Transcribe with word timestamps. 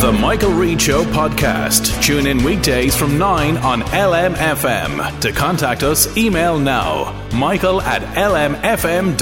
The 0.00 0.10
Michael 0.10 0.52
Reade 0.52 0.80
Show 0.80 1.04
podcast. 1.04 2.02
Tune 2.02 2.26
in 2.26 2.42
weekdays 2.42 2.96
from 2.96 3.18
9 3.18 3.58
on 3.58 3.82
LMFM. 3.82 5.20
To 5.20 5.30
contact 5.30 5.82
us, 5.82 6.16
email 6.16 6.58
now 6.58 7.28
michael 7.34 7.82
at 7.82 8.00
lmfm.ie. 8.16 9.20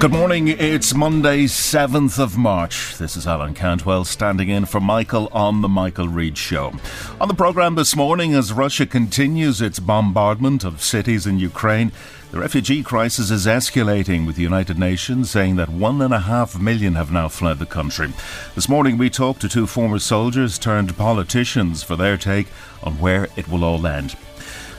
Good 0.00 0.12
morning. 0.12 0.48
It's 0.48 0.94
Monday, 0.94 1.44
7th 1.44 2.18
of 2.18 2.38
March. 2.38 2.96
This 2.96 3.14
is 3.14 3.26
Alan 3.26 3.52
Cantwell 3.52 4.06
standing 4.06 4.48
in 4.48 4.64
for 4.64 4.80
Michael 4.80 5.28
on 5.30 5.60
The 5.60 5.68
Michael 5.68 6.08
Reade 6.08 6.38
Show. 6.38 6.72
On 7.20 7.28
the 7.28 7.34
programme 7.34 7.74
this 7.74 7.94
morning, 7.94 8.32
as 8.32 8.54
Russia 8.54 8.86
continues 8.86 9.60
its 9.60 9.78
bombardment 9.80 10.64
of 10.64 10.82
cities 10.82 11.26
in 11.26 11.38
Ukraine, 11.38 11.92
the 12.30 12.38
refugee 12.38 12.82
crisis 12.82 13.30
is 13.30 13.46
escalating, 13.46 14.24
with 14.24 14.36
the 14.36 14.42
United 14.42 14.78
Nations 14.78 15.30
saying 15.30 15.56
that 15.56 15.68
one 15.68 16.00
and 16.00 16.14
a 16.14 16.20
half 16.20 16.58
million 16.60 16.94
have 16.94 17.10
now 17.10 17.28
fled 17.28 17.58
the 17.58 17.66
country. 17.66 18.12
This 18.54 18.68
morning, 18.68 18.96
we 18.96 19.10
talked 19.10 19.40
to 19.40 19.48
two 19.48 19.66
former 19.66 19.98
soldiers 19.98 20.58
turned 20.58 20.96
politicians 20.96 21.82
for 21.82 21.96
their 21.96 22.16
take 22.16 22.46
on 22.84 23.00
where 23.00 23.26
it 23.36 23.48
will 23.48 23.64
all 23.64 23.84
end. 23.84 24.14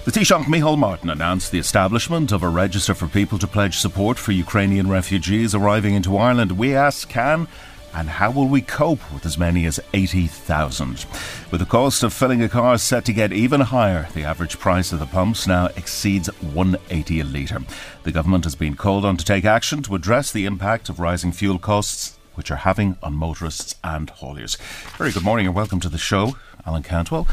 The 0.06 0.12
Taoiseach 0.12 0.46
Micheál 0.46 0.78
Martin 0.78 1.10
announced 1.10 1.52
the 1.52 1.60
establishment 1.60 2.32
of 2.32 2.42
a 2.42 2.50
register 2.50 2.94
for 2.94 3.08
people 3.08 3.38
to 3.38 3.48
pledge 3.48 3.78
support 3.78 4.18
for 4.18 4.32
Ukrainian 4.32 4.90
refugees 4.90 5.54
arriving 5.54 5.94
into 5.94 6.18
Ireland. 6.18 6.54
We 6.54 6.74
ask, 6.74 7.08
can 7.08 7.48
and 7.94 8.10
how 8.10 8.32
will 8.32 8.48
we 8.48 8.62
cope 8.62 9.00
with 9.14 9.26
as 9.26 9.38
many 9.38 9.66
as 9.66 9.80
80,000? 9.94 11.06
With 11.52 11.60
the 11.60 11.66
cost 11.66 12.04
of 12.04 12.14
filling 12.14 12.42
a 12.42 12.50
car 12.50 12.78
set 12.78 13.06
to 13.06 13.14
get 13.14 13.34
even 13.34 13.62
higher, 13.62 14.08
the 14.14 14.24
average 14.24 14.60
price 14.60 14.92
of 14.92 15.00
the 15.00 15.06
pumps 15.06 15.48
now 15.48 15.68
exceeds 15.76 16.28
180 16.42 17.20
a 17.20 17.24
litre. 17.24 17.62
The 18.04 18.12
government 18.12 18.44
has 18.46 18.56
been 18.56 18.76
called 18.76 19.06
on 19.06 19.18
to 19.18 19.26
take 19.26 19.46
action 19.46 19.84
to 19.84 19.96
address 19.96 20.32
the 20.32 20.46
impact 20.46 20.90
of 20.90 21.00
rising 21.00 21.32
fuel 21.32 21.60
costs 21.60 22.18
which 22.36 22.50
are 22.52 22.58
having 22.58 22.98
on 23.04 23.14
motorists 23.14 23.76
and 23.84 24.10
hauliers. 24.10 24.58
Very 24.98 25.12
good 25.12 25.24
morning 25.24 25.46
and 25.46 25.56
welcome 25.56 25.80
to 25.82 25.90
the 25.90 25.98
show. 25.98 26.38
Alan 26.66 26.84
Cantwell 26.84 27.28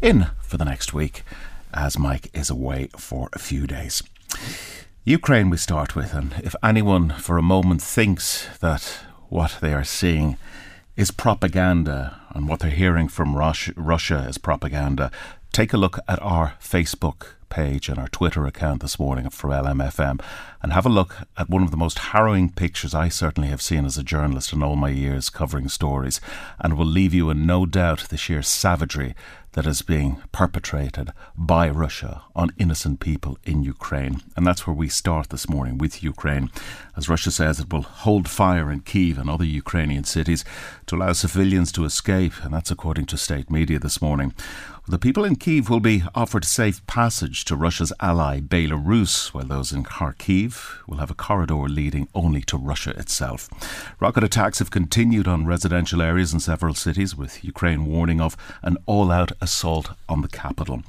in 0.00 0.26
for 0.42 0.56
the 0.56 0.64
next 0.64 0.92
week 0.92 1.22
as 1.72 1.98
Mike 1.98 2.30
is 2.34 2.50
away 2.50 2.88
for 2.96 3.28
a 3.32 3.38
few 3.38 3.66
days. 3.66 4.02
Ukraine, 5.04 5.50
we 5.50 5.56
start 5.56 5.96
with, 5.96 6.14
and 6.14 6.34
if 6.44 6.54
anyone 6.62 7.10
for 7.10 7.36
a 7.36 7.42
moment 7.42 7.82
thinks 7.82 8.48
that 8.58 9.00
what 9.32 9.56
they 9.62 9.72
are 9.72 9.82
seeing 9.82 10.36
is 10.94 11.10
propaganda 11.10 12.20
and 12.34 12.46
what 12.46 12.60
they're 12.60 12.70
hearing 12.70 13.08
from 13.08 13.34
Russia, 13.34 13.72
Russia 13.76 14.26
is 14.28 14.36
propaganda, 14.36 15.10
take 15.52 15.72
a 15.72 15.78
look 15.78 15.98
at 16.06 16.20
our 16.20 16.52
Facebook 16.60 17.28
page 17.48 17.88
and 17.88 17.98
our 17.98 18.08
Twitter 18.08 18.44
account 18.44 18.82
this 18.82 18.98
morning 18.98 19.30
for 19.30 19.48
LMFM 19.48 20.20
and 20.62 20.72
have 20.72 20.86
a 20.86 20.90
look 20.90 21.16
at 21.36 21.50
one 21.50 21.62
of 21.62 21.70
the 21.70 21.76
most 21.76 21.98
harrowing 21.98 22.50
pictures 22.50 22.94
I 22.94 23.08
certainly 23.08 23.48
have 23.48 23.60
seen 23.60 23.84
as 23.84 23.98
a 23.98 24.02
journalist 24.02 24.52
in 24.52 24.62
all 24.62 24.76
my 24.76 24.90
years 24.90 25.30
covering 25.30 25.68
stories 25.68 26.20
and 26.60 26.78
will 26.78 26.86
leave 26.86 27.12
you 27.12 27.30
in 27.30 27.46
no 27.46 27.66
doubt 27.66 28.08
the 28.08 28.16
sheer 28.16 28.42
savagery 28.42 29.14
that 29.52 29.66
is 29.66 29.82
being 29.82 30.22
perpetrated 30.32 31.10
by 31.36 31.68
Russia 31.68 32.22
on 32.34 32.54
innocent 32.58 33.00
people 33.00 33.38
in 33.44 33.62
Ukraine. 33.62 34.22
And 34.36 34.46
that's 34.46 34.66
where 34.66 34.74
we 34.74 34.88
start 34.88 35.28
this 35.28 35.48
morning 35.48 35.76
with 35.78 36.02
Ukraine. 36.02 36.50
As 36.96 37.08
Russia 37.08 37.30
says, 37.30 37.60
it 37.60 37.72
will 37.72 37.82
hold 37.82 38.28
fire 38.28 38.70
in 38.70 38.80
Kiev 38.80 39.18
and 39.18 39.28
other 39.28 39.44
Ukrainian 39.44 40.04
cities 40.04 40.44
to 40.86 40.96
allow 40.96 41.12
civilians 41.12 41.70
to 41.72 41.84
escape, 41.84 42.32
and 42.42 42.54
that's 42.54 42.70
according 42.70 43.06
to 43.06 43.18
state 43.18 43.50
media 43.50 43.78
this 43.78 44.00
morning. 44.00 44.32
The 44.88 44.98
people 44.98 45.24
in 45.24 45.36
Kiev 45.36 45.68
will 45.68 45.80
be 45.80 46.02
offered 46.14 46.44
safe 46.44 46.84
passage 46.86 47.44
to 47.44 47.54
Russia's 47.54 47.92
ally 48.00 48.40
Belarus, 48.40 49.28
while 49.34 49.44
those 49.44 49.72
in 49.72 49.84
Kharkiv 49.84 50.51
will 50.86 50.98
have 50.98 51.10
a 51.10 51.14
corridor 51.14 51.68
leading 51.68 52.08
only 52.14 52.42
to 52.42 52.56
Russia 52.56 52.90
itself. 52.98 53.48
Rocket 54.00 54.24
attacks 54.24 54.58
have 54.58 54.70
continued 54.70 55.28
on 55.28 55.46
residential 55.46 56.02
areas 56.02 56.32
in 56.32 56.40
several 56.40 56.74
cities, 56.74 57.16
with 57.16 57.44
Ukraine 57.44 57.86
warning 57.86 58.20
of 58.20 58.36
an 58.62 58.76
all 58.86 59.10
out 59.10 59.32
assault 59.40 59.90
on 60.08 60.22
the 60.22 60.28
capital. 60.28 60.82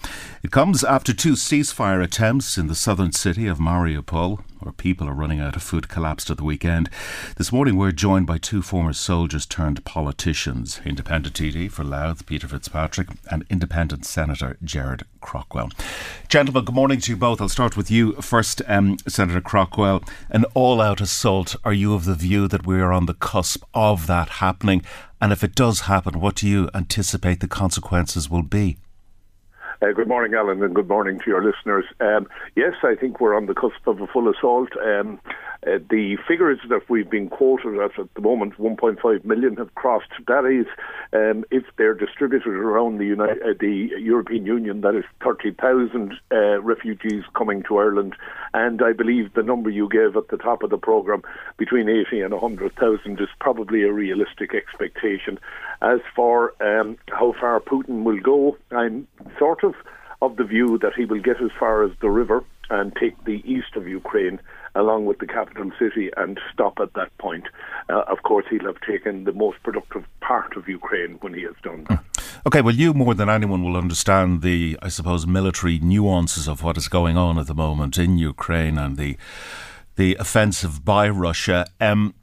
It 0.44 0.52
comes 0.52 0.84
after 0.84 1.14
two 1.14 1.34
ceasefire 1.34 2.04
attempts 2.04 2.58
in 2.58 2.68
the 2.68 2.76
southern 2.76 3.12
city 3.12 3.48
of 3.48 3.60
Mariupol, 3.60 4.44
where 4.64 4.72
people 4.72 5.08
are 5.08 5.14
running 5.14 5.40
out 5.40 5.56
of 5.56 5.64
food 5.64 5.90
collapsed 5.90 6.30
at 6.30 6.38
the 6.38 6.44
weekend. 6.44 6.90
This 7.38 7.52
morning 7.52 7.76
we're 7.76 7.92
joined 7.92 8.26
by 8.26 8.38
two 8.38 8.62
former 8.62 8.94
soldiers 8.94 9.46
turned 9.46 9.84
politicians, 9.84 10.80
Independent 10.86 11.36
TD 11.36 11.72
for 11.72 11.84
Louth, 11.84 12.26
Peter 12.26 12.48
Fitzpatrick, 12.48 13.10
and 13.30 13.46
Independent 13.50 14.06
Senator 14.06 14.58
Gerard 14.64 15.06
Craughwell. 15.22 15.70
Gentlemen, 16.30 16.66
good 16.66 16.76
morning 16.76 17.00
to 17.02 17.12
you 17.12 17.18
both. 17.18 17.42
I'll 17.42 17.50
start 17.50 17.76
with 17.76 17.92
you 17.92 18.14
first, 18.22 18.62
um, 18.68 18.98
Senator 19.08 19.42
Craughwell. 19.42 20.04
An 20.30 20.46
all 20.54 20.82
out 20.82 21.02
assault. 21.02 21.56
Are 21.64 21.74
you 21.74 21.94
of 21.94 22.06
the 22.06 22.16
view 22.16 22.48
that 22.48 22.66
we 22.66 22.80
are 22.80 22.92
on 22.92 23.06
the 23.06 23.14
cusp 23.14 23.64
of 23.74 24.08
that 24.08 24.30
happening? 24.30 24.84
And 25.20 25.32
if 25.32 25.44
it 25.44 25.56
does 25.56 25.82
happen, 25.82 26.20
what 26.20 26.36
do 26.36 26.48
you 26.48 26.70
anticipate 26.74 27.40
the 27.40 27.48
consequences 27.48 28.30
will 28.30 28.44
be? 28.44 28.78
Uh, 29.84 29.92
good 29.92 30.08
morning, 30.08 30.34
Alan, 30.34 30.64
and 30.64 30.74
good 30.74 30.88
morning 30.88 31.20
to 31.20 31.26
your 31.28 31.44
listeners. 31.44 31.84
Um, 32.00 32.28
yes, 32.56 32.74
I 32.84 32.96
think 32.96 33.20
we're 33.20 33.36
on 33.36 33.48
the 33.48 33.54
cusp 33.54 33.86
of 33.86 34.00
a 34.00 34.08
full 34.08 34.30
assault. 34.30 34.70
Um, 34.78 35.20
uh, 35.66 35.80
the 35.90 36.18
figures 36.28 36.60
that 36.70 36.90
we've 36.90 37.10
been 37.10 37.30
quoted 37.30 37.80
at 37.80 37.98
at 38.00 38.14
the 38.16 38.22
moment, 38.22 38.58
1.5 38.58 39.26
million 39.26 39.56
have 39.58 39.74
crossed. 39.76 40.10
That 40.28 40.46
is, 40.46 40.68
um, 41.14 41.46
if 41.52 41.64
they're 41.78 41.94
distributed 41.94 42.54
around 42.54 42.98
the, 42.98 43.06
United, 43.06 43.42
uh, 43.42 43.54
the 43.60 43.92
European 44.00 44.46
Union, 44.46 44.82
that 44.82 44.96
is 44.96 45.06
30,000 45.24 46.14
uh, 46.32 46.62
refugees 46.62 47.24
coming 47.36 47.64
to 47.64 47.78
Ireland. 47.78 48.16
And 48.54 48.82
I 48.82 48.94
believe 48.94 49.34
the 49.34 49.44
number 49.44 49.70
you 49.70 49.90
gave 49.90 50.16
at 50.18 50.28
the 50.28 50.38
top 50.38 50.64
of 50.64 50.70
the 50.70 50.78
programme, 50.78 51.24
between 51.58 51.90
80 51.90 52.22
and 52.22 52.34
100,000, 52.34 53.20
is 53.20 53.30
probably 53.40 53.84
a 53.84 53.92
realistic 53.92 54.54
expectation. 54.54 55.40
As 55.82 56.00
for 56.16 56.54
um, 56.62 56.98
how 57.10 57.34
far 57.40 57.60
Putin 57.60 58.04
will 58.04 58.20
go, 58.20 58.58
I'm 58.72 59.08
sort 59.40 59.64
of 59.64 59.76
of 60.22 60.38
the 60.38 60.44
view 60.46 60.78
that 60.78 60.94
he 60.96 61.04
will 61.04 61.20
get 61.20 61.42
as 61.42 61.52
far 61.60 61.84
as 61.84 61.92
the 62.00 62.10
river 62.10 62.44
and 62.70 62.96
take 62.96 63.22
the 63.26 63.44
east 63.46 63.76
of 63.76 63.88
Ukraine 63.88 64.40
along 64.76 65.06
with 65.06 65.20
the 65.20 65.28
capital 65.28 65.72
city 65.78 66.10
and 66.18 66.40
stop 66.52 66.80
at 66.80 66.94
that 66.94 67.16
point. 67.18 67.46
Uh, 67.90 68.04
of 68.08 68.24
course, 68.24 68.46
he'll 68.50 68.66
have 68.66 68.82
taken 68.82 69.24
the 69.24 69.32
most 69.32 69.62
productive 69.64 70.06
part 70.22 70.56
of 70.58 70.68
Ukraine 70.68 71.18
when 71.22 71.34
he 71.34 71.44
has 71.44 71.56
done 71.62 71.86
that. 71.90 72.00
Hmm. 72.00 72.48
Okay, 72.48 72.62
well, 72.62 72.76
you 72.76 72.94
more 72.94 73.14
than 73.14 73.30
anyone 73.30 73.64
will 73.64 73.78
understand 73.78 74.42
the, 74.42 74.78
I 74.82 74.90
suppose, 74.90 75.26
military 75.26 75.80
nuances 75.80 76.48
of 76.48 76.64
what 76.64 76.78
is 76.78 76.88
going 76.88 77.18
on 77.18 77.38
at 77.38 77.48
the 77.48 77.54
moment 77.54 77.98
in 77.98 78.18
Ukraine 78.18 78.78
and 78.78 78.98
the 78.98 79.18
the 79.96 80.16
offensive 80.20 80.84
by 80.84 81.08
Russia. 81.08 81.68
Um, 81.80 82.16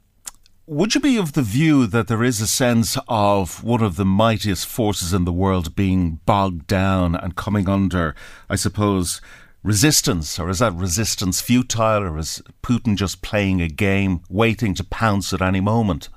would 0.67 0.93
you 0.93 1.01
be 1.01 1.17
of 1.17 1.33
the 1.33 1.41
view 1.41 1.87
that 1.87 2.07
there 2.07 2.23
is 2.23 2.39
a 2.39 2.47
sense 2.47 2.97
of 3.07 3.63
one 3.63 3.81
of 3.81 3.95
the 3.95 4.05
mightiest 4.05 4.67
forces 4.67 5.13
in 5.13 5.25
the 5.25 5.33
world 5.33 5.75
being 5.75 6.19
bogged 6.25 6.67
down 6.67 7.15
and 7.15 7.35
coming 7.35 7.67
under, 7.67 8.15
I 8.49 8.55
suppose, 8.55 9.21
resistance, 9.63 10.39
or 10.39 10.49
is 10.49 10.59
that 10.59 10.73
resistance 10.73 11.41
futile, 11.41 12.03
or 12.03 12.17
is 12.17 12.41
Putin 12.63 12.95
just 12.95 13.21
playing 13.21 13.61
a 13.61 13.67
game, 13.67 14.21
waiting 14.29 14.73
to 14.75 14.83
pounce 14.83 15.33
at 15.33 15.41
any 15.41 15.61
moment? 15.61 16.09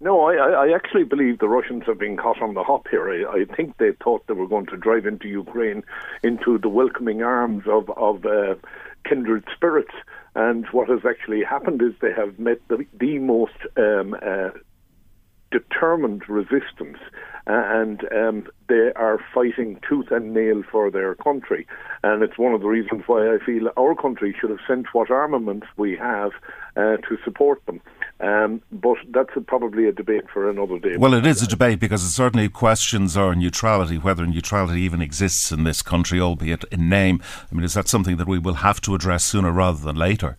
No, 0.00 0.22
I, 0.22 0.34
I 0.34 0.74
actually 0.74 1.04
believe 1.04 1.38
the 1.38 1.48
Russians 1.48 1.84
have 1.86 1.98
been 1.98 2.16
caught 2.16 2.42
on 2.42 2.54
the 2.54 2.62
hop 2.62 2.88
here. 2.90 3.08
I, 3.08 3.40
I 3.40 3.44
think 3.56 3.78
they 3.78 3.92
thought 4.02 4.26
they 4.26 4.34
were 4.34 4.46
going 4.46 4.66
to 4.66 4.76
drive 4.76 5.06
into 5.06 5.28
Ukraine 5.28 5.82
into 6.22 6.58
the 6.58 6.68
welcoming 6.68 7.22
arms 7.22 7.64
of, 7.66 7.88
of 7.90 8.26
uh, 8.26 8.54
kindred 9.08 9.44
spirits. 9.54 9.94
And 10.34 10.66
what 10.72 10.88
has 10.88 11.06
actually 11.08 11.42
happened 11.42 11.80
is 11.80 11.92
they 12.00 12.12
have 12.12 12.38
met 12.38 12.58
the, 12.68 12.84
the 12.98 13.18
most 13.18 13.56
um, 13.76 14.14
uh, 14.20 14.50
determined 15.50 16.28
resistance 16.28 16.98
and 17.46 18.02
um, 18.12 18.46
they 18.68 18.92
are 18.96 19.18
fighting 19.32 19.78
tooth 19.88 20.10
and 20.10 20.32
nail 20.32 20.62
for 20.70 20.90
their 20.90 21.14
country. 21.14 21.66
And 22.02 22.22
it's 22.22 22.38
one 22.38 22.54
of 22.54 22.60
the 22.60 22.68
reasons 22.68 23.02
why 23.06 23.34
I 23.34 23.38
feel 23.44 23.70
our 23.76 23.94
country 23.94 24.34
should 24.38 24.50
have 24.50 24.60
sent 24.66 24.86
what 24.92 25.10
armaments 25.10 25.66
we 25.76 25.96
have 25.96 26.32
uh, 26.76 26.96
to 26.98 27.18
support 27.24 27.64
them. 27.66 27.80
Um, 28.20 28.62
but 28.72 28.96
that's 29.10 29.30
a, 29.36 29.40
probably 29.40 29.86
a 29.86 29.92
debate 29.92 30.24
for 30.32 30.48
another 30.48 30.78
day. 30.78 30.96
Well, 30.96 31.14
it 31.14 31.26
is 31.26 31.42
a 31.42 31.46
debate 31.46 31.80
because 31.80 32.02
it 32.04 32.10
certainly 32.10 32.48
questions 32.48 33.16
our 33.16 33.34
neutrality, 33.34 33.98
whether 33.98 34.26
neutrality 34.26 34.80
even 34.82 35.02
exists 35.02 35.50
in 35.50 35.64
this 35.64 35.82
country, 35.82 36.20
albeit 36.20 36.64
in 36.70 36.88
name. 36.88 37.20
I 37.50 37.54
mean, 37.54 37.64
is 37.64 37.74
that 37.74 37.88
something 37.88 38.16
that 38.16 38.28
we 38.28 38.38
will 38.38 38.54
have 38.54 38.80
to 38.82 38.94
address 38.94 39.24
sooner 39.24 39.50
rather 39.50 39.82
than 39.82 39.96
later? 39.96 40.36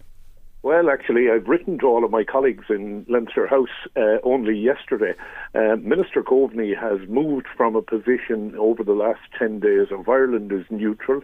Well, 0.65 0.89
actually, 0.89 1.29
I've 1.29 1.47
written 1.47 1.77
to 1.77 1.85
all 1.85 2.03
of 2.03 2.09
my 2.09 2.23
colleagues 2.23 2.65
in 2.71 3.05
Leinster 3.07 3.45
House 3.45 3.69
uh, 3.95 4.17
only 4.23 4.57
yesterday. 4.57 5.13
Uh, 5.53 5.75
Minister 5.75 6.23
Coveney 6.23 6.73
has 6.75 7.07
moved 7.07 7.45
from 7.55 7.75
a 7.75 7.83
position 7.83 8.55
over 8.57 8.83
the 8.83 8.93
last 8.93 9.19
10 9.37 9.59
days 9.59 9.89
of 9.91 10.09
Ireland 10.09 10.51
is 10.51 10.65
neutral 10.71 11.21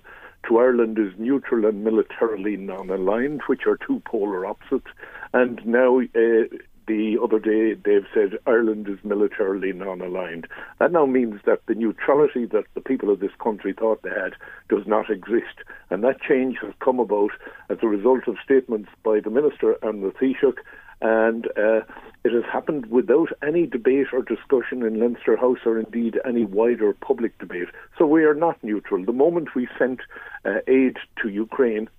to 0.47 0.57
Ireland 0.57 0.97
is 0.97 1.13
neutral 1.17 1.65
and 1.65 1.83
militarily 1.83 2.57
non 2.57 2.89
aligned, 2.89 3.41
which 3.47 3.61
are 3.67 3.77
two 3.77 4.01
polar 4.05 4.45
opposites. 4.45 4.91
And 5.33 5.65
now 5.65 6.01
uh, 6.01 6.43
the 6.91 7.17
other 7.23 7.39
day 7.39 7.73
they've 7.73 8.11
said 8.13 8.37
Ireland 8.45 8.89
is 8.89 8.99
militarily 9.05 9.71
non-aligned. 9.71 10.45
That 10.79 10.91
now 10.91 11.05
means 11.05 11.39
that 11.45 11.61
the 11.65 11.75
neutrality 11.75 12.45
that 12.47 12.65
the 12.73 12.81
people 12.81 13.09
of 13.09 13.21
this 13.21 13.31
country 13.41 13.71
thought 13.71 14.01
they 14.01 14.09
had 14.09 14.33
does 14.67 14.85
not 14.85 15.09
exist, 15.09 15.57
and 15.89 16.03
that 16.03 16.21
change 16.21 16.57
has 16.61 16.73
come 16.81 16.99
about 16.99 17.31
as 17.69 17.77
a 17.81 17.87
result 17.87 18.27
of 18.27 18.35
statements 18.43 18.89
by 19.03 19.21
the 19.21 19.29
minister 19.29 19.77
and 19.81 20.03
the 20.03 20.11
Taoiseach. 20.11 20.57
And 20.99 21.47
uh, 21.57 21.81
it 22.25 22.33
has 22.33 22.43
happened 22.51 22.87
without 22.87 23.29
any 23.41 23.65
debate 23.65 24.07
or 24.11 24.21
discussion 24.21 24.83
in 24.83 24.99
Leinster 24.99 25.37
House 25.37 25.59
or 25.65 25.79
indeed 25.79 26.19
any 26.25 26.43
wider 26.43 26.93
public 26.93 27.37
debate. 27.39 27.69
So 27.97 28.05
we 28.05 28.25
are 28.25 28.35
not 28.35 28.61
neutral. 28.63 29.05
The 29.05 29.13
moment 29.13 29.55
we 29.55 29.67
sent 29.79 30.01
uh, 30.45 30.59
aid 30.67 30.97
to 31.21 31.29
Ukraine, 31.29 31.89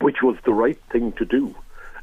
which 0.00 0.22
was 0.22 0.36
the 0.46 0.54
right 0.54 0.80
thing 0.90 1.12
to 1.12 1.26
do, 1.26 1.54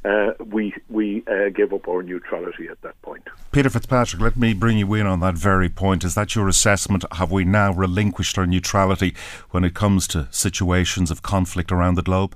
uh, 0.04 0.32
we 0.46 0.74
we 0.90 1.24
uh, 1.28 1.50
gave 1.50 1.74
up 1.74 1.88
our 1.88 2.02
neutrality 2.02 2.68
at 2.68 2.82
that 2.82 3.00
point. 3.02 3.24
Peter 3.52 3.70
Fitzpatrick, 3.70 4.22
let 4.22 4.38
me 4.38 4.54
bring 4.54 4.78
you 4.78 4.94
in 4.96 5.06
on 5.06 5.20
that 5.20 5.36
very 5.36 5.70
point. 5.70 6.04
Is 6.04 6.16
that 6.16 6.36
your 6.36 6.48
assessment? 6.48 7.06
Have 7.14 7.32
we 7.32 7.44
now 7.44 7.72
relinquished 7.72 8.38
our 8.38 8.48
neutrality 8.48 9.14
when 9.52 9.64
it 9.64 9.74
comes 9.74 10.08
to 10.08 10.28
situations 10.32 11.12
of 11.12 11.22
conflict 11.22 11.72
around 11.72 11.96
the 11.96 12.02
globe? 12.02 12.36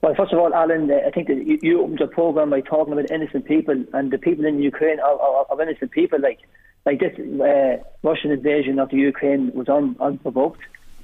Well, 0.00 0.14
first 0.14 0.32
of 0.32 0.38
all, 0.38 0.54
Alan, 0.54 0.90
uh, 0.90 1.00
I 1.06 1.10
think 1.10 1.26
that 1.26 1.44
you, 1.44 1.58
you 1.60 1.82
opened 1.82 1.98
your 1.98 2.08
program 2.08 2.50
by 2.50 2.60
talking 2.60 2.92
about 2.92 3.10
innocent 3.10 3.44
people, 3.44 3.84
and 3.92 4.10
the 4.10 4.18
people 4.18 4.44
in 4.44 4.62
Ukraine 4.62 5.00
are, 5.00 5.18
are, 5.20 5.46
are 5.50 5.62
innocent 5.62 5.90
people. 5.90 6.20
Like, 6.20 6.38
like 6.86 7.00
this 7.00 7.18
uh, 7.18 7.82
Russian 8.02 8.30
invasion 8.30 8.78
of 8.78 8.90
the 8.90 8.96
Ukraine 8.96 9.50
was 9.54 9.68
un, 9.68 9.96
unprovoked. 10.00 10.60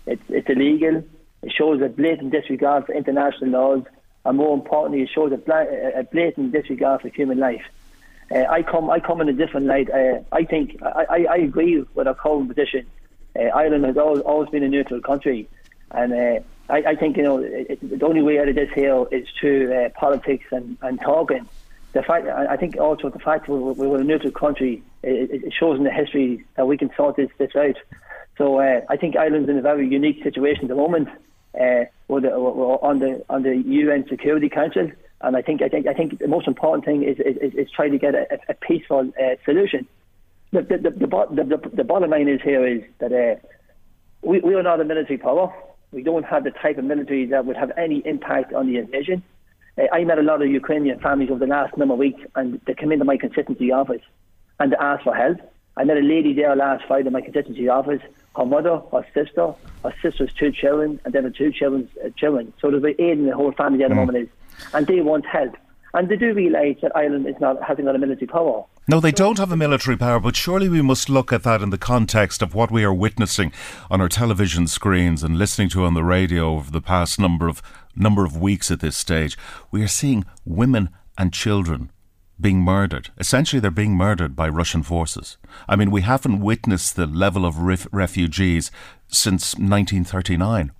It's, 0.06 0.22
it's 0.28 0.48
illegal. 0.48 1.02
It 1.42 1.52
shows 1.52 1.82
a 1.82 1.88
blatant 1.88 2.30
disregard 2.30 2.86
for 2.86 2.94
international 2.94 3.50
laws 3.50 3.82
and 4.24 4.38
more 4.38 4.54
importantly, 4.54 5.02
it 5.02 5.10
shows 5.14 5.32
a, 5.32 6.06
blatant 6.10 6.52
disregard 6.52 7.02
for 7.02 7.08
human 7.08 7.38
life. 7.38 7.64
Uh, 8.30 8.44
I 8.48 8.62
come, 8.62 8.88
I 8.88 9.00
come 9.00 9.20
in 9.20 9.28
a 9.28 9.32
different 9.32 9.66
light. 9.66 9.90
Uh, 9.90 10.20
I 10.32 10.44
think 10.44 10.82
I, 10.82 11.04
I, 11.10 11.26
I, 11.30 11.36
agree 11.36 11.84
with 11.94 12.08
our 12.08 12.14
current 12.14 12.48
position. 12.48 12.86
Uh, 13.38 13.42
Ireland 13.42 13.84
has 13.84 13.98
always, 13.98 14.22
always 14.22 14.48
been 14.48 14.62
a 14.62 14.68
neutral 14.68 15.00
country, 15.02 15.46
and 15.90 16.12
uh, 16.14 16.40
I, 16.70 16.76
I, 16.78 16.94
think 16.94 17.18
you 17.18 17.22
know 17.22 17.38
it, 17.38 17.78
the 17.82 18.04
only 18.06 18.22
way 18.22 18.38
out 18.38 18.48
of 18.48 18.54
this 18.54 18.70
here 18.74 19.04
is 19.10 19.28
through 19.38 19.74
uh, 19.74 19.90
politics 19.90 20.46
and, 20.50 20.78
and 20.80 20.98
talking. 21.00 21.46
The 21.92 22.02
fact, 22.02 22.26
I 22.26 22.56
think 22.56 22.76
also 22.76 23.08
the 23.10 23.20
fact 23.20 23.46
we're, 23.46 23.72
we're 23.72 24.00
a 24.00 24.04
neutral 24.04 24.32
country, 24.32 24.82
it, 25.02 25.44
it, 25.44 25.52
shows 25.52 25.78
in 25.78 25.84
the 25.84 25.92
history 25.92 26.44
that 26.56 26.66
we 26.66 26.76
can 26.76 26.90
sort 26.96 27.14
this, 27.16 27.30
this 27.38 27.54
out. 27.54 27.76
So 28.36 28.58
uh, 28.58 28.80
I 28.88 28.96
think 28.96 29.16
Ireland's 29.16 29.48
in 29.48 29.58
a 29.58 29.62
very 29.62 29.86
unique 29.86 30.24
situation 30.24 30.64
at 30.64 30.68
the 30.68 30.74
moment 30.74 31.08
uh, 31.54 31.84
the, 32.08 32.30
on 32.30 32.98
the 32.98 33.24
on 33.28 33.42
the 33.42 33.56
UN 33.56 34.06
Security 34.08 34.48
Council. 34.48 34.90
And 35.20 35.36
I 35.36 35.42
think 35.42 35.62
I 35.62 35.68
think 35.68 35.86
I 35.86 35.94
think 35.94 36.18
the 36.18 36.28
most 36.28 36.46
important 36.46 36.84
thing 36.84 37.02
is 37.02 37.18
is, 37.18 37.54
is 37.54 37.70
try 37.70 37.88
to 37.88 37.98
get 37.98 38.14
a, 38.14 38.26
a 38.48 38.54
peaceful 38.54 39.10
uh, 39.20 39.36
solution. 39.44 39.86
The 40.52 40.62
the, 40.62 40.78
the, 40.78 40.90
the, 40.90 41.44
the, 41.44 41.70
the 41.76 41.84
bottom 41.84 42.10
line 42.10 42.28
is 42.28 42.40
here 42.42 42.66
is 42.66 42.82
that 42.98 43.12
uh, 43.12 43.46
we, 44.22 44.40
we 44.40 44.54
are 44.54 44.62
not 44.62 44.80
a 44.80 44.84
military 44.84 45.18
power. 45.18 45.52
We 45.92 46.02
don't 46.02 46.24
have 46.24 46.44
the 46.44 46.50
type 46.50 46.78
of 46.78 46.84
military 46.84 47.26
that 47.26 47.46
would 47.46 47.56
have 47.56 47.72
any 47.76 48.02
impact 48.04 48.52
on 48.52 48.66
the 48.66 48.78
invasion. 48.78 49.22
Uh, 49.78 49.84
I 49.92 50.04
met 50.04 50.18
a 50.18 50.22
lot 50.22 50.42
of 50.42 50.48
Ukrainian 50.48 50.98
families 51.00 51.30
over 51.30 51.40
the 51.40 51.46
last 51.46 51.76
number 51.76 51.94
of 51.94 52.00
weeks, 52.00 52.20
and 52.34 52.60
they 52.66 52.74
come 52.74 52.92
into 52.92 53.04
my 53.04 53.16
constituency 53.16 53.72
office 53.72 54.02
and 54.58 54.72
they 54.72 54.76
ask 54.76 55.04
for 55.04 55.14
help. 55.14 55.38
I 55.76 55.84
met 55.84 55.96
a 55.96 56.00
lady 56.00 56.32
there 56.32 56.54
last 56.54 56.84
Friday 56.86 57.08
in 57.08 57.12
my 57.12 57.20
constituency 57.20 57.68
office 57.68 58.00
her 58.36 58.44
mother, 58.44 58.80
her 58.92 59.06
sister, 59.14 59.54
her 59.82 59.94
sister's 60.02 60.32
two 60.32 60.50
children, 60.50 61.00
and 61.04 61.14
then 61.14 61.24
her 61.24 61.30
two 61.30 61.52
children's 61.52 61.88
uh, 62.04 62.08
children. 62.16 62.52
So 62.60 62.70
there's 62.70 62.82
about 62.82 62.96
eight 62.98 63.18
in 63.18 63.26
the 63.26 63.34
whole 63.34 63.52
family 63.52 63.84
at 63.84 63.90
the 63.90 63.94
mm. 63.94 63.98
moment 63.98 64.18
is, 64.18 64.28
and 64.72 64.86
they 64.86 65.00
want 65.00 65.24
help. 65.26 65.56
And 65.92 66.08
they 66.08 66.16
do 66.16 66.34
realise 66.34 66.78
that 66.82 66.90
Ireland 66.96 67.28
is 67.28 67.36
not 67.40 67.62
having 67.62 67.84
got 67.84 67.94
a 67.94 67.98
military 67.98 68.26
power. 68.26 68.64
No, 68.88 68.98
they 68.98 69.12
don't 69.12 69.38
have 69.38 69.52
a 69.52 69.56
military 69.56 69.96
power, 69.96 70.18
but 70.18 70.34
surely 70.34 70.68
we 70.68 70.82
must 70.82 71.08
look 71.08 71.32
at 71.32 71.44
that 71.44 71.62
in 71.62 71.70
the 71.70 71.78
context 71.78 72.42
of 72.42 72.52
what 72.52 72.72
we 72.72 72.82
are 72.82 72.92
witnessing 72.92 73.52
on 73.88 74.00
our 74.00 74.08
television 74.08 74.66
screens 74.66 75.22
and 75.22 75.38
listening 75.38 75.68
to 75.68 75.84
on 75.84 75.94
the 75.94 76.02
radio 76.02 76.56
over 76.56 76.72
the 76.72 76.80
past 76.80 77.20
number 77.20 77.46
of 77.46 77.62
number 77.94 78.24
of 78.24 78.36
weeks 78.36 78.72
at 78.72 78.80
this 78.80 78.96
stage. 78.96 79.38
We 79.70 79.84
are 79.84 79.88
seeing 79.88 80.24
women 80.44 80.90
and 81.16 81.32
children 81.32 81.92
being 82.40 82.60
murdered. 82.60 83.10
Essentially, 83.18 83.60
they're 83.60 83.70
being 83.70 83.96
murdered 83.96 84.34
by 84.34 84.48
Russian 84.48 84.82
forces. 84.82 85.36
I 85.68 85.76
mean, 85.76 85.90
we 85.90 86.02
haven't 86.02 86.40
witnessed 86.40 86.96
the 86.96 87.06
level 87.06 87.46
of 87.46 87.58
ref- 87.58 87.86
refugees 87.92 88.70
since 89.08 89.54
1939. 89.54 90.72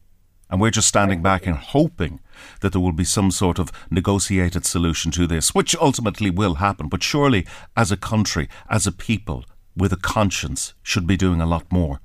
And 0.51 0.61
we're 0.61 0.71
just 0.71 0.89
standing 0.89 1.23
back 1.23 1.47
and 1.47 1.57
hoping 1.57 2.21
that 2.61 2.73
there 2.73 2.81
will 2.81 2.93
be 2.93 3.05
some 3.05 3.31
sort 3.31 3.59
of 3.59 3.73
negotiated 3.91 4.67
solution 4.67 5.11
to 5.13 5.27
this, 5.27 5.55
which 5.55 5.75
ultimately 5.77 6.31
will 6.31 6.57
happen. 6.57 6.89
But 6.89 7.03
surely, 7.03 7.47
as 7.77 7.91
a 7.91 7.97
country, 7.97 8.49
as 8.69 8.87
a 8.87 8.93
people, 8.93 9.45
with 9.77 9.93
a 9.93 9.97
conscience, 9.97 10.75
should 10.83 11.07
be 11.07 11.17
doing 11.17 11.41
a 11.41 11.47
lot 11.47 11.71
more. 11.73 12.01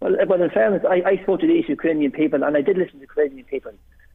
Well, 0.00 0.14
uh, 0.14 0.26
well 0.26 0.42
in 0.42 0.50
fairness, 0.50 0.84
I, 0.88 1.02
I 1.04 1.22
spoke 1.22 1.40
to 1.40 1.46
these 1.46 1.68
Ukrainian 1.68 2.12
people, 2.12 2.44
and 2.44 2.56
I 2.56 2.60
did 2.60 2.78
listen 2.78 2.94
to 2.94 3.00
Ukrainian 3.00 3.44
people. 3.44 3.72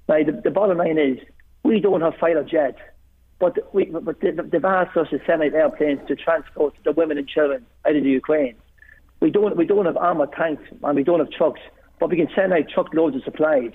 Now, 0.07 0.23
the, 0.23 0.31
the 0.43 0.51
bottom 0.51 0.77
line 0.77 0.97
is, 0.97 1.17
we 1.63 1.79
don't 1.79 2.01
have 2.01 2.15
fighter 2.15 2.43
jets 2.43 2.79
but, 3.41 3.73
we, 3.73 3.85
but 3.85 4.21
they've 4.21 4.63
asked 4.63 4.95
us 4.95 5.09
to 5.09 5.19
send 5.25 5.41
out 5.41 5.53
airplanes 5.53 5.99
to 6.07 6.15
transport 6.15 6.75
the 6.85 6.91
women 6.91 7.17
and 7.17 7.27
children 7.27 7.65
out 7.85 7.95
of 7.95 8.03
the 8.03 8.09
Ukraine. 8.09 8.55
We 9.19 9.31
don't, 9.31 9.57
we 9.57 9.65
don't 9.65 9.85
have 9.85 9.97
armoured 9.97 10.31
tanks 10.31 10.63
and 10.83 10.95
we 10.95 11.03
don't 11.03 11.19
have 11.19 11.31
trucks, 11.31 11.59
but 11.99 12.09
we 12.11 12.17
can 12.17 12.29
send 12.35 12.53
out 12.53 12.69
truckloads 12.73 13.15
of 13.15 13.23
supplies. 13.23 13.71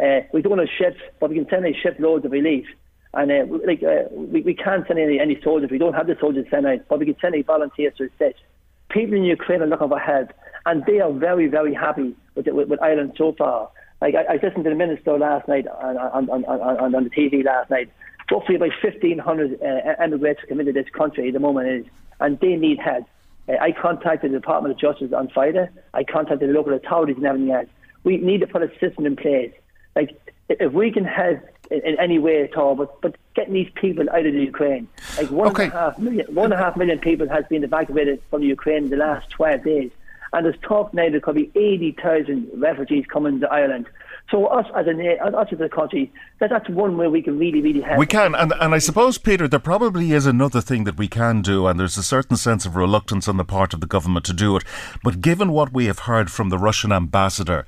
Uh, 0.00 0.20
we 0.32 0.40
don't 0.40 0.58
have 0.58 0.68
ships, 0.78 1.00
but 1.20 1.30
we 1.30 1.36
can 1.36 1.48
send 1.50 1.66
out 1.66 1.74
shiploads 1.82 2.24
of 2.24 2.32
relief. 2.32 2.66
And 3.12 3.32
uh, 3.32 3.58
like 3.66 3.82
uh, 3.82 4.08
we, 4.12 4.42
we 4.42 4.54
can't 4.54 4.86
send 4.86 5.00
any, 5.00 5.18
any 5.18 5.40
soldiers. 5.42 5.70
We 5.70 5.78
don't 5.78 5.94
have 5.94 6.06
the 6.06 6.16
soldiers 6.20 6.46
sent 6.50 6.66
out, 6.66 6.80
but 6.88 7.00
we 7.00 7.06
can 7.06 7.16
send 7.20 7.34
out 7.34 7.46
volunteers 7.46 7.94
to 7.98 8.04
assist. 8.04 8.40
People 8.88 9.16
in 9.16 9.24
Ukraine 9.24 9.62
are 9.62 9.66
looking 9.66 9.88
for 9.88 9.98
help, 9.98 10.30
and 10.64 10.84
they 10.86 11.00
are 11.00 11.12
very, 11.12 11.48
very 11.48 11.74
happy 11.74 12.14
with, 12.36 12.46
with, 12.46 12.68
with 12.68 12.82
Ireland 12.82 13.14
so 13.18 13.34
far. 13.36 13.70
Like 14.00 14.14
I, 14.14 14.34
I 14.34 14.34
listened 14.34 14.64
to 14.64 14.70
the 14.70 14.76
minister 14.76 15.18
last 15.18 15.48
night 15.48 15.66
on, 15.66 15.96
on, 15.96 16.30
on, 16.30 16.44
on, 16.44 16.94
on 16.94 17.04
the 17.04 17.10
TV 17.10 17.44
last 17.44 17.70
night, 17.70 17.90
roughly 18.30 18.56
about 18.56 18.72
1,500 18.82 19.62
uh, 19.62 20.04
immigrants 20.04 20.42
come 20.48 20.60
into 20.60 20.72
this 20.72 20.88
country 20.90 21.28
at 21.28 21.34
the 21.34 21.40
moment, 21.40 21.68
is, 21.68 21.92
and 22.20 22.38
they 22.40 22.56
need 22.56 22.78
help. 22.78 23.06
Uh, 23.48 23.54
I 23.60 23.72
contacted 23.72 24.32
the 24.32 24.38
Department 24.38 24.74
of 24.74 24.80
Justice 24.80 25.12
on 25.12 25.28
Friday. 25.28 25.68
I 25.94 26.04
contacted 26.04 26.48
the 26.48 26.52
local 26.52 26.74
authorities 26.74 27.16
and 27.16 27.26
everything 27.26 27.52
else. 27.52 27.68
We 28.04 28.18
need 28.18 28.40
to 28.40 28.46
put 28.46 28.62
a 28.62 28.70
system 28.78 29.06
in 29.06 29.16
place. 29.16 29.52
Like, 29.96 30.20
if 30.48 30.72
we 30.72 30.92
can 30.92 31.04
help 31.04 31.40
in, 31.70 31.80
in 31.84 31.98
any 31.98 32.18
way 32.18 32.42
at 32.42 32.56
all, 32.56 32.74
but, 32.74 33.00
but 33.00 33.16
getting 33.34 33.54
these 33.54 33.70
people 33.74 34.08
out 34.10 34.26
of 34.26 34.32
the 34.32 34.40
Ukraine. 34.40 34.88
Like 35.16 35.30
one 35.30 35.48
okay. 35.48 35.64
and 35.64 35.72
a 35.72 35.76
half 35.76 35.98
million, 35.98 36.34
one 36.34 36.52
and 36.52 36.60
a 36.60 36.64
half 36.64 36.76
million 36.76 36.98
people 36.98 37.28
has 37.28 37.44
been 37.46 37.64
evacuated 37.64 38.22
from 38.30 38.40
the 38.40 38.46
Ukraine 38.46 38.84
in 38.84 38.90
the 38.90 38.96
last 38.96 39.30
12 39.30 39.64
days. 39.64 39.90
And 40.32 40.44
there's 40.44 40.58
talk 40.60 40.92
now 40.92 41.08
there 41.08 41.20
could 41.20 41.36
be 41.36 41.50
80,000 41.54 42.50
refugees 42.54 43.06
coming 43.06 43.40
to 43.40 43.50
Ireland. 43.50 43.86
So 44.30 44.46
us 44.46 44.66
as 44.76 44.86
a 44.86 45.24
us 45.24 45.48
as 45.52 45.60
a 45.60 45.68
country, 45.70 46.12
that, 46.38 46.50
that's 46.50 46.68
one 46.68 46.98
way 46.98 47.08
we 47.08 47.22
can 47.22 47.38
really, 47.38 47.62
really 47.62 47.80
help. 47.80 47.98
We 47.98 48.06
can, 48.06 48.34
and 48.34 48.52
and 48.60 48.74
I 48.74 48.78
suppose, 48.78 49.16
Peter, 49.16 49.48
there 49.48 49.58
probably 49.58 50.12
is 50.12 50.26
another 50.26 50.60
thing 50.60 50.84
that 50.84 50.98
we 50.98 51.08
can 51.08 51.40
do, 51.40 51.66
and 51.66 51.80
there's 51.80 51.96
a 51.96 52.02
certain 52.02 52.36
sense 52.36 52.66
of 52.66 52.76
reluctance 52.76 53.26
on 53.26 53.38
the 53.38 53.44
part 53.44 53.72
of 53.72 53.80
the 53.80 53.86
government 53.86 54.26
to 54.26 54.34
do 54.34 54.54
it. 54.56 54.64
But 55.02 55.22
given 55.22 55.52
what 55.52 55.72
we 55.72 55.86
have 55.86 56.00
heard 56.00 56.30
from 56.30 56.50
the 56.50 56.58
Russian 56.58 56.92
ambassador 56.92 57.64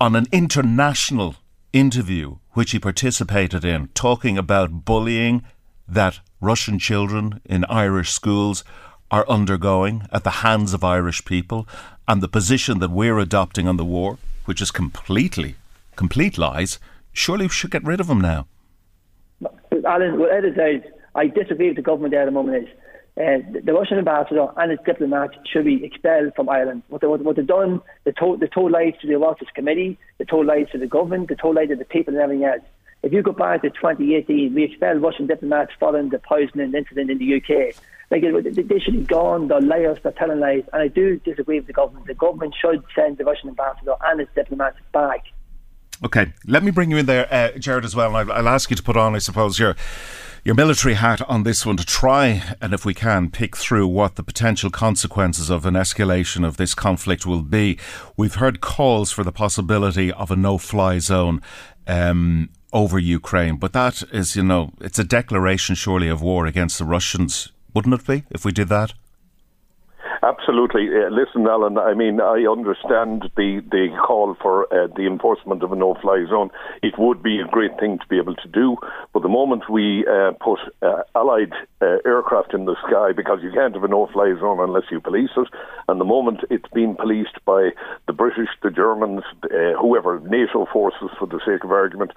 on 0.00 0.14
an 0.14 0.26
international 0.30 1.34
interview 1.72 2.36
which 2.52 2.70
he 2.70 2.78
participated 2.78 3.64
in, 3.64 3.88
talking 3.94 4.38
about 4.38 4.84
bullying 4.84 5.42
that 5.88 6.20
Russian 6.40 6.78
children 6.78 7.40
in 7.44 7.64
Irish 7.64 8.12
schools 8.12 8.62
are 9.10 9.28
undergoing 9.28 10.06
at 10.12 10.22
the 10.22 10.42
hands 10.42 10.72
of 10.74 10.84
Irish 10.84 11.24
people 11.24 11.66
and 12.06 12.22
the 12.22 12.28
position 12.28 12.78
that 12.78 12.90
we're 12.90 13.18
adopting 13.18 13.66
on 13.66 13.76
the 13.76 13.84
war, 13.84 14.18
which 14.48 14.62
is 14.62 14.70
completely, 14.70 15.56
complete 15.94 16.38
lies, 16.38 16.78
surely 17.12 17.44
we 17.44 17.50
should 17.50 17.70
get 17.70 17.84
rid 17.84 18.00
of 18.00 18.06
them 18.06 18.18
now. 18.18 18.46
Alan, 19.86 20.18
what 20.18 20.32
Ed 20.32 20.44
says, 20.56 20.90
I 21.14 21.26
disagree 21.26 21.68
with 21.68 21.76
the 21.76 21.82
government 21.82 22.12
there 22.12 22.22
at 22.22 22.24
the 22.24 22.30
moment 22.30 22.66
is 22.66 22.68
uh, 23.18 23.60
the 23.62 23.74
Russian 23.74 23.98
ambassador 23.98 24.46
and 24.56 24.70
his 24.70 24.80
diplomats 24.86 25.34
should 25.52 25.66
be 25.66 25.84
expelled 25.84 26.32
from 26.34 26.48
Ireland. 26.48 26.82
What, 26.88 27.02
they, 27.02 27.06
what, 27.06 27.20
what 27.22 27.36
they've 27.36 27.46
done, 27.46 27.82
they 28.04 28.12
told, 28.12 28.40
they 28.40 28.46
told 28.46 28.72
lies 28.72 28.94
to 29.02 29.06
the 29.06 29.12
Oireachtas 29.12 29.52
Committee, 29.54 29.98
they 30.16 30.24
told 30.24 30.46
lies 30.46 30.68
to 30.72 30.78
the 30.78 30.86
government, 30.86 31.28
they 31.28 31.34
told 31.34 31.56
lies 31.56 31.68
to 31.68 31.76
the 31.76 31.84
people 31.84 32.14
and 32.14 32.22
everything 32.22 32.46
else. 32.46 32.62
If 33.02 33.12
you 33.12 33.22
go 33.22 33.32
back 33.32 33.60
to 33.62 33.68
2018, 33.68 34.54
we 34.54 34.64
expelled 34.64 35.02
Russian 35.02 35.26
diplomats 35.26 35.72
following 35.78 36.08
the 36.08 36.20
poisoning 36.20 36.72
incident 36.72 37.10
in 37.10 37.18
the 37.18 37.36
UK. 37.36 37.74
Like 38.10 38.22
they 38.22 38.78
should 38.80 38.94
be 38.94 39.04
gone. 39.04 39.48
They're 39.48 39.60
liars. 39.60 39.98
They're 40.02 40.12
telling 40.12 40.40
lies. 40.40 40.64
And 40.72 40.82
I 40.82 40.88
do 40.88 41.18
disagree 41.18 41.58
with 41.58 41.66
the 41.66 41.74
government. 41.74 42.06
The 42.06 42.14
government 42.14 42.54
should 42.60 42.82
send 42.94 43.18
the 43.18 43.24
Russian 43.24 43.50
ambassador 43.50 43.94
and 44.04 44.20
his 44.20 44.28
diplomats 44.34 44.78
back. 44.92 45.24
Okay, 46.04 46.32
let 46.46 46.62
me 46.62 46.70
bring 46.70 46.90
you 46.90 46.96
in 46.96 47.06
there, 47.06 47.26
uh, 47.32 47.58
Jared, 47.58 47.84
as 47.84 47.96
well. 47.96 48.16
And 48.16 48.30
I'll, 48.30 48.38
I'll 48.38 48.48
ask 48.48 48.70
you 48.70 48.76
to 48.76 48.82
put 48.82 48.96
on, 48.96 49.14
I 49.14 49.18
suppose, 49.18 49.58
your 49.58 49.74
your 50.44 50.54
military 50.54 50.94
hat 50.94 51.20
on 51.28 51.42
this 51.42 51.66
one 51.66 51.76
to 51.76 51.84
try 51.84 52.42
and, 52.60 52.72
if 52.72 52.84
we 52.84 52.94
can, 52.94 53.30
pick 53.30 53.56
through 53.56 53.88
what 53.88 54.14
the 54.14 54.22
potential 54.22 54.70
consequences 54.70 55.50
of 55.50 55.66
an 55.66 55.74
escalation 55.74 56.46
of 56.46 56.56
this 56.56 56.74
conflict 56.74 57.26
will 57.26 57.42
be. 57.42 57.78
We've 58.16 58.36
heard 58.36 58.60
calls 58.60 59.10
for 59.10 59.24
the 59.24 59.32
possibility 59.32 60.12
of 60.12 60.30
a 60.30 60.36
no-fly 60.36 61.00
zone. 61.00 61.42
Um, 61.86 62.50
over 62.70 62.98
Ukraine, 62.98 63.56
but 63.56 63.72
that 63.72 64.02
is, 64.12 64.36
you 64.36 64.42
know, 64.42 64.74
it's 64.78 64.98
a 64.98 65.04
declaration 65.04 65.74
surely 65.74 66.08
of 66.08 66.20
war 66.20 66.44
against 66.44 66.78
the 66.78 66.84
Russians, 66.84 67.50
wouldn't 67.78 67.94
it 67.94 68.04
be, 68.04 68.24
if 68.32 68.44
we 68.44 68.50
did 68.50 68.68
that? 68.68 68.92
Absolutely. 70.22 70.88
Uh, 70.88 71.10
listen, 71.10 71.46
Alan, 71.46 71.78
I 71.78 71.94
mean, 71.94 72.20
I 72.20 72.44
understand 72.50 73.30
the, 73.36 73.62
the 73.70 73.88
call 74.04 74.36
for 74.42 74.66
uh, 74.74 74.88
the 74.96 75.06
enforcement 75.06 75.62
of 75.62 75.70
a 75.70 75.76
no 75.76 75.94
fly 76.02 76.24
zone. 76.28 76.50
It 76.82 76.94
would 76.98 77.22
be 77.22 77.38
a 77.38 77.46
great 77.46 77.78
thing 77.78 77.98
to 77.98 78.06
be 78.08 78.18
able 78.18 78.34
to 78.34 78.48
do, 78.48 78.76
but 79.12 79.22
the 79.22 79.28
moment 79.28 79.70
we 79.70 80.04
uh, 80.06 80.32
put 80.40 80.58
uh, 80.82 81.02
Allied 81.14 81.52
uh, 81.80 81.98
aircraft 82.04 82.52
in 82.52 82.64
the 82.64 82.74
sky, 82.88 83.12
because 83.16 83.38
you 83.42 83.52
can't 83.52 83.74
have 83.74 83.84
a 83.84 83.88
no 83.88 84.08
fly 84.12 84.34
zone 84.40 84.58
unless 84.58 84.90
you 84.90 85.00
police 85.00 85.30
it, 85.36 85.48
and 85.88 86.00
the 86.00 86.04
moment 86.04 86.40
it's 86.50 86.68
being 86.74 86.96
policed 86.96 87.38
by 87.44 87.70
the 88.06 88.12
British, 88.12 88.48
the 88.62 88.70
Germans, 88.70 89.22
uh, 89.44 89.78
whoever, 89.80 90.18
NATO 90.20 90.66
forces 90.72 91.10
for 91.18 91.26
the 91.28 91.40
sake 91.46 91.62
of 91.62 91.70
argument, 91.70 92.12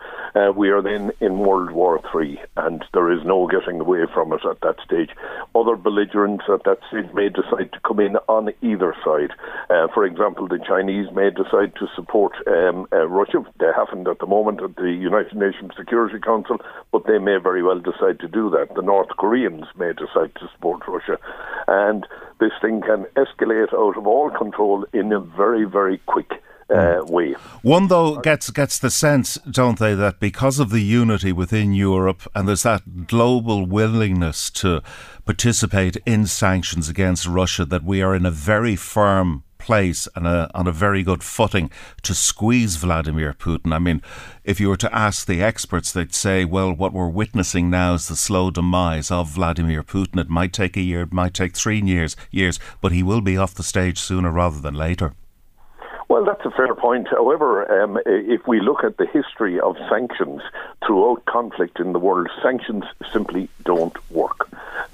we 0.56 0.70
are 0.70 0.82
then 0.82 1.12
in 1.20 1.40
World 1.40 1.72
War 1.72 2.02
III, 2.16 2.40
and 2.58 2.84
there 2.94 3.12
is 3.12 3.24
no 3.26 3.48
getting 3.48 3.80
away 3.80 4.06
from 4.14 4.34
it 4.34 4.42
at 4.44 4.60
that 4.62 4.78
stage. 4.84 5.12
Other 5.56 5.76
belligerents 5.76 6.46
at 6.52 6.64
that 6.64 6.80
stage 6.90 7.14
may 7.14 7.30
decide 7.30 7.72
to 7.74 7.80
come 7.92 8.00
on 8.28 8.50
either 8.62 8.96
side. 9.04 9.32
Uh, 9.70 9.88
for 9.94 10.06
example, 10.06 10.48
the 10.48 10.60
Chinese 10.66 11.08
may 11.14 11.30
decide 11.30 11.76
to 11.76 11.88
support 11.96 12.34
um, 12.48 12.88
uh, 12.92 13.08
Russia. 13.08 13.44
They 13.60 13.72
haven't 13.76 14.08
at 14.08 14.20
the 14.20 14.28
moment 14.28 14.62
at 14.62 14.76
the 14.76 14.92
United 14.92 15.36
Nations 15.36 15.72
Security 15.78 16.20
Council, 16.20 16.58
but 16.92 17.06
they 17.08 17.18
may 17.18 17.38
very 17.38 17.64
well 17.64 17.80
decide 17.80 18.20
to 18.20 18.28
do 18.28 18.50
that. 18.52 18.76
The 18.76 18.82
North 18.82 19.10
Koreans 19.18 19.66
may 19.78 19.94
decide 19.94 20.34
to 20.36 20.50
support 20.54 20.82
Russia. 20.88 21.18
And 21.68 22.06
this 22.40 22.52
thing 22.62 22.82
can 22.82 23.06
escalate 23.16 23.74
out 23.74 23.98
of 23.98 24.08
all 24.08 24.30
control 24.30 24.86
in 24.94 25.12
a 25.12 25.20
very, 25.20 25.66
very 25.66 26.00
quick 26.06 26.32
uh, 26.72 27.04
way. 27.06 27.34
One 27.62 27.88
though 27.88 28.18
gets 28.18 28.50
gets 28.50 28.80
the 28.80 28.90
sense, 28.90 29.36
don't 29.50 29.80
they, 29.80 29.94
that 29.96 30.20
because 30.20 30.60
of 30.60 30.70
the 30.70 30.82
unity 30.82 31.32
within 31.32 31.74
Europe 31.74 32.22
and 32.34 32.48
there's 32.48 32.64
that 32.64 33.08
global 33.08 33.66
willingness 33.66 34.50
to 34.52 34.82
participate 35.26 35.98
in 36.06 36.26
sanctions 36.26 36.90
against 36.90 37.28
Russia, 37.28 37.66
that 37.66 37.84
we 37.84 38.02
are 38.02 38.16
in 38.16 38.26
a 38.26 38.32
very 38.32 38.76
firm 38.76 39.44
place 39.62 40.08
and 40.16 40.26
a, 40.26 40.50
on 40.56 40.68
a 40.68 40.72
very 40.72 41.04
good 41.04 41.24
footing 41.24 41.70
to 42.02 42.16
squeeze 42.16 42.78
Vladimir 42.78 43.34
Putin. 43.34 43.72
I 43.74 43.78
mean, 43.78 44.02
if 44.44 44.60
you 44.60 44.70
were 44.70 44.78
to 44.78 44.94
ask 44.94 45.28
the 45.28 45.44
experts, 45.44 45.92
they'd 45.92 46.16
say, 46.16 46.46
well, 46.46 46.74
what 46.74 46.94
we're 46.94 47.08
witnessing 47.08 47.70
now 47.70 47.94
is 47.94 48.08
the 48.08 48.16
slow 48.16 48.50
demise 48.50 49.12
of 49.12 49.30
Vladimir 49.30 49.84
Putin. 49.84 50.20
It 50.20 50.30
might 50.30 50.52
take 50.52 50.76
a 50.76 50.82
year, 50.82 51.04
it 51.04 51.14
might 51.14 51.36
take 51.36 51.56
three 51.56 51.80
years, 51.80 52.16
years, 52.32 52.60
but 52.82 52.92
he 52.92 53.04
will 53.04 53.22
be 53.22 53.38
off 53.38 53.54
the 53.54 53.64
stage 53.64 54.00
sooner 54.00 54.32
rather 54.32 54.60
than 54.60 54.74
later. 54.74 55.14
Well, 56.12 56.26
that's 56.26 56.46
a 56.46 56.52
fair 56.52 56.76
point. 56.76 57.08
However, 57.08 57.84
um, 57.84 57.98
if 58.06 58.46
we 58.46 58.60
look 58.60 58.84
at 58.84 58.98
the 58.98 59.06
history 59.06 59.62
of 59.62 59.78
sanctions 59.90 60.42
throughout 60.86 61.24
conflict 61.24 61.80
in 61.80 61.94
the 61.94 62.00
world, 62.00 62.30
sanctions 62.44 62.84
simply 63.14 63.48
don't 63.64 63.96
work. 64.12 64.50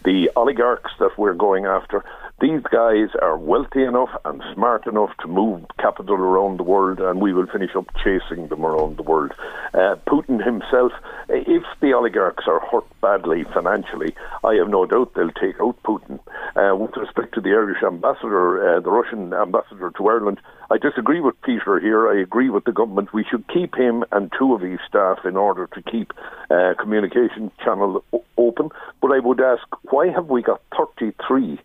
The 0.06 0.30
oligarchs 0.36 0.92
that 1.00 1.18
we're 1.18 1.34
going 1.34 1.66
after, 1.66 2.06
these 2.40 2.62
guys 2.72 3.10
are 3.20 3.36
wealthy 3.36 3.84
enough 3.84 4.12
and 4.24 4.44
smart 4.54 4.86
enough 4.86 5.10
to 5.22 5.28
move 5.28 5.66
capital 5.80 6.16
around 6.16 6.58
the 6.58 6.64
world, 6.64 7.00
and 7.00 7.20
we 7.20 7.34
will 7.34 7.48
finish 7.48 7.76
up 7.76 7.88
chasing 8.04 8.48
them 8.48 8.64
around 8.64 8.98
the 8.98 9.04
world. 9.04 9.32
Uh, 9.74 9.96
Putin 10.08 10.46
himself, 10.46 10.92
if 11.30 11.64
the 11.82 11.94
oligarchs 11.94 12.44
are 12.48 12.60
hurt 12.60 12.86
badly 13.02 13.44
financially, 13.56 14.14
I 14.44 14.54
have 14.54 14.70
no 14.70 14.86
doubt 14.86 15.16
they'll 15.16 15.32
take 15.32 15.60
out 15.60 15.82
Putin. 15.82 16.20
Uh, 16.56 16.76
with 16.76 16.96
respect 16.96 17.34
to 17.34 17.42
the 17.42 17.50
Irish 17.50 17.82
ambassador, 17.82 18.78
uh, 18.78 18.80
the 18.82 18.92
Russian 18.92 19.34
ambassador 19.34 19.92
to 19.98 20.08
Ireland, 20.08 20.40
I 20.70 20.78
disagree 20.78 21.22
with 21.22 21.42
Peter 21.42 21.80
here. 21.80 22.08
I 22.08 22.22
agree 22.22 22.52
with 22.52 22.66
the 22.66 22.72
government. 22.72 23.14
We 23.14 23.24
should 23.24 23.48
keep 23.48 23.74
him 23.76 24.04
and 24.12 24.32
two 24.38 24.54
of 24.54 24.62
his 24.62 24.80
staff 24.88 25.26
in 25.26 25.38
order 25.38 25.68
to 25.74 25.82
keep 25.82 26.14
uh, 26.52 26.76
communication 26.80 27.52
channel 27.66 28.04
o- 28.14 28.24
open. 28.38 28.70
But 29.02 29.12
I 29.12 29.20
would 29.20 29.42
ask, 29.42 29.64
why 29.90 30.10
have 30.10 30.28
we 30.28 30.44
got 30.44 30.62
33 30.78 31.60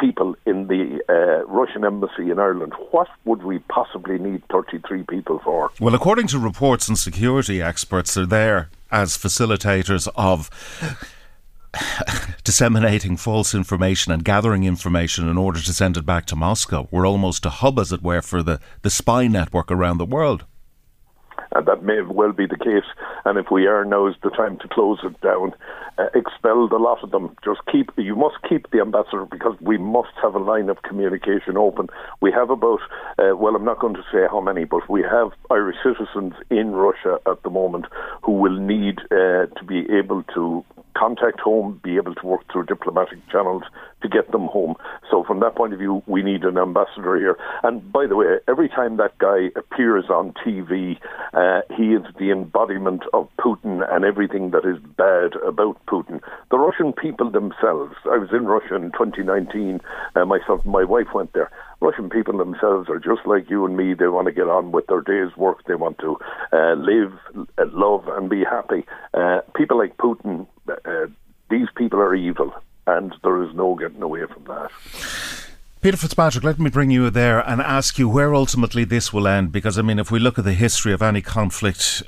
people 0.00 0.34
in 0.46 0.66
the 0.66 1.00
uh, 1.08 1.44
Russian 1.46 1.84
embassy 1.84 2.30
in 2.30 2.38
Ireland. 2.38 2.72
What 2.90 3.08
would 3.24 3.42
we 3.42 3.58
possibly 3.58 4.18
need 4.18 4.42
33 4.50 5.04
people 5.04 5.40
for? 5.44 5.70
Well, 5.78 5.94
according 5.94 6.28
to 6.28 6.38
reports 6.38 6.88
and 6.88 6.98
security 6.98 7.60
experts, 7.62 8.14
they're 8.14 8.26
there 8.26 8.70
as 8.90 9.16
facilitators 9.16 10.08
of 10.16 10.50
disseminating 12.44 13.16
false 13.16 13.54
information 13.54 14.12
and 14.12 14.24
gathering 14.24 14.64
information 14.64 15.28
in 15.28 15.38
order 15.38 15.60
to 15.60 15.72
send 15.72 15.96
it 15.96 16.04
back 16.04 16.26
to 16.26 16.36
Moscow. 16.36 16.88
We're 16.90 17.06
almost 17.06 17.46
a 17.46 17.50
hub, 17.50 17.78
as 17.78 17.92
it 17.92 18.02
were, 18.02 18.22
for 18.22 18.42
the, 18.42 18.60
the 18.82 18.90
spy 18.90 19.26
network 19.26 19.70
around 19.70 19.98
the 19.98 20.06
world 20.06 20.44
and 21.52 21.66
that 21.66 21.82
may 21.82 22.00
well 22.02 22.32
be 22.32 22.46
the 22.46 22.56
case. 22.56 22.88
And 23.24 23.38
if 23.38 23.50
we 23.50 23.66
are, 23.66 23.84
now 23.84 24.06
is 24.06 24.14
the 24.22 24.30
time 24.30 24.58
to 24.58 24.68
close 24.68 24.98
it 25.02 25.20
down, 25.20 25.52
uh, 25.98 26.06
expel 26.14 26.68
the 26.68 26.76
lot 26.76 27.02
of 27.02 27.10
them. 27.10 27.36
Just 27.44 27.60
keep. 27.70 27.90
You 27.96 28.16
must 28.16 28.36
keep 28.48 28.70
the 28.70 28.80
ambassador 28.80 29.26
because 29.26 29.56
we 29.60 29.78
must 29.78 30.12
have 30.22 30.34
a 30.34 30.38
line 30.38 30.68
of 30.68 30.82
communication 30.82 31.56
open. 31.56 31.88
We 32.20 32.32
have 32.32 32.50
about, 32.50 32.80
uh, 33.18 33.36
well, 33.36 33.56
I'm 33.56 33.64
not 33.64 33.80
going 33.80 33.94
to 33.94 34.04
say 34.12 34.26
how 34.30 34.40
many, 34.40 34.64
but 34.64 34.88
we 34.88 35.02
have 35.02 35.32
Irish 35.50 35.76
citizens 35.82 36.34
in 36.50 36.72
Russia 36.72 37.18
at 37.26 37.42
the 37.42 37.50
moment 37.50 37.86
who 38.22 38.32
will 38.32 38.58
need 38.58 39.00
uh, 39.10 39.46
to 39.46 39.64
be 39.66 39.86
able 39.92 40.22
to 40.34 40.64
contact 40.96 41.40
home, 41.40 41.80
be 41.82 41.96
able 41.96 42.14
to 42.14 42.26
work 42.26 42.40
through 42.52 42.64
diplomatic 42.64 43.18
channels 43.30 43.62
to 44.02 44.08
get 44.08 44.30
them 44.32 44.46
home. 44.46 44.74
So, 45.10 45.24
from 45.24 45.40
that 45.40 45.56
point 45.56 45.72
of 45.72 45.78
view, 45.78 46.02
we 46.06 46.22
need 46.22 46.44
an 46.44 46.58
ambassador 46.58 47.16
here. 47.16 47.36
And 47.62 47.92
by 47.92 48.06
the 48.06 48.16
way, 48.16 48.38
every 48.48 48.68
time 48.68 48.96
that 48.96 49.18
guy 49.18 49.50
appears 49.56 50.06
on 50.08 50.32
TV, 50.44 50.98
uh, 51.34 51.62
he 51.76 51.94
is 51.94 52.02
the 52.18 52.30
embodiment 52.30 53.02
of 53.12 53.28
Putin 53.38 53.82
and 53.92 54.04
everything 54.04 54.50
that 54.50 54.64
is 54.64 54.78
bad 54.96 55.34
about 55.46 55.84
Putin. 55.86 56.20
The 56.50 56.58
Russian 56.58 56.92
people 56.92 57.30
themselves, 57.30 57.94
I 58.04 58.18
was 58.18 58.30
in 58.32 58.46
Russia 58.46 58.76
in 58.76 58.92
2019, 58.92 59.80
uh, 60.16 60.24
myself 60.24 60.62
and 60.64 60.72
my 60.72 60.84
wife 60.84 61.08
went 61.14 61.32
there. 61.32 61.50
Russian 61.80 62.10
people 62.10 62.36
themselves 62.36 62.88
are 62.90 62.98
just 62.98 63.26
like 63.26 63.48
you 63.48 63.64
and 63.64 63.76
me. 63.76 63.94
They 63.94 64.08
want 64.08 64.26
to 64.26 64.32
get 64.32 64.48
on 64.48 64.70
with 64.72 64.86
their 64.86 65.00
day's 65.00 65.34
work. 65.36 65.64
They 65.66 65.74
want 65.74 65.98
to 65.98 66.18
uh, 66.52 66.74
live, 66.74 67.12
uh, 67.58 67.64
love, 67.72 68.06
and 68.08 68.28
be 68.28 68.44
happy. 68.44 68.84
Uh, 69.14 69.40
people 69.54 69.78
like 69.78 69.96
Putin, 69.96 70.46
uh, 70.68 71.06
these 71.50 71.68
people 71.76 71.98
are 71.98 72.14
evil, 72.14 72.52
and 72.86 73.14
there 73.22 73.42
is 73.42 73.54
no 73.54 73.74
getting 73.74 74.02
away 74.02 74.26
from 74.26 74.44
that. 74.44 74.70
Peter 75.80 75.96
Fitzpatrick, 75.96 76.44
let 76.44 76.58
me 76.58 76.68
bring 76.68 76.90
you 76.90 77.08
there 77.08 77.40
and 77.40 77.62
ask 77.62 77.98
you 77.98 78.06
where 78.06 78.34
ultimately 78.34 78.84
this 78.84 79.14
will 79.14 79.26
end. 79.26 79.50
Because, 79.50 79.78
I 79.78 79.82
mean, 79.82 79.98
if 79.98 80.10
we 80.10 80.18
look 80.18 80.38
at 80.38 80.44
the 80.44 80.52
history 80.52 80.92
of 80.92 81.00
any 81.00 81.22
conflict, 81.22 82.02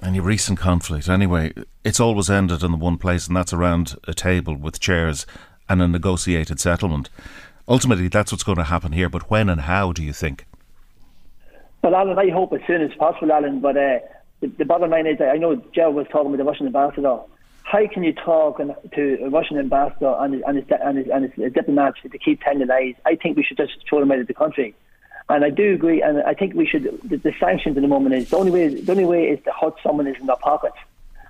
any 0.00 0.20
recent 0.20 0.60
conflict 0.60 1.08
anyway, 1.08 1.52
it's 1.82 1.98
always 1.98 2.30
ended 2.30 2.62
in 2.62 2.70
the 2.70 2.76
one 2.76 2.98
place, 2.98 3.26
and 3.26 3.36
that's 3.36 3.52
around 3.52 3.96
a 4.06 4.14
table 4.14 4.54
with 4.54 4.78
chairs 4.78 5.26
and 5.68 5.82
a 5.82 5.88
negotiated 5.88 6.60
settlement. 6.60 7.08
Ultimately, 7.66 8.06
that's 8.06 8.30
what's 8.30 8.44
going 8.44 8.58
to 8.58 8.64
happen 8.64 8.92
here. 8.92 9.08
But 9.08 9.30
when 9.30 9.48
and 9.48 9.62
how 9.62 9.92
do 9.92 10.04
you 10.04 10.12
think? 10.12 10.46
Well, 11.82 11.96
Alan, 11.96 12.18
I 12.18 12.30
hope 12.30 12.52
as 12.52 12.60
soon 12.68 12.82
as 12.82 12.92
possible, 12.96 13.32
Alan. 13.32 13.60
But 13.60 13.76
uh, 13.76 13.98
the, 14.40 14.46
the, 14.58 14.64
bottom 14.64 14.90
line 14.90 15.08
is, 15.08 15.20
I 15.20 15.38
know 15.38 15.56
Joe 15.74 15.90
was 15.90 16.06
talking 16.12 16.30
with 16.30 16.38
the 16.38 16.44
Russian 16.44 16.66
ambassador 16.66 17.18
how 17.64 17.86
can 17.86 18.02
you 18.02 18.12
talk 18.12 18.58
to 18.58 19.18
a 19.22 19.30
Russian 19.30 19.58
ambassador 19.58 20.14
and 20.18 20.34
his, 20.34 20.42
and 20.46 20.56
his, 20.56 20.66
and 20.68 20.98
his, 20.98 21.08
and 21.08 21.24
his 21.24 21.52
diplomats 21.52 21.98
to 22.02 22.18
keep 22.18 22.42
telling 22.42 22.66
lies? 22.66 22.94
I 23.06 23.16
think 23.16 23.36
we 23.36 23.44
should 23.44 23.56
just 23.56 23.72
throw 23.88 24.00
them 24.00 24.12
out 24.12 24.18
of 24.18 24.26
the 24.26 24.34
country. 24.34 24.74
And 25.28 25.44
I 25.44 25.50
do 25.50 25.74
agree, 25.74 26.02
and 26.02 26.22
I 26.22 26.34
think 26.34 26.54
we 26.54 26.66
should. 26.66 26.84
The, 27.04 27.16
the 27.16 27.32
sanctions 27.38 27.76
at 27.76 27.82
the 27.82 27.88
moment 27.88 28.14
is 28.14 28.30
the 28.30 28.36
only 28.36 28.50
way. 28.50 28.74
The 28.74 28.92
only 28.92 29.04
way 29.04 29.28
is 29.28 29.42
to 29.44 29.52
hurt 29.52 29.74
someone 29.82 30.06
is 30.06 30.16
in 30.20 30.26
their 30.26 30.36
pockets. 30.36 30.76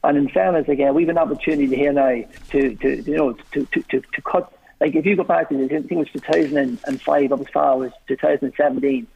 And 0.05 0.19
in 0.19 0.29
fairness, 0.29 0.69
again, 0.69 0.95
we've 0.95 1.09
an 1.09 1.19
opportunity 1.19 1.77
here 1.77 1.93
now 1.93 2.25
to, 2.51 2.75
to 2.75 3.03
you 3.03 3.17
know, 3.17 3.33
to, 3.53 3.67
to, 3.67 3.83
to, 3.83 4.01
to 4.01 4.23
cut. 4.23 4.53
Like 4.81 4.97
if 4.97 5.07
you 5.07 5.15
go 5.15 5.23
back 5.23 5.51
to, 5.51 5.69
think 5.69 5.93
it 5.93 5.97
was 5.97 6.09
2005, 6.13 7.33
up 7.33 7.41
as 7.41 7.47
far 7.49 7.85
as 7.85 7.93
2017, 8.09 9.07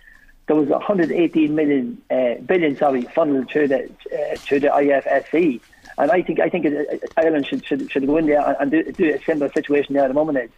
there 0.46 0.54
was 0.54 0.68
118 0.68 1.54
million 1.54 2.00
uh, 2.08 2.34
billion, 2.46 2.76
sorry, 2.76 3.02
funneled 3.02 3.48
to 3.50 3.66
the 3.66 3.90
uh, 4.12 4.36
to 4.46 4.60
the 4.60 4.68
IFSC. 4.68 5.60
And 5.98 6.10
I 6.10 6.22
think 6.22 6.40
I 6.40 6.48
think 6.48 6.66
Ireland 7.16 7.46
should, 7.46 7.64
should 7.64 7.90
should 7.90 8.06
go 8.06 8.16
in 8.18 8.26
there 8.26 8.56
and 8.60 8.70
do, 8.70 8.82
do 8.92 9.14
a 9.14 9.22
similar 9.24 9.50
situation 9.52 9.94
there 9.94 10.04
at 10.04 10.08
the 10.08 10.14
moment. 10.14 10.38
Is. 10.38 10.50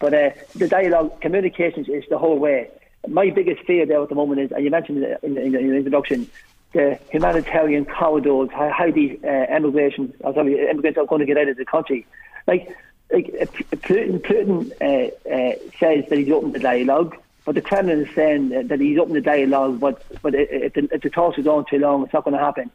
But 0.00 0.14
uh, 0.14 0.30
the 0.54 0.68
dialogue, 0.68 1.20
communications 1.20 1.88
is 1.88 2.04
the 2.10 2.18
whole 2.18 2.38
way. 2.38 2.70
My 3.08 3.30
biggest 3.30 3.62
fear 3.64 3.86
there 3.86 4.02
at 4.02 4.08
the 4.08 4.14
moment 4.14 4.40
is, 4.40 4.52
and 4.52 4.64
you 4.64 4.70
mentioned 4.70 5.02
it 5.02 5.18
in, 5.22 5.36
in, 5.36 5.54
in 5.54 5.70
the 5.70 5.76
introduction, 5.76 6.30
the 6.72 6.98
humanitarian 7.10 7.84
corridors, 7.84 8.50
how, 8.52 8.70
how 8.70 8.90
these 8.90 9.18
uh, 9.24 9.46
immigration, 9.54 10.14
or 10.20 10.32
sorry, 10.34 10.68
immigrants 10.68 10.98
are 10.98 11.06
going 11.06 11.20
to 11.20 11.26
get 11.26 11.36
out 11.36 11.48
of 11.48 11.56
the 11.56 11.64
country. 11.64 12.06
Like, 12.46 12.76
like 13.12 13.34
uh, 13.40 13.44
Putin, 13.76 14.20
Putin 14.20 14.72
uh, 14.80 15.28
uh, 15.28 15.56
says 15.78 16.04
that 16.08 16.18
he's 16.18 16.30
open 16.30 16.52
to 16.52 16.58
dialogue, 16.58 17.16
but 17.44 17.54
the 17.54 17.60
Kremlin 17.60 18.06
is 18.06 18.14
saying 18.14 18.68
that 18.68 18.80
he's 18.80 18.98
open 18.98 19.14
to 19.14 19.20
dialogue, 19.20 19.80
but 19.80 20.02
but 20.22 20.34
if 20.34 20.74
the, 20.74 20.88
if 20.92 21.02
the 21.02 21.10
talks 21.10 21.38
are 21.38 21.42
going 21.42 21.66
too 21.68 21.78
long, 21.78 22.04
it's 22.04 22.12
not 22.12 22.24
going 22.24 22.36
to 22.36 22.42
happen. 22.42 22.70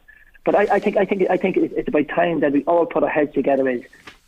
But 0.47 0.55
I, 0.55 0.75
I 0.75 0.79
think 0.79 0.95
I 0.95 1.03
think 1.03 1.29
I 1.29 1.35
think 1.35 1.57
it's 1.57 1.89
about 1.89 2.07
time 2.07 2.39
that 2.39 2.53
we 2.53 2.63
all 2.63 2.85
put 2.85 3.03
our 3.03 3.09
heads 3.09 3.33
together. 3.33 3.67
Is 3.67 3.83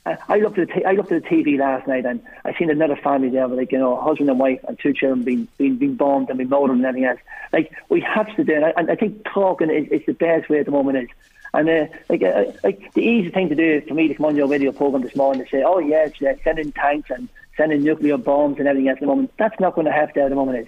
I 0.05 0.39
looked 0.39 0.59
at 0.59 0.67
the 0.67 0.73
t- 0.73 0.83
I 0.83 0.91
looked 0.91 1.13
at 1.13 1.23
the 1.23 1.29
TV 1.29 1.57
last 1.57 1.88
night 1.88 2.05
and 2.05 2.21
I 2.43 2.53
seen 2.59 2.69
another 2.69 2.97
family 2.97 3.29
there, 3.29 3.47
with 3.47 3.57
like 3.57 3.71
you 3.71 3.77
know, 3.77 3.95
husband 3.95 4.29
and 4.29 4.38
wife 4.38 4.59
and 4.67 4.77
two 4.77 4.91
children 4.91 5.23
being 5.23 5.47
being, 5.57 5.77
being 5.77 5.95
bombed 5.95 6.27
and 6.27 6.38
being 6.38 6.49
murdered 6.49 6.73
and 6.73 6.85
everything 6.85 7.07
else. 7.07 7.21
Like 7.53 7.71
we 7.88 8.01
have 8.01 8.35
to 8.35 8.43
do, 8.43 8.51
it. 8.51 8.73
and 8.75 8.91
I, 8.91 8.97
think 8.97 9.23
talking 9.23 9.69
is, 9.69 9.88
is 9.93 10.05
the 10.07 10.13
best 10.13 10.49
way 10.49 10.59
at 10.59 10.65
the 10.65 10.73
moment. 10.73 10.97
Is 10.97 11.09
and 11.53 11.69
uh, 11.69 11.85
like 12.09 12.21
uh, 12.21 12.51
like 12.65 12.93
the 12.95 13.01
easy 13.01 13.29
thing 13.29 13.47
to 13.47 13.55
do 13.55 13.79
for 13.88 13.93
me 13.93 14.09
to 14.09 14.13
come 14.13 14.25
on 14.25 14.35
your 14.35 14.49
radio 14.49 14.73
program 14.73 15.03
this 15.03 15.15
morning 15.15 15.45
to 15.45 15.49
say, 15.49 15.63
oh 15.65 15.79
yes, 15.79 16.11
yeah, 16.19 16.33
sending 16.43 16.73
tanks 16.73 17.09
and 17.11 17.29
sending 17.55 17.81
nuclear 17.81 18.17
bombs 18.17 18.59
and 18.59 18.67
everything 18.67 18.89
else 18.89 18.97
at 18.97 19.01
the 19.01 19.07
moment. 19.07 19.31
That's 19.38 19.57
not 19.61 19.73
going 19.73 19.85
to 19.85 19.93
happen 19.93 20.21
at 20.21 20.27
the 20.27 20.35
moment. 20.35 20.67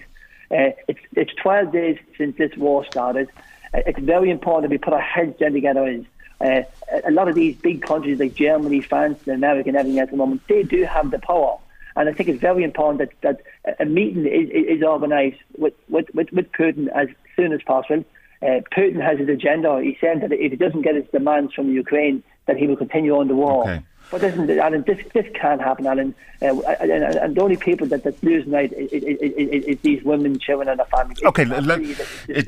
uh, 0.50 0.72
it's 0.88 1.00
it's 1.12 1.34
12 1.34 1.72
days 1.72 1.98
since 2.16 2.38
this 2.38 2.56
war 2.56 2.86
started. 2.86 3.28
Uh, 3.74 3.80
it's 3.86 3.98
very 4.00 4.30
important 4.30 4.62
that 4.62 4.70
we 4.70 4.78
put 4.78 4.92
our 4.92 5.00
heads 5.00 5.38
down 5.38 5.52
together. 5.52 5.86
Is 5.86 6.04
uh, 6.40 6.62
a 7.04 7.10
lot 7.10 7.28
of 7.28 7.34
these 7.34 7.56
big 7.56 7.82
countries 7.82 8.18
like 8.18 8.34
Germany, 8.34 8.80
France, 8.80 9.20
and 9.26 9.34
America, 9.34 9.68
and 9.68 9.76
everything 9.76 10.00
at 10.00 10.10
the 10.10 10.16
moment, 10.16 10.42
they 10.48 10.62
do 10.62 10.84
have 10.84 11.10
the 11.10 11.18
power. 11.18 11.58
And 11.94 12.08
I 12.08 12.12
think 12.12 12.28
it's 12.28 12.40
very 12.40 12.64
important 12.64 12.98
that, 13.22 13.36
that 13.66 13.78
a 13.80 13.84
meeting 13.84 14.26
is, 14.26 14.48
is 14.50 14.82
organised 14.82 15.40
with, 15.58 15.74
with, 15.88 16.06
with, 16.14 16.32
with 16.32 16.50
Putin 16.52 16.88
as 16.88 17.08
soon 17.36 17.52
as 17.52 17.60
possible. 17.62 18.04
Uh, 18.40 18.60
Putin 18.74 19.00
has 19.00 19.18
his 19.18 19.28
agenda. 19.28 19.80
He's 19.82 19.96
saying 20.00 20.20
that 20.20 20.32
if 20.32 20.50
he 20.50 20.56
doesn't 20.56 20.82
get 20.82 20.94
his 20.94 21.04
demands 21.12 21.52
from 21.52 21.70
Ukraine, 21.70 22.22
that 22.46 22.56
he 22.56 22.66
will 22.66 22.76
continue 22.76 23.16
on 23.16 23.28
the 23.28 23.34
war. 23.34 23.62
Okay. 23.62 23.82
But 24.12 24.22
isn't 24.24 24.50
Alan? 24.50 24.82
This 24.86 24.98
this 25.14 25.26
can't 25.34 25.62
happen, 25.62 25.86
Alan. 25.86 26.14
Uh, 26.42 26.60
and, 26.80 26.90
and, 26.90 27.34
the 27.36 27.40
only 27.40 27.56
people 27.56 27.86
that 27.86 28.02
that 28.02 28.20
losing 28.22 28.52
out 28.54 28.72
is, 28.72 28.92
is, 28.92 29.02
is, 29.20 29.64
is, 29.64 29.78
these 29.82 30.02
women, 30.02 30.38
children, 30.40 30.68
and 30.68 30.80
their 30.80 30.86
families. 30.86 31.22
Okay, 31.22 31.44
let, 31.44 31.62
let, 31.64 31.80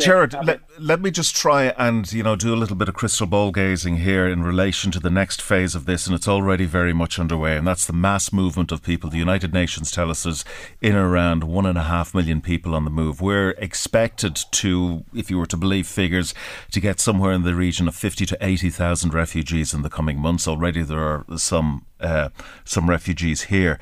Jared, 0.00 0.35
let, 0.44 0.61
let 0.80 1.00
me 1.00 1.12
just 1.12 1.37
try 1.37 1.66
and 1.78 2.12
you 2.12 2.25
know 2.25 2.35
do 2.35 2.52
a 2.52 2.56
little 2.56 2.75
bit 2.76 2.88
of 2.88 2.94
crystal 2.94 3.26
ball 3.26 3.52
gazing 3.52 3.99
here 3.99 4.26
in 4.26 4.42
relation 4.42 4.90
to 4.90 5.00
the 5.00 5.11
next 5.11 5.40
phase 5.40 5.75
of 5.75 5.87
this, 5.87 6.06
and 6.06 6.14
it's 6.14 6.26
already 6.26 6.66
very 6.66 6.92
much 6.92 7.18
underway, 7.18 7.56
and 7.56 7.66
that's 7.66 7.87
the 7.87 7.92
mass 7.94 8.33
movement 8.33 8.71
of 8.71 8.83
people. 8.83 9.09
The 9.09 9.16
United 9.16 9.54
Nations 9.54 9.90
tell 9.90 10.11
us 10.11 10.26
is 10.26 10.44
in 10.83 10.97
around 10.97 11.44
one 11.44 11.64
and 11.64 11.78
a 11.78 11.85
half 11.85 12.14
million 12.14 12.42
people 12.42 12.75
on 12.75 12.85
the 12.85 12.90
move. 12.90 13.23
We're 13.23 13.50
expected 13.52 14.38
to, 14.50 15.04
if 15.14 15.30
you 15.30 15.38
were 15.38 15.47
to 15.47 15.56
believe 15.56 15.87
figures, 15.87 16.35
to 16.73 16.80
get 16.80 17.00
somewhere 17.00 17.33
in 17.33 17.42
the 17.42 17.54
region 17.54 17.88
of 17.88 17.94
fifty 17.94 18.26
to 18.26 18.37
eighty 18.42 18.68
thousand 18.68 19.14
refugees 19.14 19.73
in 19.73 19.80
the 19.80 19.90
coming 19.90 20.18
months. 20.18 20.47
Already 20.47 20.83
there 20.83 20.99
are 20.99 21.25
some 21.54 21.87
uh, 22.00 22.28
some 22.64 22.90
refugees 22.90 23.42
here. 23.42 23.78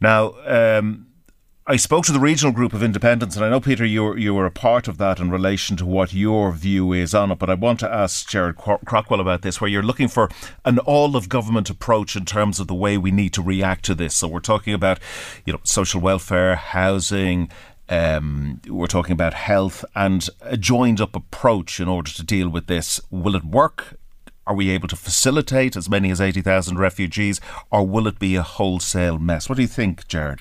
Now. 0.00 0.34
Um, 0.46 1.04
I 1.70 1.76
spoke 1.76 2.06
to 2.06 2.12
the 2.12 2.18
regional 2.18 2.54
group 2.54 2.72
of 2.72 2.82
independents, 2.82 3.36
and 3.36 3.44
I 3.44 3.50
know, 3.50 3.60
Peter, 3.60 3.84
you 3.84 4.02
were, 4.02 4.16
you 4.16 4.32
were 4.32 4.46
a 4.46 4.50
part 4.50 4.88
of 4.88 4.96
that 4.96 5.20
in 5.20 5.30
relation 5.30 5.76
to 5.76 5.84
what 5.84 6.14
your 6.14 6.50
view 6.50 6.94
is 6.94 7.14
on 7.14 7.30
it. 7.30 7.38
But 7.38 7.50
I 7.50 7.54
want 7.56 7.78
to 7.80 7.92
ask 7.92 8.26
Jared 8.26 8.56
Craughwell 8.56 9.20
about 9.20 9.42
this, 9.42 9.60
where 9.60 9.68
you're 9.68 9.82
looking 9.82 10.08
for 10.08 10.30
an 10.64 10.78
all 10.78 11.14
of 11.14 11.28
government 11.28 11.68
approach 11.68 12.16
in 12.16 12.24
terms 12.24 12.58
of 12.58 12.68
the 12.68 12.74
way 12.74 12.96
we 12.96 13.10
need 13.10 13.34
to 13.34 13.42
react 13.42 13.84
to 13.84 13.94
this. 13.94 14.16
So 14.16 14.28
we're 14.28 14.40
talking 14.40 14.72
about, 14.72 14.98
you 15.44 15.52
know, 15.52 15.60
social 15.62 16.00
welfare, 16.00 16.56
housing, 16.56 17.50
um, 17.90 18.62
we're 18.66 18.86
talking 18.86 19.12
about 19.12 19.34
health 19.34 19.84
and 19.94 20.26
a 20.40 20.56
joined 20.56 21.02
up 21.02 21.14
approach 21.14 21.80
in 21.80 21.88
order 21.88 22.10
to 22.12 22.22
deal 22.22 22.48
with 22.48 22.66
this. 22.66 22.98
Will 23.10 23.36
it 23.36 23.44
work? 23.44 23.97
Are 24.48 24.54
we 24.54 24.70
able 24.70 24.88
to 24.88 24.96
facilitate 24.96 25.76
as 25.76 25.90
many 25.90 26.10
as 26.10 26.22
80,000 26.22 26.78
refugees, 26.78 27.38
or 27.70 27.86
will 27.86 28.06
it 28.06 28.18
be 28.18 28.34
a 28.34 28.42
wholesale 28.42 29.18
mess? 29.18 29.46
What 29.46 29.56
do 29.56 29.62
you 29.62 29.68
think, 29.68 30.08
Jared? 30.08 30.40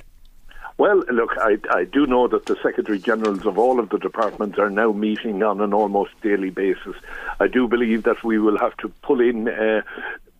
Well, 0.77 1.03
look, 1.11 1.31
I, 1.39 1.57
I 1.71 1.83
do 1.83 2.07
know 2.07 2.29
that 2.29 2.45
the 2.45 2.55
Secretary 2.63 2.99
Generals 2.99 3.45
of 3.45 3.57
all 3.57 3.81
of 3.81 3.89
the 3.89 3.97
departments 3.97 4.57
are 4.59 4.69
now 4.69 4.93
meeting 4.93 5.43
on 5.43 5.59
an 5.59 5.73
almost 5.73 6.11
daily 6.21 6.51
basis. 6.51 6.95
I 7.41 7.47
do 7.47 7.67
believe 7.67 8.03
that 8.03 8.23
we 8.23 8.39
will 8.39 8.57
have 8.57 8.77
to 8.77 8.87
pull 9.01 9.19
in 9.19 9.49
uh, 9.49 9.81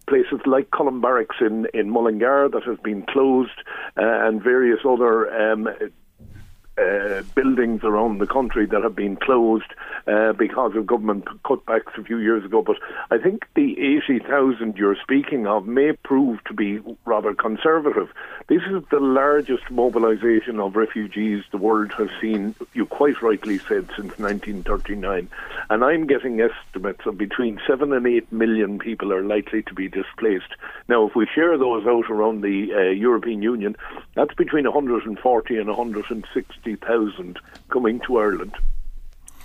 places 0.08 0.40
like 0.46 0.72
Columb 0.72 1.02
Barracks 1.02 1.36
in, 1.42 1.68
in 1.74 1.90
Mullingar 1.90 2.48
that 2.48 2.64
has 2.64 2.78
been 2.80 3.02
closed 3.02 3.60
uh, 3.98 4.28
and 4.28 4.42
various 4.42 4.80
other 4.86 5.52
um, 5.52 5.68
uh, 6.78 7.24
buildings 7.36 7.82
around 7.84 8.20
the 8.20 8.28
country 8.28 8.66
that 8.68 8.84
have 8.84 8.96
been 8.96 9.16
closed 9.16 9.74
uh, 10.08 10.34
because 10.34 10.76
of 10.76 10.86
government 10.86 11.26
cutbacks 11.44 11.98
a 11.98 12.04
few 12.04 12.18
years 12.18 12.46
ago. 12.46 12.62
But 12.62 12.78
I 13.12 13.18
think 13.18 13.46
the 13.56 13.98
80,000 14.08 14.78
you're 14.78 14.96
speaking 15.02 15.48
of 15.48 15.68
may 15.68 15.94
prove 15.94 16.44
to 16.46 16.54
be 16.54 16.80
rather 17.06 17.34
conservative. 17.34 18.10
This 18.48 18.62
is 18.70 18.84
the 18.92 19.00
largest 19.00 19.70
mobilisation 19.72 20.60
of 20.60 20.76
refugees 20.76 21.44
the 21.52 21.58
world 21.58 21.92
has 21.94 22.10
seen, 22.22 22.56
you 22.74 22.86
quite 22.86 23.22
rightly 23.22 23.58
said, 23.58 23.90
since 23.96 24.18
1939. 24.20 25.30
And 25.70 25.84
I'm 25.84 26.08
getting 26.08 26.40
estimates 26.42 27.06
of 27.06 27.18
between 27.18 27.60
7 27.68 27.92
and 27.92 28.06
8 28.06 28.32
million 28.32 28.80
people 28.80 29.12
are 29.12 29.24
likely 29.24 29.64
to 29.64 29.74
be 29.74 29.88
displaced. 29.88 30.54
Now, 30.88 31.08
if 31.08 31.16
we 31.16 31.28
share 31.34 31.58
those 31.58 31.86
out 31.86 32.10
around 32.10 32.42
the 32.42 32.74
uh, 32.74 32.80
European 32.92 33.42
Union, 33.42 33.76
that's 34.16 34.34
between 34.36 34.66
140 34.66 35.58
and 35.58 35.70
160,000 36.76 37.40
coming 37.70 38.00
to 38.02 38.18
Ireland. 38.18 38.56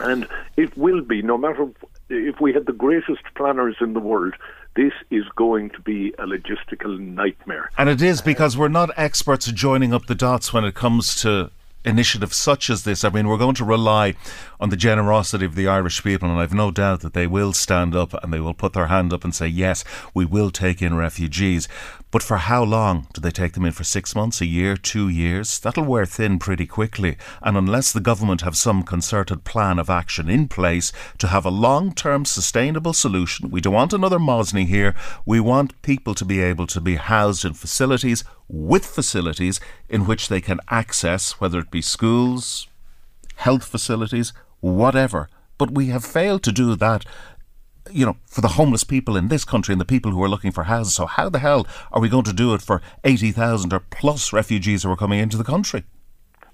And 0.00 0.26
it 0.56 0.76
will 0.76 1.02
be, 1.02 1.22
no 1.22 1.38
matter 1.38 1.70
if 2.08 2.40
we 2.40 2.52
had 2.52 2.66
the 2.66 2.72
greatest 2.72 3.22
planners 3.34 3.76
in 3.80 3.92
the 3.92 4.00
world, 4.00 4.34
this 4.74 4.92
is 5.10 5.24
going 5.36 5.70
to 5.70 5.80
be 5.80 6.08
a 6.18 6.24
logistical 6.24 6.98
nightmare. 6.98 7.70
And 7.76 7.88
it 7.88 8.02
is 8.02 8.20
because 8.20 8.56
we're 8.56 8.68
not 8.68 8.90
experts 8.96 9.46
joining 9.52 9.92
up 9.92 10.06
the 10.06 10.14
dots 10.14 10.52
when 10.52 10.64
it 10.64 10.74
comes 10.74 11.14
to 11.16 11.50
initiatives 11.84 12.36
such 12.36 12.70
as 12.70 12.84
this. 12.84 13.04
I 13.04 13.10
mean, 13.10 13.28
we're 13.28 13.38
going 13.38 13.54
to 13.56 13.64
rely 13.64 14.14
on 14.60 14.70
the 14.70 14.76
generosity 14.76 15.44
of 15.44 15.54
the 15.54 15.68
Irish 15.68 16.02
people, 16.02 16.30
and 16.30 16.38
I've 16.38 16.54
no 16.54 16.70
doubt 16.70 17.00
that 17.00 17.14
they 17.14 17.26
will 17.26 17.52
stand 17.52 17.94
up 17.94 18.14
and 18.22 18.32
they 18.32 18.40
will 18.40 18.54
put 18.54 18.72
their 18.72 18.86
hand 18.86 19.12
up 19.12 19.24
and 19.24 19.34
say, 19.34 19.46
yes, 19.46 19.84
we 20.14 20.24
will 20.24 20.50
take 20.50 20.80
in 20.80 20.96
refugees. 20.96 21.68
But 22.12 22.22
for 22.22 22.36
how 22.36 22.62
long? 22.62 23.06
Do 23.14 23.20
they 23.20 23.30
take 23.30 23.54
them 23.54 23.64
in 23.64 23.72
for 23.72 23.84
six 23.84 24.14
months, 24.14 24.40
a 24.40 24.46
year, 24.46 24.76
two 24.76 25.08
years? 25.08 25.58
That'll 25.58 25.84
wear 25.84 26.04
thin 26.04 26.38
pretty 26.38 26.66
quickly. 26.66 27.16
And 27.40 27.56
unless 27.56 27.90
the 27.90 28.00
government 28.00 28.42
have 28.42 28.56
some 28.56 28.82
concerted 28.82 29.44
plan 29.44 29.78
of 29.78 29.88
action 29.88 30.28
in 30.28 30.46
place 30.46 30.92
to 31.18 31.28
have 31.28 31.46
a 31.46 31.50
long 31.50 31.94
term 31.94 32.26
sustainable 32.26 32.92
solution, 32.92 33.50
we 33.50 33.62
don't 33.62 33.72
want 33.72 33.94
another 33.94 34.18
Mosney 34.18 34.66
here. 34.66 34.94
We 35.24 35.40
want 35.40 35.80
people 35.80 36.14
to 36.14 36.24
be 36.24 36.40
able 36.42 36.66
to 36.66 36.80
be 36.82 36.96
housed 36.96 37.46
in 37.46 37.54
facilities 37.54 38.24
with 38.52 38.86
facilities 38.86 39.58
in 39.88 40.06
which 40.06 40.28
they 40.28 40.40
can 40.40 40.60
access, 40.68 41.40
whether 41.40 41.58
it 41.58 41.70
be 41.70 41.82
schools, 41.82 42.68
health 43.36 43.64
facilities, 43.64 44.32
whatever. 44.60 45.28
But 45.58 45.72
we 45.72 45.86
have 45.88 46.04
failed 46.04 46.44
to 46.44 46.52
do 46.52 46.76
that 46.76 47.04
you 47.90 48.06
know, 48.06 48.16
for 48.26 48.40
the 48.40 48.48
homeless 48.48 48.84
people 48.84 49.16
in 49.16 49.28
this 49.28 49.44
country 49.44 49.72
and 49.72 49.80
the 49.80 49.84
people 49.84 50.12
who 50.12 50.22
are 50.22 50.28
looking 50.28 50.52
for 50.52 50.64
houses. 50.64 50.94
So 50.94 51.06
how 51.06 51.28
the 51.28 51.40
hell 51.40 51.66
are 51.90 52.00
we 52.00 52.08
going 52.08 52.24
to 52.24 52.32
do 52.32 52.54
it 52.54 52.62
for 52.62 52.80
80,000 53.02 53.72
or 53.72 53.80
plus 53.80 54.32
refugees 54.32 54.82
who 54.82 54.90
are 54.90 54.96
coming 54.96 55.18
into 55.18 55.36
the 55.36 55.44
country? 55.44 55.84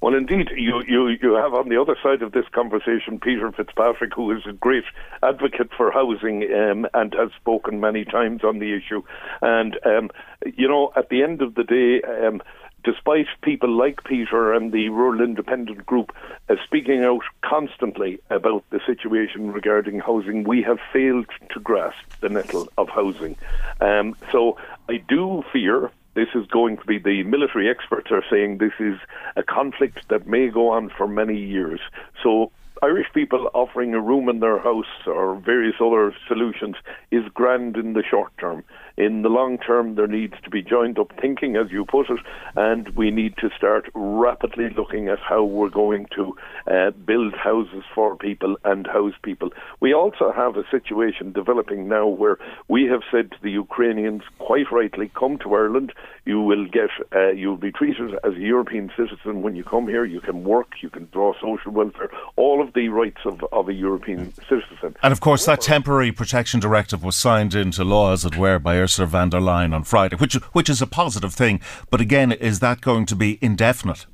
Well, 0.00 0.14
indeed, 0.14 0.50
you, 0.56 0.82
you, 0.87 1.08
you 1.08 1.34
have 1.34 1.54
on 1.54 1.68
the 1.68 1.80
other 1.80 1.96
side 2.02 2.22
of 2.22 2.30
this 2.30 2.44
conversation 2.52 3.18
Peter 3.20 3.50
Fitzpatrick, 3.50 4.14
who 4.14 4.30
is 4.30 4.42
a 4.48 4.52
great 4.52 4.84
advocate 5.22 5.70
for 5.76 5.90
housing 5.90 6.44
um, 6.54 6.87
and 6.94 7.12
has 7.14 7.30
spoken 7.37 7.80
many 7.80 8.04
times 8.04 8.44
on 8.44 8.61
the 8.61 8.74
issue. 8.74 9.02
And, 9.42 9.76
um, 9.84 10.11
you 10.54 10.68
know, 10.68 10.92
at 10.94 11.08
the 11.08 11.24
end 11.24 11.42
of 11.42 11.56
the 11.56 11.64
day, 11.64 12.00
um, 12.02 12.40
despite 12.84 13.26
people 13.42 13.70
like 13.70 14.04
Peter 14.04 14.54
and 14.54 14.70
the 14.70 14.88
Rural 14.88 15.20
Independent 15.20 15.84
Group 15.84 16.12
uh, 16.48 16.54
speaking 16.64 17.02
out 17.02 17.22
constantly 17.42 18.20
about 18.30 18.64
the 18.70 18.80
situation 18.87 19.52
regarding 19.52 19.98
housing, 19.98 20.44
we 20.44 20.62
have 20.62 20.78
failed 20.92 21.26
to 21.50 21.58
grasp 21.58 21.98
the 22.20 22.28
nettle 22.28 22.68
of 22.78 22.88
housing. 22.88 23.37
Um, 23.80 24.14
so 24.30 24.58
I 24.88 24.98
do 25.08 25.42
fear 25.52 25.90
this 26.14 26.28
is 26.34 26.46
going 26.46 26.76
to 26.78 26.84
be 26.84 26.98
the 26.98 27.22
military 27.24 27.68
experts 27.68 28.08
are 28.10 28.24
saying 28.30 28.58
this 28.58 28.72
is 28.80 28.98
a 29.36 29.42
conflict 29.42 30.08
that 30.08 30.26
may 30.26 30.48
go 30.48 30.70
on 30.70 30.90
for 30.96 31.06
many 31.06 31.38
years. 31.38 31.80
So 32.22 32.50
Irish 32.82 33.08
people 33.12 33.50
offering 33.54 33.94
a 33.94 34.00
room 34.00 34.28
in 34.28 34.40
their 34.40 34.58
house 34.58 34.86
or 35.06 35.36
various 35.36 35.76
other 35.80 36.14
solutions 36.26 36.76
is 37.10 37.24
grand 37.34 37.76
in 37.76 37.92
the 37.92 38.02
short 38.08 38.32
term. 38.38 38.64
In 38.98 39.22
the 39.22 39.28
long 39.28 39.58
term, 39.58 39.94
there 39.94 40.08
needs 40.08 40.34
to 40.42 40.50
be 40.50 40.61
joined 40.61 40.98
up 40.98 41.12
thinking, 41.20 41.54
as 41.54 41.70
you 41.70 41.84
put 41.84 42.11
it, 42.11 42.18
and 42.56 42.88
we 42.96 43.12
need 43.12 43.37
to 43.37 43.48
start 43.56 43.88
rapidly 43.94 44.70
looking 44.76 45.08
at 45.08 45.20
how 45.20 45.44
we're 45.44 45.68
going 45.68 46.08
to 46.16 46.37
uh, 46.66 46.90
build 46.90 47.32
houses 47.34 47.84
for 47.94 48.16
people 48.16 48.56
and 48.64 48.88
house 48.88 49.14
people. 49.22 49.50
We 49.78 49.94
also 49.94 50.32
have 50.32 50.56
a 50.56 50.68
situation 50.68 51.30
developing 51.30 51.87
now 51.87 52.08
where 52.08 52.38
we 52.66 52.87
have 52.87 53.02
said 53.08 53.30
to 53.30 53.37
the 53.40 53.52
Ukrainians, 53.52 54.22
quite 54.40 54.72
rightly, 54.72 55.12
come 55.14 55.38
to 55.44 55.54
Ireland. 55.54 55.92
You 56.24 56.40
will 56.40 56.66
get, 56.66 56.90
uh, 57.14 57.28
you'll 57.30 57.56
be 57.56 57.70
treated 57.70 58.14
as 58.24 58.34
a 58.34 58.40
European 58.40 58.90
citizen 58.96 59.42
when 59.42 59.54
you 59.54 59.62
come 59.62 59.87
here. 59.87 60.04
You 60.04 60.20
can 60.20 60.42
work, 60.42 60.72
you 60.82 60.90
can 60.90 61.08
draw 61.12 61.34
social 61.40 61.70
welfare, 61.70 62.11
all 62.34 62.61
of 62.61 62.74
the 62.74 62.88
rights 62.88 63.20
of, 63.24 63.44
of 63.52 63.68
a 63.68 63.72
European 63.72 64.34
citizen. 64.48 64.96
And 65.04 65.12
of 65.12 65.20
course, 65.20 65.46
that 65.46 65.61
temporary 65.61 66.11
protection 66.11 66.58
directive 66.58 67.04
was 67.04 67.14
signed 67.14 67.54
into 67.54 67.84
law, 67.84 68.12
as 68.12 68.24
it 68.24 68.37
were, 68.37 68.58
by 68.58 68.88
Ursula 68.88 69.07
von 69.07 69.29
der 69.29 69.40
Leyen 69.40 69.74
on 69.74 69.85
Friday, 69.85 70.16
which 70.16 70.33
which 70.55 70.70
is 70.70 70.81
a 70.81 70.87
positive 70.87 71.35
thing. 71.35 71.61
But 71.90 72.01
again, 72.01 72.33
is 72.33 72.61
that 72.61 72.81
going 72.81 73.05
to 73.07 73.14
be 73.14 73.38
indefinite? 73.42 74.07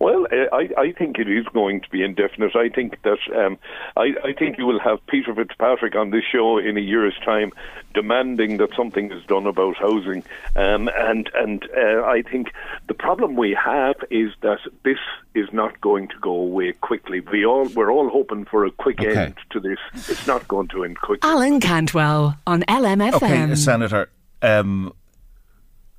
Well, 0.00 0.26
uh, 0.30 0.54
I, 0.54 0.68
I 0.80 0.92
think 0.92 1.18
it 1.18 1.28
is 1.28 1.44
going 1.46 1.80
to 1.80 1.90
be 1.90 2.02
indefinite. 2.04 2.54
I 2.54 2.68
think 2.68 3.02
that 3.02 3.18
um, 3.36 3.58
I, 3.96 4.14
I 4.24 4.32
think 4.32 4.56
you 4.56 4.64
will 4.64 4.78
have 4.78 5.04
Peter 5.08 5.34
Fitzpatrick 5.34 5.96
on 5.96 6.10
this 6.10 6.22
show 6.30 6.58
in 6.58 6.76
a 6.76 6.80
year's 6.80 7.18
time, 7.24 7.50
demanding 7.94 8.58
that 8.58 8.70
something 8.76 9.10
is 9.10 9.24
done 9.26 9.46
about 9.46 9.76
housing. 9.76 10.22
Um, 10.54 10.88
and 10.96 11.28
and 11.34 11.64
uh, 11.76 12.04
I 12.04 12.22
think 12.22 12.52
the 12.86 12.94
problem 12.94 13.34
we 13.34 13.58
have 13.60 13.96
is 14.10 14.30
that 14.42 14.60
this 14.84 14.98
is 15.34 15.48
not 15.52 15.80
going 15.80 16.06
to 16.08 16.18
go 16.20 16.30
away 16.30 16.72
quickly. 16.74 17.18
We 17.20 17.44
all 17.44 17.66
we're 17.70 17.90
all 17.90 18.08
hoping 18.08 18.44
for 18.44 18.64
a 18.64 18.70
quick 18.70 19.00
Okay. 19.00 19.16
end 19.16 19.34
to 19.50 19.58
this. 19.60 19.78
It's 19.94 20.26
not 20.28 20.46
going 20.46 20.68
to 20.68 20.84
end 20.84 21.00
quickly. 21.00 21.28
Alan 21.28 21.58
Cantwell 21.58 22.38
on 22.46 22.62
LMFM. 22.62 23.14
Okay, 23.14 23.54
Senator, 23.56 24.10
um, 24.42 24.92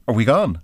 are 0.07 0.13
we 0.13 0.23
gone? 0.25 0.61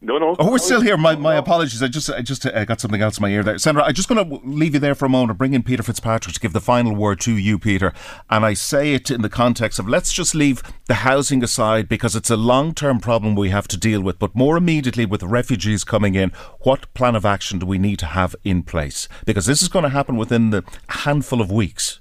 No, 0.00 0.16
no. 0.16 0.36
Oh, 0.38 0.52
we're 0.52 0.58
still 0.58 0.80
here. 0.80 0.96
My, 0.96 1.16
my 1.16 1.34
apologies. 1.34 1.82
I 1.82 1.88
just 1.88 2.08
I 2.08 2.22
just 2.22 2.46
uh, 2.46 2.64
got 2.64 2.80
something 2.80 3.02
else 3.02 3.18
in 3.18 3.22
my 3.22 3.30
ear 3.30 3.42
there. 3.42 3.58
Senator, 3.58 3.84
I'm 3.84 3.94
just 3.94 4.08
going 4.08 4.28
to 4.28 4.46
leave 4.46 4.74
you 4.74 4.80
there 4.80 4.94
for 4.94 5.06
a 5.06 5.08
moment 5.08 5.30
and 5.30 5.38
bring 5.38 5.54
in 5.54 5.64
Peter 5.64 5.82
Fitzpatrick 5.82 6.34
to 6.34 6.40
give 6.40 6.52
the 6.52 6.60
final 6.60 6.94
word 6.94 7.18
to 7.20 7.36
you, 7.36 7.58
Peter. 7.58 7.92
And 8.30 8.46
I 8.46 8.54
say 8.54 8.94
it 8.94 9.10
in 9.10 9.22
the 9.22 9.28
context 9.28 9.80
of 9.80 9.88
let's 9.88 10.12
just 10.12 10.36
leave 10.36 10.62
the 10.86 10.94
housing 10.94 11.42
aside 11.42 11.88
because 11.88 12.14
it's 12.14 12.30
a 12.30 12.36
long 12.36 12.74
term 12.74 13.00
problem 13.00 13.34
we 13.34 13.50
have 13.50 13.66
to 13.68 13.76
deal 13.76 14.00
with. 14.00 14.20
But 14.20 14.36
more 14.36 14.56
immediately, 14.56 15.04
with 15.04 15.24
refugees 15.24 15.82
coming 15.82 16.14
in, 16.14 16.30
what 16.60 16.92
plan 16.94 17.16
of 17.16 17.26
action 17.26 17.58
do 17.58 17.66
we 17.66 17.78
need 17.78 17.98
to 17.98 18.06
have 18.06 18.36
in 18.44 18.62
place? 18.62 19.08
Because 19.26 19.46
this 19.46 19.62
is 19.62 19.68
going 19.68 19.82
to 19.82 19.88
happen 19.88 20.16
within 20.16 20.50
the 20.50 20.62
handful 20.90 21.40
of 21.40 21.50
weeks. 21.50 21.98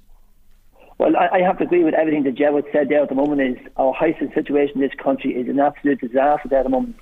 Well, 1.00 1.16
I, 1.16 1.38
I 1.38 1.42
have 1.42 1.58
to 1.58 1.64
agree 1.64 1.84
with 1.84 1.96
everything 1.96 2.24
that 2.24 2.36
Jewett 2.36 2.66
said 2.72 2.90
there 2.90 3.02
at 3.02 3.10
the 3.10 3.16
moment. 3.16 3.42
Is 3.42 3.58
our 3.76 3.94
housing 3.94 4.32
situation 4.36 4.76
in 4.76 4.82
this 4.82 4.98
country 5.04 5.32
is 5.32 5.50
an 5.50 5.60
absolute 5.60 6.00
disaster 6.00 6.48
there 6.48 6.60
at 6.60 6.64
the 6.64 6.70
moment. 6.70 6.96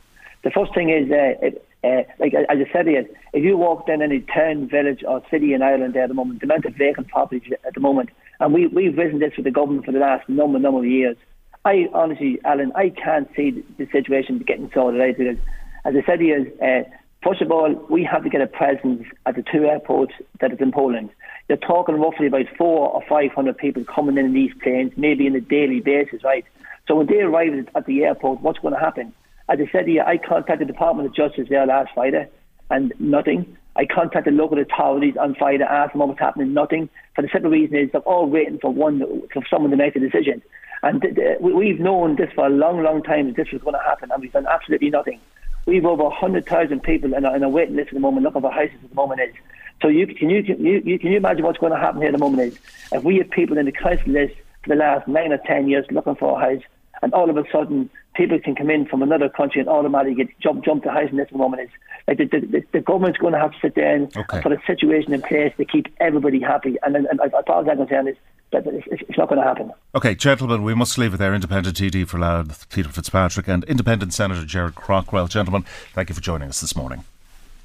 The 0.45 0.51
first 0.51 0.75
thing 0.75 0.91
is, 0.91 1.10
uh, 1.12 1.88
uh, 1.88 2.03
like 2.19 2.36
as 2.36 2.45
I 2.62 2.71
said 2.71 2.86
if 2.88 3.43
you 3.43 3.58
walk 3.58 3.88
down 3.88 4.03
any 4.03 4.19
town, 4.21 4.69
village, 4.69 5.03
or 5.03 5.23
city 5.31 5.55
in 5.55 5.63
Ireland 5.63 5.97
at 5.97 6.08
the 6.08 6.13
moment, 6.13 6.39
the 6.39 6.45
amount 6.45 6.65
of 6.65 6.75
vacant 6.75 7.08
properties 7.08 7.51
at 7.65 7.73
the 7.73 7.79
moment, 7.79 8.12
and 8.39 8.53
we 8.53 8.67
we've 8.67 8.95
risen 8.95 9.17
this 9.17 9.34
with 9.38 9.45
the 9.45 9.51
government 9.51 9.86
for 9.86 9.91
the 9.91 9.97
last 9.97 10.29
number 10.29 10.60
number 10.60 10.81
of 10.81 10.86
years. 10.86 11.17
I 11.65 11.88
honestly, 11.95 12.39
Alan, 12.45 12.71
I 12.75 12.89
can't 12.89 13.27
see 13.36 13.63
the, 13.79 13.88
situation 13.88 14.38
getting 14.38 14.69
sorted 14.71 15.01
out 15.01 15.17
because, 15.17 15.38
as 15.84 15.95
I 15.95 16.05
said 16.05 16.21
here, 16.21 16.45
uh, 16.62 16.88
first 17.23 17.41
of 17.41 17.51
all, 17.51 17.73
we 17.89 18.03
have 18.03 18.23
to 18.23 18.29
get 18.29 18.41
a 18.41 18.47
presence 18.47 19.03
at 19.25 19.36
the 19.36 19.43
two 19.51 19.65
airports 19.65 20.13
that 20.41 20.53
is 20.53 20.60
in 20.62 20.71
Poland. 20.71 21.10
You're 21.49 21.58
talking 21.58 21.95
roughly 21.95 22.27
about 22.27 22.45
four 22.55 22.89
or 22.89 23.03
five 23.10 23.31
hundred 23.31 23.58
people 23.58 23.84
coming 23.84 24.19
in, 24.19 24.25
in 24.25 24.34
these 24.34 24.51
planes, 24.62 24.91
maybe 24.95 25.25
on 25.25 25.34
a 25.34 25.41
daily 25.41 25.79
basis, 25.79 26.23
right? 26.23 26.45
So 26.88 26.97
when 26.97 27.08
they 27.08 27.21
arrive 27.21 27.67
at 27.73 27.88
the 27.88 28.03
airport, 28.03 28.41
what's 28.41 28.60
going 28.60 28.75
to 28.75 28.79
happen? 28.79 29.12
As 29.47 29.60
I 29.60 29.71
said 29.71 29.88
here, 29.88 30.03
I 30.03 30.17
contacted 30.17 30.67
the 30.67 30.71
Department 30.73 31.08
of 31.08 31.15
Justice 31.15 31.47
there 31.49 31.65
last 31.65 31.91
Friday, 31.93 32.27
and 32.71 32.93
nothing. 32.99 33.58
I 33.75 33.86
contacted 33.86 34.34
local 34.34 34.60
authorities 34.60 35.15
on 35.17 35.36
Friday, 35.36 35.63
asked 35.63 35.93
them 35.93 35.99
what 35.99 36.10
was 36.10 36.17
happening, 36.17 36.53
nothing. 36.53 36.89
For 37.15 37.21
the 37.21 37.29
simple 37.31 37.51
reason 37.51 37.77
is 37.77 37.91
they're 37.91 38.01
all 38.01 38.27
waiting 38.27 38.58
for 38.60 38.71
one, 38.71 38.99
for 39.31 39.43
someone 39.49 39.71
to 39.71 39.77
make 39.77 39.95
a 39.95 39.99
decision. 39.99 40.41
And 40.81 41.01
th- 41.01 41.15
th- 41.15 41.39
we- 41.39 41.53
we've 41.53 41.79
known 41.79 42.15
this 42.15 42.31
for 42.34 42.47
a 42.47 42.49
long, 42.49 42.81
long 42.81 43.03
time 43.03 43.27
that 43.27 43.36
this 43.36 43.51
was 43.51 43.62
going 43.62 43.75
to 43.75 43.81
happen, 43.81 44.10
and 44.12 44.21
we've 44.21 44.31
done 44.31 44.47
absolutely 44.47 44.89
nothing. 44.89 45.19
We've 45.65 45.86
over 45.86 46.03
100,000 46.03 46.81
people 46.81 47.13
in 47.13 47.25
a, 47.25 47.34
in 47.34 47.43
a 47.43 47.49
waiting 47.49 47.75
list 47.75 47.89
at 47.89 47.95
the 47.95 47.99
moment 47.99 48.23
looking 48.23 48.41
for 48.41 48.51
houses 48.51 48.77
at 48.84 48.89
the 48.89 48.95
moment 48.95 49.21
is. 49.21 49.36
So 49.81 49.89
you, 49.89 50.08
can, 50.08 50.29
you, 50.29 50.43
can, 50.43 50.63
you, 50.63 50.81
you, 50.86 50.97
can 50.97 51.12
you 51.12 51.17
imagine 51.17 51.43
what's 51.43 51.58
going 51.60 51.73
to 51.73 51.77
happen 51.79 52.01
here 52.01 52.10
at 52.10 52.13
the 52.13 52.17
moment 52.17 52.53
is 52.53 52.60
if 52.91 53.03
we 53.03 53.17
have 53.17 53.29
people 53.29 53.58
in 53.58 53.65
the 53.65 53.71
council 53.71 54.13
list 54.13 54.36
for 54.63 54.69
the 54.69 54.75
last 54.75 55.08
nine 55.08 55.34
or 55.34 55.38
ten 55.38 55.67
years 55.67 55.86
looking 55.91 56.15
for 56.15 56.39
a 56.39 56.53
house, 56.53 56.63
and 57.01 57.13
all 57.13 57.29
of 57.29 57.38
a 57.38 57.43
sudden 57.51 57.89
people 58.15 58.39
can 58.39 58.56
come 58.56 58.69
in 58.69 58.86
from 58.86 59.01
another 59.01 59.30
country 59.30 59.60
and 59.62 59.69
automatically 59.69 60.15
get 60.25 60.39
jump 60.39 60.63
jump 60.65 60.84
to 60.84 60.89
housing 60.91 61.19
at 61.19 61.30
the 61.30 61.38
moment 61.38 61.63
is 61.63 61.69
like 62.08 62.17
the, 62.17 62.25
the, 62.25 62.63
the 62.71 62.80
government's 62.82 63.17
going 63.17 63.34
to 63.34 63.39
have 63.39 63.51
to 63.51 63.58
sit 63.62 63.75
down 63.75 64.10
Okay. 64.15 64.25
and 64.38 64.43
put 64.43 64.51
a 64.51 64.60
situation 64.67 65.13
in 65.13 65.21
place 65.21 65.54
to 65.58 65.65
keep 65.65 65.88
everybody 65.99 66.39
happy. 66.39 66.78
And, 66.84 66.95
and, 66.95 67.08
and 67.08 67.19
as 67.19 67.32
far 67.47 67.62
as 67.62 67.67
I'm 67.67 67.78
concerned, 67.78 68.10
is 68.10 68.15
that 68.51 68.65
it's, 68.67 68.86
it's 69.10 69.17
not 69.17 69.28
going 69.28 69.41
to 69.41 69.47
happen. 69.47 69.71
Okay, 69.95 70.13
gentlemen, 70.13 70.62
we 70.63 70.75
must 70.75 70.97
leave 70.99 71.13
it 71.15 71.17
there. 71.17 71.34
Independent 71.34 71.75
TD 71.78 72.08
for 72.08 72.19
Louth, 72.19 72.69
Peter 72.69 72.89
Fitzpatrick, 72.89 73.47
and 73.47 73.63
Independent 73.63 74.13
Senator 74.13 74.45
Gerard 74.45 74.75
Craughwell. 74.75 75.28
Gentlemen, 75.28 75.65
thank 75.93 76.10
you 76.10 76.15
for 76.15 76.21
joining 76.21 76.49
us 76.49 76.62
this 76.62 76.75
morning. 76.75 77.04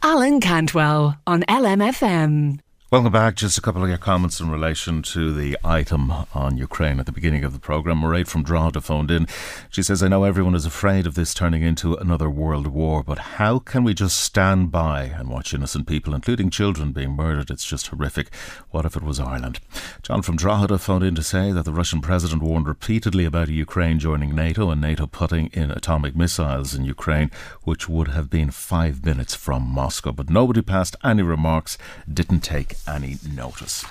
Alan 0.03 0.41
Cantwell 0.41 1.19
on 1.27 1.43
LMFM. 1.43 2.61
Welcome 2.93 3.13
back. 3.13 3.37
Just 3.37 3.57
a 3.57 3.61
couple 3.61 3.85
of 3.85 3.89
your 3.89 3.99
comments 3.99 4.41
in 4.41 4.51
relation 4.51 5.01
to 5.03 5.33
the 5.33 5.57
item 5.63 6.13
on 6.35 6.59
Ukraine 6.59 6.99
at 6.99 7.07
the 7.07 7.13
beginning 7.13 7.45
of 7.45 7.53
the 7.53 7.61
programme. 7.61 8.03
Mairead 8.03 8.27
from 8.27 8.43
Drogheda 8.43 8.81
phoned 8.81 9.13
in. 9.13 9.29
She 9.71 9.81
says, 9.81 10.03
I 10.03 10.09
know 10.09 10.25
everyone 10.25 10.57
is 10.57 10.67
afraid 10.67 11.07
of 11.07 11.15
this 11.15 11.33
turning 11.33 11.63
into 11.63 11.95
another 11.95 12.29
world 12.29 12.67
war, 12.67 13.05
but 13.05 13.19
how 13.39 13.61
can 13.61 13.85
we 13.85 13.95
just 13.95 14.19
stand 14.19 14.73
by 14.73 15.05
and 15.05 15.29
watch 15.29 15.55
innocent 15.55 15.87
people, 15.87 16.17
including 16.17 16.51
children, 16.51 16.91
being 16.91 17.13
murdered? 17.13 17.49
It's 17.49 17.65
just 17.65 17.87
horrific. 17.87 18.35
What 18.73 18.85
if 18.85 18.97
it 18.97 19.05
was 19.05 19.21
Ireland? 19.21 19.61
John 20.03 20.23
from 20.23 20.35
Drogheda 20.35 20.79
phoned 20.79 21.05
in 21.05 21.15
to 21.15 21.23
say 21.23 21.53
that 21.53 21.65
the 21.65 21.73
Russian 21.73 22.01
president 22.01 22.43
warned 22.43 22.67
repeatedly 22.67 23.25
about 23.25 23.51
Ukraine 23.51 24.01
joining 24.01 24.35
NATO 24.35 24.69
and 24.69 24.81
NATO 24.81 25.07
putting 25.07 25.47
in 25.53 25.71
atomic 25.71 26.17
missiles 26.17 26.75
in 26.75 26.85
Ukraine, 26.85 27.31
which 27.63 27.89
would 27.89 28.09
have 28.09 28.29
been 28.29 28.51
five 28.51 29.05
minutes 29.05 29.37
from 29.37 29.63
Moscow. 29.63 30.11
But 30.11 30.29
nobody 30.29 30.61
passed 30.61 30.97
any 31.05 31.23
remarks, 31.23 31.79
didn't 32.13 32.41
take 32.41 32.80
any 32.87 33.19
notice. 33.35 33.85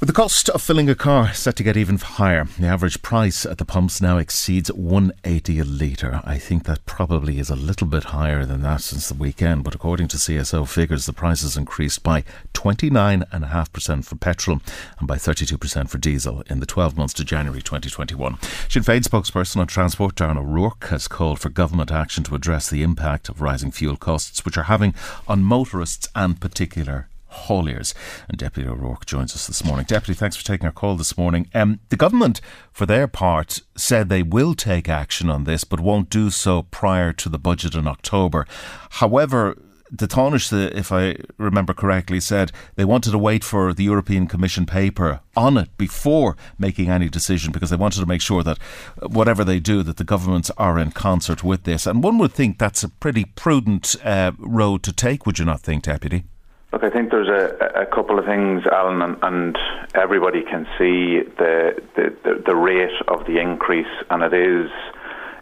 With 0.00 0.06
the 0.06 0.12
cost 0.12 0.48
of 0.50 0.62
filling 0.62 0.88
a 0.88 0.94
car 0.94 1.34
set 1.34 1.56
to 1.56 1.64
get 1.64 1.76
even 1.76 1.98
higher, 1.98 2.44
the 2.56 2.68
average 2.68 3.02
price 3.02 3.44
at 3.44 3.58
the 3.58 3.64
pumps 3.64 4.00
now 4.00 4.16
exceeds 4.16 4.72
180 4.72 5.58
a 5.58 5.64
litre. 5.64 6.20
I 6.22 6.38
think 6.38 6.66
that 6.66 6.86
probably 6.86 7.40
is 7.40 7.50
a 7.50 7.56
little 7.56 7.88
bit 7.88 8.04
higher 8.04 8.44
than 8.44 8.62
that 8.62 8.80
since 8.82 9.08
the 9.08 9.14
weekend, 9.14 9.64
but 9.64 9.74
according 9.74 10.06
to 10.08 10.16
CSO 10.16 10.68
figures, 10.68 11.06
the 11.06 11.12
prices 11.12 11.56
increased 11.56 12.04
by 12.04 12.22
29.5% 12.54 14.04
for 14.04 14.14
petrol 14.14 14.60
and 15.00 15.08
by 15.08 15.16
32% 15.16 15.90
for 15.90 15.98
diesel 15.98 16.44
in 16.48 16.60
the 16.60 16.66
12 16.66 16.96
months 16.96 17.14
to 17.14 17.24
January 17.24 17.60
2021. 17.60 18.38
Sinn 18.68 18.84
Féin 18.84 19.02
spokesperson 19.02 19.56
on 19.56 19.66
transport, 19.66 20.14
Darren 20.14 20.38
O'Rourke, 20.38 20.84
has 20.90 21.08
called 21.08 21.40
for 21.40 21.48
government 21.48 21.90
action 21.90 22.22
to 22.22 22.36
address 22.36 22.70
the 22.70 22.84
impact 22.84 23.28
of 23.28 23.40
rising 23.40 23.72
fuel 23.72 23.96
costs, 23.96 24.44
which 24.44 24.56
are 24.56 24.70
having 24.70 24.94
on 25.26 25.42
motorists 25.42 26.06
and 26.14 26.40
particular 26.40 27.08
hauliers. 27.30 27.94
And 28.28 28.38
Deputy 28.38 28.68
O'Rourke 28.68 29.06
joins 29.06 29.34
us 29.34 29.46
this 29.46 29.64
morning. 29.64 29.86
Deputy, 29.86 30.14
thanks 30.14 30.36
for 30.36 30.44
taking 30.44 30.66
our 30.66 30.72
call 30.72 30.96
this 30.96 31.16
morning. 31.16 31.48
Um, 31.54 31.80
the 31.88 31.96
government, 31.96 32.40
for 32.72 32.86
their 32.86 33.06
part, 33.06 33.60
said 33.76 34.08
they 34.08 34.22
will 34.22 34.54
take 34.54 34.88
action 34.88 35.30
on 35.30 35.44
this, 35.44 35.64
but 35.64 35.80
won't 35.80 36.10
do 36.10 36.30
so 36.30 36.62
prior 36.62 37.12
to 37.12 37.28
the 37.28 37.38
budget 37.38 37.74
in 37.74 37.86
October. 37.86 38.46
However, 38.90 39.56
the 39.90 40.06
Taoiseach, 40.06 40.74
if 40.74 40.92
I 40.92 41.16
remember 41.38 41.72
correctly, 41.72 42.20
said 42.20 42.52
they 42.76 42.84
wanted 42.84 43.12
to 43.12 43.18
wait 43.18 43.42
for 43.44 43.72
the 43.72 43.84
European 43.84 44.26
Commission 44.26 44.66
paper 44.66 45.20
on 45.36 45.56
it 45.56 45.76
before 45.76 46.36
making 46.58 46.90
any 46.90 47.08
decision 47.08 47.52
because 47.52 47.70
they 47.70 47.76
wanted 47.76 48.00
to 48.00 48.06
make 48.06 48.20
sure 48.20 48.42
that 48.42 48.58
whatever 49.00 49.44
they 49.44 49.60
do, 49.60 49.82
that 49.82 49.96
the 49.96 50.04
governments 50.04 50.50
are 50.58 50.78
in 50.78 50.90
concert 50.90 51.42
with 51.42 51.64
this. 51.64 51.86
And 51.86 52.02
one 52.02 52.18
would 52.18 52.32
think 52.32 52.58
that's 52.58 52.84
a 52.84 52.88
pretty 52.88 53.24
prudent 53.24 53.96
uh, 54.04 54.32
road 54.38 54.82
to 54.82 54.92
take, 54.92 55.24
would 55.26 55.38
you 55.38 55.44
not 55.44 55.60
think, 55.60 55.84
Deputy? 55.84 56.24
Look, 56.72 56.84
I 56.84 56.90
think 56.90 57.10
there's 57.10 57.28
a, 57.28 57.80
a 57.82 57.86
couple 57.86 58.18
of 58.18 58.26
things, 58.26 58.64
Alan, 58.66 59.00
and, 59.00 59.16
and 59.22 59.58
everybody 59.94 60.42
can 60.42 60.66
see 60.76 61.20
the, 61.38 61.82
the, 61.96 62.14
the, 62.24 62.42
the 62.44 62.54
rate 62.54 62.92
of 63.08 63.26
the 63.26 63.38
increase, 63.40 63.86
and 64.10 64.22
it 64.22 64.34
is 64.34 64.70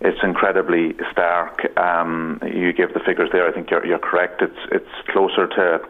it's 0.01 0.19
incredibly 0.23 0.95
stark. 1.11 1.67
Um, 1.79 2.39
you 2.47 2.73
give 2.73 2.93
the 2.95 3.01
figures 3.01 3.31
there. 3.33 3.49
I 3.49 3.53
think 3.53 3.71
you're, 3.71 3.85
you're 3.85 3.99
correct. 3.99 4.43
It's 4.43 4.59
it's 4.71 5.09
closer 5.09 5.47
to 5.49 5.81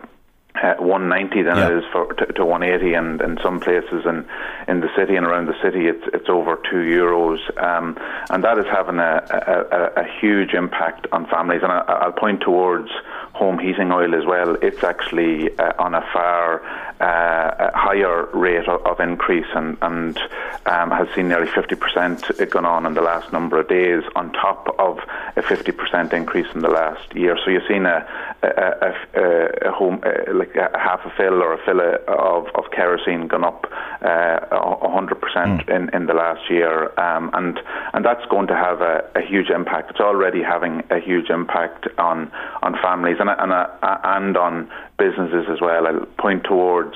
uh, 0.62 0.76
190 0.78 1.42
than 1.42 1.56
Yeah. 1.56 1.68
it 1.68 1.78
is 1.78 1.84
for 1.92 2.14
to, 2.14 2.26
to 2.32 2.44
180, 2.44 2.94
and 2.94 3.20
in 3.20 3.36
some 3.42 3.60
places 3.60 4.06
in 4.06 4.24
in 4.68 4.80
the 4.80 4.88
city 4.96 5.16
and 5.16 5.26
around 5.26 5.46
the 5.48 5.60
city, 5.60 5.86
it's 5.88 6.04
it's 6.14 6.28
over 6.30 6.56
two 6.70 6.76
euros, 6.78 7.38
um, 7.62 7.98
and 8.30 8.42
that 8.44 8.58
is 8.58 8.64
having 8.72 8.98
a, 9.00 9.26
a, 9.28 10.00
a, 10.00 10.04
a 10.04 10.06
huge 10.20 10.54
impact 10.54 11.08
on 11.12 11.26
families. 11.26 11.60
And 11.62 11.72
I, 11.72 11.80
I'll 11.80 12.12
point 12.12 12.40
towards 12.40 12.88
home 13.36 13.58
heating 13.58 13.92
oil 13.92 14.14
as 14.14 14.24
well, 14.24 14.56
it's 14.62 14.82
actually 14.82 15.56
uh, 15.58 15.72
on 15.78 15.94
a 15.94 16.00
far 16.10 16.64
uh, 17.00 17.70
higher 17.74 18.24
rate 18.32 18.66
of, 18.66 18.80
of 18.86 18.98
increase 18.98 19.46
and, 19.54 19.76
and 19.82 20.18
um, 20.64 20.90
has 20.90 21.06
seen 21.14 21.28
nearly 21.28 21.46
50% 21.46 22.50
gone 22.50 22.64
on 22.64 22.86
in 22.86 22.94
the 22.94 23.02
last 23.02 23.30
number 23.34 23.60
of 23.60 23.68
days, 23.68 24.02
on 24.16 24.32
top 24.32 24.74
of 24.78 24.98
a 25.36 25.42
50% 25.42 26.14
increase 26.14 26.46
in 26.54 26.62
the 26.62 26.70
last 26.70 27.14
year. 27.14 27.36
So 27.44 27.50
you've 27.50 27.68
seen 27.68 27.84
a, 27.84 28.08
a, 28.42 28.94
a, 29.14 29.68
a 29.68 29.72
home 29.72 30.00
uh, 30.02 30.32
like 30.32 30.54
a 30.56 30.70
half 30.78 31.00
a 31.04 31.10
fill 31.10 31.42
or 31.42 31.52
a 31.52 31.58
fill 31.64 31.80
of, 31.80 32.46
of 32.54 32.70
kerosene 32.70 33.28
gone 33.28 33.44
up 33.44 33.66
uh, 34.00 34.40
100% 34.50 35.20
mm. 35.36 35.68
in, 35.68 35.94
in 35.94 36.06
the 36.06 36.14
last 36.14 36.48
year, 36.50 36.98
um, 36.98 37.30
and 37.34 37.60
and 37.92 38.04
that's 38.04 38.24
going 38.26 38.46
to 38.46 38.54
have 38.54 38.80
a, 38.80 39.08
a, 39.14 39.20
huge 39.20 39.50
impact. 39.50 39.90
It's 39.90 40.00
already 40.00 40.42
having 40.42 40.82
a 40.90 41.00
huge 41.00 41.30
impact 41.30 41.88
on 41.98 42.30
on 42.62 42.74
families 42.82 43.16
and 43.18 43.25
and, 43.28 43.52
and 43.82 44.36
on 44.36 44.70
businesses 44.98 45.46
as 45.50 45.60
well. 45.60 45.86
I'll 45.86 46.06
point 46.18 46.44
towards 46.44 46.94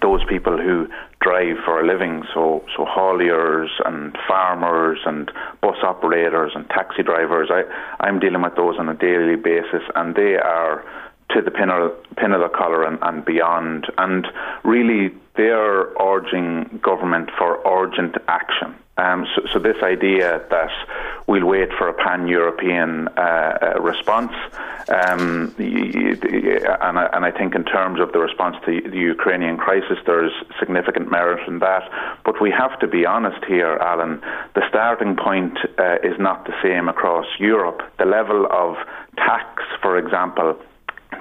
those 0.00 0.24
people 0.24 0.56
who 0.56 0.88
drive 1.20 1.56
for 1.64 1.80
a 1.80 1.86
living, 1.86 2.22
so 2.32 2.64
so 2.76 2.84
hauliers 2.84 3.68
and 3.84 4.16
farmers 4.26 4.98
and 5.04 5.30
bus 5.60 5.76
operators 5.82 6.52
and 6.54 6.68
taxi 6.70 7.02
drivers. 7.02 7.50
I 7.50 7.62
I'm 8.00 8.18
dealing 8.18 8.42
with 8.42 8.56
those 8.56 8.78
on 8.78 8.88
a 8.88 8.94
daily 8.94 9.36
basis, 9.36 9.82
and 9.94 10.14
they 10.14 10.36
are 10.36 10.84
to 11.30 11.42
the 11.42 11.50
pin 11.50 11.70
of, 11.70 11.92
pin 12.16 12.32
of 12.32 12.40
the 12.40 12.48
collar 12.48 12.84
and, 12.84 12.98
and 13.02 13.24
beyond. 13.24 13.86
And 13.98 14.26
really, 14.64 15.14
they're 15.36 15.86
urging 16.00 16.80
government 16.82 17.30
for 17.38 17.60
urgent 17.66 18.16
action. 18.28 18.74
Um, 18.98 19.26
so, 19.34 19.42
so, 19.54 19.58
this 19.58 19.82
idea 19.82 20.42
that 20.50 20.70
we'll 21.26 21.46
wait 21.46 21.70
for 21.78 21.88
a 21.88 21.94
pan-European 21.94 23.08
uh, 23.08 23.20
uh, 23.20 23.80
response, 23.80 24.32
um, 24.88 25.54
and, 25.58 26.98
I, 26.98 27.08
and, 27.14 27.24
I, 27.24 27.30
think 27.30 27.54
in 27.54 27.64
terms 27.64 28.00
of 28.00 28.12
the 28.12 28.18
response 28.18 28.56
to 28.66 28.82
the 28.82 28.98
Ukrainian 28.98 29.56
crisis, 29.56 29.96
there's 30.04 30.32
significant 30.58 31.10
merit 31.10 31.48
in 31.48 31.60
that. 31.60 31.90
But 32.22 32.38
we 32.42 32.50
have 32.50 32.78
to 32.80 32.86
be 32.86 33.06
honest 33.06 33.42
here, 33.46 33.78
Alan. 33.80 34.20
The 34.54 34.68
starting 34.68 35.16
point 35.16 35.56
uh, 35.78 35.96
is 36.02 36.18
not 36.18 36.44
the 36.44 36.54
same 36.62 36.86
across 36.86 37.26
Europe. 37.38 37.80
The 37.98 38.04
level 38.04 38.46
of 38.50 38.76
tax, 39.16 39.62
for 39.80 39.96
example, 39.96 40.58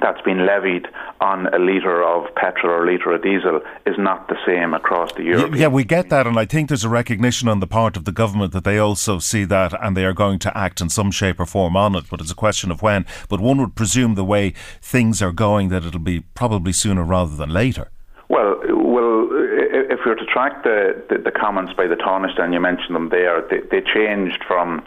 that's 0.01 0.21
been 0.21 0.45
levied 0.45 0.87
on 1.19 1.47
a 1.53 1.59
litre 1.59 2.03
of 2.03 2.33
petrol 2.35 2.73
or 2.73 2.87
a 2.87 2.91
litre 2.91 3.11
of 3.13 3.21
diesel 3.21 3.61
is 3.85 3.95
not 3.97 4.27
the 4.27 4.37
same 4.45 4.73
across 4.73 5.13
the 5.13 5.23
Europe. 5.23 5.55
Yeah, 5.55 5.67
we 5.67 5.83
get 5.83 6.09
that, 6.09 6.27
and 6.27 6.37
I 6.37 6.45
think 6.45 6.69
there's 6.69 6.83
a 6.83 6.89
recognition 6.89 7.47
on 7.47 7.59
the 7.59 7.67
part 7.67 7.95
of 7.95 8.05
the 8.05 8.11
government 8.11 8.53
that 8.53 8.63
they 8.63 8.77
also 8.77 9.19
see 9.19 9.45
that 9.45 9.73
and 9.83 9.95
they 9.95 10.05
are 10.05 10.13
going 10.13 10.39
to 10.39 10.57
act 10.57 10.81
in 10.81 10.89
some 10.89 11.11
shape 11.11 11.39
or 11.39 11.45
form 11.45 11.77
on 11.77 11.95
it, 11.95 12.05
but 12.09 12.19
it's 12.19 12.31
a 12.31 12.35
question 12.35 12.71
of 12.71 12.81
when. 12.81 13.05
But 13.29 13.39
one 13.39 13.59
would 13.59 13.75
presume 13.75 14.15
the 14.15 14.25
way 14.25 14.53
things 14.81 15.21
are 15.21 15.31
going 15.31 15.69
that 15.69 15.85
it'll 15.85 15.99
be 15.99 16.21
probably 16.33 16.73
sooner 16.73 17.03
rather 17.03 17.35
than 17.35 17.49
later. 17.49 17.89
Well, 18.29 18.59
well, 18.69 19.27
if 19.31 19.99
we 20.05 20.11
were 20.11 20.15
to 20.15 20.25
track 20.25 20.63
the, 20.63 21.03
the, 21.09 21.17
the 21.17 21.31
comments 21.31 21.73
by 21.73 21.87
the 21.87 21.95
Taoiseach, 21.95 22.41
and 22.41 22.53
you 22.53 22.59
mentioned 22.59 22.95
them 22.95 23.09
there, 23.09 23.41
they, 23.49 23.59
they 23.69 23.81
changed 23.81 24.43
from, 24.47 24.85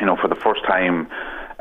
you 0.00 0.06
know, 0.06 0.16
for 0.16 0.28
the 0.28 0.36
first 0.36 0.64
time 0.64 1.08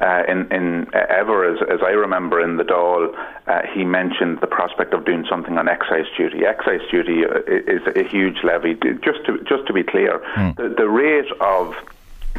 uh, 0.04 0.24
in, 0.28 0.52
in 0.52 0.88
uh, 0.94 1.06
ever, 1.10 1.50
as, 1.50 1.60
as 1.70 1.80
I 1.82 1.92
remember 1.92 2.42
in 2.42 2.58
the 2.58 2.64
Dáil, 2.64 3.16
uh, 3.48 3.62
he 3.74 3.86
mentioned 3.86 4.40
the 4.42 4.48
prospect 4.48 4.94
of 4.94 5.06
doing 5.06 5.26
something 5.30 5.58
on 5.58 5.70
excise 5.70 6.08
duty. 6.18 6.46
Excise 6.46 6.82
duty 6.92 7.24
uh, 7.26 7.40
is 7.48 7.82
a 7.96 8.04
huge 8.04 8.44
levy. 8.44 8.74
Just 8.76 9.26
to 9.26 9.40
just 9.48 9.66
to 9.68 9.74
be 9.74 9.84
clear, 9.84 10.20
mm. 10.36 10.56
the, 10.58 10.68
the 10.70 10.90
rate 10.90 11.32
of 11.40 11.74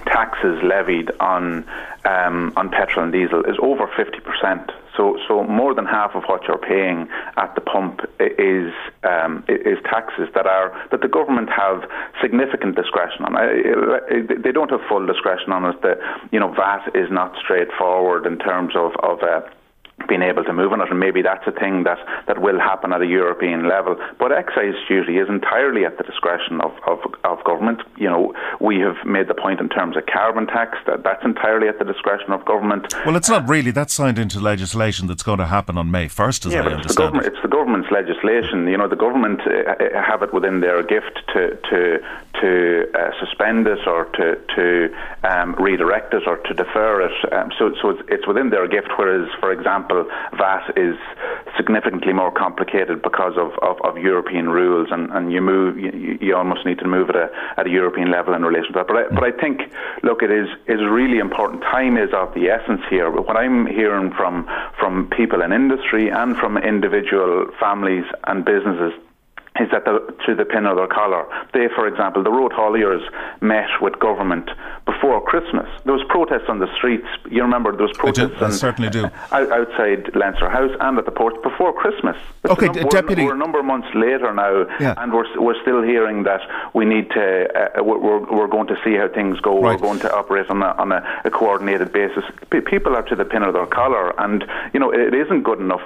taxes 0.07 0.62
levied 0.62 1.11
on 1.20 1.64
um, 2.05 2.53
on 2.57 2.68
petrol 2.68 3.05
and 3.05 3.12
diesel 3.12 3.42
is 3.44 3.57
over 3.61 3.87
50%. 3.87 4.70
So, 4.96 5.18
so 5.26 5.42
more 5.44 5.74
than 5.74 5.87
half 5.87 6.14
of 6.14 6.22
what 6.24 6.42
you're 6.46 6.59
paying 6.59 7.09
at 7.37 7.54
the 7.54 7.61
pump 7.61 8.00
is 8.20 8.72
um, 9.02 9.44
is 9.48 9.78
taxes 9.85 10.28
that 10.35 10.46
are 10.46 10.70
that 10.90 11.00
the 11.00 11.09
government 11.09 11.48
have 11.50 11.83
significant 12.22 12.76
discretion 12.76 13.24
on. 13.24 13.35
They 14.42 14.52
don't 14.52 14.70
have 14.70 14.80
full 14.88 15.07
discretion 15.07 15.52
on 15.52 15.64
it. 15.64 15.83
The 15.83 15.94
you 16.30 16.38
know 16.38 16.52
VAT 16.54 16.94
is 16.94 17.11
not 17.11 17.35
straightforward 17.42 18.26
in 18.26 18.38
terms 18.38 18.74
of 18.76 18.92
of. 19.02 19.22
Uh, 19.22 19.40
being 20.08 20.22
able 20.22 20.44
to 20.44 20.52
move 20.52 20.72
on 20.72 20.80
it, 20.80 20.90
and 20.90 20.98
maybe 21.00 21.22
that's 21.22 21.46
a 21.46 21.52
thing 21.52 21.84
that, 21.84 21.98
that 22.26 22.40
will 22.40 22.58
happen 22.58 22.92
at 22.92 23.00
a 23.00 23.06
European 23.06 23.68
level. 23.68 23.96
But 24.18 24.32
excise 24.32 24.74
duty 24.88 25.18
is 25.18 25.28
entirely 25.28 25.84
at 25.84 25.98
the 25.98 26.04
discretion 26.04 26.60
of, 26.60 26.72
of, 26.86 26.98
of 27.24 27.42
government. 27.44 27.82
You 27.96 28.10
know, 28.10 28.34
we 28.60 28.80
have 28.80 28.96
made 29.04 29.28
the 29.28 29.34
point 29.34 29.60
in 29.60 29.68
terms 29.68 29.96
of 29.96 30.06
carbon 30.06 30.46
tax 30.46 30.78
that 30.86 31.02
that's 31.02 31.24
entirely 31.24 31.68
at 31.68 31.78
the 31.78 31.84
discretion 31.84 32.32
of 32.32 32.44
government. 32.44 32.94
Well, 33.06 33.16
it's 33.16 33.28
not 33.28 33.48
really. 33.48 33.70
That's 33.70 33.92
signed 33.92 34.18
into 34.18 34.40
legislation 34.40 35.06
that's 35.06 35.22
going 35.22 35.38
to 35.38 35.46
happen 35.46 35.78
on 35.78 35.90
May 35.90 36.06
1st, 36.06 36.46
as 36.46 36.52
yeah, 36.52 36.60
I 36.60 36.62
but 36.64 36.72
understand 36.72 36.84
it's 36.84 36.94
the, 36.94 37.02
government, 37.02 37.26
it. 37.26 37.32
it's 37.32 37.42
the 37.42 37.48
government's 37.48 37.90
legislation. 37.90 38.68
You 38.68 38.76
know, 38.76 38.88
the 38.88 38.96
government 38.96 39.40
uh, 39.46 39.72
uh, 39.72 40.02
have 40.02 40.22
it 40.22 40.32
within 40.32 40.60
their 40.60 40.82
gift 40.82 41.20
to 41.34 41.56
to 41.70 41.98
to 42.40 42.50
uh, 42.94 43.10
suspend 43.20 43.66
it 43.66 43.86
or 43.86 44.06
to 44.16 44.36
to 44.56 44.94
um, 45.22 45.54
redirect 45.54 46.12
it 46.14 46.26
or 46.26 46.36
to 46.38 46.54
defer 46.54 47.02
it. 47.02 47.32
Um, 47.32 47.50
so 47.58 47.74
so 47.80 47.90
it's, 47.90 48.02
it's 48.08 48.26
within 48.26 48.50
their 48.50 48.66
gift. 48.68 48.88
Whereas, 48.96 49.28
for 49.40 49.52
example 49.52 49.93
example, 50.00 50.37
VAT 50.37 50.72
is 50.76 50.96
significantly 51.57 52.12
more 52.12 52.30
complicated 52.30 53.02
because 53.02 53.35
of, 53.37 53.52
of, 53.62 53.80
of 53.85 53.98
European 53.98 54.48
rules, 54.48 54.88
and, 54.90 55.11
and 55.11 55.33
you 55.33 55.40
move 55.40 55.78
you, 55.78 56.18
you, 56.20 56.37
almost 56.37 56.66
need 56.66 56.78
to 56.78 56.87
move 56.87 57.09
at 57.11 57.16
a 57.16 57.30
at 57.57 57.66
a 57.66 57.70
European 57.70 58.11
level 58.11 58.35
in 58.35 58.42
relation 58.42 58.72
to 58.72 58.78
that. 58.78 58.88
But 58.88 58.96
I, 58.96 59.09
but 59.09 59.24
I 59.24 59.30
think, 59.30 59.61
look, 60.02 60.22
it 60.22 60.30
is 60.30 60.48
is 60.66 60.80
really 60.88 61.18
important. 61.18 61.62
Time 61.62 61.96
is 61.96 62.11
of 62.12 62.35
the 62.35 62.48
essence 62.48 62.83
here. 62.90 63.11
But 63.11 63.26
what 63.26 63.37
I'm 63.37 63.66
hearing 63.66 64.11
from 64.12 64.48
from 64.78 65.09
people 65.11 65.42
in 65.42 65.52
industry 65.52 66.11
and 66.11 66.37
from 66.37 66.57
individual 66.59 67.46
families 67.61 68.04
and 68.24 68.44
businesses 68.44 68.92
is 69.60 69.70
that 69.70 69.84
the, 69.84 70.00
to 70.26 70.34
the 70.34 70.44
pin 70.44 70.66
of 70.66 70.76
their 70.76 70.88
collar. 70.88 71.26
They, 71.52 71.68
for 71.76 71.86
example, 71.86 72.24
the 72.24 72.30
road 72.30 72.50
hauliers 72.50 73.02
met 73.40 73.68
with 73.80 73.98
government 74.00 74.50
before 74.84 75.22
Christmas. 75.22 75.68
There 75.84 75.94
was 75.94 76.04
protests 76.08 76.48
on 76.48 76.58
the 76.58 76.66
streets. 76.74 77.06
You 77.30 77.42
remember 77.42 77.70
there 77.70 77.86
was 77.86 77.96
protests. 77.96 78.34
I, 78.36 78.38
do, 78.38 78.44
I 78.46 78.50
certainly 78.50 78.90
do. 78.90 79.04
Outside 79.30 80.10
Leinster 80.16 80.50
House 80.50 80.72
and 80.80 80.98
at 80.98 81.04
the 81.04 81.12
port 81.12 81.40
before 81.44 81.72
Christmas. 81.72 82.16
It's 82.42 82.52
okay, 82.52 82.66
num- 82.66 82.88
deputy. 82.88 83.22
We're, 83.22 83.28
we're, 83.28 83.34
a 83.36 83.38
number 83.38 83.60
of 83.60 83.64
months 83.64 83.88
later 83.94 84.34
now, 84.34 84.66
yeah. 84.80 84.94
and 84.98 85.12
we're 85.12 85.40
we're 85.40 85.60
still 85.62 85.82
hearing 85.82 86.24
that 86.24 86.40
we 86.74 86.84
need 86.84 87.10
to. 87.10 87.78
Uh, 87.78 87.84
we're 87.84 88.26
we're 88.26 88.48
going 88.48 88.66
to 88.66 88.76
see 88.84 88.96
how 88.96 89.06
things 89.06 89.38
go. 89.40 89.60
Right. 89.60 89.80
We're 89.80 89.86
going 89.86 90.00
to 90.00 90.12
operate 90.12 90.50
on 90.50 90.62
a 90.62 90.74
on 90.82 90.90
a, 90.90 91.22
a 91.24 91.30
coordinated 91.30 91.92
basis. 91.92 92.24
P- 92.50 92.60
people 92.60 92.96
are 92.96 93.02
to 93.02 93.14
the 93.14 93.24
pin 93.24 93.44
of 93.44 93.54
their 93.54 93.66
collar, 93.66 94.18
and 94.20 94.44
you 94.72 94.80
know 94.80 94.90
it 94.92 95.14
isn't 95.14 95.44
good 95.44 95.60
enough 95.60 95.82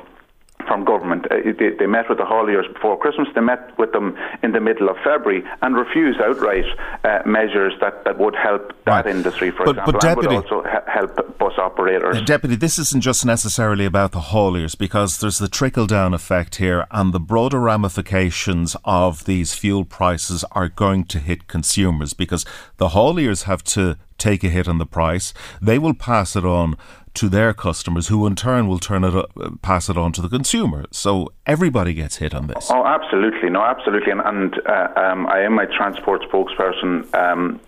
from 0.69 0.85
government. 0.85 1.27
Uh, 1.31 1.37
they, 1.59 1.71
they, 1.71 1.87
met 1.87 2.09
with 2.09 2.19
the 2.19 2.25
hauliers 2.25 2.73
before 2.73 2.97
Christmas. 2.99 3.27
They 3.35 3.41
met 3.41 3.77
with 3.79 3.93
them 3.93 4.17
in 4.43 4.53
the 4.53 4.61
middle 4.61 4.89
of 4.89 4.97
February 5.03 5.43
and 5.63 5.75
refused 5.75 6.21
outright 6.21 6.67
uh, 7.03 7.21
measures 7.27 7.73
that, 7.81 8.05
that 8.05 8.19
would 8.19 8.37
help 8.37 8.73
that 8.85 9.05
right. 9.05 9.07
industry, 9.07 9.51
for 9.51 9.65
but, 9.65 9.79
example, 9.79 9.93
but 9.93 10.01
deputy, 10.01 10.35
and 10.37 10.45
would 10.45 10.53
also 10.53 10.69
help 10.87 11.39
bus 11.39 11.55
operators. 11.59 12.19
Uh, 12.19 12.21
deputy, 12.21 12.55
this 12.55 12.79
isn't 12.79 13.01
just 13.01 13.25
necessarily 13.25 13.87
about 13.87 14.13
the 14.13 14.21
hauliers 14.21 14.77
because 14.77 15.19
there's 15.19 15.39
the 15.39 15.49
trickle 15.49 15.87
down 15.87 16.15
effect 16.15 16.57
here, 16.57 16.87
and 16.91 17.13
the 17.13 17.21
broader 17.21 17.59
ramifications 17.59 18.77
of 18.85 19.25
these 19.25 19.55
fuel 19.55 19.85
prices 19.85 20.45
are 20.53 20.69
going 20.69 21.05
to 21.05 21.19
hit 21.19 21.49
consumers 21.49 22.13
because 22.13 22.45
the 22.77 22.91
hauliers 22.91 23.45
have 23.45 23.65
to 23.65 23.97
take 24.19 24.45
a 24.45 24.49
hit 24.49 24.69
on 24.69 24.79
the 24.79 24.87
price. 24.87 25.33
They 25.63 25.79
will 25.79 25.95
pass 25.95 26.37
it 26.37 26.45
on 26.45 26.77
to 27.15 27.29
their 27.29 27.53
customers, 27.53 28.09
who 28.09 28.27
in 28.27 28.35
turn 28.35 28.69
will 28.69 28.79
turn 28.79 29.05
it 29.05 29.15
uh, 29.15 29.25
pass 29.63 29.89
it 29.89 29.97
on 29.97 30.13
to 30.13 30.23
the 30.23 30.29
consumer. 30.29 30.85
So 30.91 31.33
everybody 31.47 31.95
gets 31.95 32.17
hit 32.17 32.35
on 32.35 32.47
this. 32.47 32.71
Oh, 32.71 32.85
absolutely, 32.85 33.51
no, 33.51 33.63
absolutely, 33.63 34.13
and, 34.13 34.21
and 34.21 34.61
uh, 34.67 34.89
um, 34.97 35.27
I 35.27 35.41
am 35.41 35.59
a 35.59 35.67
transport 35.67 36.23
spokesperson. 36.31 37.13
Um, 37.15 37.61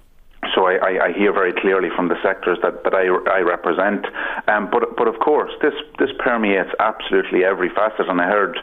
so 0.54 0.66
I, 0.66 1.08
I, 1.08 1.12
hear 1.12 1.34
very 1.34 1.52
clearly 1.52 1.90
from 1.94 2.08
the 2.08 2.16
sectors 2.22 2.58
that, 2.62 2.82
that 2.84 2.94
I, 2.94 3.06
I 3.30 3.40
represent. 3.40 4.06
Um, 4.48 4.70
but 4.70 4.96
but 4.96 5.06
of 5.06 5.18
course, 5.20 5.52
this 5.60 5.74
this 5.98 6.10
permeates 6.18 6.70
absolutely 6.78 7.44
every 7.44 7.68
facet. 7.68 8.08
And 8.08 8.20
I 8.20 8.26
heard. 8.26 8.58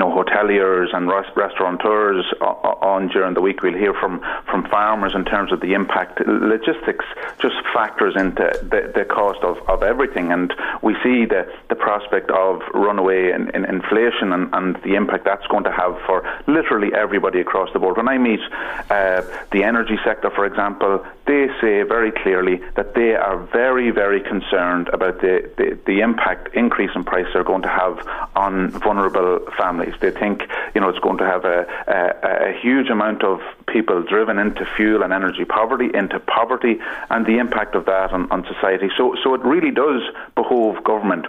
Know, 0.00 0.24
hoteliers 0.24 0.96
and 0.96 1.10
restaurateurs 1.36 2.24
on 2.40 3.08
during 3.08 3.34
the 3.34 3.42
week. 3.42 3.60
We'll 3.60 3.74
hear 3.74 3.92
from, 3.92 4.24
from 4.50 4.66
farmers 4.70 5.12
in 5.14 5.26
terms 5.26 5.52
of 5.52 5.60
the 5.60 5.74
impact. 5.74 6.26
Logistics 6.26 7.04
just 7.38 7.56
factors 7.74 8.14
into 8.16 8.48
the, 8.62 8.90
the 8.94 9.04
cost 9.04 9.40
of, 9.44 9.58
of 9.68 9.82
everything, 9.82 10.32
and 10.32 10.54
we 10.80 10.94
see 11.02 11.26
the, 11.26 11.52
the 11.68 11.74
prospect 11.74 12.30
of 12.30 12.62
runaway 12.72 13.30
in 13.32 13.50
inflation 13.54 14.32
and, 14.32 14.48
and 14.54 14.76
the 14.84 14.94
impact 14.94 15.26
that's 15.26 15.46
going 15.48 15.64
to 15.64 15.70
have 15.72 16.00
for 16.06 16.24
literally 16.46 16.94
everybody 16.94 17.40
across 17.40 17.70
the 17.74 17.78
board. 17.78 17.98
When 17.98 18.08
I 18.08 18.16
meet 18.16 18.40
uh, 18.88 19.20
the 19.52 19.64
energy 19.64 19.98
sector, 20.02 20.30
for 20.30 20.46
example, 20.46 21.04
they 21.30 21.46
say 21.60 21.82
very 21.96 22.12
clearly 22.22 22.60
that 22.76 22.94
they 22.94 23.14
are 23.14 23.38
very, 23.52 23.90
very 23.90 24.20
concerned 24.20 24.88
about 24.92 25.20
the, 25.20 25.34
the, 25.56 25.78
the 25.86 26.00
impact 26.00 26.54
increase 26.54 26.90
in 26.94 27.04
prices 27.04 27.34
are 27.34 27.44
going 27.44 27.62
to 27.62 27.74
have 27.82 27.94
on 28.36 28.70
vulnerable 28.86 29.40
families 29.56 29.70
families. 29.70 29.94
They 30.00 30.10
think 30.10 30.42
you 30.74 30.80
know 30.80 30.88
it's 30.88 30.98
going 30.98 31.18
to 31.18 31.24
have 31.24 31.44
a, 31.44 31.66
a, 31.86 32.50
a 32.50 32.60
huge 32.60 32.88
amount 32.88 33.22
of 33.24 33.40
people 33.66 34.02
driven 34.02 34.38
into 34.38 34.66
fuel 34.76 35.02
and 35.02 35.12
energy 35.12 35.44
poverty, 35.44 35.90
into 35.94 36.18
poverty, 36.20 36.78
and 37.10 37.26
the 37.26 37.38
impact 37.38 37.74
of 37.74 37.84
that 37.86 38.12
on, 38.12 38.30
on 38.30 38.44
society. 38.52 38.88
So, 38.96 39.16
so 39.22 39.34
it 39.34 39.42
really 39.42 39.70
does 39.70 40.02
behove 40.34 40.82
government 40.84 41.26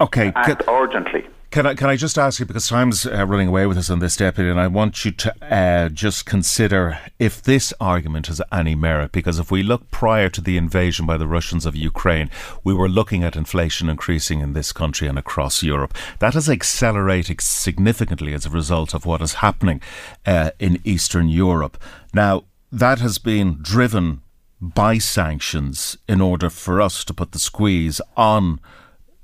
Okay, 0.00 0.32
act 0.34 0.62
urgently. 0.68 1.26
Can 1.54 1.66
I, 1.66 1.74
can 1.76 1.88
I 1.88 1.94
just 1.94 2.18
ask 2.18 2.40
you, 2.40 2.46
because 2.46 2.66
time's 2.66 3.06
uh, 3.06 3.24
running 3.26 3.46
away 3.46 3.64
with 3.66 3.78
us 3.78 3.88
on 3.88 4.00
this, 4.00 4.16
Deputy, 4.16 4.50
and 4.50 4.58
I 4.58 4.66
want 4.66 5.04
you 5.04 5.12
to 5.12 5.54
uh, 5.54 5.88
just 5.88 6.26
consider 6.26 6.98
if 7.20 7.40
this 7.40 7.72
argument 7.78 8.26
has 8.26 8.42
any 8.50 8.74
merit, 8.74 9.12
because 9.12 9.38
if 9.38 9.52
we 9.52 9.62
look 9.62 9.88
prior 9.92 10.28
to 10.30 10.40
the 10.40 10.56
invasion 10.56 11.06
by 11.06 11.16
the 11.16 11.28
Russians 11.28 11.64
of 11.64 11.76
Ukraine, 11.76 12.28
we 12.64 12.74
were 12.74 12.88
looking 12.88 13.22
at 13.22 13.36
inflation 13.36 13.88
increasing 13.88 14.40
in 14.40 14.52
this 14.52 14.72
country 14.72 15.06
and 15.06 15.16
across 15.16 15.62
Europe. 15.62 15.94
That 16.18 16.34
has 16.34 16.50
accelerated 16.50 17.40
significantly 17.40 18.34
as 18.34 18.46
a 18.46 18.50
result 18.50 18.92
of 18.92 19.06
what 19.06 19.22
is 19.22 19.34
happening 19.34 19.80
uh, 20.26 20.50
in 20.58 20.80
Eastern 20.82 21.28
Europe. 21.28 21.80
Now, 22.12 22.46
that 22.72 22.98
has 22.98 23.18
been 23.18 23.58
driven 23.62 24.22
by 24.60 24.98
sanctions 24.98 25.96
in 26.08 26.20
order 26.20 26.50
for 26.50 26.80
us 26.80 27.04
to 27.04 27.14
put 27.14 27.30
the 27.30 27.38
squeeze 27.38 28.00
on 28.16 28.58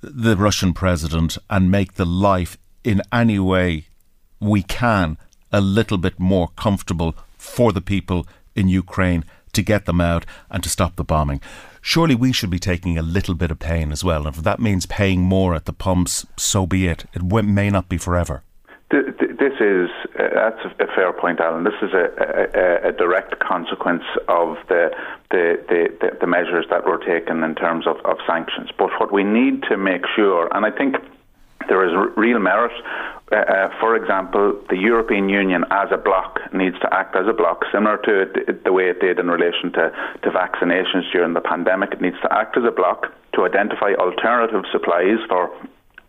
the 0.00 0.36
Russian 0.36 0.72
president 0.72 1.36
and 1.48 1.70
make 1.70 1.94
the 1.94 2.06
life 2.06 2.56
in 2.82 3.02
any 3.12 3.38
way 3.38 3.86
we 4.40 4.62
can 4.62 5.18
a 5.52 5.60
little 5.60 5.98
bit 5.98 6.18
more 6.18 6.48
comfortable 6.56 7.14
for 7.36 7.72
the 7.72 7.80
people 7.80 8.26
in 8.54 8.68
Ukraine 8.68 9.24
to 9.52 9.62
get 9.62 9.84
them 9.84 10.00
out 10.00 10.24
and 10.50 10.62
to 10.62 10.68
stop 10.68 10.96
the 10.96 11.04
bombing. 11.04 11.40
Surely 11.80 12.14
we 12.14 12.32
should 12.32 12.50
be 12.50 12.58
taking 12.58 12.96
a 12.96 13.02
little 13.02 13.34
bit 13.34 13.50
of 13.50 13.58
pain 13.58 13.90
as 13.90 14.04
well. 14.04 14.26
And 14.26 14.36
if 14.36 14.42
that 14.42 14.60
means 14.60 14.86
paying 14.86 15.22
more 15.22 15.54
at 15.54 15.64
the 15.64 15.72
pumps, 15.72 16.26
so 16.36 16.66
be 16.66 16.86
it. 16.86 17.06
It 17.12 17.22
may 17.22 17.70
not 17.70 17.88
be 17.88 17.98
forever. 17.98 18.42
This 18.90 19.54
is 19.60 19.88
uh, 20.18 20.28
that's 20.34 20.64
a 20.80 20.86
fair 20.96 21.12
point, 21.12 21.38
Alan. 21.38 21.62
This 21.62 21.78
is 21.80 21.92
a, 21.92 22.10
a, 22.84 22.88
a 22.88 22.92
direct 22.92 23.38
consequence 23.38 24.02
of 24.26 24.56
the, 24.68 24.90
the, 25.30 25.62
the, 25.68 26.16
the, 26.20 26.26
measures 26.26 26.66
that 26.70 26.84
were 26.84 26.98
taken 26.98 27.44
in 27.44 27.54
terms 27.54 27.86
of, 27.86 27.98
of 28.04 28.18
sanctions. 28.26 28.70
But 28.76 28.90
what 28.98 29.12
we 29.12 29.22
need 29.22 29.62
to 29.70 29.76
make 29.76 30.02
sure, 30.16 30.48
and 30.52 30.66
I 30.66 30.72
think 30.72 30.96
there 31.68 31.86
is 31.86 31.92
real 32.16 32.40
merit. 32.40 32.72
Uh, 33.30 33.36
uh, 33.36 33.70
for 33.78 33.94
example, 33.94 34.60
the 34.68 34.76
European 34.76 35.28
Union 35.28 35.64
as 35.70 35.88
a 35.92 35.96
bloc 35.96 36.40
needs 36.52 36.76
to 36.80 36.92
act 36.92 37.14
as 37.14 37.28
a 37.28 37.32
bloc, 37.32 37.62
similar 37.70 37.96
to 37.98 38.22
it, 38.22 38.64
the 38.64 38.72
way 38.72 38.90
it 38.90 39.00
did 39.00 39.20
in 39.20 39.28
relation 39.28 39.70
to, 39.70 39.92
to 40.22 40.30
vaccinations 40.30 41.10
during 41.12 41.34
the 41.34 41.40
pandemic. 41.40 41.92
It 41.92 42.00
needs 42.00 42.20
to 42.22 42.32
act 42.32 42.56
as 42.56 42.64
a 42.64 42.72
bloc 42.72 43.06
to 43.34 43.44
identify 43.44 43.94
alternative 43.94 44.64
supplies 44.72 45.18
for 45.28 45.48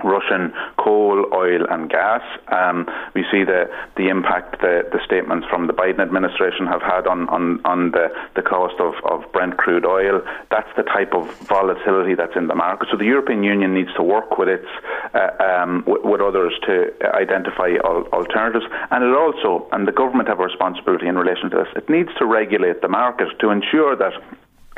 Russian 0.04 0.54
coal, 0.78 1.26
oil, 1.34 1.66
and 1.70 1.90
gas. 1.90 2.22
Um, 2.48 2.90
we 3.14 3.24
see 3.32 3.44
the 3.44 3.70
the 3.98 4.10
impact 4.10 4.62
the, 4.62 4.88
the 4.92 5.00
statements 5.06 5.48
from 5.50 5.68
the 5.68 5.74
Biden 5.74 6.00
administration 6.00 6.68
have 6.68 6.82
had 6.82 7.08
on 7.08 7.30
on, 7.30 7.62
on 7.66 7.92
the, 7.92 8.08
the 8.36 8.42
cost 8.42 8.80
of, 8.80 8.94
of 9.06 9.32
Brent 9.32 9.58
crude 9.58 9.86
oil. 9.86 10.22
That's 10.50 10.70
the 10.76 10.84
type 10.84 11.14
of 11.14 11.30
volatility 11.48 12.16
that's 12.16 12.36
in 12.36 12.48
the 12.48 12.56
market. 12.56 12.90
So 12.92 12.98
the 12.98 13.06
European 13.06 13.44
Union 13.44 13.74
needs 13.74 13.94
to 13.96 14.04
work 14.04 14.38
with 14.38 14.50
its 14.50 14.68
uh, 15.14 15.30
um, 15.40 15.84
w- 15.86 16.08
with 16.08 16.22
others 16.22 16.54
to 16.68 16.92
identify 17.16 17.76
al- 17.84 18.08
alternatives, 18.14 18.66
and 18.90 19.04
it 19.04 19.16
also 19.16 19.68
and 19.72 19.88
the 19.88 19.92
government 19.92 20.28
have 20.30 20.40
a 20.40 20.46
responsibility 20.46 21.08
in 21.08 21.18
relation 21.18 21.50
to 21.52 21.58
this. 21.58 21.68
It 21.76 21.90
needs 21.90 22.10
to 22.20 22.26
regulate 22.26 22.82
the 22.82 22.88
market 22.88 23.28
to 23.40 23.50
ensure 23.50 23.96
that 23.96 24.14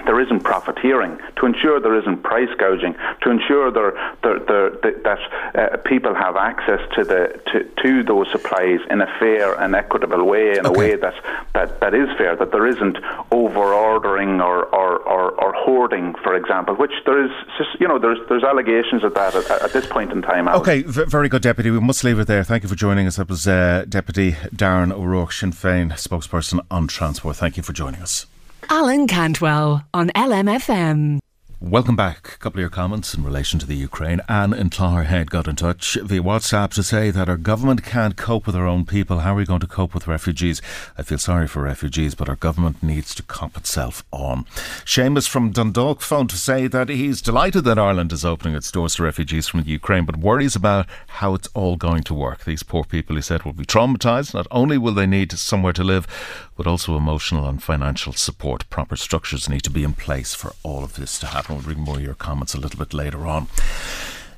there 0.05 0.19
isn't 0.19 0.41
profiteering, 0.41 1.17
to 1.37 1.45
ensure 1.45 1.79
there 1.79 1.97
isn't 1.97 2.23
price 2.23 2.49
gouging, 2.57 2.95
to 3.21 3.29
ensure 3.29 3.71
there, 3.71 3.93
there, 4.21 4.39
there, 4.39 4.69
that 5.03 5.19
uh, 5.55 5.77
people 5.77 6.13
have 6.13 6.35
access 6.35 6.79
to 6.95 7.03
the 7.03 7.39
to, 7.51 7.63
to 7.81 8.03
those 8.03 8.29
supplies 8.31 8.79
in 8.89 9.01
a 9.01 9.07
fair 9.19 9.53
and 9.61 9.75
equitable 9.75 10.25
way, 10.25 10.57
in 10.57 10.65
okay. 10.65 10.67
a 10.67 10.71
way 10.71 10.95
that, 10.95 11.13
that, 11.53 11.79
that 11.79 11.93
is 11.93 12.09
fair, 12.17 12.35
that 12.35 12.51
there 12.51 12.67
isn't 12.67 12.97
over 13.31 13.73
ordering 13.73 14.41
or, 14.41 14.65
or, 14.75 14.97
or, 14.99 15.31
or, 15.41 15.53
hoarding, 15.53 16.13
for 16.23 16.35
example, 16.35 16.75
which 16.75 16.93
there 17.05 17.23
is 17.23 17.31
just, 17.57 17.69
you 17.79 17.87
know, 17.87 17.99
there's, 17.99 18.19
there's 18.27 18.43
allegations 18.43 19.03
of 19.03 19.13
that 19.13 19.35
at, 19.35 19.49
at 19.49 19.73
this 19.73 19.85
point 19.85 20.11
in 20.11 20.21
time. 20.21 20.47
Okay, 20.47 20.81
v- 20.81 21.05
very 21.05 21.29
good, 21.29 21.41
Deputy. 21.41 21.69
We 21.69 21.79
must 21.79 22.03
leave 22.03 22.19
it 22.19 22.27
there. 22.27 22.43
Thank 22.43 22.63
you 22.63 22.69
for 22.69 22.75
joining 22.75 23.07
us. 23.07 23.15
That 23.15 23.29
was 23.29 23.47
uh, 23.47 23.85
Deputy 23.87 24.33
Darren 24.53 24.91
O'Rourke, 24.91 25.31
Sinn 25.31 25.51
Féin 25.51 25.93
spokesperson 25.93 26.65
on 26.69 26.87
transport. 26.87 27.37
Thank 27.37 27.57
you 27.57 27.63
for 27.63 27.73
joining 27.73 28.01
us. 28.01 28.25
Alan 28.69 29.07
Cantwell 29.07 29.83
on 29.93 30.09
LMFM. 30.09 31.19
Welcome 31.63 31.95
back. 31.95 32.33
A 32.33 32.37
couple 32.39 32.59
of 32.59 32.63
your 32.63 32.69
comments 32.69 33.13
in 33.13 33.23
relation 33.23 33.57
to 33.57 33.65
the 33.65 33.77
Ukraine. 33.77 34.19
Anne 34.27 34.51
in 34.51 34.69
Clogherhead 34.69 35.29
got 35.29 35.47
in 35.47 35.55
touch 35.55 35.97
via 36.03 36.21
WhatsApp 36.21 36.73
to 36.73 36.83
say 36.83 37.09
that 37.09 37.29
our 37.29 37.37
government 37.37 37.85
can't 37.85 38.17
cope 38.17 38.45
with 38.45 38.55
our 38.57 38.67
own 38.67 38.85
people. 38.85 39.19
How 39.19 39.31
are 39.31 39.37
we 39.37 39.45
going 39.45 39.61
to 39.61 39.65
cope 39.65 39.93
with 39.93 40.05
refugees? 40.05 40.61
I 40.97 41.03
feel 41.03 41.17
sorry 41.17 41.47
for 41.47 41.61
refugees, 41.61 42.15
but 42.15 42.27
our 42.27 42.35
government 42.35 42.83
needs 42.83 43.15
to 43.15 43.23
cop 43.23 43.55
itself 43.55 44.03
on. 44.11 44.43
Seamus 44.83 45.25
from 45.25 45.51
Dundalk 45.51 46.01
phoned 46.01 46.29
to 46.31 46.35
say 46.35 46.67
that 46.67 46.89
he's 46.89 47.21
delighted 47.21 47.63
that 47.63 47.79
Ireland 47.79 48.11
is 48.11 48.25
opening 48.25 48.55
its 48.55 48.69
doors 48.69 48.95
to 48.95 49.03
refugees 49.03 49.47
from 49.47 49.63
the 49.63 49.69
Ukraine, 49.69 50.03
but 50.03 50.17
worries 50.17 50.57
about 50.57 50.85
how 51.07 51.33
it's 51.33 51.47
all 51.53 51.77
going 51.77 52.03
to 52.03 52.13
work. 52.13 52.43
These 52.43 52.63
poor 52.63 52.83
people, 52.83 53.15
he 53.15 53.21
said, 53.21 53.43
will 53.43 53.53
be 53.53 53.63
traumatised. 53.63 54.33
Not 54.33 54.47
only 54.51 54.77
will 54.77 54.93
they 54.93 55.07
need 55.07 55.31
somewhere 55.31 55.73
to 55.73 55.83
live, 55.85 56.07
but 56.55 56.67
also 56.67 56.95
emotional 56.95 57.47
and 57.47 57.61
financial 57.61 58.13
support. 58.13 58.69
Proper 58.69 58.95
structures 58.95 59.49
need 59.49 59.63
to 59.63 59.69
be 59.69 59.83
in 59.83 59.93
place 59.93 60.33
for 60.33 60.53
all 60.63 60.83
of 60.83 60.95
this 60.95 61.19
to 61.19 61.27
happen. 61.27 61.55
We'll 61.55 61.63
bring 61.65 61.79
more 61.79 61.97
of 61.97 62.03
your 62.03 62.13
comments 62.13 62.53
a 62.53 62.59
little 62.59 62.79
bit 62.79 62.93
later 62.93 63.25
on. 63.25 63.47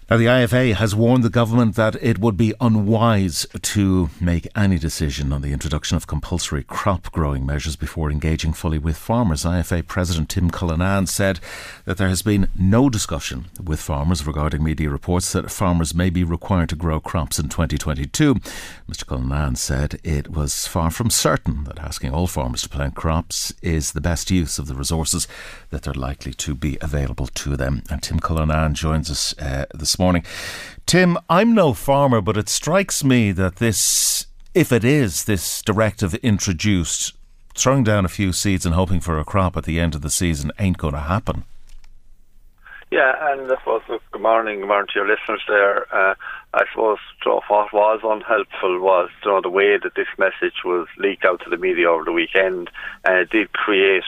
Now, 0.07 0.17
the 0.17 0.27
IFA 0.27 0.75
has 0.75 0.93
warned 0.93 1.23
the 1.23 1.31
government 1.31 1.75
that 1.77 1.95
it 1.95 2.19
would 2.19 2.37
be 2.37 2.53
unwise 2.61 3.47
to 3.59 4.11
make 4.21 4.47
any 4.55 4.77
decision 4.77 5.33
on 5.33 5.41
the 5.41 5.51
introduction 5.51 5.97
of 5.97 6.05
compulsory 6.05 6.61
crop 6.61 7.11
growing 7.11 7.43
measures 7.43 7.75
before 7.75 8.11
engaging 8.11 8.53
fully 8.53 8.77
with 8.77 8.97
farmers. 8.97 9.45
IFA 9.45 9.87
President 9.87 10.29
Tim 10.29 10.51
Cullinan 10.51 11.07
said 11.07 11.39
that 11.85 11.97
there 11.97 12.07
has 12.07 12.21
been 12.21 12.49
no 12.55 12.87
discussion 12.87 13.45
with 13.59 13.79
farmers 13.79 14.27
regarding 14.27 14.63
media 14.63 14.91
reports 14.91 15.33
that 15.33 15.49
farmers 15.49 15.95
may 15.95 16.11
be 16.11 16.23
required 16.23 16.69
to 16.69 16.75
grow 16.75 16.99
crops 16.99 17.39
in 17.39 17.49
2022. 17.49 18.35
Mr. 18.87 19.07
Cullinan 19.07 19.55
said 19.55 19.99
it 20.03 20.29
was 20.29 20.67
far 20.67 20.91
from 20.91 21.09
certain 21.09 21.63
that 21.63 21.79
asking 21.79 22.11
all 22.11 22.27
farmers 22.27 22.61
to 22.61 22.69
plant 22.69 22.93
crops 22.93 23.55
is 23.63 23.93
the 23.93 24.01
best 24.01 24.29
use 24.29 24.59
of 24.59 24.67
the 24.67 24.75
resources 24.75 25.27
that 25.71 25.87
are 25.87 25.95
likely 25.95 26.31
to 26.35 26.53
be 26.53 26.77
available 26.79 27.25
to 27.25 27.57
them. 27.57 27.81
And 27.89 28.03
Tim 28.03 28.19
Cullinan 28.19 28.75
joins 28.75 29.09
us 29.09 29.35
uh, 29.39 29.65
this 29.73 29.94
morning. 29.99 30.23
Tim, 30.85 31.17
I'm 31.29 31.53
no 31.53 31.73
farmer, 31.73 32.21
but 32.21 32.37
it 32.37 32.49
strikes 32.49 33.03
me 33.03 33.31
that 33.31 33.57
this, 33.57 34.27
if 34.53 34.71
it 34.71 34.83
is 34.83 35.25
this 35.25 35.61
directive 35.61 36.13
introduced, 36.15 37.13
throwing 37.55 37.83
down 37.83 38.05
a 38.05 38.09
few 38.09 38.31
seeds 38.33 38.65
and 38.65 38.75
hoping 38.75 38.99
for 38.99 39.19
a 39.19 39.25
crop 39.25 39.57
at 39.57 39.63
the 39.63 39.79
end 39.79 39.95
of 39.95 40.01
the 40.01 40.09
season 40.09 40.51
ain't 40.59 40.77
going 40.77 40.93
to 40.93 40.99
happen. 40.99 41.43
Yeah, 42.91 43.13
and 43.31 43.51
I 43.51 43.55
suppose 43.57 43.81
good 44.11 44.21
morning, 44.21 44.59
good 44.59 44.67
morning 44.67 44.87
to 44.93 44.99
your 44.99 45.07
listeners 45.07 45.41
there. 45.47 45.93
Uh, 45.93 46.15
I 46.53 46.63
suppose 46.71 46.99
what 47.25 47.73
was 47.73 47.99
unhelpful 48.03 48.79
was 48.79 49.09
you 49.25 49.31
know 49.31 49.41
the 49.41 49.49
way 49.49 49.77
that 49.81 49.95
this 49.95 50.07
message 50.17 50.63
was 50.63 50.87
leaked 50.97 51.25
out 51.25 51.41
to 51.43 51.49
the 51.49 51.57
media 51.57 51.89
over 51.89 52.05
the 52.05 52.11
weekend, 52.11 52.69
and 53.03 53.17
it 53.17 53.29
did 53.31 53.51
create 53.53 54.03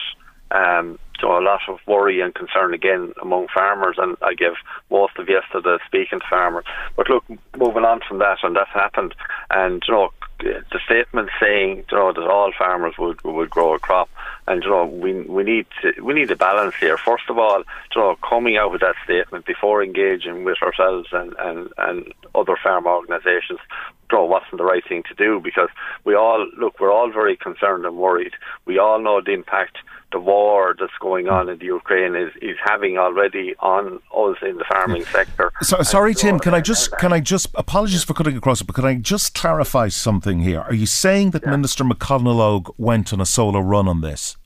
um, 0.52 0.98
so 1.20 1.36
a 1.36 1.42
lot 1.42 1.60
of 1.68 1.78
worry 1.86 2.20
and 2.20 2.34
concern 2.34 2.74
again 2.74 3.12
among 3.22 3.48
farmers, 3.52 3.96
and 3.98 4.16
I 4.22 4.34
gave 4.34 4.52
most 4.90 5.18
of 5.18 5.28
yesterday 5.28 5.76
speaking 5.86 6.20
to 6.20 6.26
farmers. 6.28 6.64
But 6.96 7.08
look, 7.08 7.24
moving 7.56 7.84
on 7.84 8.00
from 8.06 8.18
that, 8.18 8.38
and 8.42 8.56
that's 8.56 8.70
happened, 8.72 9.14
and 9.50 9.82
you 9.86 9.94
know 9.94 10.10
the 10.38 10.80
statement 10.84 11.30
saying 11.40 11.84
you 11.90 11.96
know 11.96 12.12
that 12.12 12.28
all 12.28 12.52
farmers 12.56 12.94
would 12.98 13.22
would 13.22 13.50
grow 13.50 13.74
a 13.74 13.78
crop, 13.78 14.08
and 14.46 14.62
you 14.62 14.70
know 14.70 14.86
we 14.86 15.22
we 15.22 15.42
need 15.44 15.66
to, 15.82 16.00
we 16.02 16.14
need 16.14 16.30
a 16.30 16.36
balance 16.36 16.74
here. 16.80 16.96
First 16.96 17.24
of 17.28 17.38
all, 17.38 17.58
you 17.94 18.00
know 18.00 18.16
coming 18.28 18.56
out 18.56 18.72
with 18.72 18.80
that 18.80 18.96
statement 19.04 19.46
before 19.46 19.82
engaging 19.82 20.44
with 20.44 20.62
ourselves 20.62 21.08
and 21.12 21.34
and 21.38 21.68
and 21.78 22.12
other 22.34 22.56
farm 22.62 22.86
organisations, 22.86 23.60
you 24.10 24.18
know, 24.18 24.24
wasn't 24.24 24.58
the 24.58 24.64
right 24.64 24.86
thing 24.88 25.02
to 25.08 25.14
do 25.14 25.40
because 25.40 25.68
we 26.04 26.14
all 26.14 26.46
look 26.58 26.78
we're 26.80 26.92
all 26.92 27.10
very 27.10 27.36
concerned 27.36 27.84
and 27.84 27.96
worried. 27.96 28.32
We 28.64 28.78
all 28.78 29.00
know 29.00 29.20
the 29.20 29.32
impact 29.32 29.78
the 30.10 30.18
war 30.18 30.74
that's 30.78 30.96
going 31.00 31.28
on 31.28 31.48
in 31.48 31.58
the 31.58 31.66
Ukraine 31.66 32.14
is, 32.14 32.32
is 32.40 32.56
having 32.64 32.96
already 32.96 33.54
on 33.60 34.00
us 34.16 34.38
in 34.42 34.56
the 34.56 34.64
farming 34.72 35.04
sector. 35.04 35.52
So, 35.60 35.82
sorry, 35.82 36.14
Tim. 36.14 36.38
Can 36.38 36.54
I 36.54 36.60
just 36.60 36.96
can 36.98 37.12
I 37.12 37.20
just 37.20 37.48
apologies 37.54 38.04
for 38.04 38.14
cutting 38.14 38.36
across 38.36 38.60
it, 38.60 38.64
but 38.64 38.74
can 38.74 38.84
I 38.84 38.94
just 38.94 39.34
clarify 39.34 39.88
something 39.88 40.27
here? 40.36 40.60
Are 40.60 40.74
you 40.74 40.86
saying 40.86 41.30
that 41.30 41.42
yeah. 41.44 41.50
Minister 41.50 41.84
McConalogue 41.84 42.74
went 42.76 43.12
on 43.12 43.20
a 43.20 43.26
solo 43.26 43.60
run 43.60 43.88
on 43.88 44.02
this? 44.02 44.36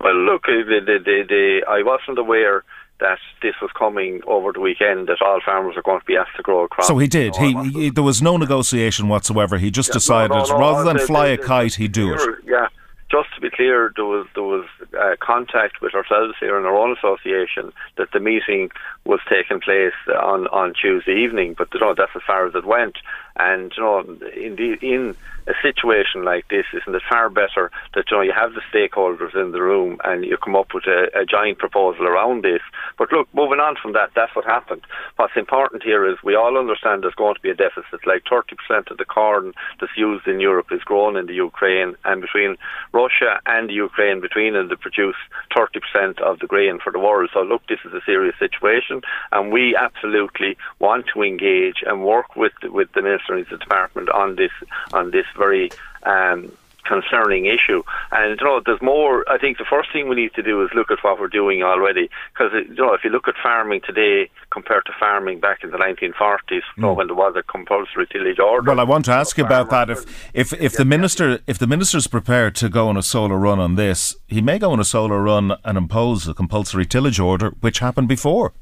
Well, 0.00 0.14
look, 0.14 0.44
uh, 0.48 0.64
the, 0.66 0.80
the, 0.84 0.98
the, 1.04 1.24
the, 1.28 1.60
I 1.68 1.82
wasn't 1.82 2.18
aware 2.18 2.64
that 3.00 3.18
this 3.42 3.54
was 3.60 3.70
coming 3.78 4.22
over 4.26 4.52
the 4.52 4.60
weekend 4.60 5.08
that 5.08 5.20
all 5.20 5.40
farmers 5.44 5.76
are 5.76 5.82
going 5.82 6.00
to 6.00 6.06
be 6.06 6.16
asked 6.16 6.36
to 6.36 6.42
grow 6.42 6.64
a 6.64 6.68
crop. 6.68 6.86
So 6.86 6.98
he 6.98 7.06
did. 7.06 7.36
He, 7.36 7.54
he, 7.70 7.90
there 7.90 8.04
was 8.04 8.22
no 8.22 8.36
negotiation 8.36 9.08
whatsoever. 9.08 9.58
He 9.58 9.70
just 9.70 9.90
yeah, 9.90 9.94
decided 9.94 10.34
no, 10.34 10.44
no, 10.44 10.50
no, 10.50 10.58
rather 10.58 10.84
than 10.84 10.98
fly 11.06 11.28
a 11.28 11.36
kite, 11.36 11.74
he'd 11.74 11.92
do 11.92 12.14
it. 12.14 12.20
Yeah, 12.46 12.68
just 13.10 13.34
to 13.34 13.40
be 13.40 13.50
clear, 13.50 13.92
there 13.96 14.04
was 14.04 14.26
there 14.34 14.44
was 14.44 14.64
uh, 14.98 15.16
contact 15.20 15.80
with 15.80 15.94
ourselves 15.94 16.34
here 16.40 16.58
in 16.58 16.64
our 16.64 16.76
own 16.76 16.96
association 16.96 17.72
that 17.96 18.10
the 18.12 18.20
meeting 18.20 18.70
was 19.04 19.20
taking 19.28 19.60
place 19.60 19.94
on 20.08 20.46
on 20.48 20.74
Tuesday 20.74 21.14
evening, 21.24 21.54
but 21.56 21.68
you 21.72 21.80
know 21.80 21.94
that's 21.94 22.14
as 22.14 22.22
far 22.26 22.46
as 22.46 22.54
it 22.54 22.64
went. 22.64 22.96
And 23.36 23.72
you 23.76 23.82
know, 23.82 24.00
in 24.00 24.56
the, 24.56 24.76
in 24.80 25.14
a 25.46 25.52
situation 25.62 26.24
like 26.24 26.48
this, 26.48 26.64
isn't 26.72 26.94
it 26.94 27.02
far 27.08 27.28
better 27.28 27.70
that 27.94 28.04
you 28.10 28.16
know 28.16 28.22
you 28.22 28.32
have 28.32 28.54
the 28.54 28.62
stakeholders 28.72 29.34
in 29.34 29.52
the 29.52 29.62
room 29.62 29.98
and 30.04 30.24
you 30.24 30.36
come 30.36 30.56
up 30.56 30.74
with 30.74 30.84
a, 30.86 31.08
a 31.14 31.24
giant 31.24 31.58
proposal 31.58 32.06
around 32.06 32.42
this? 32.42 32.62
But 32.98 33.12
look, 33.12 33.28
moving 33.34 33.60
on 33.60 33.76
from 33.80 33.92
that, 33.92 34.10
that's 34.14 34.34
what 34.34 34.44
happened. 34.44 34.82
What's 35.16 35.36
important 35.36 35.82
here 35.82 36.08
is 36.08 36.16
we 36.24 36.34
all 36.34 36.58
understand 36.58 37.02
there's 37.02 37.14
going 37.14 37.34
to 37.34 37.40
be 37.40 37.50
a 37.50 37.54
deficit. 37.54 38.06
Like 38.06 38.24
30% 38.24 38.90
of 38.90 38.96
the 38.96 39.04
corn 39.04 39.52
that's 39.80 39.96
used 39.96 40.26
in 40.26 40.40
Europe 40.40 40.68
is 40.72 40.82
grown 40.82 41.16
in 41.16 41.26
the 41.26 41.34
Ukraine, 41.34 41.94
and 42.04 42.20
between 42.20 42.56
Russia 42.92 43.40
and 43.46 43.68
the 43.68 43.74
Ukraine, 43.74 44.20
between 44.20 44.54
them, 44.54 44.68
they 44.68 44.76
produce 44.86 45.16
30% 45.56 46.20
of 46.20 46.38
the 46.38 46.46
grain 46.46 46.78
for 46.82 46.92
the 46.92 46.98
world. 46.98 47.30
So 47.32 47.40
look, 47.42 47.62
this 47.68 47.80
is 47.84 47.92
a 47.92 48.00
serious 48.06 48.36
situation, 48.38 49.02
and 49.32 49.52
we 49.52 49.76
absolutely 49.76 50.56
want 50.78 51.06
to 51.14 51.22
engage 51.22 51.82
and 51.84 52.04
work 52.04 52.36
with 52.36 52.52
with 52.62 52.92
the 52.92 53.02
minister 53.02 53.34
and 53.34 53.46
his 53.46 53.58
department 53.58 54.08
on 54.10 54.36
this 54.36 54.52
on 54.92 55.10
this 55.10 55.26
very 55.36 55.70
um, 56.04 56.52
concerning 56.86 57.46
issue. 57.46 57.82
And 58.12 58.38
you 58.38 58.46
know, 58.46 58.60
there's 58.64 58.82
more. 58.82 59.24
I 59.28 59.38
think 59.38 59.58
the 59.58 59.66
first 59.68 59.92
thing 59.92 60.08
we 60.08 60.16
need 60.16 60.34
to 60.34 60.42
do 60.42 60.62
is 60.62 60.70
look 60.74 60.90
at 60.90 60.98
what 61.02 61.20
we're 61.20 61.28
doing 61.28 61.62
already, 61.62 62.08
because 62.32 62.52
you 62.52 62.74
know, 62.74 62.94
if 62.94 63.04
you 63.04 63.10
look 63.10 63.28
at 63.28 63.34
farming 63.42 63.80
today 63.84 64.30
compared 64.50 64.84
to 64.86 64.92
farming 64.98 65.40
back 65.40 65.62
in 65.62 65.70
the 65.70 65.78
1940s, 65.78 66.38
mm. 66.50 66.60
you 66.76 66.82
know, 66.82 66.92
when 66.92 67.06
there 67.08 67.16
was 67.16 67.34
a 67.36 67.42
compulsory 67.42 68.06
tillage 68.06 68.38
order. 68.38 68.70
Well, 68.70 68.80
I 68.80 68.84
want 68.84 69.04
to 69.06 69.12
ask 69.12 69.36
you 69.38 69.44
about 69.44 69.70
that. 69.70 69.90
If 69.90 70.30
if 70.34 70.52
if 70.54 70.72
the 70.74 70.84
minister 70.84 71.40
if 71.46 71.58
the 71.58 71.66
minister's 71.66 72.06
prepared 72.06 72.54
to 72.56 72.68
go 72.68 72.88
on 72.88 72.96
a 72.96 73.02
solar 73.02 73.38
run 73.38 73.58
on 73.58 73.74
this, 73.74 74.14
he 74.26 74.40
may 74.40 74.58
go 74.58 74.72
on 74.72 74.80
a 74.80 74.84
solar 74.84 75.22
run 75.22 75.52
and 75.64 75.78
impose 75.78 76.28
a 76.28 76.34
compulsory 76.34 76.86
tillage 76.86 77.20
order, 77.20 77.50
which 77.60 77.80
happened 77.80 78.08
before. 78.08 78.52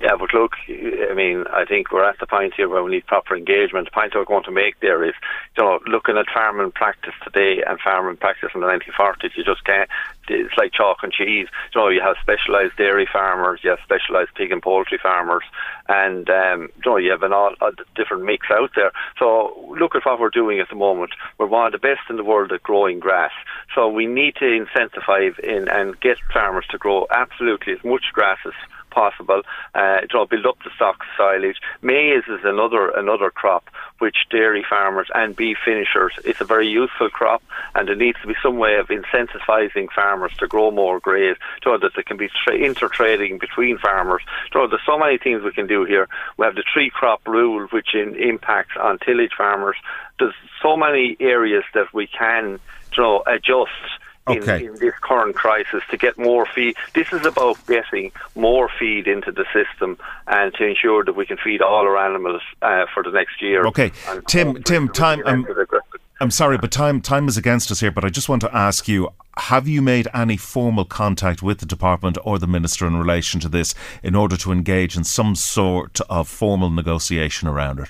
Yeah, 0.00 0.16
but 0.18 0.32
look, 0.32 0.52
I 0.68 1.12
mean, 1.14 1.44
I 1.52 1.64
think 1.64 1.92
we're 1.92 2.08
at 2.08 2.18
the 2.18 2.26
point 2.26 2.54
here 2.56 2.68
where 2.68 2.82
we 2.82 2.92
need 2.92 3.06
proper 3.06 3.36
engagement. 3.36 3.86
The 3.86 3.90
point 3.90 4.14
I 4.14 4.24
want 4.30 4.44
to 4.46 4.50
make 4.50 4.80
there 4.80 5.04
is, 5.04 5.14
you 5.56 5.64
know, 5.64 5.80
looking 5.86 6.16
at 6.16 6.26
farming 6.32 6.72
practice 6.72 7.14
today 7.24 7.62
and 7.66 7.78
farming 7.80 8.16
practice 8.16 8.50
in 8.54 8.60
the 8.60 8.66
1940s, 8.66 9.36
you 9.36 9.44
just 9.44 9.64
can't. 9.64 9.90
It's 10.28 10.56
like 10.56 10.72
chalk 10.72 10.98
and 11.02 11.12
cheese. 11.12 11.48
You 11.74 11.80
know, 11.80 11.88
you 11.88 12.00
have 12.00 12.16
specialised 12.22 12.76
dairy 12.76 13.08
farmers, 13.12 13.60
you 13.62 13.70
have 13.70 13.80
specialised 13.82 14.34
pig 14.36 14.52
and 14.52 14.62
poultry 14.62 14.98
farmers, 15.02 15.42
and 15.88 16.30
um, 16.30 16.68
you 16.76 16.90
know, 16.90 16.96
you 16.96 17.10
have 17.10 17.24
an 17.24 17.32
all 17.32 17.54
a 17.60 17.72
different 17.96 18.24
mix 18.24 18.46
out 18.50 18.70
there. 18.76 18.92
So 19.18 19.74
look 19.78 19.96
at 19.96 20.06
what 20.06 20.20
we're 20.20 20.30
doing 20.30 20.60
at 20.60 20.68
the 20.68 20.76
moment. 20.76 21.12
We're 21.36 21.46
one 21.46 21.66
of 21.66 21.72
the 21.72 21.78
best 21.78 22.08
in 22.08 22.16
the 22.16 22.24
world 22.24 22.52
at 22.52 22.62
growing 22.62 23.00
grass. 23.00 23.32
So 23.74 23.88
we 23.88 24.06
need 24.06 24.36
to 24.36 24.44
incentivise 24.44 25.38
in 25.40 25.68
and 25.68 26.00
get 26.00 26.18
farmers 26.32 26.66
to 26.70 26.78
grow 26.78 27.06
absolutely 27.10 27.72
as 27.72 27.84
much 27.84 28.04
grass 28.12 28.38
as 28.46 28.52
possible. 28.90 29.42
Uh, 29.74 30.00
you 30.12 30.26
build 30.26 30.46
up 30.46 30.58
the 30.64 30.70
stock 30.76 31.04
silage. 31.16 31.56
Maize 31.82 32.24
is 32.28 32.40
another 32.44 32.90
another 32.90 33.30
crop 33.30 33.70
which 33.98 34.16
dairy 34.30 34.64
farmers 34.68 35.08
and 35.14 35.36
beef 35.36 35.58
finishers. 35.64 36.12
It's 36.24 36.40
a 36.40 36.44
very 36.44 36.68
useful 36.68 37.10
crop, 37.10 37.42
and 37.74 37.86
there 37.86 37.94
needs 37.94 38.18
to 38.22 38.28
be 38.28 38.34
some 38.42 38.56
way 38.56 38.76
of 38.76 38.88
incentivising 38.88 39.88
farmers 39.94 40.32
to 40.38 40.46
grow 40.46 40.70
more 40.70 41.00
grain, 41.00 41.34
so 41.62 41.76
that 41.76 41.92
there 41.94 42.02
can 42.02 42.16
be 42.16 42.28
tra- 42.44 42.56
inter-trading 42.56 43.38
between 43.38 43.78
farmers. 43.78 44.22
So 44.52 44.66
there's 44.66 44.80
so 44.86 44.98
many 44.98 45.18
things 45.18 45.42
we 45.42 45.52
can 45.52 45.66
do 45.66 45.84
here. 45.84 46.08
We 46.38 46.46
have 46.46 46.54
the 46.54 46.64
three 46.72 46.90
crop 46.90 47.26
rule, 47.26 47.66
which 47.68 47.94
in, 47.94 48.16
impacts 48.16 48.76
on 48.80 48.98
tillage 48.98 49.32
farmers. 49.36 49.76
There's 50.18 50.34
so 50.62 50.76
many 50.76 51.16
areas 51.20 51.64
that 51.74 51.92
we 51.92 52.06
can 52.06 52.58
you 52.96 53.02
know, 53.02 53.22
adjust 53.26 53.70
okay. 54.28 54.64
in, 54.64 54.74
in, 54.74 54.78
this 54.78 54.94
current 55.00 55.34
crisis 55.34 55.82
to 55.90 55.96
get 55.96 56.18
more 56.18 56.46
feed. 56.46 56.76
This 56.94 57.12
is 57.12 57.24
about 57.26 57.64
getting 57.66 58.12
more 58.34 58.68
feed 58.78 59.06
into 59.06 59.32
the 59.32 59.44
system 59.52 59.98
and 60.26 60.52
to 60.54 60.64
ensure 60.64 61.04
that 61.04 61.14
we 61.14 61.26
can 61.26 61.36
feed 61.36 61.62
all 61.62 61.86
our 61.86 61.96
animals 61.98 62.42
uh, 62.62 62.86
for 62.92 63.02
the 63.02 63.10
next 63.10 63.40
year. 63.42 63.66
Okay, 63.66 63.92
Tim. 64.26 64.62
Tim, 64.62 64.88
time. 64.88 65.22
I'm, 65.26 65.46
I'm 66.20 66.30
sorry, 66.30 66.58
but 66.58 66.70
time 66.70 67.00
time 67.00 67.28
is 67.28 67.36
against 67.36 67.70
us 67.70 67.80
here. 67.80 67.90
But 67.90 68.04
I 68.04 68.10
just 68.10 68.28
want 68.28 68.42
to 68.42 68.54
ask 68.54 68.88
you: 68.88 69.08
Have 69.36 69.66
you 69.66 69.80
made 69.80 70.08
any 70.12 70.36
formal 70.36 70.84
contact 70.84 71.42
with 71.42 71.60
the 71.60 71.66
department 71.66 72.18
or 72.24 72.38
the 72.38 72.46
minister 72.46 72.86
in 72.86 72.96
relation 72.96 73.40
to 73.40 73.48
this, 73.48 73.74
in 74.02 74.14
order 74.14 74.36
to 74.38 74.52
engage 74.52 74.96
in 74.96 75.04
some 75.04 75.34
sort 75.34 76.00
of 76.08 76.28
formal 76.28 76.70
negotiation 76.70 77.48
around 77.48 77.80
it? 77.80 77.88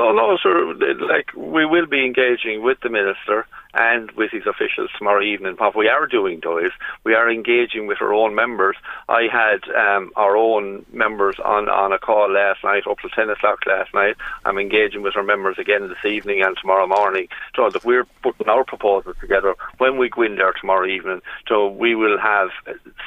No, 0.00 0.12
no, 0.12 0.38
sir. 0.42 0.72
Like 0.98 1.30
we 1.36 1.66
will 1.66 1.84
be 1.84 2.06
engaging 2.06 2.62
with 2.62 2.80
the 2.80 2.88
minister 2.88 3.46
and 3.74 4.10
with 4.12 4.30
his 4.30 4.46
officials 4.46 4.88
tomorrow 4.96 5.22
evening. 5.22 5.56
What 5.58 5.76
we 5.76 5.88
are 5.88 6.06
doing, 6.06 6.40
though, 6.42 6.56
is 6.56 6.70
we 7.04 7.12
are 7.12 7.30
engaging 7.30 7.86
with 7.86 8.00
our 8.00 8.14
own 8.14 8.34
members. 8.34 8.76
I 9.10 9.28
had 9.30 9.60
um, 9.68 10.10
our 10.16 10.38
own 10.38 10.86
members 10.90 11.36
on, 11.44 11.68
on 11.68 11.92
a 11.92 11.98
call 11.98 12.32
last 12.32 12.64
night, 12.64 12.86
up 12.86 12.98
to 13.00 13.10
10 13.10 13.28
o'clock 13.28 13.58
last 13.66 13.92
night. 13.92 14.16
I'm 14.46 14.56
engaging 14.56 15.02
with 15.02 15.18
our 15.18 15.22
members 15.22 15.58
again 15.58 15.86
this 15.90 16.10
evening 16.10 16.40
and 16.42 16.56
tomorrow 16.56 16.86
morning. 16.86 17.28
So 17.54 17.68
that 17.68 17.84
we're 17.84 18.06
putting 18.22 18.48
our 18.48 18.64
proposals 18.64 19.16
together 19.20 19.54
when 19.76 19.98
we 19.98 20.08
go 20.08 20.22
in 20.22 20.36
there 20.36 20.54
tomorrow 20.58 20.86
evening. 20.86 21.20
So 21.46 21.68
we 21.68 21.94
will 21.94 22.18
have 22.18 22.48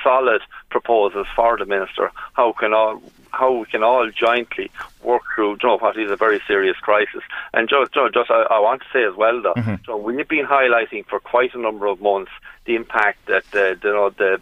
solid 0.03 0.43
proposals 0.69 1.25
for 1.35 1.57
the 1.57 1.65
minister. 1.65 2.11
How 2.33 2.53
can 2.53 2.71
all 2.71 3.01
how 3.33 3.51
we 3.51 3.65
can 3.65 3.83
all 3.83 4.09
jointly 4.11 4.71
work 5.01 5.23
through 5.35 5.51
you 5.61 5.67
know, 5.67 5.77
what 5.77 5.97
is 5.97 6.09
a 6.09 6.15
very 6.15 6.41
serious 6.47 6.77
crisis. 6.77 7.23
And 7.53 7.67
just, 7.67 7.93
just 7.93 8.31
I, 8.31 8.43
I 8.43 8.59
want 8.59 8.81
to 8.81 8.87
say 8.93 9.03
as 9.03 9.15
well, 9.15 9.41
though, 9.41 9.55
mm-hmm. 9.55 9.83
so 9.85 9.97
we've 9.97 10.27
been 10.27 10.45
highlighting 10.45 11.05
for 11.07 11.19
quite 11.19 11.53
a 11.53 11.59
number 11.59 11.87
of 11.87 11.99
months 12.01 12.31
the 12.65 12.75
impact 12.75 13.25
that 13.25 13.43
the, 13.51 13.77
you 13.83 13.91
know, 13.91 14.09
the 14.11 14.39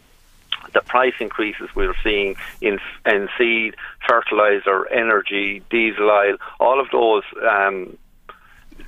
the 0.73 0.81
price 0.81 1.13
increases 1.19 1.69
we're 1.75 1.95
seeing 2.03 2.35
in 2.61 2.79
in 3.05 3.29
seed, 3.37 3.75
fertilizer, 4.07 4.87
energy, 4.87 5.63
diesel 5.71 6.09
oil, 6.09 6.37
all 6.59 6.79
of 6.79 6.87
those 6.91 7.23
um, 7.41 7.97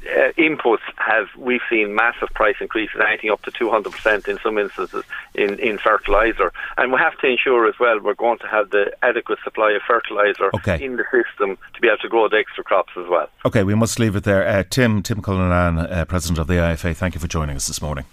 uh, 0.05 0.31
inputs 0.37 0.81
have 0.97 1.27
we've 1.37 1.61
seen 1.69 1.95
massive 1.95 2.29
price 2.33 2.55
increases, 2.59 2.99
anything 3.07 3.29
up 3.29 3.41
to 3.43 3.51
200% 3.51 4.27
in 4.27 4.39
some 4.39 4.57
instances 4.57 5.03
in, 5.35 5.59
in 5.59 5.77
fertilizer. 5.77 6.51
And 6.77 6.91
we 6.91 6.99
have 6.99 7.17
to 7.19 7.27
ensure 7.27 7.67
as 7.67 7.75
well 7.79 7.99
we're 7.99 8.13
going 8.13 8.39
to 8.39 8.47
have 8.47 8.69
the 8.69 8.91
adequate 9.01 9.39
supply 9.43 9.71
of 9.71 9.81
fertilizer 9.87 10.49
okay. 10.55 10.83
in 10.83 10.97
the 10.97 11.03
system 11.11 11.57
to 11.73 11.81
be 11.81 11.87
able 11.87 11.97
to 11.97 12.09
grow 12.09 12.27
the 12.27 12.37
extra 12.37 12.63
crops 12.63 12.93
as 12.97 13.07
well. 13.07 13.29
Okay, 13.45 13.63
we 13.63 13.75
must 13.75 13.99
leave 13.99 14.15
it 14.15 14.23
there. 14.23 14.47
Uh, 14.47 14.63
Tim, 14.69 15.03
Tim 15.03 15.21
Cullinan, 15.21 15.79
uh, 15.79 16.05
President 16.05 16.39
of 16.39 16.47
the 16.47 16.55
IFA, 16.55 16.95
thank 16.95 17.15
you 17.15 17.19
for 17.19 17.27
joining 17.27 17.55
us 17.55 17.67
this 17.67 17.81
morning. 17.81 18.05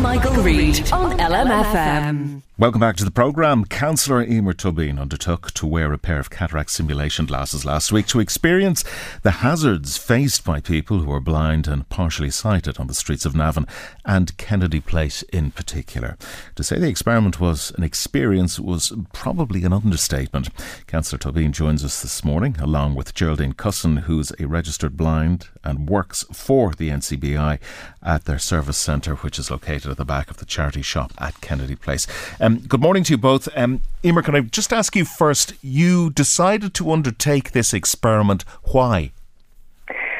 Michael, 0.00 0.42
Reade 0.42 0.92
on 0.92 1.18
LMFM. 1.18 2.42
Welcome 2.58 2.80
back 2.80 2.96
to 2.96 3.04
the 3.04 3.10
programme. 3.10 3.64
Councillor 3.64 4.22
Emer 4.22 4.52
Tobin 4.52 4.98
undertook 4.98 5.50
to 5.52 5.66
wear 5.66 5.92
a 5.92 5.98
pair 5.98 6.20
of 6.20 6.30
cataract 6.30 6.70
simulation 6.70 7.26
glasses 7.26 7.64
last 7.64 7.90
week 7.90 8.06
to 8.06 8.20
experience 8.20 8.84
the 9.22 9.30
hazards 9.30 9.96
faced 9.96 10.44
by 10.44 10.60
people 10.60 11.00
who 11.00 11.10
are 11.10 11.20
blind 11.20 11.66
and 11.66 11.88
partially 11.88 12.30
sighted 12.30 12.78
on 12.78 12.86
the 12.86 12.94
streets 12.94 13.24
of 13.24 13.34
Navan 13.34 13.66
and 14.04 14.36
Kennedy 14.36 14.80
Plaza 14.80 15.24
in 15.32 15.50
particular. 15.50 16.16
To 16.54 16.62
say 16.62 16.78
the 16.78 16.88
experiment 16.88 17.40
was 17.40 17.72
an 17.76 17.82
experience 17.82 18.60
was 18.60 18.92
probably 19.12 19.64
an 19.64 19.72
understatement. 19.72 20.50
Councillor 20.86 21.18
Tobin 21.18 21.52
joins 21.52 21.84
us 21.84 22.00
this 22.02 22.24
morning 22.24 22.56
along 22.60 22.94
with 22.94 23.14
Geraldine 23.14 23.54
Cusson, 23.54 24.02
who's 24.02 24.32
a 24.38 24.46
registered 24.46 24.96
blind 24.96 25.48
and 25.64 25.88
works 25.88 26.24
for 26.32 26.72
the 26.72 26.90
NCBI 26.90 27.58
at 28.02 28.24
their 28.24 28.38
service 28.38 28.78
centre, 28.78 29.14
which 29.16 29.38
is 29.38 29.50
located 29.50 29.90
at 29.90 29.96
the 29.96 30.04
back 30.04 30.30
of 30.30 30.38
the 30.38 30.46
charity 30.46 30.82
shop 30.82 31.12
at 31.18 31.40
Kennedy 31.40 31.76
Plaza. 31.76 32.10
Um, 32.40 32.58
good 32.60 32.80
morning 32.80 33.04
to 33.04 33.12
you 33.14 33.18
both. 33.18 33.48
Um, 33.56 33.82
can 34.02 34.34
I 34.34 34.40
just 34.40 34.72
ask 34.72 34.96
you 34.96 35.04
first? 35.04 35.54
You 35.62 36.10
decided 36.10 36.74
to 36.74 36.90
undertake 36.90 37.52
this 37.52 37.72
experiment. 37.72 38.44
Why? 38.64 39.12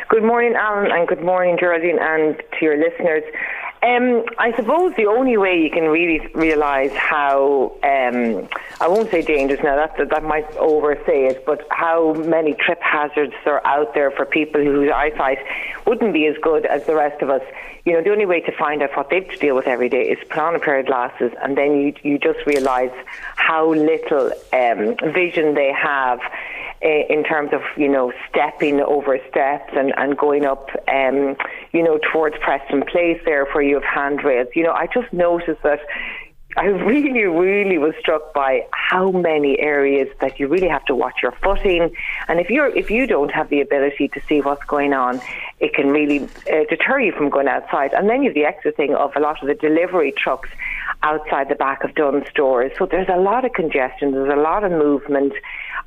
Good 0.08 0.24
morning, 0.24 0.54
Alan, 0.54 0.90
and 0.90 1.08
good 1.08 1.22
morning, 1.22 1.56
Geraldine, 1.58 1.98
and 1.98 2.36
to 2.36 2.64
your 2.64 2.76
listeners. 2.76 3.22
Um, 3.82 4.24
I 4.38 4.54
suppose 4.54 4.94
the 4.96 5.06
only 5.06 5.36
way 5.36 5.60
you 5.60 5.68
can 5.68 5.84
really 5.88 6.28
realise 6.34 6.92
how 6.92 7.72
um, 7.82 8.48
I 8.80 8.86
won't 8.86 9.10
say 9.10 9.22
dangerous 9.22 9.60
now 9.60 9.74
that 9.74 9.96
that 10.08 10.22
might 10.22 10.48
oversay 10.56 11.26
it, 11.26 11.44
but 11.44 11.66
how 11.70 12.12
many 12.14 12.54
trip 12.54 12.80
hazards 12.80 13.34
are 13.44 13.60
out 13.66 13.92
there 13.92 14.12
for 14.12 14.24
people 14.24 14.62
whose 14.62 14.88
eyesight 14.94 15.38
wouldn't 15.84 16.12
be 16.12 16.26
as 16.26 16.36
good 16.40 16.64
as 16.64 16.86
the 16.86 16.94
rest 16.94 17.22
of 17.22 17.30
us. 17.30 17.42
You 17.84 17.94
know, 17.94 18.02
the 18.04 18.10
only 18.10 18.26
way 18.26 18.40
to 18.42 18.52
find 18.56 18.82
out 18.82 18.96
what 18.96 19.10
they 19.10 19.16
have 19.16 19.30
to 19.30 19.36
deal 19.38 19.56
with 19.56 19.66
every 19.66 19.88
day 19.88 20.02
is 20.02 20.18
put 20.28 20.38
on 20.38 20.54
a 20.54 20.60
pair 20.60 20.78
of 20.78 20.86
glasses, 20.86 21.32
and 21.42 21.58
then 21.58 21.74
you 21.80 21.92
you 22.04 22.18
just 22.20 22.46
realise 22.46 22.92
how 23.34 23.74
little 23.74 24.30
um, 24.52 24.94
vision 25.12 25.54
they 25.54 25.72
have 25.72 26.20
in 26.82 27.24
terms 27.24 27.50
of 27.52 27.60
you 27.76 27.88
know 27.88 28.12
stepping 28.28 28.80
over 28.80 29.18
steps 29.30 29.72
and, 29.76 29.92
and 29.96 30.16
going 30.16 30.44
up 30.44 30.70
um, 30.88 31.36
you 31.72 31.82
know 31.82 31.98
towards 32.12 32.36
Preston 32.38 32.82
Place 32.82 33.20
there 33.24 33.46
where 33.52 33.62
you 33.62 33.74
have 33.74 33.84
handrails. 33.84 34.48
You 34.54 34.64
know, 34.64 34.72
I 34.72 34.86
just 34.86 35.12
noticed 35.12 35.62
that 35.62 35.80
I 36.56 36.66
really, 36.66 37.24
really 37.24 37.78
was 37.78 37.94
struck 37.98 38.34
by 38.34 38.66
how 38.72 39.10
many 39.10 39.58
areas 39.58 40.08
that 40.20 40.38
you 40.38 40.48
really 40.48 40.68
have 40.68 40.84
to 40.86 40.94
watch 40.94 41.14
your 41.22 41.32
footing, 41.42 41.94
and 42.28 42.40
if 42.40 42.50
you're 42.50 42.68
if 42.76 42.90
you 42.90 43.06
don't 43.06 43.30
have 43.30 43.48
the 43.48 43.62
ability 43.62 44.08
to 44.08 44.20
see 44.28 44.40
what's 44.42 44.64
going 44.64 44.92
on, 44.92 45.20
it 45.60 45.72
can 45.72 45.88
really 45.88 46.24
uh, 46.52 46.64
deter 46.68 47.00
you 47.00 47.12
from 47.12 47.30
going 47.30 47.48
outside. 47.48 47.94
And 47.94 48.08
then 48.10 48.22
you 48.22 48.28
have 48.28 48.34
the 48.34 48.44
extra 48.44 48.70
thing 48.72 48.94
of 48.94 49.12
a 49.16 49.20
lot 49.20 49.40
of 49.40 49.48
the 49.48 49.54
delivery 49.54 50.12
trucks 50.12 50.50
outside 51.02 51.48
the 51.48 51.54
back 51.54 51.84
of 51.84 51.94
Dunnes 51.94 52.28
stores. 52.28 52.72
So 52.78 52.84
there's 52.84 53.08
a 53.08 53.18
lot 53.18 53.46
of 53.46 53.52
congestion, 53.54 54.12
there's 54.12 54.32
a 54.32 54.40
lot 54.40 54.62
of 54.62 54.72
movement. 54.72 55.32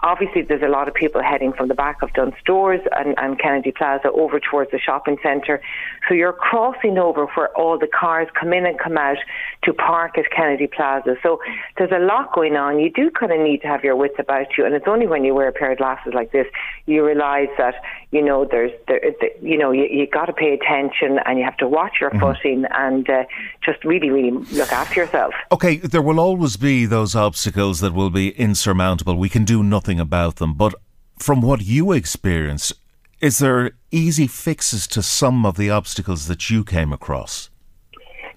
Obviously 0.02 0.42
there's 0.42 0.62
a 0.62 0.68
lot 0.68 0.88
of 0.88 0.94
people 0.94 1.22
heading 1.22 1.54
from 1.54 1.68
the 1.68 1.74
back 1.74 2.02
of 2.02 2.14
Dunnes 2.14 2.34
Stores 2.42 2.82
and, 2.92 3.16
and 3.18 3.40
Kennedy 3.40 3.72
Plaza 3.72 4.12
over 4.12 4.40
towards 4.40 4.72
the 4.72 4.80
shopping 4.80 5.18
centre. 5.24 5.62
So 6.08 6.14
you're 6.14 6.34
crossing 6.34 6.98
over 6.98 7.26
where 7.36 7.50
all 7.58 7.78
the 7.78 7.88
cars 7.88 8.28
come 8.40 8.54
in 8.54 8.66
and 8.66 8.78
come 8.80 8.98
out 8.98 9.18
to 9.64 9.74
park 9.74 10.18
at 10.18 10.26
Kennedy 10.36 10.68
Plaza. 10.68 11.16
So 11.24 11.40
there's 11.78 11.92
a 11.92 12.00
lot 12.00 12.34
going 12.34 12.56
on. 12.56 12.80
You 12.80 12.92
do 12.92 13.10
kind 13.10 13.32
of 13.32 13.40
need 13.40 13.62
to 13.62 13.68
have 13.68 13.84
your 13.84 13.96
wits 13.96 14.16
about 14.20 14.58
you, 14.58 14.66
and 14.66 14.76
it's 14.76 14.88
only 14.88 15.08
when 15.08 15.24
you 15.24 15.34
wear 15.34 15.48
a 15.48 15.54
pair 15.54 15.72
of 15.72 15.78
glasses 15.78 16.14
like 16.14 16.32
this 16.32 16.48
you 16.86 17.06
realise 17.06 17.50
that 17.58 17.76
you 18.12 18.22
know 18.22 18.46
there's 18.46 18.72
there, 18.88 19.02
you 19.42 19.58
know 19.58 19.72
you, 19.72 19.86
you 19.86 20.08
got 20.08 20.26
to 20.26 20.34
pay 20.34 20.54
attention 20.54 21.20
and 21.26 21.40
you 21.40 21.44
have 21.44 21.58
to 21.58 21.68
watch 21.68 21.94
your 22.00 22.12
mm-hmm. 22.12 22.20
footing 22.20 22.66
and 22.72 23.10
uh, 23.10 23.24
just 23.64 23.84
really 23.84 24.10
really 24.10 24.32
look 24.32 24.72
after 24.72 25.02
yourself. 25.02 25.34
Okay, 25.52 25.78
there 25.78 26.02
will 26.02 26.20
always 26.20 26.58
be 26.58 26.86
those 26.86 27.16
obstacles 27.16 27.80
that 27.80 27.94
will 27.94 28.10
be 28.10 28.30
insurmountable. 28.32 29.16
We 29.16 29.30
can 29.30 29.46
do 29.46 29.64
nothing 29.64 29.85
about 30.00 30.38
them, 30.38 30.54
but 30.54 30.74
from 31.18 31.42
what 31.42 31.62
you 31.62 31.92
experience, 31.92 32.74
is 33.22 33.40
there 33.40 33.72
easy 33.92 34.28
fixes 34.28 34.88
to 34.88 35.02
some 35.02 35.46
of 35.46 35.58
the 35.58 35.70
obstacles 35.70 36.28
that 36.28 36.50
you 36.50 36.64
came 36.64 36.92
across? 36.92 37.50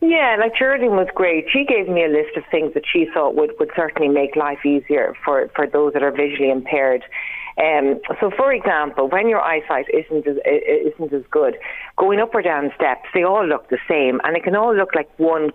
Yeah, 0.01 0.37
like 0.39 0.53
Geraldine 0.57 0.93
was 0.93 1.09
great. 1.15 1.47
She 1.53 1.65
gave 1.65 1.89
me 1.89 2.05
a 2.05 2.09
list 2.09 2.37
of 2.37 2.45
things 2.51 2.73
that 2.75 2.85
she 2.91 3.07
thought 3.13 3.35
would, 3.35 3.51
would 3.59 3.71
certainly 3.75 4.09
make 4.09 4.37
life 4.37 4.65
easier 4.65 5.15
for, 5.25 5.51
for 5.57 5.67
those 5.67 5.93
that 5.95 6.03
are 6.05 6.13
visually 6.13 6.51
impaired. 6.51 7.03
Um, 7.61 8.01
so, 8.21 8.31
for 8.31 8.53
example, 8.53 9.09
when 9.09 9.29
your 9.29 9.41
eyesight 9.41 9.87
isn't 9.93 10.27
as, 10.29 10.37
isn't 10.47 11.13
as 11.13 11.25
good, 11.33 11.57
going 11.97 12.21
up 12.21 12.33
or 12.33 12.43
down 12.43 12.71
steps, 12.77 13.09
they 13.13 13.25
all 13.25 13.45
look 13.45 13.69
the 13.71 13.79
same, 13.89 14.21
and 14.23 14.37
it 14.37 14.45
can 14.45 14.55
all 14.55 14.75
look 14.75 14.95
like 14.95 15.11
one 15.19 15.51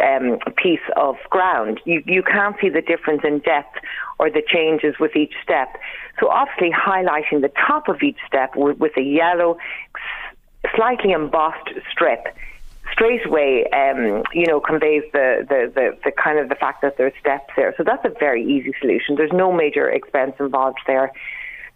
um, 0.00 0.38
piece 0.56 0.80
of 0.96 1.16
ground. 1.30 1.80
You 1.84 2.02
you 2.06 2.22
can't 2.22 2.56
see 2.60 2.68
the 2.68 2.82
difference 2.82 3.22
in 3.24 3.40
depth 3.40 3.76
or 4.18 4.30
the 4.30 4.42
changes 4.46 4.94
with 4.98 5.16
each 5.16 5.34
step. 5.42 5.76
So, 6.20 6.28
obviously, 6.28 6.70
highlighting 6.70 7.40
the 7.40 7.52
top 7.66 7.88
of 7.88 8.02
each 8.02 8.18
step 8.26 8.54
with, 8.56 8.78
with 8.78 8.96
a 8.96 9.02
yellow, 9.02 9.58
slightly 10.74 11.12
embossed 11.12 11.70
strip 11.90 12.26
straight 12.92 13.24
away, 13.26 13.66
um, 13.72 14.22
you 14.32 14.46
know, 14.46 14.60
conveys 14.60 15.02
the, 15.12 15.46
the, 15.48 15.72
the, 15.74 15.96
the, 16.04 16.12
kind 16.12 16.38
of 16.38 16.48
the 16.48 16.54
fact 16.54 16.82
that 16.82 16.96
there's 16.98 17.12
steps 17.18 17.50
there. 17.56 17.74
So 17.76 17.84
that's 17.84 18.04
a 18.04 18.12
very 18.18 18.44
easy 18.44 18.72
solution. 18.80 19.16
There's 19.16 19.32
no 19.32 19.52
major 19.52 19.88
expense 19.88 20.34
involved 20.38 20.80
there. 20.86 21.12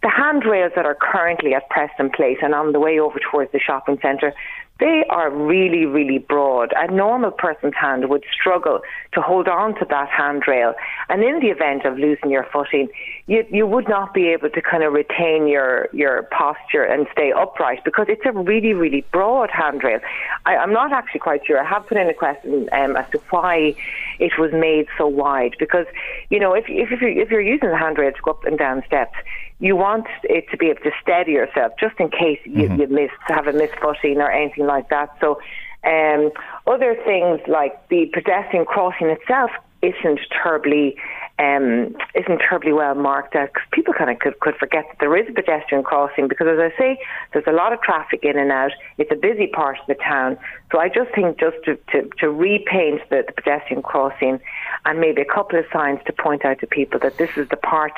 The 0.03 0.09
handrails 0.09 0.73
that 0.75 0.85
are 0.85 0.95
currently 0.95 1.55
at 1.55 1.69
Preston 1.69 2.11
Place 2.11 2.37
and 2.41 2.53
on 2.53 2.71
the 2.71 2.79
way 2.79 2.99
over 2.99 3.19
towards 3.19 3.51
the 3.51 3.59
shopping 3.59 3.97
centre, 4.01 4.33
they 4.79 5.03
are 5.09 5.31
really, 5.31 5.85
really 5.85 6.19
broad. 6.19 6.73
A 6.75 6.91
normal 6.91 7.31
person's 7.31 7.73
hand 7.75 8.09
would 8.09 8.23
struggle 8.31 8.81
to 9.13 9.21
hold 9.21 9.47
on 9.47 9.73
to 9.79 9.85
that 9.89 10.09
handrail. 10.09 10.75
And 11.09 11.23
in 11.23 11.39
the 11.39 11.47
event 11.47 11.85
of 11.85 11.97
losing 11.97 12.29
your 12.29 12.45
footing, 12.51 12.89
you, 13.25 13.45
you 13.49 13.65
would 13.65 13.89
not 13.89 14.13
be 14.13 14.27
able 14.27 14.49
to 14.49 14.61
kind 14.61 14.83
of 14.83 14.93
retain 14.93 15.47
your, 15.47 15.89
your 15.93 16.23
posture 16.31 16.83
and 16.83 17.07
stay 17.11 17.31
upright 17.31 17.83
because 17.85 18.05
it's 18.09 18.21
a 18.25 18.31
really, 18.31 18.73
really 18.73 19.03
broad 19.11 19.49
handrail. 19.51 19.99
I, 20.45 20.55
am 20.55 20.73
not 20.73 20.91
actually 20.91 21.21
quite 21.21 21.45
sure. 21.45 21.59
I 21.59 21.67
have 21.67 21.87
put 21.87 21.97
in 21.97 22.07
a 22.07 22.13
question 22.13 22.69
um, 22.71 22.95
as 22.95 23.09
to 23.11 23.21
why 23.31 23.75
it 24.19 24.37
was 24.37 24.51
made 24.51 24.87
so 24.97 25.07
wide 25.07 25.55
because, 25.57 25.87
you 26.29 26.39
know, 26.39 26.53
if, 26.53 26.65
if, 26.67 26.91
if, 26.91 27.01
you're, 27.01 27.09
if 27.09 27.31
you're 27.31 27.41
using 27.41 27.69
the 27.69 27.77
handrail 27.77 28.11
to 28.11 28.21
go 28.21 28.31
up 28.31 28.45
and 28.45 28.57
down 28.57 28.83
steps, 28.85 29.15
you 29.59 29.75
want 29.75 30.05
it 30.23 30.45
to 30.51 30.57
be 30.57 30.67
able 30.67 30.81
to 30.81 30.91
steady 31.01 31.31
yourself 31.31 31.73
just 31.79 31.99
in 31.99 32.09
case 32.09 32.39
you, 32.45 32.69
mm-hmm. 32.69 32.81
you 32.81 32.87
miss 32.87 33.11
have 33.27 33.47
a 33.47 33.51
misfooting 33.51 34.17
or 34.17 34.31
anything 34.31 34.67
like 34.67 34.89
that. 34.89 35.09
So 35.19 35.39
um, 35.83 36.31
other 36.67 36.95
things 37.05 37.41
like 37.47 37.87
the 37.89 38.05
pedestrian 38.13 38.65
crossing 38.65 39.07
itself 39.07 39.51
isn't 39.81 40.19
terribly 40.31 40.95
um, 41.39 41.95
isn't 42.15 42.39
terribly 42.39 42.73
well 42.73 42.95
marked 42.95 43.35
out 43.35 43.53
because 43.53 43.67
people 43.71 43.93
kind 43.93 44.09
of 44.09 44.17
could, 44.17 44.39
could 44.39 44.55
forget 44.55 44.85
that 44.89 44.97
there 44.99 45.15
is 45.15 45.29
a 45.29 45.33
pedestrian 45.33 45.83
crossing 45.83 46.27
because 46.27 46.47
as 46.47 46.57
I 46.57 46.75
say 46.77 46.97
there's 47.31 47.45
a 47.45 47.51
lot 47.51 47.73
of 47.73 47.81
traffic 47.81 48.21
in 48.23 48.39
and 48.39 48.51
out 48.51 48.71
it's 48.97 49.11
a 49.11 49.15
busy 49.15 49.45
part 49.45 49.77
of 49.79 49.85
the 49.85 49.93
town 49.93 50.37
so 50.71 50.79
I 50.79 50.89
just 50.89 51.13
think 51.13 51.39
just 51.39 51.57
to, 51.65 51.75
to, 51.91 52.09
to 52.19 52.29
repaint 52.29 53.01
the, 53.11 53.23
the 53.27 53.33
pedestrian 53.33 53.83
crossing 53.83 54.39
and 54.85 54.99
maybe 54.99 55.21
a 55.21 55.31
couple 55.31 55.59
of 55.59 55.65
signs 55.71 55.99
to 56.07 56.13
point 56.13 56.43
out 56.43 56.59
to 56.61 56.67
people 56.67 56.99
that 57.01 57.19
this 57.19 57.29
is 57.37 57.47
the 57.49 57.57
part 57.57 57.93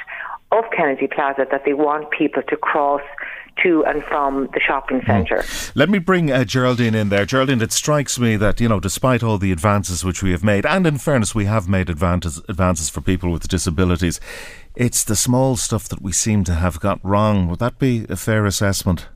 of 0.52 0.66
Kennedy 0.76 1.08
Plaza 1.08 1.46
that 1.52 1.64
they 1.66 1.74
want 1.74 2.10
people 2.12 2.42
to 2.44 2.58
cross 2.58 3.02
to 3.64 3.84
and 3.86 4.04
from 4.06 4.50
the 4.54 4.60
shopping 4.60 5.02
hmm. 5.02 5.08
centre. 5.08 5.38
Mm. 5.38 5.72
Let 5.76 5.90
me 5.90 6.00
bring 6.00 6.32
uh, 6.32 6.46
Geraldine 6.46 6.96
in 6.96 7.10
there. 7.10 7.26
Geraldine, 7.26 7.62
it 7.62 7.72
strikes 7.72 8.18
me 8.18 8.36
that, 8.38 8.60
you 8.62 8.70
know, 8.70 8.80
despite 8.80 9.22
all 9.22 9.38
the 9.38 9.52
advances 9.52 10.04
which 10.06 10.24
we 10.24 10.32
have 10.32 10.44
made, 10.44 10.66
and 10.66 10.88
in 10.88 10.98
fairness, 10.98 11.36
we 11.36 11.46
have 11.46 11.68
made 11.68 11.90
advances, 11.90 12.42
advances 12.48 12.90
for 12.90 13.02
people 13.02 13.32
with 13.32 13.48
disabilities, 13.48 14.20
it's 14.76 15.04
the 15.04 15.16
small 15.16 15.56
stuff 15.58 15.90
that 15.90 16.02
we 16.02 16.12
seem 16.12 16.44
to 16.46 16.56
have 16.56 16.80
got 16.80 17.00
wrong. 17.04 17.48
Would 17.50 17.60
that 17.60 17.80
be 17.80 18.06
a 18.10 18.16
fair 18.16 18.46
assessment? 18.46 19.08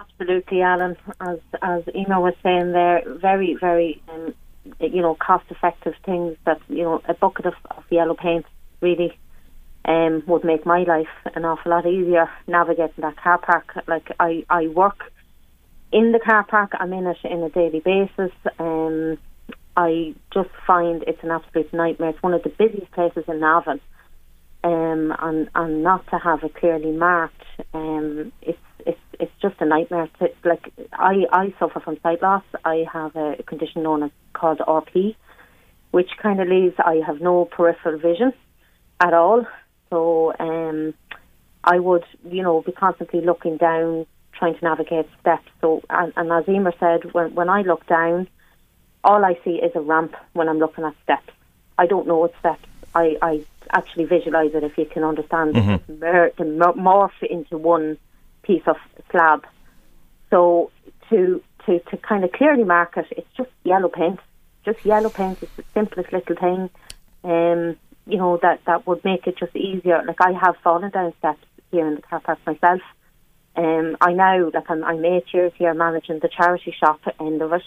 Absolutely, 0.00 0.62
Alan. 0.62 0.96
As 1.20 1.38
as 1.60 1.82
Emer 1.94 2.20
was 2.20 2.34
saying 2.42 2.72
there, 2.72 3.02
very, 3.06 3.56
very, 3.60 4.00
um, 4.08 4.32
you 4.80 5.02
know, 5.02 5.14
cost 5.16 5.44
effective 5.50 5.94
things 6.06 6.36
that, 6.46 6.60
you 6.68 6.84
know, 6.84 7.02
a 7.08 7.14
bucket 7.14 7.46
of, 7.46 7.54
of 7.72 7.84
yellow 7.90 8.14
paint 8.14 8.46
really 8.80 9.18
um, 9.84 10.22
would 10.26 10.44
make 10.44 10.64
my 10.64 10.82
life 10.84 11.08
an 11.34 11.44
awful 11.44 11.70
lot 11.70 11.86
easier 11.86 12.30
navigating 12.46 13.02
that 13.02 13.16
car 13.16 13.38
park. 13.38 13.72
Like 13.86 14.10
I, 14.18 14.44
I 14.48 14.68
work 14.68 15.12
in 15.92 16.12
the 16.12 16.20
car 16.20 16.44
park. 16.44 16.72
I'm 16.78 16.92
in 16.92 17.06
it 17.06 17.18
in 17.24 17.42
a 17.42 17.50
daily 17.50 17.80
basis. 17.80 18.32
Um, 18.58 19.18
I 19.76 20.14
just 20.32 20.50
find 20.66 21.02
it's 21.06 21.22
an 21.22 21.30
absolute 21.30 21.72
nightmare. 21.72 22.10
It's 22.10 22.22
one 22.22 22.34
of 22.34 22.42
the 22.42 22.48
busiest 22.50 22.92
places 22.92 23.24
in 23.28 23.40
Navan, 23.40 23.80
um, 24.62 25.14
and 25.20 25.50
and 25.54 25.82
not 25.82 26.06
to 26.08 26.18
have 26.18 26.42
it 26.44 26.54
clearly 26.54 26.92
marked, 26.92 27.42
um, 27.74 28.32
it's 28.40 28.58
it's 28.86 29.00
it's 29.18 29.32
just 29.42 29.56
a 29.60 29.66
nightmare. 29.66 30.08
To, 30.20 30.28
like 30.44 30.72
I 30.92 31.24
I 31.32 31.54
suffer 31.58 31.80
from 31.80 31.98
sight 32.02 32.22
loss. 32.22 32.44
I 32.64 32.84
have 32.92 33.16
a 33.16 33.42
condition 33.46 33.82
known 33.82 34.04
as 34.04 34.10
called 34.32 34.58
RP, 34.58 35.16
which 35.90 36.10
kind 36.22 36.40
of 36.40 36.48
leaves 36.48 36.74
I 36.78 37.00
have 37.06 37.20
no 37.20 37.44
peripheral 37.44 37.98
vision 37.98 38.32
at 39.00 39.12
all. 39.12 39.44
So 39.94 40.34
um, 40.40 40.92
I 41.62 41.78
would, 41.78 42.04
you 42.28 42.42
know, 42.42 42.62
be 42.62 42.72
constantly 42.72 43.20
looking 43.20 43.58
down, 43.58 44.06
trying 44.32 44.56
to 44.56 44.64
navigate 44.64 45.06
steps. 45.20 45.48
So, 45.60 45.82
and, 45.88 46.12
and 46.16 46.32
as 46.32 46.48
Emer 46.48 46.74
said, 46.80 47.14
when, 47.14 47.32
when 47.36 47.48
I 47.48 47.62
look 47.62 47.86
down, 47.86 48.26
all 49.04 49.24
I 49.24 49.38
see 49.44 49.62
is 49.66 49.70
a 49.76 49.80
ramp 49.80 50.16
when 50.32 50.48
I'm 50.48 50.58
looking 50.58 50.82
at 50.82 50.94
steps. 51.04 51.30
I 51.78 51.86
don't 51.86 52.08
know 52.08 52.18
what 52.18 52.34
steps. 52.40 52.66
I, 52.92 53.16
I 53.22 53.44
actually 53.70 54.06
visualize 54.06 54.52
it 54.52 54.64
if 54.64 54.76
you 54.76 54.86
can 54.86 55.04
understand 55.04 55.54
mm-hmm. 55.54 56.02
it, 56.02 56.36
to 56.38 56.42
morph 56.42 57.22
into 57.22 57.56
one 57.56 57.96
piece 58.42 58.66
of 58.66 58.76
slab. 59.12 59.46
So 60.30 60.72
to 61.10 61.40
to 61.66 61.78
to 61.78 61.96
kind 61.98 62.24
of 62.24 62.32
clearly 62.32 62.64
mark 62.64 62.96
it, 62.96 63.06
it's 63.12 63.30
just 63.36 63.50
yellow 63.62 63.88
paint. 63.88 64.18
Just 64.64 64.84
yellow 64.84 65.10
paint 65.10 65.40
is 65.40 65.48
the 65.56 65.64
simplest 65.72 66.12
little 66.12 66.36
thing. 66.36 66.70
Um, 67.22 67.76
you 68.06 68.18
know, 68.18 68.38
that, 68.42 68.60
that 68.66 68.86
would 68.86 69.04
make 69.04 69.26
it 69.26 69.38
just 69.38 69.56
easier. 69.56 70.02
Like 70.06 70.20
I 70.20 70.32
have 70.32 70.56
fallen 70.62 70.90
down 70.90 71.12
steps 71.18 71.44
here 71.70 71.86
in 71.86 71.96
the 71.96 72.02
car 72.02 72.20
park 72.20 72.38
myself. 72.46 72.80
Um, 73.56 73.96
I 74.00 74.12
now, 74.12 74.50
like 74.52 74.68
I'm, 74.68 74.82
I'm 74.84 75.04
eight 75.04 75.32
years 75.32 75.52
here 75.56 75.74
managing 75.74 76.18
the 76.18 76.28
charity 76.28 76.74
shop 76.78 77.00
end 77.20 77.40
of 77.40 77.52
it 77.52 77.62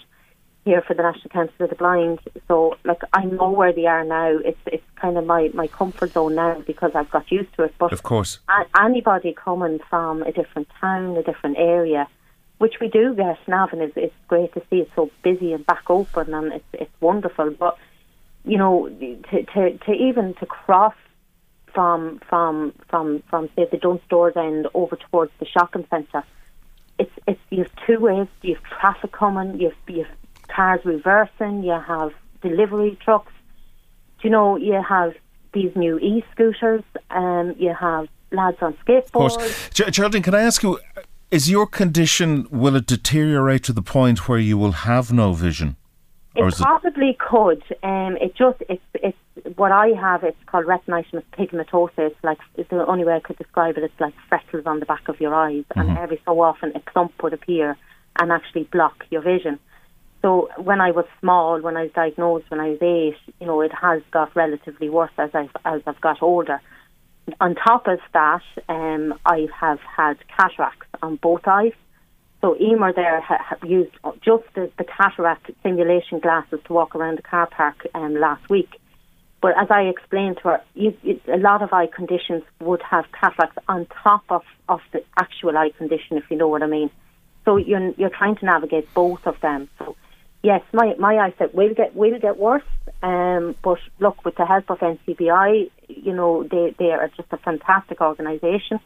here 0.64 0.82
for 0.82 0.94
the 0.94 1.02
National 1.02 1.30
Council 1.30 1.64
of 1.64 1.70
the 1.70 1.76
Blind. 1.76 2.20
So, 2.46 2.76
like, 2.84 3.00
I 3.12 3.24
know 3.24 3.50
where 3.50 3.72
they 3.72 3.86
are 3.86 4.04
now. 4.04 4.36
It's 4.44 4.58
it's 4.66 4.84
kind 4.96 5.16
of 5.16 5.24
my, 5.24 5.50
my 5.54 5.66
comfort 5.66 6.12
zone 6.12 6.34
now 6.34 6.62
because 6.66 6.92
I've 6.94 7.10
got 7.10 7.30
used 7.32 7.54
to 7.56 7.62
it. 7.64 7.74
But 7.78 7.92
of 7.92 8.02
course, 8.02 8.40
a- 8.48 8.66
anybody 8.78 9.32
coming 9.32 9.78
from 9.88 10.22
a 10.22 10.32
different 10.32 10.68
town, 10.80 11.16
a 11.16 11.22
different 11.22 11.56
area, 11.58 12.06
which 12.58 12.74
we 12.80 12.88
do 12.88 13.14
get, 13.14 13.38
Navan 13.48 13.80
is 13.80 13.92
it's 13.96 14.14
great 14.28 14.52
to 14.54 14.62
see 14.68 14.80
it 14.80 14.90
so 14.94 15.10
busy 15.22 15.52
and 15.54 15.64
back 15.64 15.88
open, 15.88 16.34
and 16.34 16.52
it's 16.52 16.70
it's 16.74 17.00
wonderful. 17.00 17.50
But 17.50 17.78
you 18.48 18.58
know, 18.58 18.88
to, 18.88 19.44
to, 19.44 19.78
to 19.78 19.92
even 19.92 20.34
to 20.34 20.46
cross 20.46 20.94
from 21.74 22.20
from 22.28 22.72
from 22.88 23.22
from 23.28 23.48
say 23.54 23.66
the 23.70 23.76
Dunnes 23.76 24.00
Stores 24.06 24.34
end 24.36 24.66
over 24.74 24.96
towards 24.96 25.32
the 25.38 25.46
shopping 25.46 25.86
centre, 25.90 26.24
it's 26.98 27.12
it's 27.26 27.40
you 27.50 27.64
have 27.64 27.72
two 27.86 28.00
ways. 28.00 28.26
You 28.42 28.54
have 28.54 28.64
traffic 28.64 29.12
coming, 29.12 29.60
you 29.60 29.68
have, 29.68 29.78
you 29.86 30.04
have 30.04 30.16
cars 30.48 30.80
reversing, 30.84 31.62
you 31.62 31.72
have 31.72 32.12
delivery 32.42 32.98
trucks. 33.04 33.32
You 34.22 34.30
know, 34.30 34.56
you 34.56 34.82
have 34.82 35.14
these 35.52 35.74
new 35.76 35.98
e-scooters, 35.98 36.82
and 37.10 37.50
um, 37.52 37.56
you 37.58 37.72
have 37.72 38.08
lads 38.32 38.58
on 38.60 38.74
skateboards. 38.84 39.36
Of 39.36 39.38
course. 39.38 39.70
Geraldine, 39.70 40.22
can 40.22 40.34
I 40.34 40.42
ask 40.42 40.62
you, 40.62 40.80
is 41.30 41.48
your 41.48 41.66
condition, 41.66 42.46
will 42.50 42.76
it 42.76 42.86
deteriorate 42.86 43.62
to 43.64 43.72
the 43.72 43.82
point 43.82 44.28
where 44.28 44.38
you 44.38 44.58
will 44.58 44.72
have 44.72 45.12
no 45.12 45.32
vision? 45.32 45.76
It 46.38 46.54
possibly 46.56 47.10
it... 47.10 47.18
could. 47.18 47.62
Um, 47.82 48.16
it 48.20 48.34
just 48.36 48.62
it's 48.68 48.82
it's 48.94 49.56
what 49.56 49.72
I 49.72 49.88
have. 49.88 50.24
It's 50.24 50.42
called 50.46 50.66
retinitis 50.66 51.22
pigmentosa. 51.32 51.98
It's 51.98 52.24
like 52.24 52.38
it's 52.56 52.70
the 52.70 52.86
only 52.86 53.04
way 53.04 53.14
I 53.14 53.20
could 53.20 53.38
describe 53.38 53.76
it. 53.76 53.84
It's 53.84 54.00
like 54.00 54.14
freckles 54.28 54.66
on 54.66 54.80
the 54.80 54.86
back 54.86 55.08
of 55.08 55.20
your 55.20 55.34
eyes, 55.34 55.64
mm-hmm. 55.70 55.80
and 55.80 55.98
every 55.98 56.20
so 56.24 56.40
often 56.40 56.72
a 56.74 56.80
clump 56.80 57.22
would 57.22 57.32
appear 57.32 57.76
and 58.18 58.32
actually 58.32 58.64
block 58.64 59.04
your 59.10 59.22
vision. 59.22 59.58
So 60.22 60.48
when 60.56 60.80
I 60.80 60.90
was 60.90 61.04
small, 61.20 61.60
when 61.60 61.76
I 61.76 61.84
was 61.84 61.92
diagnosed 61.92 62.50
when 62.50 62.60
I 62.60 62.70
was 62.70 62.82
eight, 62.82 63.34
you 63.40 63.46
know, 63.46 63.60
it 63.60 63.72
has 63.72 64.02
got 64.10 64.34
relatively 64.34 64.88
worse 64.90 65.12
as 65.16 65.30
I've 65.34 65.54
as 65.64 65.82
I've 65.86 66.00
got 66.00 66.22
older. 66.22 66.60
on 67.40 67.54
top 67.54 67.86
of 67.86 68.00
that, 68.14 68.42
um, 68.68 69.14
I 69.24 69.48
have 69.60 69.80
had 69.80 70.16
cataracts 70.28 70.86
on 71.02 71.16
both 71.16 71.46
eyes. 71.46 71.72
So 72.40 72.56
Emer 72.60 72.92
there 72.92 73.20
ha, 73.20 73.38
ha 73.40 73.56
used 73.66 73.90
just 74.20 74.44
the, 74.54 74.70
the, 74.78 74.84
cataract 74.84 75.50
simulation 75.62 76.20
glasses 76.20 76.60
to 76.66 76.72
walk 76.72 76.94
around 76.94 77.18
the 77.18 77.22
car 77.22 77.46
park 77.46 77.86
um, 77.94 78.14
last 78.14 78.48
week. 78.48 78.80
But 79.40 79.58
as 79.60 79.68
I 79.70 79.82
explained 79.82 80.38
to 80.38 80.42
her, 80.48 80.60
you, 80.74 80.96
you, 81.02 81.20
a 81.32 81.36
lot 81.36 81.62
of 81.62 81.72
eye 81.72 81.86
conditions 81.86 82.42
would 82.60 82.82
have 82.82 83.06
cataracts 83.12 83.58
on 83.68 83.86
top 83.86 84.22
of, 84.28 84.42
of 84.68 84.80
the 84.92 85.04
actual 85.16 85.56
eye 85.56 85.70
condition, 85.70 86.16
if 86.16 86.24
you 86.30 86.36
know 86.36 86.48
what 86.48 86.62
I 86.62 86.66
mean. 86.66 86.90
So 87.44 87.56
you're 87.56 87.92
you're 87.92 88.10
trying 88.10 88.36
to 88.36 88.44
navigate 88.44 88.92
both 88.94 89.26
of 89.26 89.40
them. 89.40 89.68
So 89.78 89.96
yes, 90.42 90.62
my 90.72 90.94
my 90.98 91.18
eyesight 91.18 91.54
will 91.54 91.72
get 91.72 91.94
will 91.94 92.18
get 92.18 92.36
worse. 92.36 92.62
Um, 93.02 93.54
but 93.62 93.78
look, 94.00 94.24
with 94.24 94.34
the 94.34 94.44
help 94.44 94.70
of 94.70 94.80
NCBI, 94.80 95.70
you 95.88 96.12
know 96.12 96.42
they 96.42 96.74
they 96.78 96.90
are 96.90 97.08
just 97.16 97.32
a 97.32 97.38
fantastic 97.38 98.00
organisation. 98.00 98.80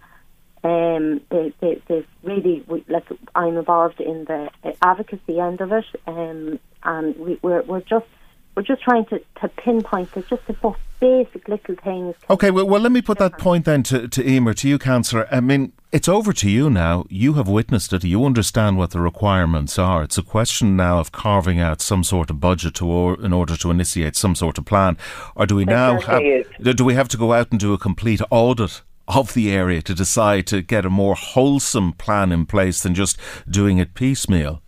Um, 0.65 1.21
they, 1.31 1.53
they, 1.61 1.83
they 1.89 2.07
really, 2.23 2.65
we, 2.69 2.85
like, 2.89 3.09
I'm 3.35 3.57
involved 3.57 4.01
in 4.01 4.25
the 4.27 4.49
advocacy 4.81 5.41
end 5.41 5.61
of 5.61 5.73
it, 5.73 5.85
um, 6.07 6.61
and 6.85 7.17
we, 7.17 7.39
we're, 7.43 7.63
we're 7.63 7.81
just 7.81 8.07
we're 8.55 8.63
just 8.63 8.83
trying 8.83 9.07
to, 9.07 9.19
to 9.41 9.49
pinpoint 9.49 10.13
the, 10.13 10.23
just 10.23 10.47
the 10.47 10.55
most 10.63 10.79
basic 11.01 11.49
little 11.49 11.75
things. 11.77 12.15
Okay, 12.29 12.51
well, 12.51 12.67
well, 12.67 12.81
let 12.81 12.93
me 12.93 13.01
put 13.01 13.19
that 13.19 13.39
point 13.39 13.65
then 13.65 13.83
to, 13.85 14.07
to 14.09 14.29
Emer, 14.29 14.53
to 14.55 14.69
you, 14.69 14.79
Councillor. 14.79 15.27
I 15.33 15.41
mean, 15.41 15.73
it's 15.91 16.07
over 16.09 16.33
to 16.35 16.51
you 16.51 16.69
now. 16.69 17.07
You 17.09 17.33
have 17.35 17.49
witnessed 17.49 17.93
it. 17.95 18.05
You 18.05 18.25
understand 18.25 18.77
what 18.77 18.91
the 18.91 19.01
requirements 19.01 19.79
are. 19.79 20.03
It's 20.03 20.19
a 20.19 20.23
question 20.23 20.77
now 20.77 20.99
of 20.99 21.13
carving 21.13 21.61
out 21.61 21.81
some 21.81 22.05
sort 22.05 22.29
of 22.29 22.41
budget 22.41 22.75
to, 22.75 22.87
or, 22.87 23.21
in 23.25 23.33
order 23.33 23.57
to 23.57 23.71
initiate 23.71 24.17
some 24.17 24.35
sort 24.35 24.59
of 24.59 24.67
plan. 24.67 24.99
Or 25.35 25.47
do 25.47 25.57
we 25.57 25.65
now 25.65 26.01
have, 26.01 26.23
do 26.61 26.85
we 26.85 26.95
have 26.95 27.09
to 27.09 27.17
go 27.17 27.33
out 27.33 27.51
and 27.51 27.59
do 27.59 27.73
a 27.73 27.79
complete 27.79 28.21
audit 28.31 28.83
of 29.09 29.35
the 29.35 29.53
area 29.53 29.83
to 29.83 29.95
decide 29.95 30.47
to 30.49 30.63
get 30.63 30.85
a 30.85 30.91
more 30.91 31.15
wholesome 31.15 31.93
plan 31.93 32.33
in 32.33 32.47
place 32.47 32.83
than 32.83 32.95
just 32.95 33.19
doing 33.49 33.79
it 33.79 33.95
piecemeal. 33.95 34.63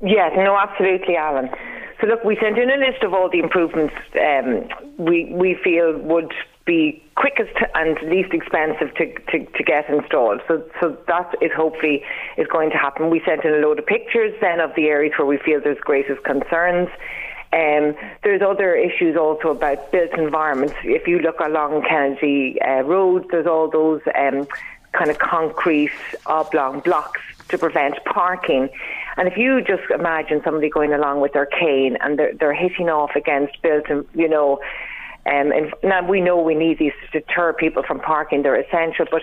Yes, 0.00 0.32
no, 0.36 0.58
absolutely, 0.58 1.16
Alan. 1.16 1.48
So 2.00 2.08
look, 2.08 2.24
we 2.24 2.36
sent 2.40 2.58
in 2.58 2.68
a 2.68 2.76
list 2.76 3.04
of 3.04 3.14
all 3.14 3.30
the 3.30 3.38
improvements 3.38 3.94
um, 4.20 4.68
we 4.98 5.32
we 5.32 5.56
feel 5.62 5.96
would 5.98 6.34
be 6.66 7.02
quickest 7.16 7.54
and 7.74 7.96
least 8.08 8.32
expensive 8.32 8.94
to, 8.96 9.06
to, 9.30 9.44
to 9.44 9.62
get 9.62 9.88
installed. 9.88 10.40
So 10.48 10.64
so 10.80 10.96
that 11.06 11.34
is 11.40 11.52
hopefully 11.56 12.02
is 12.36 12.48
going 12.48 12.70
to 12.70 12.76
happen. 12.76 13.10
We 13.10 13.22
sent 13.24 13.44
in 13.44 13.54
a 13.54 13.58
load 13.58 13.78
of 13.78 13.86
pictures 13.86 14.34
then 14.40 14.58
of 14.58 14.70
the 14.74 14.86
areas 14.86 15.14
where 15.16 15.26
we 15.26 15.38
feel 15.38 15.60
there's 15.62 15.78
greatest 15.78 16.24
concerns. 16.24 16.88
Um, 17.52 17.94
there's 18.22 18.40
other 18.40 18.74
issues 18.74 19.16
also 19.16 19.50
about 19.50 19.92
built 19.92 20.12
environments. 20.16 20.74
If 20.84 21.06
you 21.06 21.18
look 21.18 21.38
along 21.40 21.82
Kennedy 21.82 22.60
uh, 22.62 22.82
Road, 22.82 23.26
there's 23.30 23.46
all 23.46 23.68
those 23.68 24.00
um, 24.18 24.46
kind 24.92 25.10
of 25.10 25.18
concrete 25.18 25.92
oblong 26.26 26.80
blocks 26.80 27.20
to 27.48 27.58
prevent 27.58 28.02
parking. 28.06 28.70
And 29.18 29.28
if 29.28 29.36
you 29.36 29.60
just 29.60 29.82
imagine 29.90 30.40
somebody 30.42 30.70
going 30.70 30.94
along 30.94 31.20
with 31.20 31.34
their 31.34 31.46
cane 31.46 31.98
and 32.00 32.18
they're, 32.18 32.32
they're 32.32 32.54
hitting 32.54 32.88
off 32.88 33.10
against 33.14 33.60
built, 33.60 33.84
you 34.14 34.28
know, 34.28 34.58
um, 35.24 35.52
and 35.52 35.72
now 35.84 36.04
we 36.04 36.20
know 36.20 36.40
we 36.40 36.56
need 36.56 36.78
these 36.78 36.92
to 37.12 37.20
deter 37.20 37.52
people 37.52 37.84
from 37.84 38.00
parking; 38.00 38.42
they're 38.42 38.56
essential. 38.56 39.06
But 39.08 39.22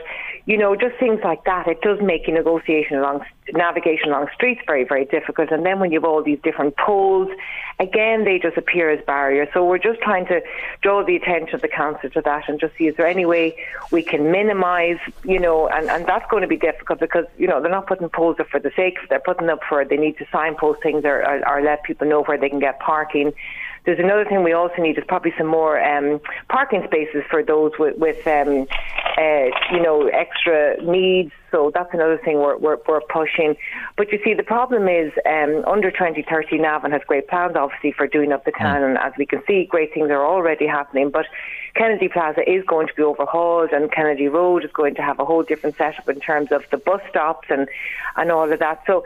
you 0.50 0.58
know, 0.58 0.76
just 0.76 0.96
things 1.00 1.20
like 1.24 1.44
that, 1.44 1.68
it 1.68 1.80
does 1.82 2.00
make 2.02 2.28
negotiation 2.28 2.98
along 2.98 3.24
navigation 3.54 4.10
along 4.10 4.30
streets 4.34 4.60
very, 4.66 4.84
very 4.84 5.06
difficult. 5.06 5.52
And 5.52 5.64
then 5.64 5.80
when 5.80 5.92
you 5.92 6.00
have 6.00 6.10
all 6.10 6.24
these 6.24 6.40
different 6.44 6.76
poles, 6.76 7.30
again, 7.80 8.26
they 8.26 8.40
just 8.40 8.58
appear 8.58 8.90
as 8.90 9.00
barriers. 9.06 9.48
So 9.54 9.64
we're 9.64 9.78
just 9.78 10.02
trying 10.02 10.26
to 10.26 10.42
draw 10.82 11.06
the 11.06 11.16
attention 11.16 11.54
of 11.54 11.62
the 11.62 11.68
council 11.68 12.10
to 12.10 12.22
that 12.22 12.50
and 12.50 12.60
just 12.60 12.76
see 12.78 12.88
is 12.88 12.96
there 12.96 13.06
any 13.06 13.28
way 13.28 13.64
we 13.92 14.02
can 14.02 14.32
minimise, 14.32 14.98
you 15.24 15.40
know, 15.40 15.68
and, 15.68 15.88
and 15.88 16.08
that's 16.08 16.26
going 16.32 16.42
to 16.42 16.48
be 16.48 16.58
difficult 16.58 17.00
because 17.00 17.26
you 17.38 17.46
know 17.46 17.62
they're 17.62 17.70
not 17.70 17.86
putting 17.86 18.10
poles 18.10 18.38
up 18.40 18.48
for 18.50 18.60
the 18.60 18.72
sake; 18.76 18.98
of 19.04 19.08
they're 19.10 19.20
putting 19.20 19.50
up 19.50 19.60
for 19.70 19.86
they 19.86 19.98
need 19.98 20.18
to 20.18 20.26
signpost 20.32 20.82
things 20.82 21.06
or, 21.06 21.24
or, 21.28 21.48
or 21.48 21.62
let 21.62 21.84
people 21.84 22.08
know 22.08 22.24
where 22.24 22.40
they 22.40 22.50
can 22.50 22.60
get 22.60 22.80
parking. 22.80 23.34
There's 23.86 24.00
another 24.00 24.26
thing 24.26 24.44
we 24.44 24.54
also 24.54 24.82
need 24.82 24.98
is 24.98 25.04
probably 25.08 25.34
some 25.38 25.48
more 25.48 25.80
um, 25.84 26.20
parking 26.50 26.84
spaces 26.86 27.24
for 27.30 27.44
those 27.44 27.72
with, 27.80 27.98
with 27.98 28.26
um, 28.28 28.68
uh, 29.18 29.46
you 29.72 29.82
know, 29.82 30.08
extra 30.08 30.82
needs. 30.84 31.32
So 31.52 31.72
that's 31.74 31.94
another 31.94 32.18
thing 32.18 32.38
we're, 32.38 32.58
we're, 32.58 32.78
we're 32.88 33.02
pushing. 33.02 33.56
But 33.98 34.12
you 34.12 34.20
see, 34.24 34.34
the 34.34 34.44
problem 34.44 34.88
is 34.88 35.12
um, 35.26 35.64
under 35.66 35.92
2030, 35.92 36.58
Navan 36.60 36.92
has 36.92 37.02
great 37.08 37.28
plans, 37.28 37.56
obviously, 37.56 37.92
for 37.92 38.08
doing 38.08 38.32
up 38.32 38.46
the 38.46 38.52
hmm. 38.52 38.64
town. 38.64 38.84
And 38.84 38.98
as 38.98 39.14
we 39.18 39.26
can 39.26 39.42
see, 39.48 39.66
great 39.66 39.94
things 39.94 40.10
are 40.10 40.26
already 40.26 40.68
happening. 40.68 41.10
But 41.10 41.26
Kennedy 41.76 42.08
Plaza 42.08 42.50
is 42.50 42.64
going 42.66 42.88
to 42.88 42.94
be 42.94 43.04
overhauled, 43.04 43.72
and 43.72 43.92
Kennedy 43.92 44.28
Road 44.28 44.64
is 44.64 44.72
going 44.72 44.96
to 44.96 45.02
have 45.02 45.20
a 45.20 45.26
whole 45.26 45.44
different 45.44 45.78
setup 45.78 46.08
in 46.08 46.20
terms 46.20 46.52
of 46.52 46.64
the 46.72 46.78
bus 46.78 47.02
stops 47.10 47.48
and, 47.50 47.68
and 48.16 48.32
all 48.32 48.52
of 48.52 48.60
that. 48.60 48.84
So 48.86 49.06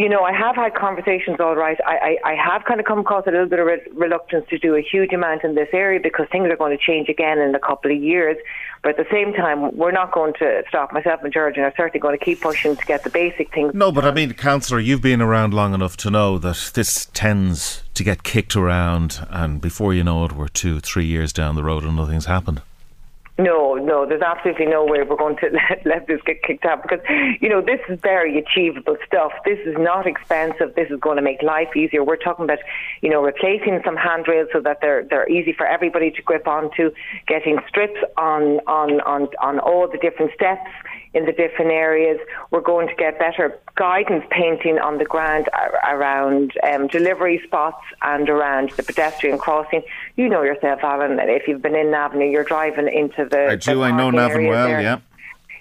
you 0.00 0.08
know, 0.08 0.22
I 0.22 0.32
have 0.32 0.56
had 0.56 0.74
conversations, 0.74 1.36
all 1.40 1.54
right. 1.54 1.76
I, 1.86 2.16
I, 2.24 2.30
I 2.30 2.34
have 2.34 2.64
kind 2.64 2.80
of 2.80 2.86
come 2.86 3.00
across 3.00 3.26
a 3.26 3.30
little 3.30 3.46
bit 3.46 3.58
of 3.58 3.66
re- 3.66 3.86
reluctance 3.92 4.46
to 4.48 4.58
do 4.58 4.74
a 4.74 4.80
huge 4.80 5.12
amount 5.12 5.44
in 5.44 5.54
this 5.54 5.68
area 5.74 6.00
because 6.02 6.26
things 6.32 6.48
are 6.50 6.56
going 6.56 6.74
to 6.76 6.82
change 6.82 7.10
again 7.10 7.38
in 7.38 7.54
a 7.54 7.58
couple 7.58 7.90
of 7.90 8.02
years. 8.02 8.38
But 8.82 8.90
at 8.90 8.96
the 8.96 9.04
same 9.12 9.34
time, 9.34 9.76
we're 9.76 9.92
not 9.92 10.10
going 10.12 10.32
to 10.38 10.62
stop. 10.70 10.94
Myself 10.94 11.20
and 11.22 11.30
George 11.30 11.56
and 11.56 11.66
are 11.66 11.74
certainly 11.76 12.00
going 12.00 12.18
to 12.18 12.24
keep 12.24 12.40
pushing 12.40 12.76
to 12.76 12.84
get 12.86 13.04
the 13.04 13.10
basic 13.10 13.52
things. 13.52 13.74
No, 13.74 13.92
but 13.92 14.06
I 14.06 14.10
mean, 14.10 14.32
Councillor, 14.32 14.80
you've 14.80 15.02
been 15.02 15.20
around 15.20 15.52
long 15.52 15.74
enough 15.74 15.98
to 15.98 16.10
know 16.10 16.38
that 16.38 16.70
this 16.72 17.04
tends 17.12 17.82
to 17.92 18.02
get 18.02 18.22
kicked 18.22 18.56
around, 18.56 19.26
and 19.28 19.60
before 19.60 19.92
you 19.92 20.02
know 20.02 20.24
it, 20.24 20.32
we're 20.32 20.48
two, 20.48 20.80
three 20.80 21.04
years 21.04 21.30
down 21.30 21.56
the 21.56 21.62
road 21.62 21.84
and 21.84 21.96
nothing's 21.96 22.24
happened. 22.24 22.62
No, 23.40 23.74
no, 23.74 24.06
there's 24.06 24.20
absolutely 24.22 24.66
no 24.66 24.84
way 24.84 25.02
we're 25.02 25.16
going 25.16 25.36
to 25.38 25.48
let, 25.70 25.86
let 25.86 26.06
this 26.06 26.20
get 26.26 26.42
kicked 26.42 26.64
out 26.64 26.82
because, 26.82 27.00
you 27.40 27.48
know, 27.48 27.62
this 27.62 27.80
is 27.88 27.98
very 28.00 28.38
achievable 28.38 28.96
stuff. 29.06 29.32
This 29.44 29.58
is 29.64 29.76
not 29.78 30.06
expensive. 30.06 30.74
This 30.74 30.90
is 30.90 31.00
going 31.00 31.16
to 31.16 31.22
make 31.22 31.42
life 31.42 31.74
easier. 31.74 32.04
We're 32.04 32.16
talking 32.16 32.44
about, 32.44 32.58
you 33.00 33.08
know, 33.08 33.22
replacing 33.22 33.80
some 33.84 33.96
handrails 33.96 34.48
so 34.52 34.60
that 34.60 34.78
they're 34.80 35.04
they're 35.04 35.28
easy 35.28 35.52
for 35.52 35.66
everybody 35.66 36.10
to 36.10 36.22
grip 36.22 36.46
onto, 36.46 36.90
getting 37.26 37.58
strips 37.68 38.00
on 38.16 38.60
on 38.66 39.00
on 39.02 39.28
on 39.40 39.58
all 39.58 39.88
the 39.88 39.98
different 39.98 40.32
steps 40.34 40.68
in 41.12 41.24
the 41.24 41.32
different 41.32 41.72
areas. 41.72 42.18
We're 42.50 42.60
going 42.60 42.88
to 42.88 42.94
get 42.94 43.18
better 43.18 43.58
guidance 43.74 44.24
painting 44.30 44.78
on 44.78 44.98
the 44.98 45.04
ground 45.04 45.48
around 45.88 46.52
um, 46.62 46.86
delivery 46.86 47.40
spots 47.44 47.82
and 48.02 48.28
around 48.28 48.70
the 48.72 48.82
pedestrian 48.82 49.38
crossing. 49.38 49.82
You 50.16 50.28
know 50.28 50.42
yourself, 50.42 50.80
Alan, 50.82 51.16
that 51.16 51.28
if 51.28 51.48
you've 51.48 51.62
been 51.62 51.74
in 51.74 51.90
Navan, 51.90 52.20
you're 52.30 52.44
driving 52.44 52.88
into 52.88 53.24
the. 53.30 53.50
I 53.50 53.56
do. 53.56 53.82
I 53.82 53.90
know 53.90 54.10
Navan 54.10 54.46
well. 54.46 54.68
There. 54.68 54.80
Yeah. 54.80 55.00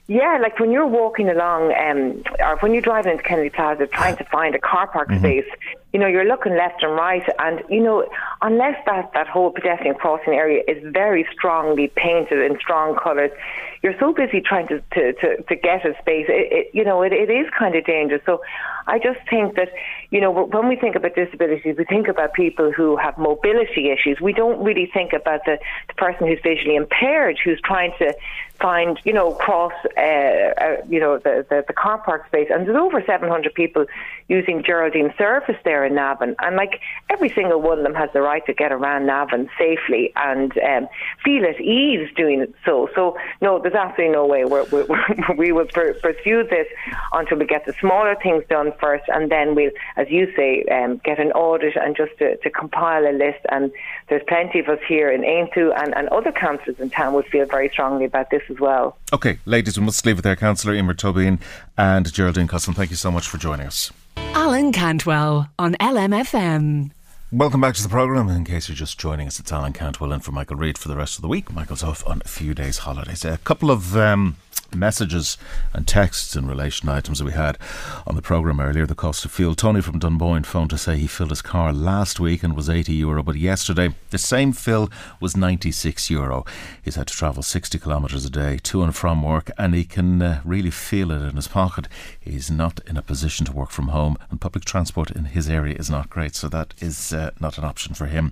Yeah, 0.08 0.40
like 0.42 0.60
when 0.60 0.72
you're 0.72 0.88
walking 0.88 1.30
along, 1.30 1.72
um, 1.74 2.24
or 2.40 2.58
when 2.62 2.74
you're 2.74 2.82
driving 2.82 3.12
into 3.12 3.24
Kennedy 3.24 3.52
Plaza 3.52 3.86
trying 3.86 4.18
to 4.18 4.24
find 4.24 4.56
a 4.56 4.60
car 4.60 4.88
park 4.88 5.10
mm-hmm. 5.10 5.20
space, 5.20 5.46
you 5.94 6.00
know, 6.00 6.08
you're 6.08 6.26
looking 6.26 6.58
left 6.58 6.82
and 6.82 6.94
right, 6.94 7.22
and 7.38 7.62
you 7.70 7.80
know, 7.80 8.10
unless 8.42 8.76
that 8.88 9.12
that 9.14 9.28
whole 9.28 9.52
pedestrian 9.52 9.94
crossing 9.94 10.34
area 10.34 10.64
is 10.68 10.84
very 10.92 11.28
strongly 11.32 11.92
painted 11.96 12.40
in 12.40 12.58
strong 12.60 12.96
colours, 12.96 13.30
you're 13.82 13.98
so 14.00 14.14
busy 14.14 14.42
trying 14.42 14.68
to 14.68 14.82
to, 14.94 15.14
to, 15.14 15.42
to 15.44 15.56
get 15.56 15.86
a 15.86 15.94
space. 16.00 16.26
It, 16.30 16.52
it, 16.52 16.72
you 16.74 16.84
know, 16.84 17.02
it, 17.02 17.14
it 17.14 17.30
is 17.30 17.48
kind 17.58 17.76
of 17.76 17.86
dangerous. 17.86 18.22
So, 18.26 18.42
I 18.88 19.00
just 19.00 19.20
think 19.30 19.56
that 19.56 19.70
you 20.12 20.20
know, 20.20 20.32
when 20.32 20.68
we 20.68 20.76
think 20.76 20.96
about 20.96 21.14
disabilities, 21.14 21.76
we 21.78 21.86
think 21.86 22.08
about 22.08 22.34
people 22.34 22.72
who 22.72 22.98
have 22.98 23.18
mobility 23.18 23.92
issues. 23.92 24.20
We 24.20 24.34
don't 24.34 24.64
really 24.64 24.90
think 24.92 25.14
about 25.14 25.42
the, 25.46 25.60
the 25.88 25.94
person 25.94 26.28
who's 26.28 26.40
visually 26.42 26.76
impaired, 26.76 27.38
who's 27.44 27.62
trying 27.62 27.94
to 28.00 28.16
find, 28.60 29.00
you 29.04 29.14
know, 29.14 29.34
cross, 29.34 29.74
uh, 29.96 30.02
uh, 30.02 30.78
you 30.90 31.00
know, 31.00 31.20
the, 31.20 31.46
the, 31.48 31.64
the 31.68 31.74
car 31.74 32.00
park 32.00 32.26
space. 32.26 32.50
And 32.52 32.68
there's 32.68 32.76
over 32.76 33.04
700 33.06 33.54
people 33.54 33.86
using 34.28 34.64
Geraldine 34.64 35.14
Service 35.16 35.58
there 35.64 35.86
in 35.86 35.94
Navan. 35.94 36.36
And 36.40 36.56
like 36.56 36.82
every 37.10 37.30
single 37.30 37.62
one 37.62 37.78
of 37.78 37.84
them 37.84 37.94
has 37.94 38.10
the 38.14 38.22
right 38.22 38.46
to 38.48 38.54
get 38.54 38.72
around 38.72 39.06
Navan 39.06 39.48
safely 39.60 40.12
and 40.16 40.58
um, 40.58 40.88
feel 41.24 41.46
at 41.46 41.62
ease 41.62 42.10
doing 42.16 42.42
it 42.42 42.54
so. 42.66 42.90
So, 42.96 43.16
no, 43.42 43.60
there's 43.70 43.88
absolutely 43.88 44.14
no 44.14 44.26
way 44.26 44.46
we're, 44.46 44.66
we're, 44.66 44.88
we 45.38 45.52
will 45.52 45.66
pursue 45.66 46.44
this 46.44 46.68
until 47.14 47.38
we 47.38 47.46
get 47.46 47.66
the 47.66 47.74
smaller 47.80 48.16
things 48.22 48.44
done 48.50 48.72
first. 48.80 49.04
And 49.10 49.32
then 49.32 49.56
we'll, 49.56 49.72
as 49.98 50.08
you 50.10 50.32
say, 50.36 50.64
um, 50.72 50.98
get 51.04 51.20
an 51.20 51.32
audit 51.32 51.76
and 51.76 51.96
just 51.96 52.18
to, 52.20 52.38
to 52.38 52.50
compile 52.50 53.06
a 53.06 53.14
list. 53.14 53.40
And 53.50 53.72
there's 54.08 54.24
plenty 54.28 54.60
of 54.60 54.68
us 54.68 54.80
here 54.88 55.12
in 55.12 55.22
Aontú 55.22 55.72
and, 55.78 55.96
and 55.96 56.08
other 56.10 56.32
councils 56.32 56.80
in 56.80 56.90
town 56.90 57.14
would 57.14 57.28
feel 57.28 57.46
very 57.46 57.70
strongly 57.70 58.06
about 58.06 58.30
this 58.32 58.44
as 58.50 58.60
well. 58.60 58.98
Okay, 59.14 59.40
ladies, 59.46 59.80
we 59.80 59.86
must 59.86 60.06
leave 60.06 60.20
it 60.20 60.22
there. 60.24 60.36
Councillor 60.36 60.74
Emer 60.74 60.94
Tobin 60.94 61.40
and 61.78 62.12
Geraldine 62.12 62.48
Cusson, 62.48 62.74
thank 62.74 62.90
you 62.90 62.96
so 62.96 63.12
much 63.12 63.28
for 63.28 63.38
joining 63.38 63.68
us. 63.68 63.92
Alan 64.18 64.72
Cantwell 64.72 65.50
on 65.58 65.76
LMFM. 65.76 66.92
Welcome 67.32 67.62
back 67.62 67.76
to 67.76 67.84
the 67.84 67.90
programme. 67.90 68.28
In 68.28 68.44
case 68.44 68.68
you're 68.68 68.76
just 68.76 68.98
joining 68.98 69.28
us, 69.28 69.40
it's 69.40 69.52
Alan 69.52 69.72
Cantwell 69.72 70.12
in 70.14 70.20
for 70.20 70.32
Michael 70.32 70.56
Reade 70.56 70.80
for 70.80 70.88
the 70.88 70.98
rest 70.98 71.16
of 71.16 71.22
the 71.22 71.28
week. 71.28 71.54
Michael's 71.54 71.84
off 71.84 72.04
on 72.08 72.24
a 72.26 72.28
few 72.28 72.56
days' 72.56 72.80
holidays. 72.80 73.24
A 73.24 73.38
couple 73.38 73.70
of 73.70 73.96
um, 73.96 74.36
messages 74.76 75.38
and 75.74 75.88
texts 75.88 76.36
in 76.36 76.48
relation 76.48 76.88
to 76.88 76.94
items 76.94 77.20
that 77.20 77.26
we 77.26 77.32
had 77.32 77.58
on 78.06 78.16
the 78.16 78.22
programme 78.22 78.60
earlier. 78.60 78.86
The 78.86 78.96
cost 78.96 79.26
of 79.26 79.32
fuel. 79.32 79.56
Tony 79.56 79.82
from 79.82 80.00
Dunboyne 80.00 80.44
phoned 80.44 80.70
to 80.72 80.78
say 80.78 80.98
he 80.98 81.08
filled 81.08 81.30
his 81.30 81.42
car 81.42 81.74
last 81.74 82.20
week 82.20 82.44
and 82.44 82.56
was 82.56 82.70
80 82.70 82.94
euro, 82.94 83.24
but 83.24 83.36
yesterday 83.36 83.94
the 84.10 84.18
same 84.18 84.52
fill 84.52 84.90
was 85.20 85.38
96 85.38 86.10
euro. 86.10 86.46
He's 86.82 86.96
had 86.96 87.08
to 87.08 87.14
travel 87.14 87.44
60 87.44 87.78
kilometres 87.80 88.26
a 88.26 88.30
day 88.30 88.58
to 88.64 88.84
and 88.84 88.96
from 88.96 89.24
work, 89.24 89.52
and 89.58 89.74
he 89.74 89.84
can 89.84 90.22
uh, 90.22 90.42
really 90.44 90.72
feel 90.72 91.12
it 91.12 91.22
in 91.22 91.36
his 91.36 91.48
pocket. 91.48 91.88
He's 92.20 92.50
not 92.50 92.80
in 92.88 92.98
a 92.98 93.02
position 93.02 93.46
to 93.48 93.52
work 93.52 93.72
from 93.72 93.90
home, 93.90 94.18
and 94.30 94.42
public 94.42 94.66
transport 94.66 95.12
in 95.12 95.26
his 95.26 95.50
area 95.50 95.76
is 95.76 95.90
not 95.90 96.10
great, 96.10 96.36
so 96.36 96.48
that 96.50 96.74
is 96.80 97.14
uh, 97.14 97.19
not 97.40 97.58
an 97.58 97.64
option 97.64 97.94
for 97.94 98.06
him. 98.06 98.32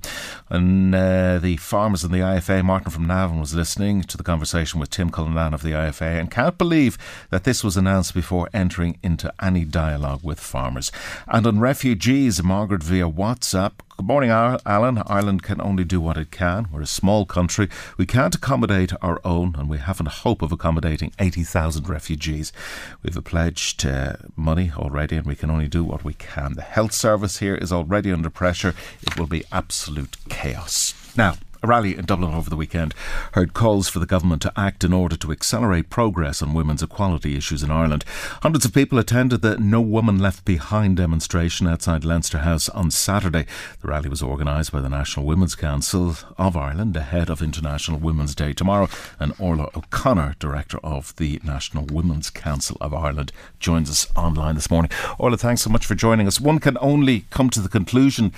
And 0.50 0.94
uh, 0.94 1.40
the 1.40 1.58
farmers 1.58 2.04
in 2.04 2.12
the 2.12 2.20
IFA, 2.20 2.64
Martin 2.64 2.92
from 2.92 3.08
Navan, 3.08 3.40
was 3.40 3.56
listening 3.56 4.04
to 4.04 4.18
the 4.18 4.24
conversation 4.24 4.80
with 4.80 4.90
Tim 4.90 5.10
Cullinan 5.10 5.54
of 5.54 5.64
the 5.64 5.72
IFA 5.72 6.20
and 6.20 6.32
can't 6.32 6.58
believe 6.58 6.98
that 7.30 7.44
this 7.44 7.64
was 7.64 7.78
announced 7.78 8.14
before 8.14 8.50
entering 8.54 8.98
into 9.04 9.34
any 9.42 9.66
dialogue 9.66 10.22
with 10.24 10.40
farmers. 10.40 10.92
And 11.28 11.46
on 11.46 11.60
refugees, 11.60 12.44
Margaret 12.44 12.84
via 12.84 13.10
WhatsApp. 13.10 13.74
Good 13.98 14.06
morning, 14.06 14.30
Alan. 14.30 15.02
Ireland 15.08 15.42
can 15.42 15.60
only 15.60 15.84
do 15.84 16.00
what 16.00 16.18
it 16.18 16.30
can. 16.30 16.68
We're 16.72 16.84
a 16.84 16.86
small 16.86 17.26
country. 17.26 17.68
We 17.98 18.06
can't 18.06 18.36
accommodate 18.36 18.94
our 19.02 19.20
own, 19.26 19.56
and 19.58 19.68
we 19.68 19.80
haven't 19.80 20.06
a 20.06 20.12
hope 20.12 20.44
of 20.44 20.52
accommodating 20.52 21.14
80,000 21.18 21.90
refugees. 21.90 22.54
We've 23.02 23.22
pledged 23.24 23.88
uh, 23.88 24.18
money 24.36 24.72
already, 24.78 25.16
and 25.16 25.26
we 25.26 25.36
can 25.36 25.50
only 25.50 25.68
do 25.68 25.84
what 25.84 26.04
we 26.04 26.14
can. 26.14 26.54
The 26.54 26.62
health 26.62 26.92
service 26.92 27.40
here 27.40 27.56
is 27.56 27.72
already 27.72 28.12
under 28.12 28.30
pressure. 28.30 28.76
It 29.02 29.18
will 29.18 29.26
be 29.26 29.46
absolute 29.52 30.16
chaos. 30.30 30.94
Now, 31.18 31.34
rally 31.68 31.98
in 31.98 32.06
Dublin 32.06 32.34
over 32.34 32.50
the 32.50 32.56
weekend 32.56 32.96
heard 33.34 33.54
calls 33.54 33.90
for 33.90 34.00
the 34.00 34.06
government 34.06 34.42
to 34.42 34.54
act 34.56 34.84
in 34.84 34.94
order 34.94 35.18
to 35.18 35.32
accelerate 35.32 35.90
progress 35.90 36.42
on 36.42 36.54
women's 36.54 36.82
equality 36.82 37.36
issues 37.36 37.62
in 37.62 37.70
Ireland. 37.70 38.06
Hundreds 38.42 38.66
of 38.66 38.74
people 38.74 38.98
attended 38.98 39.42
the 39.42 39.58
No 39.58 39.82
Woman 39.82 40.18
Left 40.18 40.46
Behind 40.46 40.96
demonstration 40.96 41.68
outside 41.68 42.06
Leinster 42.06 42.40
House 42.40 42.70
on 42.70 42.90
Saturday. 42.90 43.46
The 43.82 43.90
rally 43.90 44.10
was 44.10 44.24
organised 44.24 44.72
by 44.72 44.80
the 44.80 44.90
National 44.90 45.26
Women's 45.26 45.56
Council 45.56 46.16
of 46.38 46.56
Ireland 46.56 46.96
ahead 46.96 47.30
of 47.30 47.42
International 47.42 48.00
Women's 48.00 48.34
Day 48.34 48.54
tomorrow. 48.54 48.88
And 49.20 49.34
Orla 49.38 49.70
O'Connor, 49.76 50.36
Director 50.40 50.80
of 50.84 51.16
the 51.18 51.42
National 51.44 51.86
Women's 51.86 52.30
Council 52.30 52.78
of 52.80 52.94
Ireland, 52.94 53.32
joins 53.60 53.90
us 53.90 54.08
online 54.16 54.56
this 54.56 54.72
morning. 54.72 54.92
Orla, 55.20 55.38
thanks 55.38 55.64
so 55.64 55.70
much 55.70 55.86
for 55.86 55.96
joining 55.96 56.28
us. 56.28 56.40
One 56.40 56.60
can 56.60 56.78
only 56.80 57.26
come 57.30 57.50
to 57.50 57.62
the 57.62 57.70
conclusion 57.70 58.32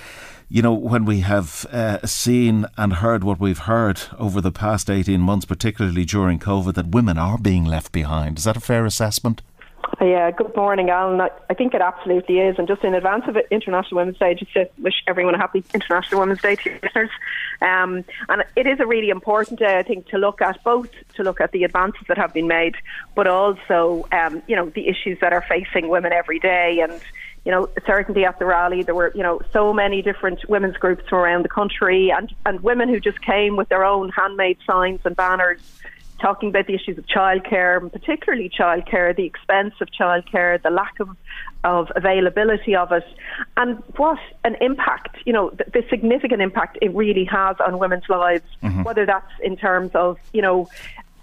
you 0.52 0.62
know, 0.62 0.74
when 0.74 1.04
we 1.04 1.20
have 1.20 1.64
uh, 1.70 2.04
seen 2.04 2.66
and 2.76 2.94
heard 2.94 3.22
what 3.22 3.38
we've 3.38 3.60
heard 3.60 4.00
over 4.18 4.40
the 4.40 4.50
past 4.50 4.90
18 4.90 5.20
months, 5.20 5.46
particularly 5.46 6.04
during 6.04 6.40
COVID, 6.40 6.74
that 6.74 6.88
women 6.88 7.16
are 7.16 7.38
being 7.38 7.64
left 7.64 7.92
behind. 7.92 8.36
Is 8.36 8.44
that 8.44 8.56
a 8.56 8.60
fair 8.60 8.84
assessment? 8.84 9.42
Yeah, 10.00 10.30
good 10.30 10.54
morning, 10.56 10.90
Alan. 10.90 11.20
I 11.20 11.54
think 11.54 11.74
it 11.74 11.80
absolutely 11.80 12.38
is. 12.38 12.58
And 12.58 12.66
just 12.66 12.82
in 12.82 12.94
advance 12.94 13.24
of 13.28 13.36
International 13.50 14.00
Women's 14.00 14.18
Day, 14.18 14.34
just 14.34 14.52
to 14.54 14.68
wish 14.78 14.94
everyone 15.06 15.34
a 15.34 15.38
happy 15.38 15.62
International 15.72 16.20
Women's 16.20 16.40
Day 16.40 16.56
to 16.56 16.80
listeners. 16.82 17.10
Um, 17.60 18.04
and 18.28 18.44
it 18.56 18.66
is 18.66 18.80
a 18.80 18.86
really 18.86 19.10
important 19.10 19.58
day, 19.58 19.78
I 19.78 19.82
think, 19.82 20.06
to 20.08 20.18
look 20.18 20.40
at 20.40 20.62
both 20.64 20.90
to 21.14 21.22
look 21.22 21.40
at 21.40 21.52
the 21.52 21.64
advances 21.64 22.02
that 22.08 22.16
have 22.16 22.32
been 22.32 22.48
made, 22.48 22.76
but 23.14 23.26
also, 23.26 24.06
um, 24.12 24.42
you 24.48 24.56
know, 24.56 24.70
the 24.70 24.88
issues 24.88 25.18
that 25.20 25.32
are 25.32 25.44
facing 25.46 25.88
women 25.88 26.12
every 26.12 26.38
day. 26.38 26.80
And 26.80 27.00
you 27.44 27.52
know, 27.52 27.68
certainly 27.86 28.24
at 28.24 28.38
the 28.38 28.44
rally, 28.44 28.82
there 28.82 28.94
were, 28.94 29.12
you 29.14 29.22
know, 29.22 29.40
so 29.52 29.72
many 29.72 30.02
different 30.02 30.46
women's 30.48 30.76
groups 30.76 31.08
from 31.08 31.18
around 31.18 31.44
the 31.44 31.48
country 31.48 32.10
and, 32.10 32.34
and 32.44 32.60
women 32.60 32.88
who 32.88 33.00
just 33.00 33.20
came 33.22 33.56
with 33.56 33.68
their 33.68 33.84
own 33.84 34.10
handmade 34.10 34.58
signs 34.66 35.00
and 35.04 35.16
banners 35.16 35.60
talking 36.20 36.50
about 36.50 36.66
the 36.66 36.74
issues 36.74 36.98
of 36.98 37.06
childcare, 37.06 37.80
and 37.80 37.92
particularly 37.92 38.50
childcare, 38.50 39.16
the 39.16 39.24
expense 39.24 39.74
of 39.80 39.88
childcare, 39.90 40.60
the 40.62 40.70
lack 40.70 41.00
of, 41.00 41.08
of 41.64 41.90
availability 41.96 42.76
of 42.76 42.92
it, 42.92 43.04
and 43.56 43.82
what 43.96 44.18
an 44.44 44.56
impact, 44.60 45.16
you 45.24 45.32
know, 45.32 45.50
the, 45.50 45.64
the 45.72 45.84
significant 45.88 46.42
impact 46.42 46.78
it 46.82 46.94
really 46.94 47.24
has 47.24 47.56
on 47.66 47.78
women's 47.78 48.08
lives, 48.08 48.44
mm-hmm. 48.62 48.82
whether 48.82 49.06
that's 49.06 49.32
in 49.42 49.56
terms 49.56 49.90
of, 49.94 50.18
you 50.32 50.42
know, 50.42 50.68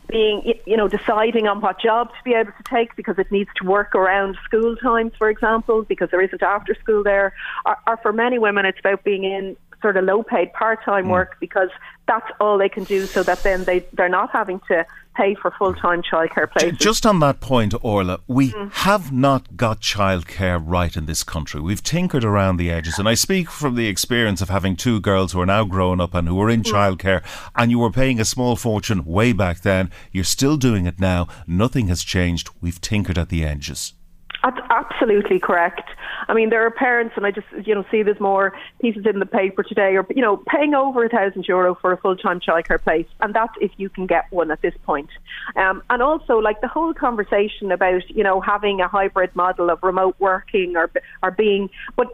being, 0.08 0.54
you 0.66 0.78
know, 0.78 0.88
deciding 0.88 1.48
on 1.48 1.62
what 1.62 1.80
job 1.80 2.10
to 2.10 2.24
be 2.24 2.34
able 2.34 2.52
to 2.52 2.64
take 2.64 2.96
because 2.96 3.18
it 3.18 3.32
needs 3.32 3.50
to 3.58 3.68
work 3.68 3.94
around 3.96 4.38
school 4.44 4.76
times, 4.78 5.14
for 5.18 5.30
example, 5.30 5.84
because 5.84 6.10
there 6.12 6.22
isn't 6.22 6.42
after 6.42 6.76
school 6.76 7.04
there. 7.04 7.34
Or, 7.66 7.78
or 7.86 7.98
for 7.98 8.14
many 8.14 8.40
women, 8.40 8.66
it's 8.66 8.80
about 8.80 9.04
being 9.04 9.24
in 9.24 9.58
sort 9.82 9.98
of 9.98 10.06
low 10.06 10.24
paid 10.24 10.54
part 10.54 10.84
time 10.84 11.06
mm. 11.06 11.12
work 11.12 11.38
because 11.40 11.70
that's 12.08 12.30
all 12.40 12.58
they 12.58 12.70
can 12.70 12.84
do 12.84 13.06
so 13.06 13.22
that 13.24 13.44
then 13.44 13.64
they, 13.66 13.86
they're 13.94 14.10
not 14.10 14.32
having 14.32 14.60
to 14.68 14.86
pay 15.18 15.36
for 15.36 15.52
full 15.58 15.74
time 15.74 16.02
childcare 16.02 16.50
places. 16.50 16.78
Just 16.78 17.06
on 17.06 17.20
that 17.20 17.40
point, 17.40 17.74
Orla, 17.82 18.20
we 18.28 18.52
mm. 18.52 18.72
have 18.74 19.12
not 19.12 19.58
got 19.58 19.82
childcare 19.82 20.62
right 20.64 20.96
in 20.96 21.06
this 21.06 21.24
country. 21.24 21.60
We've 21.60 21.84
tinkered 21.84 22.24
around 22.24 22.58
the 22.58 22.70
edges, 22.70 23.00
and 23.00 23.10
I 23.10 23.16
speak 23.16 23.50
from 23.50 23.76
the 23.76 23.88
experience 23.88 24.42
of 24.42 24.50
having 24.50 24.76
two 24.76 25.00
girls 25.00 25.32
who 25.32 25.42
are 25.42 25.46
now 25.46 25.64
grown 25.66 26.00
up 26.00 26.14
and 26.14 26.28
who 26.28 26.40
are 26.42 26.50
in 26.50 26.62
mm. 26.62 26.72
childcare, 26.72 27.24
and 27.56 27.72
you 27.72 27.80
were 27.80 27.92
paying 27.92 28.20
a 28.20 28.26
small 28.26 28.56
fortune 28.56 29.04
way 29.04 29.34
back 29.34 29.62
then. 29.62 29.92
You're 30.12 30.24
still 30.24 30.58
doing 30.58 30.86
it 30.86 31.00
now. 31.00 31.28
Nothing 31.48 31.88
has 31.88 32.04
changed. 32.04 32.50
We've 32.62 32.80
tinkered 32.80 33.18
at 33.18 33.30
the 33.30 33.44
edges. 33.44 33.94
That's 34.44 34.60
absolutely 34.70 35.40
correct. 35.40 35.90
I 36.28 36.34
mean, 36.34 36.50
there 36.50 36.66
are 36.66 36.72
parents, 36.72 37.14
and 37.18 37.26
I 37.26 37.32
just 37.32 37.48
you 37.66 37.74
know 37.74 37.84
see 37.90 38.04
there's 38.04 38.20
more 38.20 38.54
pieces 38.82 39.06
in 39.06 39.20
the 39.20 39.26
paper 39.26 39.64
today, 39.64 39.96
or 39.96 40.06
you 40.16 40.22
know, 40.22 40.38
paying 40.48 40.74
over 40.74 41.06
a 41.06 41.10
thousand 41.10 41.48
euro 41.48 41.76
for 41.76 41.92
a 41.92 41.98
full 41.98 42.16
time 42.16 42.40
childcare 42.40 42.82
place, 42.82 43.08
and 43.22 43.34
that's 43.34 43.54
if 43.60 43.72
you 43.78 43.90
can 43.90 44.06
get 44.06 44.26
one 44.32 44.52
at 44.52 44.62
this 44.62 44.76
point. 44.86 45.10
Um, 45.56 45.82
and 45.90 46.02
also, 46.02 46.38
like 46.38 46.62
the 46.62 46.68
whole 46.68 46.94
conversation 46.94 47.72
about 47.72 48.08
you 48.10 48.24
know 48.24 48.40
having 48.40 48.80
a 48.80 48.88
hybrid 48.88 49.36
model 49.36 49.70
of 49.70 49.80
remote 49.82 50.16
working 50.20 50.76
or 50.76 50.92
or 51.24 51.32
being, 51.32 51.70
but 51.96 52.08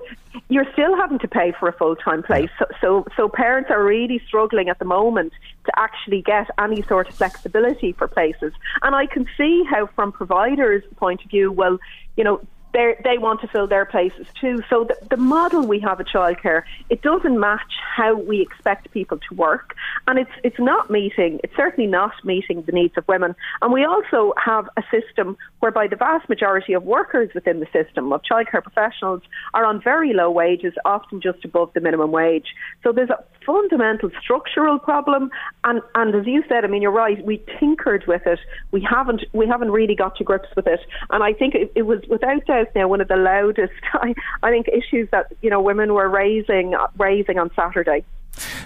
you're 0.49 0.71
still 0.73 0.95
having 0.95 1.19
to 1.19 1.27
pay 1.27 1.53
for 1.59 1.67
a 1.67 1.73
full 1.73 1.95
time 1.95 2.23
place. 2.23 2.49
So, 2.57 2.65
so 2.81 3.05
so 3.17 3.29
parents 3.29 3.69
are 3.69 3.83
really 3.83 4.21
struggling 4.25 4.69
at 4.69 4.79
the 4.79 4.85
moment 4.85 5.33
to 5.65 5.71
actually 5.77 6.21
get 6.21 6.49
any 6.59 6.81
sort 6.83 7.09
of 7.09 7.15
flexibility 7.15 7.93
for 7.93 8.07
places. 8.07 8.53
And 8.81 8.95
I 8.95 9.05
can 9.05 9.27
see 9.37 9.63
how, 9.69 9.87
from 9.87 10.11
providers' 10.11 10.83
point 10.97 11.23
of 11.23 11.29
view, 11.29 11.51
well, 11.51 11.79
you 12.15 12.23
know, 12.23 12.41
they 12.73 13.17
want 13.17 13.41
to 13.41 13.47
fill 13.47 13.67
their 13.67 13.85
places 13.85 14.27
too. 14.39 14.63
So 14.69 14.83
the, 14.85 14.97
the 15.09 15.17
model 15.17 15.65
we 15.65 15.79
have 15.79 15.99
at 15.99 16.07
childcare, 16.07 16.63
it 16.89 17.01
doesn't 17.01 17.39
match 17.39 17.61
how 17.95 18.15
we 18.15 18.41
expect 18.41 18.91
people 18.91 19.19
to 19.29 19.35
work, 19.35 19.75
and 20.07 20.17
it's 20.17 20.31
it's 20.43 20.59
not 20.59 20.89
meeting. 20.89 21.39
It's 21.43 21.55
certainly 21.55 21.89
not 21.89 22.13
meeting 22.23 22.63
the 22.63 22.71
needs 22.71 22.97
of 22.97 23.07
women. 23.07 23.35
And 23.61 23.71
we 23.71 23.85
also 23.85 24.33
have 24.43 24.67
a 24.75 24.83
system 24.91 25.37
whereby 25.59 25.87
the 25.87 25.95
vast 25.95 26.27
majority 26.27 26.73
of 26.73 26.83
workers 26.83 27.29
within 27.35 27.59
the 27.59 27.67
system 27.71 28.11
of 28.11 28.21
childcare 28.23 28.63
professionals 28.63 29.21
are 29.53 29.65
on 29.65 29.81
very 29.81 30.13
low 30.13 30.31
wages, 30.31 30.73
often 30.85 31.21
just 31.21 31.45
above 31.45 31.71
the 31.73 31.79
minimum 31.79 32.11
wage. 32.11 32.47
So 32.83 32.91
there's 32.91 33.09
a 33.11 33.23
fundamental 33.45 34.09
structural 34.21 34.79
problem, 34.79 35.29
and 35.63 35.81
and 35.95 36.15
as 36.15 36.25
you 36.25 36.43
said, 36.49 36.65
I 36.65 36.67
mean 36.67 36.81
you're 36.81 36.91
right. 36.91 37.23
We 37.23 37.43
tinkered 37.59 38.05
with 38.07 38.25
it. 38.25 38.39
We 38.71 38.81
haven't 38.81 39.23
we 39.33 39.47
haven't 39.47 39.71
really 39.71 39.95
got 39.95 40.15
to 40.17 40.23
grips 40.23 40.49
with 40.55 40.65
it, 40.65 40.79
and 41.11 41.23
I 41.23 41.33
think 41.33 41.53
it, 41.53 41.71
it 41.75 41.83
was 41.83 41.99
without 42.09 42.45
doubt 42.45 42.62
now 42.75 42.87
one 42.87 43.01
of 43.01 43.07
the 43.07 43.15
loudest, 43.15 43.73
I, 43.93 44.13
I 44.41 44.49
think, 44.49 44.67
issues 44.67 45.09
that 45.11 45.31
you 45.41 45.49
know 45.49 45.61
women 45.61 45.93
were 45.93 46.09
raising 46.09 46.75
raising 46.97 47.39
on 47.39 47.51
Saturday. 47.55 48.05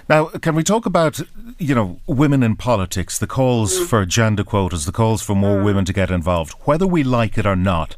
Now, 0.08 0.26
can 0.26 0.54
we 0.54 0.62
talk 0.62 0.86
about, 0.86 1.20
you 1.58 1.74
know, 1.74 2.00
women 2.06 2.42
in 2.42 2.56
politics, 2.56 3.18
the 3.18 3.26
calls 3.26 3.78
mm. 3.78 3.86
for 3.86 4.06
gender 4.06 4.42
quotas, 4.42 4.86
the 4.86 4.92
calls 4.92 5.20
for 5.20 5.36
more 5.36 5.58
mm. 5.58 5.64
women 5.64 5.84
to 5.84 5.92
get 5.92 6.10
involved, 6.10 6.52
whether 6.64 6.86
we 6.86 7.04
like 7.04 7.36
it 7.36 7.44
or 7.44 7.56
not? 7.56 7.94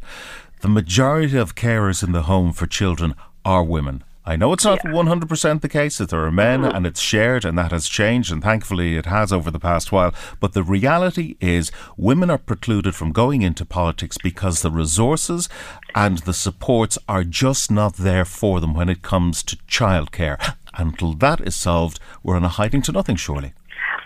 The 0.62 0.68
majority 0.68 1.38
of 1.38 1.54
carers 1.54 2.02
in 2.02 2.10
the 2.10 2.22
home 2.22 2.52
for 2.52 2.66
children 2.66 3.14
are 3.44 3.62
women. 3.62 4.02
I 4.24 4.36
know 4.36 4.52
it's 4.52 4.64
not 4.64 4.80
yeah. 4.84 4.90
100% 4.90 5.60
the 5.60 5.68
case 5.68 5.98
that 5.98 6.10
there 6.10 6.24
are 6.24 6.30
men 6.30 6.60
mm-hmm. 6.60 6.76
and 6.76 6.86
it's 6.86 7.00
shared 7.00 7.44
and 7.44 7.56
that 7.56 7.72
has 7.72 7.88
changed 7.88 8.30
and 8.30 8.42
thankfully 8.42 8.96
it 8.96 9.06
has 9.06 9.32
over 9.32 9.50
the 9.50 9.58
past 9.58 9.92
while. 9.92 10.14
But 10.40 10.52
the 10.52 10.62
reality 10.62 11.36
is 11.40 11.72
women 11.96 12.30
are 12.30 12.38
precluded 12.38 12.94
from 12.94 13.12
going 13.12 13.42
into 13.42 13.64
politics 13.64 14.18
because 14.22 14.60
the 14.60 14.70
resources 14.70 15.48
and 15.94 16.18
the 16.18 16.34
supports 16.34 16.98
are 17.08 17.24
just 17.24 17.70
not 17.70 17.96
there 17.96 18.26
for 18.26 18.60
them 18.60 18.74
when 18.74 18.90
it 18.90 19.02
comes 19.02 19.42
to 19.44 19.56
childcare. 19.68 20.56
Until 20.74 21.14
that 21.14 21.40
is 21.40 21.56
solved, 21.56 21.98
we're 22.22 22.36
on 22.36 22.44
a 22.44 22.48
hiding 22.48 22.82
to 22.82 22.92
nothing, 22.92 23.16
surely. 23.16 23.54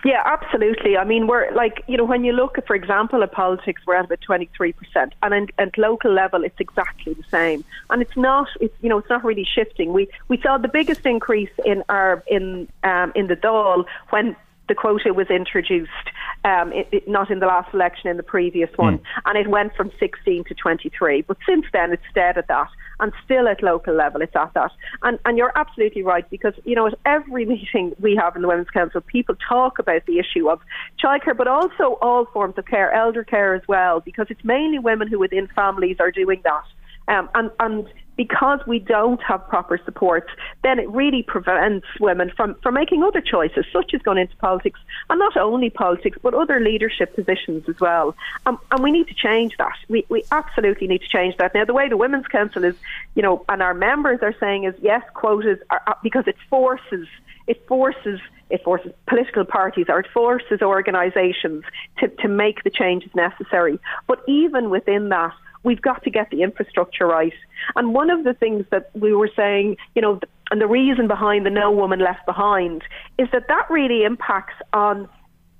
Yeah, 0.05 0.21
absolutely. 0.23 0.97
I 0.97 1.03
mean, 1.03 1.25
we're 1.25 1.51
like, 1.55 1.83
you 1.87 1.97
know, 1.97 2.03
when 2.03 2.23
you 2.23 2.31
look 2.31 2.59
at, 2.59 2.67
for 2.67 2.75
example, 2.75 3.23
at 3.23 3.31
politics, 3.31 3.81
we're 3.87 3.95
at 3.95 4.05
about 4.05 4.19
23%. 4.21 4.75
And 5.23 5.51
at 5.57 5.77
local 5.79 6.11
level, 6.13 6.43
it's 6.43 6.59
exactly 6.59 7.15
the 7.15 7.23
same. 7.31 7.65
And 7.89 8.03
it's 8.03 8.15
not, 8.15 8.47
it's, 8.61 8.75
you 8.83 8.89
know, 8.89 8.99
it's 8.99 9.09
not 9.09 9.23
really 9.23 9.43
shifting. 9.43 9.93
We, 9.93 10.07
we 10.27 10.39
saw 10.41 10.59
the 10.59 10.67
biggest 10.67 11.07
increase 11.07 11.49
in 11.65 11.83
our, 11.89 12.23
in, 12.27 12.67
um, 12.83 13.13
in 13.15 13.25
the 13.25 13.35
Dáil 13.35 13.85
when 14.11 14.35
the 14.67 14.75
quota 14.75 15.13
was 15.13 15.27
introduced 15.29 15.91
um, 16.43 16.71
it, 16.73 16.87
it, 16.91 17.07
not 17.07 17.31
in 17.31 17.39
the 17.39 17.45
last 17.47 17.73
election, 17.73 18.09
in 18.09 18.17
the 18.17 18.23
previous 18.23 18.69
one, 18.75 18.99
mm. 18.99 19.03
and 19.25 19.37
it 19.37 19.49
went 19.49 19.75
from 19.75 19.91
16 19.99 20.43
to 20.45 20.53
23. 20.53 21.21
But 21.23 21.37
since 21.47 21.65
then, 21.73 21.91
it's 21.91 22.03
stayed 22.11 22.37
at 22.37 22.47
that, 22.47 22.67
and 22.99 23.11
still 23.23 23.47
at 23.47 23.63
local 23.63 23.95
level, 23.95 24.21
it's 24.21 24.35
at 24.35 24.53
that. 24.53 24.71
And 25.01 25.17
and 25.25 25.37
you're 25.37 25.51
absolutely 25.55 26.03
right 26.03 26.29
because 26.29 26.53
you 26.63 26.75
know 26.75 26.87
at 26.87 26.99
every 27.05 27.45
meeting 27.45 27.95
we 27.99 28.15
have 28.15 28.35
in 28.35 28.43
the 28.43 28.47
Women's 28.47 28.69
Council, 28.69 29.01
people 29.01 29.35
talk 29.47 29.79
about 29.79 30.05
the 30.05 30.19
issue 30.19 30.49
of 30.49 30.59
childcare, 31.03 31.35
but 31.35 31.47
also 31.47 31.97
all 32.01 32.25
forms 32.25 32.55
of 32.57 32.65
care, 32.65 32.91
elder 32.93 33.23
care 33.23 33.55
as 33.55 33.63
well, 33.67 33.99
because 33.99 34.27
it's 34.29 34.43
mainly 34.43 34.79
women 34.79 35.07
who 35.07 35.19
within 35.19 35.47
families 35.55 35.97
are 35.99 36.11
doing 36.11 36.41
that. 36.43 36.63
Um, 37.07 37.29
and, 37.35 37.51
and 37.59 37.87
because 38.15 38.59
we 38.65 38.79
don't 38.79 39.21
have 39.21 39.47
proper 39.47 39.79
support, 39.83 40.27
then 40.63 40.79
it 40.79 40.89
really 40.89 41.23
prevents 41.23 41.85
women 41.99 42.31
from, 42.35 42.55
from 42.55 42.73
making 42.73 43.03
other 43.03 43.21
choices, 43.21 43.65
such 43.73 43.93
as 43.93 44.01
going 44.01 44.17
into 44.17 44.35
politics, 44.37 44.79
and 45.09 45.19
not 45.19 45.35
only 45.37 45.69
politics, 45.69 46.17
but 46.21 46.33
other 46.33 46.59
leadership 46.59 47.15
positions 47.15 47.67
as 47.67 47.79
well. 47.79 48.15
Um, 48.45 48.59
and 48.71 48.83
we 48.83 48.91
need 48.91 49.07
to 49.07 49.13
change 49.13 49.55
that. 49.57 49.75
We, 49.89 50.05
we 50.09 50.23
absolutely 50.31 50.87
need 50.87 51.01
to 51.01 51.09
change 51.09 51.37
that. 51.37 51.53
Now, 51.53 51.65
the 51.65 51.73
way 51.73 51.89
the 51.89 51.97
Women's 51.97 52.27
Council 52.27 52.63
is, 52.63 52.75
you 53.15 53.21
know, 53.21 53.43
and 53.49 53.61
our 53.61 53.73
members 53.73 54.19
are 54.21 54.35
saying 54.39 54.63
is 54.63 54.75
yes, 54.81 55.03
quotas 55.13 55.59
are, 55.69 55.97
because 56.03 56.27
it 56.27 56.37
forces, 56.49 57.07
it 57.47 57.65
forces 57.67 58.19
it 58.49 58.63
forces 58.63 58.91
political 59.07 59.43
parties 59.43 59.87
or 59.89 59.99
it 59.99 60.07
forces 60.13 60.61
organisations 60.61 61.63
to, 61.97 62.07
to 62.07 62.27
make 62.27 62.63
the 62.63 62.69
changes 62.69 63.09
necessary. 63.15 63.79
But 64.07 64.23
even 64.27 64.69
within 64.69 65.09
that, 65.09 65.33
we've 65.65 65.81
got 65.81 66.03
to 66.03 66.09
get 66.09 66.29
the 66.29 66.43
infrastructure 66.43 67.07
right. 67.07 67.33
And 67.75 67.93
one 67.93 68.09
of 68.09 68.23
the 68.23 68.33
things 68.33 68.65
that 68.71 68.91
we 68.93 69.13
were 69.13 69.29
saying, 69.35 69.77
you 69.95 70.01
know, 70.01 70.19
and 70.51 70.61
the 70.61 70.67
reason 70.67 71.07
behind 71.07 71.45
the 71.45 71.49
No 71.49 71.71
Woman 71.71 71.99
Left 71.99 72.25
Behind 72.25 72.83
is 73.17 73.27
that 73.33 73.47
that 73.47 73.65
really 73.69 74.03
impacts 74.03 74.53
on 74.71 75.09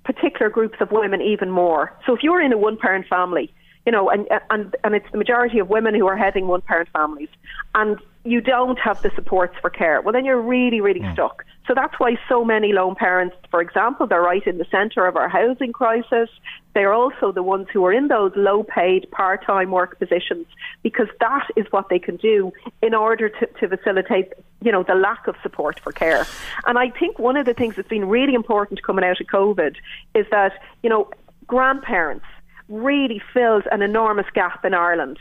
particular 0.06 0.50
groups 0.50 0.78
of 0.80 0.92
women 0.92 1.22
even 1.22 1.50
more. 1.50 1.92
So 2.06 2.16
if 2.16 2.22
you're 2.22 2.42
in 2.42 2.54
a 2.54 2.58
one 2.58 2.78
parent 2.78 3.08
family, 3.08 3.52
you 3.86 3.92
know, 3.92 4.10
and, 4.10 4.28
and, 4.50 4.76
and 4.84 4.96
it's 4.96 5.06
the 5.12 5.18
majority 5.18 5.60
of 5.60 5.70
women 5.70 5.96
who 5.96 6.08
are 6.08 6.18
heading 6.18 6.48
one 6.48 6.62
parent 6.62 6.90
families, 6.94 7.30
and 7.74 7.98
you 8.24 8.42
don't 8.42 8.80
have 8.80 9.02
the 9.02 9.12
supports 9.16 9.56
for 9.62 9.70
care, 9.70 10.02
well, 10.02 10.14
then 10.14 10.26
you're 10.26 10.42
really, 10.42 10.82
really 10.82 11.02
mm. 11.02 11.14
stuck. 11.14 11.44
So 11.68 11.74
that's 11.74 11.96
why 11.98 12.18
so 12.30 12.46
many 12.46 12.74
lone 12.74 12.96
parents, 12.96 13.36
for 13.50 13.60
example, 13.60 14.06
they're 14.06 14.22
right 14.22 14.46
in 14.46 14.58
the 14.58 14.66
centre 14.66 15.08
of 15.08 15.16
our 15.16 15.28
housing 15.28 15.74
crisis. 15.74 16.30
They're 16.74 16.94
also 16.94 17.32
the 17.32 17.42
ones 17.42 17.68
who 17.74 17.84
are 17.86 17.94
in 17.94 18.08
those 18.08 18.32
low 18.36 18.64
paid 18.64 19.10
part 19.12 19.44
time 19.46 19.72
work 19.72 19.98
positions 19.98 20.46
because 20.84 21.08
that 21.20 21.48
is 21.56 21.66
what 21.72 21.90
they 21.90 21.98
can 21.98 22.18
do 22.18 22.52
in 22.84 22.94
order 22.94 23.30
to, 23.30 23.46
to 23.48 23.68
facilitate, 23.68 24.34
you 24.62 24.72
know, 24.72 24.84
the 24.84 24.94
lack 24.94 25.28
of 25.28 25.36
support 25.42 25.80
for 25.80 25.92
care. 25.92 26.28
And 26.68 26.78
I 26.78 26.90
think 26.92 27.18
one 27.18 27.36
of 27.36 27.46
the 27.46 27.54
things 27.54 27.76
that's 27.76 27.88
been 27.88 28.08
really 28.08 28.36
important 28.36 28.84
coming 28.84 29.04
out 29.04 29.20
of 29.20 29.28
COVID 29.28 29.76
is 30.14 30.28
that, 30.30 30.54
you 30.84 30.90
know, 30.90 31.10
grandparents 31.48 32.26
really 32.70 33.22
filled 33.34 33.64
an 33.72 33.82
enormous 33.82 34.28
gap 34.34 34.66
in 34.66 34.74
Ireland 34.74 35.18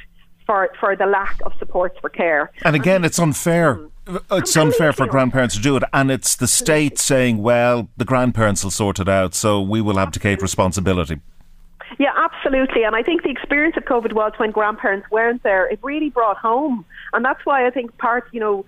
for, 0.46 0.70
for 0.78 0.94
the 0.94 1.06
lack 1.06 1.40
of 1.46 1.52
supports 1.58 1.98
for 2.00 2.10
care. 2.10 2.50
And 2.64 2.76
again, 2.76 3.04
it's 3.04 3.18
unfair. 3.18 3.88
Uh, 4.06 4.18
it's 4.32 4.56
unfair 4.56 4.92
for 4.92 5.06
grandparents 5.06 5.56
to 5.56 5.62
do 5.62 5.76
it, 5.76 5.82
and 5.92 6.10
it's 6.10 6.36
the 6.36 6.48
state 6.48 6.98
saying, 6.98 7.38
"Well, 7.38 7.88
the 7.96 8.04
grandparents 8.04 8.62
will 8.62 8.70
sort 8.70 9.00
it 9.00 9.08
out, 9.08 9.34
so 9.34 9.60
we 9.60 9.80
will 9.80 9.98
abdicate 9.98 10.42
responsibility." 10.42 11.20
Yeah, 11.98 12.12
absolutely. 12.16 12.82
And 12.84 12.96
I 12.96 13.02
think 13.02 13.22
the 13.22 13.30
experience 13.30 13.76
of 13.76 13.84
COVID 13.84 14.12
was 14.12 14.32
when 14.36 14.50
grandparents 14.50 15.10
weren't 15.10 15.42
there, 15.42 15.66
it 15.68 15.78
really 15.82 16.10
brought 16.10 16.36
home. 16.36 16.84
And 17.12 17.24
that's 17.24 17.44
why 17.44 17.66
I 17.66 17.70
think 17.70 17.96
part, 17.98 18.28
you 18.32 18.40
know, 18.40 18.64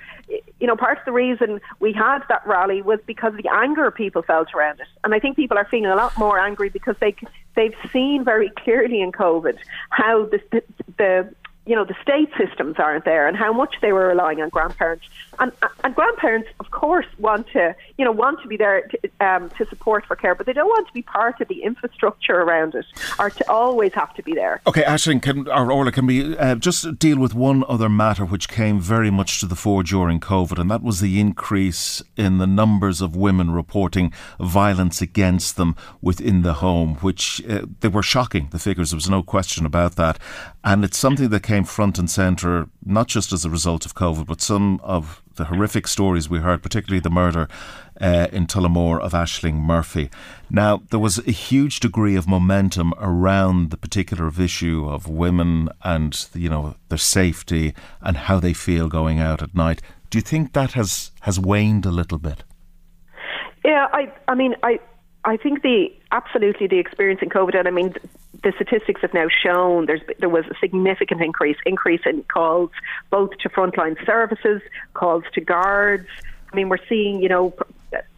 you 0.60 0.66
know, 0.66 0.76
part 0.76 0.98
of 0.98 1.04
the 1.04 1.12
reason 1.12 1.60
we 1.80 1.92
had 1.92 2.20
that 2.28 2.46
rally 2.46 2.82
was 2.82 3.00
because 3.06 3.34
of 3.34 3.42
the 3.42 3.50
anger 3.52 3.90
people 3.90 4.22
felt 4.22 4.54
around 4.54 4.80
it. 4.80 4.86
And 5.02 5.14
I 5.14 5.18
think 5.18 5.36
people 5.36 5.58
are 5.58 5.66
feeling 5.66 5.86
a 5.86 5.96
lot 5.96 6.16
more 6.16 6.38
angry 6.38 6.68
because 6.68 6.96
they 7.00 7.14
they've 7.56 7.74
seen 7.92 8.24
very 8.24 8.50
clearly 8.50 9.00
in 9.00 9.12
COVID 9.12 9.58
how 9.90 10.26
the 10.26 10.40
the, 10.52 10.62
the 10.98 11.34
you 11.66 11.74
know, 11.74 11.84
the 11.84 11.96
state 12.00 12.30
systems 12.38 12.76
aren't 12.78 13.04
there 13.04 13.26
and 13.26 13.36
how 13.36 13.52
much 13.52 13.74
they 13.82 13.92
were 13.92 14.06
relying 14.06 14.40
on 14.40 14.48
grandparents. 14.48 15.04
And, 15.38 15.52
and 15.82 15.94
grandparents, 15.94 16.48
of 16.60 16.70
course, 16.70 17.06
want 17.18 17.48
to, 17.48 17.74
you 17.98 18.04
know, 18.04 18.12
want 18.12 18.40
to 18.42 18.48
be 18.48 18.56
there 18.56 18.82
to, 18.82 19.10
um, 19.20 19.50
to 19.58 19.66
support 19.66 20.06
for 20.06 20.14
care, 20.14 20.34
but 20.34 20.46
they 20.46 20.52
don't 20.52 20.68
want 20.68 20.86
to 20.86 20.94
be 20.94 21.02
part 21.02 21.40
of 21.40 21.48
the 21.48 21.62
infrastructure 21.62 22.40
around 22.40 22.74
it 22.74 22.86
or 23.18 23.30
to 23.30 23.50
always 23.50 23.92
have 23.94 24.14
to 24.14 24.22
be 24.22 24.32
there. 24.32 24.62
Okay, 24.66 24.82
Ashling, 24.84 25.20
can, 25.20 25.48
or 25.48 25.70
Orla, 25.72 25.90
can 25.90 26.06
we 26.06 26.36
uh, 26.38 26.54
just 26.54 26.98
deal 26.98 27.18
with 27.18 27.34
one 27.34 27.64
other 27.68 27.88
matter 27.88 28.24
which 28.24 28.48
came 28.48 28.80
very 28.80 29.10
much 29.10 29.40
to 29.40 29.46
the 29.46 29.56
fore 29.56 29.82
during 29.82 30.20
COVID, 30.20 30.58
and 30.58 30.70
that 30.70 30.82
was 30.82 31.00
the 31.00 31.20
increase 31.20 32.02
in 32.16 32.38
the 32.38 32.46
numbers 32.46 33.00
of 33.00 33.16
women 33.16 33.50
reporting 33.50 34.12
violence 34.40 35.02
against 35.02 35.56
them 35.56 35.74
within 36.00 36.42
the 36.42 36.54
home, 36.54 36.94
which 36.96 37.42
uh, 37.48 37.66
they 37.80 37.88
were 37.88 38.02
shocking, 38.02 38.48
the 38.52 38.58
figures, 38.58 38.90
there 38.90 38.96
was 38.96 39.10
no 39.10 39.22
question 39.22 39.66
about 39.66 39.96
that. 39.96 40.18
And 40.64 40.84
it's 40.84 40.98
something 40.98 41.28
that 41.28 41.42
came 41.42 41.55
front 41.64 41.98
and 41.98 42.10
centre, 42.10 42.68
not 42.84 43.08
just 43.08 43.32
as 43.32 43.44
a 43.44 43.50
result 43.50 43.86
of 43.86 43.94
COVID, 43.94 44.26
but 44.26 44.40
some 44.40 44.80
of 44.82 45.22
the 45.36 45.44
horrific 45.46 45.86
stories 45.86 46.28
we 46.28 46.38
heard, 46.38 46.62
particularly 46.62 47.00
the 47.00 47.10
murder 47.10 47.48
uh, 48.00 48.28
in 48.32 48.46
Tullamore 48.46 49.00
of 49.00 49.12
Ashling 49.12 49.54
Murphy. 49.54 50.10
Now, 50.50 50.82
there 50.90 51.00
was 51.00 51.18
a 51.18 51.30
huge 51.30 51.80
degree 51.80 52.16
of 52.16 52.26
momentum 52.26 52.94
around 52.98 53.70
the 53.70 53.76
particular 53.76 54.30
issue 54.40 54.88
of 54.88 55.08
women 55.08 55.68
and, 55.82 56.26
you 56.34 56.48
know, 56.48 56.76
their 56.88 56.98
safety 56.98 57.74
and 58.00 58.16
how 58.16 58.40
they 58.40 58.52
feel 58.52 58.88
going 58.88 59.20
out 59.20 59.42
at 59.42 59.54
night. 59.54 59.82
Do 60.10 60.18
you 60.18 60.22
think 60.22 60.52
that 60.52 60.72
has, 60.72 61.12
has 61.20 61.38
waned 61.38 61.84
a 61.86 61.90
little 61.90 62.18
bit? 62.18 62.44
Yeah, 63.64 63.88
I, 63.92 64.12
I 64.28 64.34
mean, 64.34 64.54
I, 64.62 64.78
I 65.26 65.36
think 65.36 65.62
the 65.62 65.92
absolutely 66.12 66.68
the 66.68 66.78
experience 66.78 67.20
in 67.20 67.28
COVID, 67.28 67.58
and 67.58 67.66
I 67.68 67.72
mean 67.72 67.94
the 68.44 68.52
statistics 68.54 69.00
have 69.02 69.12
now 69.12 69.26
shown 69.28 69.86
there's 69.86 70.00
there 70.20 70.28
was 70.28 70.44
a 70.46 70.54
significant 70.60 71.20
increase 71.20 71.56
increase 71.66 72.02
in 72.06 72.22
calls 72.24 72.70
both 73.10 73.30
to 73.42 73.48
frontline 73.48 73.96
services, 74.06 74.62
calls 74.94 75.24
to 75.34 75.40
guards. 75.40 76.06
I 76.52 76.56
mean, 76.56 76.68
we're 76.68 76.86
seeing 76.88 77.20
you 77.20 77.28
know 77.28 77.54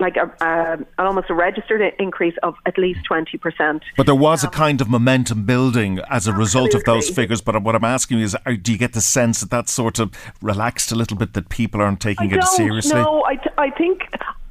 like 0.01 0.17
a, 0.17 0.33
a, 0.45 1.03
almost 1.03 1.31
a 1.31 1.35
registered 1.35 1.95
increase 1.99 2.35
of 2.43 2.55
at 2.67 2.79
least 2.79 3.01
20%. 3.09 3.81
But 3.97 4.07
there 4.07 4.15
was 4.15 4.43
um, 4.43 4.49
a 4.49 4.51
kind 4.51 4.81
of 4.81 4.89
momentum 4.89 5.45
building 5.45 6.01
as 6.09 6.27
a 6.27 6.33
result 6.33 6.75
of 6.75 6.85
those 6.85 7.11
figures. 7.11 7.41
But 7.41 7.63
what 7.63 7.75
I'm 7.75 7.85
asking 7.85 8.19
you 8.19 8.25
is, 8.25 8.37
do 8.63 8.73
you 8.73 8.79
get 8.79 8.95
the 8.95 9.01
sense 9.01 9.41
that 9.41 9.51
that 9.51 9.69
sort 9.69 9.99
of 9.99 10.11
relaxed 10.41 10.91
a 10.91 10.95
little 10.95 11.17
bit, 11.17 11.35
that 11.35 11.49
people 11.49 11.81
aren't 11.81 12.01
taking 12.01 12.33
I 12.33 12.39
it 12.39 12.45
seriously? 12.45 12.95
No, 12.95 13.25
I, 13.25 13.37
th- 13.37 13.55
I 13.59 13.71
think 13.71 14.03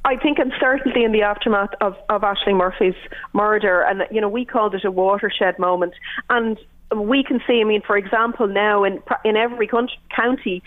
I 0.08 0.16
think, 0.16 0.38
and 0.38 0.52
certainly 0.58 1.04
in 1.04 1.12
the 1.12 1.20
aftermath 1.22 1.74
of, 1.82 1.94
of 2.08 2.22
Ashling 2.22 2.56
Murphy's 2.56 2.94
murder, 3.34 3.82
and 3.82 4.06
you 4.10 4.22
know, 4.22 4.28
we 4.28 4.46
called 4.46 4.74
it 4.74 4.84
a 4.84 4.90
watershed 4.90 5.58
moment. 5.58 5.92
And 6.30 6.58
we 6.96 7.22
can 7.22 7.42
see, 7.46 7.60
I 7.60 7.64
mean, 7.64 7.82
for 7.82 7.98
example, 7.98 8.46
now 8.46 8.84
in 8.84 9.02
in 9.22 9.36
every 9.36 9.68
county, 10.08 10.62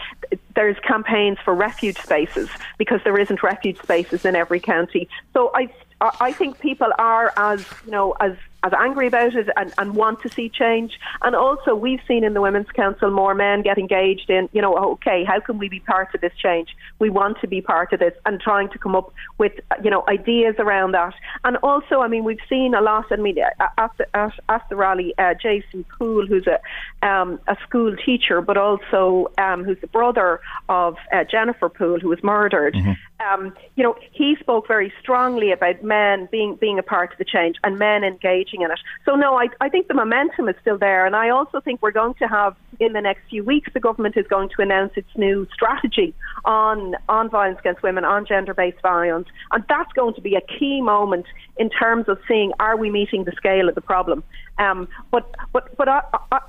there's 0.54 0.78
campaigns 0.88 1.40
for 1.44 1.56
refuge 1.56 1.98
spaces 1.98 2.50
because 2.78 3.02
there 3.04 3.18
isn't 3.18 3.42
refuge 3.42 3.82
spaces 3.82 4.26
in 4.26 4.36
every 4.36 4.60
county. 4.60 5.10
So 5.34 5.52
I 5.56 5.72
I 6.20 6.32
think 6.32 6.60
people 6.60 6.92
are 7.00 7.34
as 7.36 7.66
you 7.86 7.92
know 7.92 8.12
as 8.20 8.36
as 8.64 8.74
angry 8.78 9.08
about 9.08 9.34
it 9.34 9.50
and, 9.58 9.74
and 9.78 9.96
want 9.96 10.22
to 10.22 10.30
see 10.30 10.50
change. 10.50 11.00
And 11.22 11.36
also, 11.36 11.76
we've 11.76 12.02
seen 12.08 12.24
in 12.24 12.34
the 12.34 12.42
Women's 12.42 12.70
Council 12.70 13.10
more 13.10 13.34
men 13.34 13.62
get 13.62 13.78
engaged 13.78 14.30
in, 14.30 14.50
you 14.54 14.62
know, 14.62 14.76
okay, 14.94 15.24
how 15.24 15.40
can 15.40 15.58
we 15.58 15.70
be 15.70 15.80
part 15.80 16.14
of 16.14 16.22
this 16.22 16.34
change? 16.38 16.76
We 17.00 17.10
want 17.10 17.42
to 17.42 17.48
be 17.48 17.62
part 17.62 17.94
of 17.94 18.00
this 18.00 18.14
and 18.26 18.40
trying 18.40 18.70
to 18.70 18.78
come 18.78 18.96
up 18.96 19.14
with, 19.38 19.54
you 19.84 19.90
know, 19.90 20.04
ideas 20.08 20.56
around 20.60 20.92
that. 20.94 21.14
And 21.44 21.58
also, 21.58 22.02
I 22.02 22.08
mean, 22.08 22.24
we've 22.24 22.40
seen 22.48 22.74
a 22.74 22.82
lot, 22.82 23.06
I 23.12 23.16
mean, 23.16 23.38
at 23.40 23.92
the, 23.98 24.16
at, 24.16 24.34
at 24.50 24.70
the 24.70 24.76
rally, 24.76 25.14
uh, 25.18 25.34
Jason 25.34 25.84
Poole, 25.98 26.28
who's 26.28 26.48
a, 26.48 26.60
um, 27.08 27.40
a 27.48 27.58
school 27.68 27.96
teacher, 27.96 28.42
but 28.42 28.58
also 28.58 29.32
um, 29.38 29.64
who's 29.64 29.80
the 29.82 29.88
brother 29.88 30.40
of 30.70 30.98
uh, 31.12 31.24
Jennifer 31.24 31.70
Poole, 31.70 32.00
who 32.00 32.10
was 32.10 32.24
murdered. 32.24 32.76
Mm-hmm. 32.76 32.92
Um, 33.22 33.54
you 33.76 33.84
know, 33.84 33.96
he 34.12 34.36
spoke 34.40 34.68
very 34.68 34.92
strongly 35.02 35.52
about 35.52 35.84
men 35.84 36.28
being 36.32 36.56
being 36.56 36.80
a 36.80 36.84
part 36.84 37.12
of 37.12 37.18
the 37.18 37.26
change 37.26 37.58
and 37.64 37.78
men 37.78 38.04
engaging 38.04 38.62
in 38.62 38.72
it. 38.72 38.80
So 39.06 39.16
no, 39.16 39.38
I, 39.38 39.48
I 39.60 39.70
think 39.70 39.88
the 39.88 39.94
momentum 39.94 40.50
is 40.50 40.56
still 40.62 40.78
there, 40.78 41.06
and 41.06 41.16
I 41.16 41.30
also 41.30 41.60
think 41.60 41.82
we're 41.82 41.92
going 41.92 42.16
to 42.16 42.28
have 42.28 42.56
in 42.80 42.94
the 42.94 43.02
next 43.02 43.22
few 43.30 43.44
weeks 43.44 43.70
the 43.74 43.80
government 43.80 44.18
is 44.18 44.26
going 44.28 44.50
to 44.50 44.62
announce 44.62 44.94
its 44.96 45.10
new 45.16 45.48
strategy 45.54 46.14
on 46.46 46.96
on 47.10 47.30
violence 47.30 47.60
against 47.60 47.84
women, 47.84 48.06
on 48.06 48.26
gender 48.26 48.54
based 48.54 48.82
violence, 48.82 49.28
and 49.52 49.64
that's 49.70 49.92
going 49.94 50.14
to 50.16 50.22
be 50.22 50.36
a 50.36 50.42
key 50.42 50.82
moment 50.82 51.26
in 51.58 51.70
terms 51.70 52.08
of 52.08 52.18
seeing 52.28 52.52
are 52.60 52.78
we 52.78 52.90
meeting 52.90 53.24
the 53.26 53.34
scale 53.34 53.70
of 53.70 53.76
the 53.76 53.82
problem. 53.82 54.24
Um, 54.58 54.88
but 55.12 55.34
but 55.54 55.76
but 55.78 55.88
I, 55.88 56.02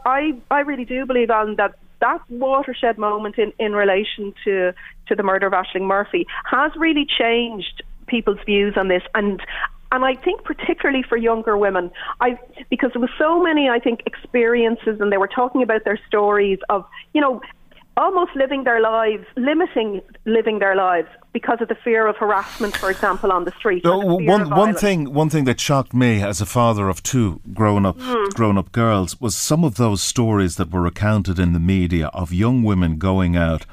I 0.05 0.35
I 0.51 0.61
really 0.61 0.85
do 0.85 1.07
believe 1.07 1.31
on 1.31 1.57
that 1.57 1.75
that 2.03 2.20
watershed 2.28 2.98
moment 2.98 3.38
in, 3.38 3.53
in 3.59 3.72
relation 3.72 4.34
to, 4.44 4.74
to 5.07 5.14
the 5.14 5.22
murder 5.22 5.46
of 5.46 5.53
Ashling 5.53 5.86
Murphy 5.86 6.26
has 6.44 6.72
really 6.76 7.07
changed 7.07 7.82
people's 8.07 8.40
views 8.44 8.74
on 8.76 8.88
this. 8.88 9.03
And 9.14 9.40
and 9.92 10.07
I 10.07 10.14
think 10.14 10.42
particularly 10.42 11.05
for 11.07 11.18
younger 11.18 11.57
women, 11.57 11.90
I 12.20 12.38
because 12.70 12.92
there 12.94 13.00
was 13.00 13.11
so 13.18 13.42
many, 13.42 13.68
I 13.68 13.78
think, 13.78 14.00
experiences, 14.07 15.00
and 15.00 15.12
they 15.12 15.18
were 15.18 15.28
talking 15.28 15.62
about 15.62 15.84
their 15.84 16.00
stories 16.09 16.59
of, 16.70 16.86
you 17.12 17.20
know, 17.20 17.42
almost 17.98 18.30
living 18.34 18.64
their 18.64 18.80
lives, 18.80 19.26
limiting 19.36 20.00
living 20.24 20.61
their 20.61 20.74
lives 20.74 21.09
because 21.33 21.61
of 21.61 21.68
the 21.68 21.74
fear 21.74 22.07
of 22.07 22.16
harassment, 22.16 22.76
for 22.76 22.91
example, 22.91 23.33
on 23.33 23.45
the 23.45 23.53
street. 23.53 23.85
No, 23.85 23.99
one 23.99 24.51
one 24.51 24.74
thing 24.74 25.12
one 25.12 25.30
thing 25.30 25.45
that 25.45 25.59
shocked 25.61 25.95
me 25.95 26.22
as 26.22 26.41
a 26.41 26.47
father 26.47 26.89
of 26.89 27.03
two 27.03 27.41
grown 27.55 27.87
up 27.87 27.97
Mm. 27.99 28.35
grown 28.35 28.59
up 28.59 28.72
girls 28.72 29.20
was 29.20 29.35
some 29.35 29.64
of 29.64 29.76
those 29.76 30.03
stories 30.03 30.57
that 30.57 30.70
were 30.70 30.83
recounted 30.83 31.39
in 31.39 31.53
the 31.53 31.61
media 31.61 32.09
of 32.09 32.33
young 32.33 32.62
women 32.62 32.99
going 32.99 33.37
out 33.37 33.64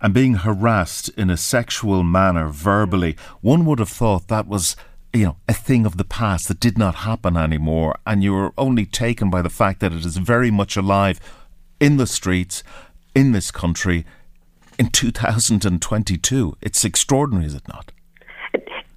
and 0.00 0.12
being 0.12 0.34
harassed 0.34 1.08
in 1.16 1.30
a 1.30 1.36
sexual 1.36 2.02
manner 2.02 2.48
verbally. 2.48 3.16
One 3.40 3.64
would 3.64 3.78
have 3.78 3.88
thought 3.88 4.28
that 4.28 4.46
was 4.46 4.76
you 5.12 5.24
know, 5.24 5.36
a 5.48 5.54
thing 5.54 5.86
of 5.86 5.96
the 5.96 6.04
past 6.04 6.46
that 6.48 6.60
did 6.60 6.76
not 6.76 6.96
happen 6.96 7.38
anymore, 7.38 7.96
and 8.06 8.22
you 8.22 8.34
were 8.34 8.52
only 8.58 8.84
taken 8.84 9.30
by 9.30 9.40
the 9.40 9.48
fact 9.48 9.80
that 9.80 9.92
it 9.94 10.04
is 10.04 10.18
very 10.18 10.50
much 10.50 10.76
alive 10.76 11.18
in 11.80 11.96
the 11.96 12.06
streets 12.06 12.62
in 13.14 13.32
this 13.32 13.50
country 13.50 14.04
in 14.78 14.90
2022. 14.90 16.56
It's 16.60 16.84
extraordinary, 16.84 17.46
is 17.46 17.54
it 17.54 17.66
not? 17.68 17.92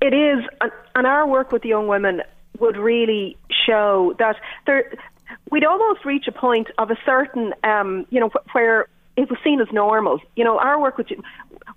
It 0.02 0.14
is, 0.14 0.46
and, 0.62 0.72
and 0.96 1.08
our 1.08 1.28
work 1.28 1.52
with 1.52 1.66
young 1.66 1.88
women 1.88 2.22
would 2.60 2.78
really 2.78 3.38
show 3.66 4.14
that 4.20 4.38
there, 4.66 4.94
we'd 5.52 5.66
almost 5.66 6.06
reach 6.06 6.26
a 6.28 6.32
point 6.32 6.68
of 6.78 6.90
a 6.90 6.96
certain, 7.06 7.54
um, 7.64 8.06
you 8.10 8.20
know, 8.20 8.30
where 8.54 8.88
it 9.18 9.30
was 9.30 9.40
seen 9.44 9.60
as 9.60 9.68
normal. 9.74 10.20
You 10.36 10.46
know, 10.46 10.58
our 10.58 10.80
work 10.80 10.98
with 10.98 11.08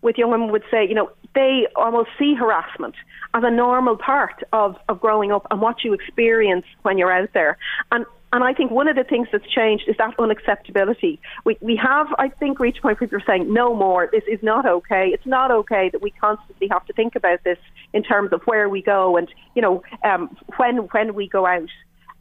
with 0.03 0.18
young 0.18 0.30
women 0.30 0.50
would 0.53 0.64
say, 0.70 0.86
you 0.86 0.94
know, 0.94 1.11
they 1.34 1.66
almost 1.76 2.11
see 2.18 2.34
harassment 2.34 2.94
as 3.34 3.42
a 3.44 3.50
normal 3.50 3.96
part 3.96 4.42
of, 4.53 4.76
of 4.88 5.00
growing 5.00 5.32
up 5.32 5.46
and 5.50 5.61
what 5.61 5.84
you 5.84 5.92
experience 5.92 6.66
when 6.82 6.98
you're 6.98 7.12
out 7.12 7.30
there. 7.34 7.57
And 7.90 8.05
and 8.33 8.43
I 8.43 8.55
think 8.55 8.70
one 8.70 8.89
of 8.89 8.97
the 8.97 9.05
things 9.05 9.28
that's 9.30 9.47
changed 9.47 9.85
is 9.89 9.97
that 9.99 10.16
unacceptability. 10.16 11.18
We, 11.45 11.59
we 11.61 11.76
have, 11.76 12.07
I 12.18 12.28
think, 12.28 12.59
reached 12.59 12.78
a 12.78 12.83
point 12.83 12.99
where 12.99 13.09
people 13.09 13.18
are 13.18 13.26
saying, 13.26 13.53
no 13.53 13.74
more, 13.74 14.09
this 14.11 14.24
is 14.26 14.43
not 14.43 14.64
okay. 14.64 15.11
It's 15.12 15.26
not 15.26 15.51
okay 15.51 15.91
that 15.91 16.01
we 16.01 16.11
constantly 16.12 16.68
have 16.68 16.87
to 16.87 16.95
think 16.95 17.14
about 17.14 17.45
this 17.45 17.59
in 17.93 18.03
terms 18.03 18.33
of 18.33 18.41
where 18.47 18.68
we 18.70 18.80
go 18.80 19.18
and, 19.18 19.28
you 19.55 19.61
know, 19.61 19.83
um, 20.03 20.35
when, 20.57 20.78
when 20.78 21.14
we 21.14 21.28
go 21.28 21.47
out. 21.47 21.68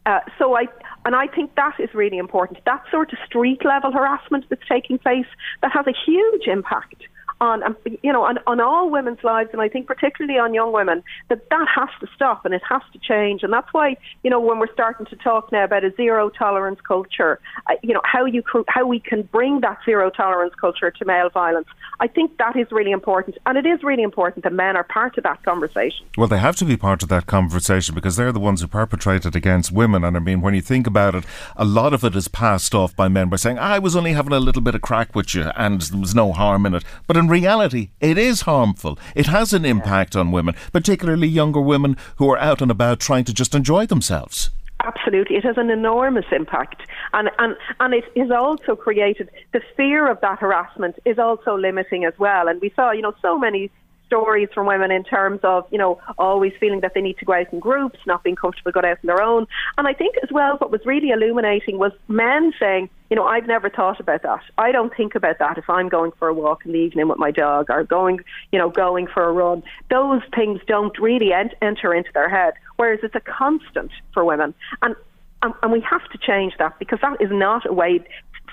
Uh, 0.05 0.19
so 0.37 0.57
I, 0.57 0.65
and 1.05 1.15
I 1.15 1.27
think 1.27 1.55
that 1.55 1.79
is 1.79 1.93
really 1.93 2.17
important. 2.17 2.59
That 2.65 2.83
sort 2.91 3.13
of 3.13 3.19
street 3.25 3.63
level 3.63 3.91
harassment 3.91 4.45
that's 4.49 4.67
taking 4.67 4.97
place, 4.97 5.27
that 5.61 5.71
has 5.71 5.85
a 5.87 5.93
huge 6.05 6.47
impact 6.47 7.03
on, 7.41 7.63
um, 7.63 7.75
you 8.03 8.13
know, 8.13 8.23
on, 8.23 8.37
on 8.47 8.61
all 8.61 8.89
women's 8.89 9.23
lives, 9.23 9.49
and 9.51 9.61
I 9.61 9.67
think 9.67 9.87
particularly 9.87 10.39
on 10.39 10.53
young 10.53 10.71
women, 10.71 11.03
that 11.27 11.49
that 11.49 11.67
has 11.75 11.89
to 11.99 12.07
stop 12.15 12.45
and 12.45 12.53
it 12.53 12.61
has 12.69 12.81
to 12.93 12.99
change. 12.99 13.43
And 13.43 13.51
that's 13.51 13.67
why, 13.73 13.97
you 14.23 14.29
know, 14.29 14.39
when 14.39 14.59
we're 14.59 14.71
starting 14.71 15.05
to 15.07 15.15
talk 15.17 15.51
now 15.51 15.65
about 15.65 15.83
a 15.83 15.91
zero 15.95 16.29
tolerance 16.29 16.79
culture, 16.81 17.39
uh, 17.69 17.73
you 17.83 17.93
know, 17.93 18.01
how 18.05 18.23
you 18.25 18.43
how 18.69 18.85
we 18.85 18.99
can 18.99 19.23
bring 19.23 19.59
that 19.61 19.79
zero 19.83 20.09
tolerance 20.09 20.53
culture 20.55 20.91
to 20.91 21.05
male 21.05 21.29
violence, 21.29 21.67
I 21.99 22.07
think 22.07 22.37
that 22.37 22.55
is 22.55 22.71
really 22.71 22.91
important, 22.91 23.37
and 23.45 23.57
it 23.57 23.65
is 23.65 23.83
really 23.83 24.03
important 24.03 24.43
that 24.43 24.53
men 24.53 24.77
are 24.77 24.83
part 24.83 25.17
of 25.17 25.23
that 25.23 25.43
conversation. 25.43 26.05
Well, 26.17 26.27
they 26.27 26.37
have 26.37 26.55
to 26.57 26.65
be 26.65 26.77
part 26.77 27.03
of 27.03 27.09
that 27.09 27.25
conversation 27.25 27.95
because 27.95 28.15
they're 28.15 28.31
the 28.31 28.39
ones 28.39 28.61
who 28.61 28.67
perpetrate 28.67 29.25
it 29.25 29.35
against 29.35 29.71
women. 29.71 30.03
And 30.03 30.15
I 30.15 30.19
mean, 30.19 30.41
when 30.41 30.53
you 30.53 30.61
think 30.61 30.87
about 30.87 31.15
it, 31.15 31.25
a 31.55 31.65
lot 31.65 31.93
of 31.93 32.03
it 32.03 32.15
is 32.15 32.27
passed 32.27 32.75
off 32.75 32.95
by 32.95 33.07
men 33.07 33.29
by 33.29 33.37
saying, 33.37 33.57
I 33.57 33.79
was 33.79 33.95
only 33.95 34.13
having 34.13 34.33
a 34.33 34.39
little 34.39 34.61
bit 34.61 34.75
of 34.75 34.81
crack 34.81 35.15
with 35.15 35.33
you 35.33 35.51
and 35.55 35.81
there 35.81 35.99
was 35.99 36.15
no 36.15 36.31
harm 36.31 36.65
in 36.65 36.75
it. 36.75 36.83
But 37.07 37.17
in 37.17 37.27
reality, 37.31 37.89
it 37.99 38.17
is 38.17 38.41
harmful. 38.41 38.99
It 39.15 39.27
has 39.27 39.53
an 39.53 39.65
impact 39.65 40.15
on 40.15 40.31
women, 40.31 40.55
particularly 40.71 41.27
younger 41.27 41.61
women 41.61 41.97
who 42.17 42.29
are 42.29 42.37
out 42.37 42.61
and 42.61 42.69
about 42.69 42.99
trying 42.99 43.23
to 43.25 43.33
just 43.33 43.55
enjoy 43.55 43.85
themselves. 43.87 44.51
Absolutely, 44.83 45.35
it 45.35 45.43
has 45.43 45.57
an 45.57 45.69
enormous 45.69 46.25
impact, 46.31 46.81
and 47.13 47.29
and 47.37 47.55
and 47.79 47.93
it 47.93 48.03
has 48.17 48.31
also 48.31 48.75
created 48.75 49.29
the 49.53 49.61
fear 49.77 50.09
of 50.09 50.19
that 50.21 50.39
harassment 50.39 50.95
is 51.05 51.19
also 51.19 51.55
limiting 51.55 52.03
as 52.03 52.13
well. 52.17 52.47
And 52.47 52.59
we 52.61 52.71
saw, 52.75 52.91
you 52.91 53.01
know, 53.01 53.13
so 53.21 53.37
many 53.37 53.69
stories 54.11 54.49
from 54.53 54.67
women 54.67 54.91
in 54.91 55.05
terms 55.05 55.39
of, 55.43 55.65
you 55.71 55.77
know, 55.77 55.97
always 56.17 56.51
feeling 56.59 56.81
that 56.81 56.93
they 56.93 56.99
need 56.99 57.17
to 57.17 57.23
go 57.23 57.31
out 57.31 57.51
in 57.53 57.59
groups, 57.59 57.97
not 58.05 58.21
being 58.25 58.35
comfortable 58.35 58.73
going 58.73 58.85
out 58.85 58.97
on 59.01 59.07
their 59.07 59.21
own. 59.21 59.47
And 59.77 59.87
I 59.87 59.93
think 59.93 60.15
as 60.21 60.29
well, 60.29 60.57
what 60.57 60.69
was 60.69 60.85
really 60.85 61.11
illuminating 61.11 61.77
was 61.77 61.93
men 62.09 62.51
saying, 62.59 62.89
you 63.09 63.15
know, 63.15 63.25
I've 63.25 63.47
never 63.47 63.69
thought 63.69 64.01
about 64.01 64.23
that. 64.23 64.41
I 64.57 64.73
don't 64.73 64.93
think 64.93 65.15
about 65.15 65.39
that 65.39 65.57
if 65.57 65.69
I'm 65.69 65.87
going 65.87 66.11
for 66.19 66.27
a 66.27 66.33
walk 66.33 66.65
in 66.65 66.73
the 66.73 66.79
evening 66.79 67.07
with 67.07 67.19
my 67.19 67.31
dog 67.31 67.67
or 67.69 67.85
going, 67.85 68.19
you 68.51 68.59
know, 68.59 68.69
going 68.69 69.07
for 69.07 69.23
a 69.23 69.31
run. 69.31 69.63
Those 69.89 70.21
things 70.35 70.59
don't 70.67 70.97
really 70.99 71.31
ent- 71.31 71.55
enter 71.61 71.93
into 71.93 72.11
their 72.13 72.29
head, 72.29 72.55
whereas 72.75 72.99
it's 73.03 73.15
a 73.15 73.21
constant 73.21 73.91
for 74.13 74.25
women. 74.25 74.53
And, 74.81 74.95
and, 75.41 75.53
and 75.63 75.71
we 75.71 75.79
have 75.89 76.03
to 76.11 76.17
change 76.17 76.53
that 76.59 76.77
because 76.79 76.99
that 77.01 77.21
is 77.21 77.31
not 77.31 77.65
a 77.65 77.73
way 77.73 78.01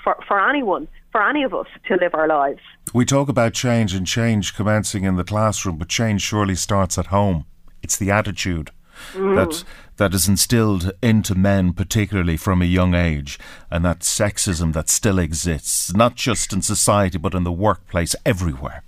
for, 0.03 0.17
for 0.25 0.39
anyone, 0.49 0.87
for 1.11 1.27
any 1.27 1.43
of 1.43 1.53
us 1.53 1.67
to 1.87 1.95
live 1.95 2.13
our 2.13 2.27
lives. 2.27 2.61
We 2.93 3.05
talk 3.05 3.29
about 3.29 3.53
change 3.53 3.93
and 3.93 4.05
change 4.05 4.55
commencing 4.55 5.03
in 5.03 5.15
the 5.15 5.23
classroom, 5.23 5.77
but 5.77 5.89
change 5.89 6.21
surely 6.21 6.55
starts 6.55 6.97
at 6.97 7.07
home. 7.07 7.45
It's 7.81 7.97
the 7.97 8.11
attitude 8.11 8.71
Mm. 9.13 9.35
that 9.35 9.63
that 9.95 10.13
is 10.13 10.27
instilled 10.27 10.91
into 11.01 11.33
men, 11.35 11.71
particularly 11.73 12.35
from 12.37 12.61
a 12.61 12.65
young 12.65 12.93
age, 12.93 13.39
and 13.71 13.83
that 13.85 13.99
sexism 13.99 14.73
that 14.73 14.89
still 14.89 15.19
exists, 15.19 15.93
not 15.93 16.15
just 16.15 16.51
in 16.53 16.61
society 16.61 17.17
but 17.17 17.33
in 17.33 17.43
the 17.43 17.51
workplace, 17.51 18.15
everywhere. 18.25 18.83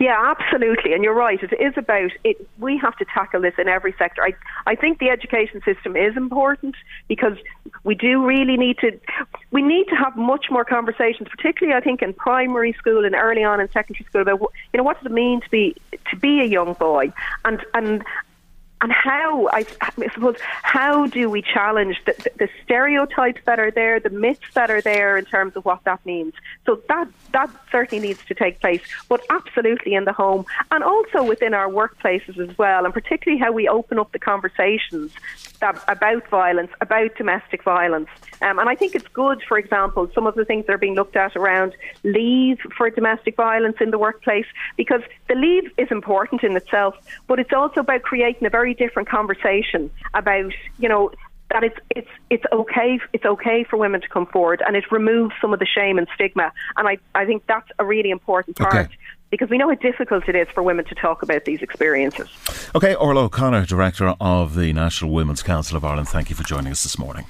Yeah, 0.00 0.34
absolutely, 0.36 0.92
and 0.92 1.04
you're 1.04 1.14
right. 1.14 1.40
It 1.42 1.52
is 1.60 1.74
about 1.76 2.10
it. 2.24 2.48
We 2.58 2.76
have 2.78 2.96
to 2.96 3.04
tackle 3.04 3.40
this 3.42 3.54
in 3.58 3.68
every 3.68 3.94
sector. 3.98 4.22
I 4.22 4.34
I 4.66 4.74
think 4.74 4.98
the 4.98 5.10
education 5.10 5.62
system 5.64 5.96
is 5.96 6.16
important 6.16 6.74
because 7.08 7.36
we 7.84 7.94
do 7.94 8.24
really 8.24 8.56
need 8.56 8.78
to. 8.78 8.98
We 9.50 9.62
need 9.62 9.86
to 9.88 9.94
have 9.96 10.16
much 10.16 10.46
more 10.50 10.64
conversations, 10.64 11.28
particularly 11.28 11.76
I 11.76 11.80
think 11.80 12.02
in 12.02 12.12
primary 12.12 12.72
school 12.72 13.04
and 13.04 13.14
early 13.14 13.44
on 13.44 13.60
in 13.60 13.70
secondary 13.70 14.04
school 14.06 14.22
about 14.22 14.40
you 14.72 14.78
know 14.78 14.82
what 14.82 14.98
does 14.98 15.06
it 15.06 15.12
mean 15.12 15.40
to 15.42 15.50
be 15.50 15.76
to 16.10 16.16
be 16.16 16.40
a 16.40 16.44
young 16.46 16.74
boy 16.74 17.12
and 17.44 17.64
and 17.74 18.04
and 18.84 18.92
how 18.92 19.48
I, 19.48 19.64
I 19.80 20.08
suppose 20.12 20.36
how 20.62 21.06
do 21.06 21.30
we 21.30 21.40
challenge 21.40 21.96
the, 22.04 22.12
the, 22.18 22.30
the 22.44 22.48
stereotypes 22.62 23.40
that 23.46 23.58
are 23.58 23.70
there, 23.70 23.98
the 23.98 24.10
myths 24.10 24.52
that 24.52 24.70
are 24.70 24.82
there 24.82 25.16
in 25.16 25.24
terms 25.24 25.56
of 25.56 25.64
what 25.64 25.82
that 25.84 26.04
means? 26.04 26.34
So 26.66 26.82
that 26.88 27.08
that 27.32 27.50
certainly 27.72 28.08
needs 28.08 28.24
to 28.26 28.34
take 28.34 28.60
place, 28.60 28.82
but 29.08 29.24
absolutely 29.30 29.94
in 29.94 30.04
the 30.04 30.12
home 30.12 30.44
and 30.70 30.84
also 30.84 31.24
within 31.24 31.54
our 31.54 31.68
workplaces 31.68 32.38
as 32.38 32.56
well, 32.58 32.84
and 32.84 32.92
particularly 32.92 33.40
how 33.40 33.52
we 33.52 33.66
open 33.66 33.98
up 33.98 34.12
the 34.12 34.18
conversations 34.18 35.12
that, 35.60 35.82
about 35.88 36.28
violence, 36.28 36.70
about 36.82 37.14
domestic 37.16 37.64
violence. 37.64 38.08
Um, 38.42 38.58
and 38.58 38.68
I 38.68 38.74
think 38.74 38.94
it's 38.94 39.08
good, 39.08 39.42
for 39.48 39.56
example, 39.56 40.10
some 40.14 40.26
of 40.26 40.34
the 40.34 40.44
things 40.44 40.66
that 40.66 40.72
are 40.74 40.78
being 40.78 40.94
looked 40.94 41.16
at 41.16 41.34
around 41.36 41.74
leave 42.02 42.58
for 42.76 42.90
domestic 42.90 43.34
violence 43.36 43.78
in 43.80 43.90
the 43.90 43.98
workplace, 43.98 44.46
because 44.76 45.00
the 45.28 45.34
leave 45.34 45.72
is 45.78 45.90
important 45.90 46.44
in 46.44 46.54
itself, 46.54 46.94
but 47.26 47.38
it's 47.38 47.52
also 47.52 47.80
about 47.80 48.02
creating 48.02 48.46
a 48.46 48.50
very 48.50 48.73
different 48.74 49.08
conversation 49.08 49.90
about, 50.14 50.52
you 50.78 50.88
know, 50.88 51.10
that 51.50 51.62
it's 51.62 51.76
it's 51.94 52.08
it's 52.30 52.44
okay 52.52 52.98
it's 53.12 53.26
okay 53.26 53.64
for 53.68 53.76
women 53.76 54.00
to 54.00 54.08
come 54.08 54.24
forward 54.26 54.62
and 54.66 54.76
it 54.76 54.90
removes 54.90 55.34
some 55.42 55.52
of 55.52 55.60
the 55.60 55.66
shame 55.66 55.98
and 55.98 56.08
stigma 56.14 56.50
and 56.78 56.88
I, 56.88 56.96
I 57.14 57.26
think 57.26 57.44
that's 57.46 57.68
a 57.78 57.84
really 57.84 58.10
important 58.10 58.56
part 58.56 58.74
Okay. 58.74 58.88
because 59.28 59.50
we 59.50 59.58
know 59.58 59.68
how 59.68 59.74
difficult 59.74 60.26
it 60.26 60.34
is 60.34 60.48
for 60.54 60.62
women 60.62 60.86
to 60.86 60.94
talk 60.94 61.22
about 61.22 61.44
these 61.44 61.60
experiences. 61.60 62.28
Okay, 62.74 62.94
Orla 62.94 63.24
O'Connor, 63.24 63.66
Director 63.66 64.14
of 64.20 64.54
the 64.54 64.72
National 64.72 65.12
Women's 65.12 65.42
Council 65.42 65.76
of 65.76 65.84
Ireland, 65.84 66.08
thank 66.08 66.30
you 66.30 66.34
for 66.34 66.44
joining 66.44 66.72
us 66.72 66.82
this 66.82 66.98
morning. 66.98 67.26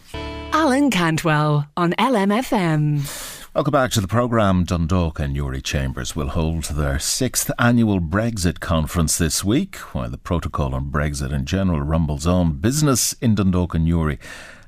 Alan 0.52 0.90
Cantwell 0.90 1.66
on 1.76 1.92
LMFM. 1.94 3.33
Welcome 3.54 3.70
back 3.70 3.92
to 3.92 4.00
the 4.00 4.08
programme. 4.08 4.64
Dundalk 4.64 5.20
and 5.20 5.32
Newry 5.32 5.62
Chambers 5.62 6.16
will 6.16 6.30
hold 6.30 6.64
their 6.64 6.98
sixth 6.98 7.52
annual 7.56 8.00
Brexit 8.00 8.58
conference 8.58 9.16
this 9.16 9.44
week, 9.44 9.76
while 9.94 10.10
the 10.10 10.18
protocol 10.18 10.74
on 10.74 10.90
Brexit 10.90 11.32
in 11.32 11.46
general 11.46 11.80
rumbles 11.80 12.26
on. 12.26 12.54
Business 12.54 13.12
in 13.20 13.36
Dundalk 13.36 13.72
and 13.76 13.84
Newry 13.84 14.18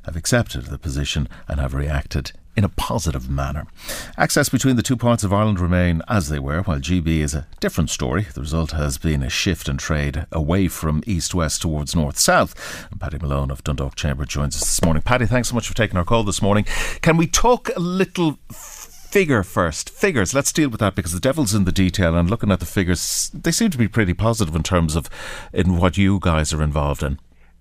have 0.05 0.15
accepted 0.15 0.67
the 0.67 0.79
position 0.79 1.29
and 1.49 1.59
have 1.59 1.75
reacted 1.75 2.31
in 2.57 2.65
a 2.65 2.69
positive 2.69 3.29
manner. 3.29 3.67
Access 4.17 4.49
between 4.49 4.77
the 4.77 4.83
two 4.83 4.97
parts 4.97 5.25
of 5.25 5.33
Ireland 5.33 5.61
remain 5.61 6.03
as 6.09 6.29
they 6.29 6.39
were, 6.39 6.63
while 6.63 6.79
GB 6.79 7.19
is 7.19 7.35
a 7.35 7.47
different 7.61 7.91
story. 7.91 8.27
The 8.35 8.41
result 8.41 8.73
has 8.73 8.99
been 8.99 9.23
a 9.23 9.29
shift 9.29 9.69
in 9.69 9.77
trade 9.77 10.27
away 10.33 10.69
from 10.69 11.03
east 11.07 11.35
west 11.35 11.63
towards 11.63 11.95
north 11.95 12.19
south. 12.19 12.89
And 12.91 13.01
Paddy 13.01 13.19
Malone 13.19 13.51
of 13.51 13.63
Dundalk 13.65 13.95
Chamber 13.95 14.25
joins 14.25 14.57
us 14.57 14.63
this 14.63 14.83
morning. 14.83 15.03
Paddy, 15.03 15.27
thanks 15.27 15.49
so 15.49 15.55
much 15.55 15.69
for 15.69 15.75
taking 15.75 15.97
our 15.97 16.05
call 16.05 16.25
this 16.25 16.43
morning. 16.43 16.65
Can 17.03 17.17
we 17.17 17.27
talk 17.27 17.69
a 17.77 17.81
little 17.81 18.39
figure 19.17 19.43
first. 19.43 19.89
Figures. 19.89 20.35
Let's 20.35 20.53
deal 20.53 20.69
with 20.69 20.81
that 20.81 20.95
because 20.95 21.13
the 21.13 21.21
devil's 21.21 21.55
in 21.55 21.65
the 21.65 21.73
detail. 21.73 22.15
And 22.15 22.29
looking 22.29 22.51
at 22.51 22.61
the 22.61 22.67
figures, 22.67 23.31
they 23.33 23.51
seem 23.51 23.71
to 23.71 23.79
be 23.79 23.89
pretty 23.89 24.13
positive 24.13 24.55
in 24.55 24.63
terms 24.63 24.95
of 24.95 25.09
in 25.55 25.79
what 25.79 25.97
you 25.97 26.19
guys 26.21 26.53
are 26.53 26.63
involved 26.63 27.03
in. 27.03 27.19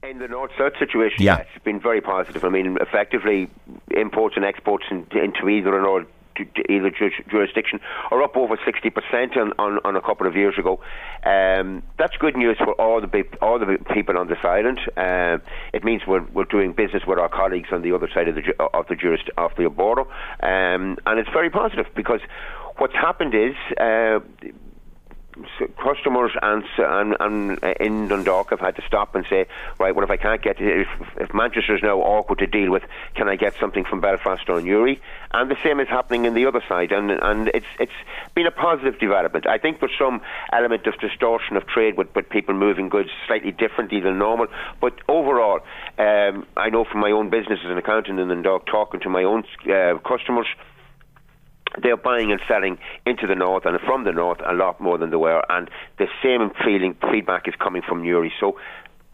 In 0.09 0.19
the 0.19 0.27
north-south 0.27 0.73
situation, 0.77 1.23
Yeah. 1.23 1.37
it's 1.37 1.63
been 1.63 1.79
very 1.79 1.99
positive. 2.01 2.43
I 2.45 2.49
mean, 2.49 2.77
effectively, 2.79 3.49
imports 3.89 4.35
and 4.35 4.45
exports 4.45 4.85
in, 4.91 5.07
into 5.13 5.49
either 5.49 5.75
and 5.75 5.85
all 5.85 6.03
to- 6.35 6.45
to 6.45 6.71
either 6.71 6.91
jurisdiction 7.29 7.79
are 8.11 8.21
up 8.21 8.35
over 8.37 8.55
60% 8.57 9.37
on, 9.37 9.53
on, 9.57 9.79
on 9.85 9.95
a 9.95 10.01
couple 10.01 10.27
of 10.27 10.35
years 10.35 10.57
ago. 10.59 10.79
Um, 11.23 11.81
that's 11.97 12.17
good 12.17 12.35
news 12.37 12.57
for 12.57 12.73
all 12.73 12.99
the 13.01 13.07
big, 13.07 13.35
all 13.41 13.57
the 13.57 13.77
people 13.93 14.17
on 14.17 14.27
this 14.27 14.43
island. 14.43 14.79
Um 14.97 15.41
it 15.73 15.83
means 15.83 16.05
we're, 16.05 16.23
we're 16.33 16.43
doing 16.43 16.73
business 16.73 17.03
with 17.07 17.17
our 17.19 17.29
colleagues 17.29 17.69
on 17.71 17.81
the 17.81 17.93
other 17.93 18.09
side 18.13 18.27
of 18.27 18.35
the 18.35 18.43
of 18.73 18.87
the 18.87 18.95
jurist, 18.95 19.29
of 19.37 19.51
the 19.57 19.69
border, 19.69 20.01
um, 20.43 20.97
and 21.07 21.19
it's 21.19 21.29
very 21.29 21.49
positive 21.49 21.87
because 21.95 22.19
what's 22.77 22.93
happened 22.95 23.33
is. 23.33 23.55
Uh, 23.79 24.19
customers 25.77 26.31
and, 26.41 26.63
and, 26.77 27.15
and 27.19 27.63
uh, 27.63 27.73
in 27.79 28.07
Dundalk 28.07 28.51
have 28.51 28.59
had 28.59 28.75
to 28.77 28.81
stop 28.87 29.15
and 29.15 29.25
say, 29.29 29.45
right, 29.79 29.93
well, 29.93 30.03
if 30.03 30.09
I 30.09 30.17
can't 30.17 30.41
get 30.41 30.57
if, 30.59 30.87
if 31.17 31.33
Manchester's 31.33 31.81
now 31.83 31.99
awkward 31.99 32.39
to 32.39 32.47
deal 32.47 32.71
with, 32.71 32.83
can 33.15 33.27
I 33.27 33.35
get 33.35 33.55
something 33.59 33.83
from 33.83 34.01
Belfast 34.01 34.49
or 34.49 34.61
Newry? 34.61 35.01
And 35.31 35.51
the 35.51 35.57
same 35.63 35.79
is 35.79 35.87
happening 35.87 36.25
in 36.25 36.33
the 36.33 36.45
other 36.45 36.61
side, 36.67 36.91
and 36.91 37.11
and 37.11 37.49
it's 37.53 37.65
it's 37.79 37.91
been 38.35 38.47
a 38.47 38.51
positive 38.51 38.99
development. 38.99 39.45
I 39.47 39.57
think 39.57 39.79
there's 39.79 39.91
some 39.99 40.21
element 40.53 40.87
of 40.87 40.97
distortion 40.99 41.57
of 41.57 41.67
trade 41.67 41.97
with, 41.97 42.13
with 42.15 42.29
people 42.29 42.53
moving 42.53 42.87
goods 42.89 43.09
slightly 43.27 43.51
differently 43.51 43.99
than 43.99 44.17
normal, 44.17 44.47
but 44.79 44.93
overall, 45.09 45.59
um, 45.97 46.45
I 46.55 46.69
know 46.69 46.85
from 46.85 47.01
my 47.01 47.11
own 47.11 47.29
business 47.29 47.59
as 47.65 47.71
an 47.71 47.77
accountant 47.77 48.19
in 48.19 48.29
Dundalk, 48.29 48.65
talking 48.65 49.01
to 49.01 49.09
my 49.09 49.23
own 49.23 49.43
uh, 49.69 49.97
customers 50.07 50.47
they're 51.81 51.97
buying 51.97 52.31
and 52.31 52.41
selling 52.47 52.77
into 53.05 53.27
the 53.27 53.35
north 53.35 53.65
and 53.65 53.79
from 53.81 54.03
the 54.03 54.11
north 54.11 54.39
a 54.45 54.53
lot 54.53 54.79
more 54.79 54.97
than 54.97 55.09
they 55.09 55.17
were, 55.17 55.43
and 55.49 55.69
the 55.97 56.07
same 56.23 56.51
feeling 56.63 56.95
feedback 57.11 57.47
is 57.47 57.53
coming 57.55 57.81
from 57.81 58.03
Newry. 58.03 58.31
So, 58.39 58.57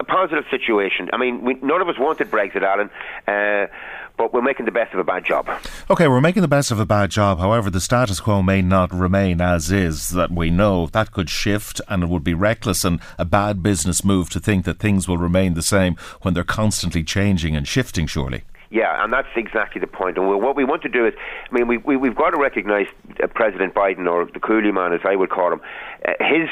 a 0.00 0.04
positive 0.04 0.44
situation. 0.50 1.08
I 1.12 1.16
mean, 1.16 1.42
we, 1.42 1.54
none 1.62 1.80
of 1.80 1.88
us 1.88 1.98
wanted 1.98 2.30
Brexit, 2.30 2.62
Alan. 2.62 2.90
Uh, 3.26 3.72
but 4.16 4.32
we're 4.32 4.42
making 4.42 4.66
the 4.66 4.72
best 4.72 4.92
of 4.92 5.00
a 5.00 5.04
bad 5.04 5.24
job. 5.24 5.48
Okay, 5.90 6.06
we're 6.06 6.20
making 6.20 6.42
the 6.42 6.48
best 6.48 6.70
of 6.70 6.78
a 6.78 6.86
bad 6.86 7.10
job. 7.10 7.38
However, 7.38 7.70
the 7.70 7.80
status 7.80 8.20
quo 8.20 8.42
may 8.42 8.62
not 8.62 8.92
remain 8.92 9.40
as 9.40 9.70
is. 9.72 10.10
That 10.10 10.30
we 10.30 10.50
know 10.50 10.86
that 10.88 11.12
could 11.12 11.30
shift, 11.30 11.80
and 11.88 12.02
it 12.02 12.08
would 12.08 12.24
be 12.24 12.34
reckless 12.34 12.84
and 12.84 13.00
a 13.18 13.24
bad 13.24 13.62
business 13.62 14.04
move 14.04 14.30
to 14.30 14.40
think 14.40 14.64
that 14.64 14.78
things 14.78 15.08
will 15.08 15.18
remain 15.18 15.54
the 15.54 15.62
same 15.62 15.96
when 16.22 16.34
they're 16.34 16.44
constantly 16.44 17.02
changing 17.02 17.56
and 17.56 17.66
shifting. 17.66 18.06
Surely. 18.06 18.44
Yeah, 18.72 19.04
and 19.04 19.12
that's 19.12 19.28
exactly 19.36 19.82
the 19.82 19.86
point. 19.86 20.16
And 20.16 20.26
what 20.26 20.56
we 20.56 20.64
want 20.64 20.80
to 20.82 20.88
do 20.88 21.06
is, 21.06 21.12
I 21.50 21.54
mean, 21.54 21.68
we, 21.68 21.76
we, 21.76 21.98
we've 21.98 22.16
got 22.16 22.30
to 22.30 22.38
recognise 22.38 22.86
uh, 23.22 23.26
President 23.26 23.74
Biden, 23.74 24.10
or 24.10 24.24
the 24.24 24.40
Cooley 24.40 24.72
man, 24.72 24.94
as 24.94 25.00
I 25.04 25.14
would 25.14 25.28
call 25.28 25.52
him. 25.52 25.60
Uh, 26.08 26.12
his 26.20 26.48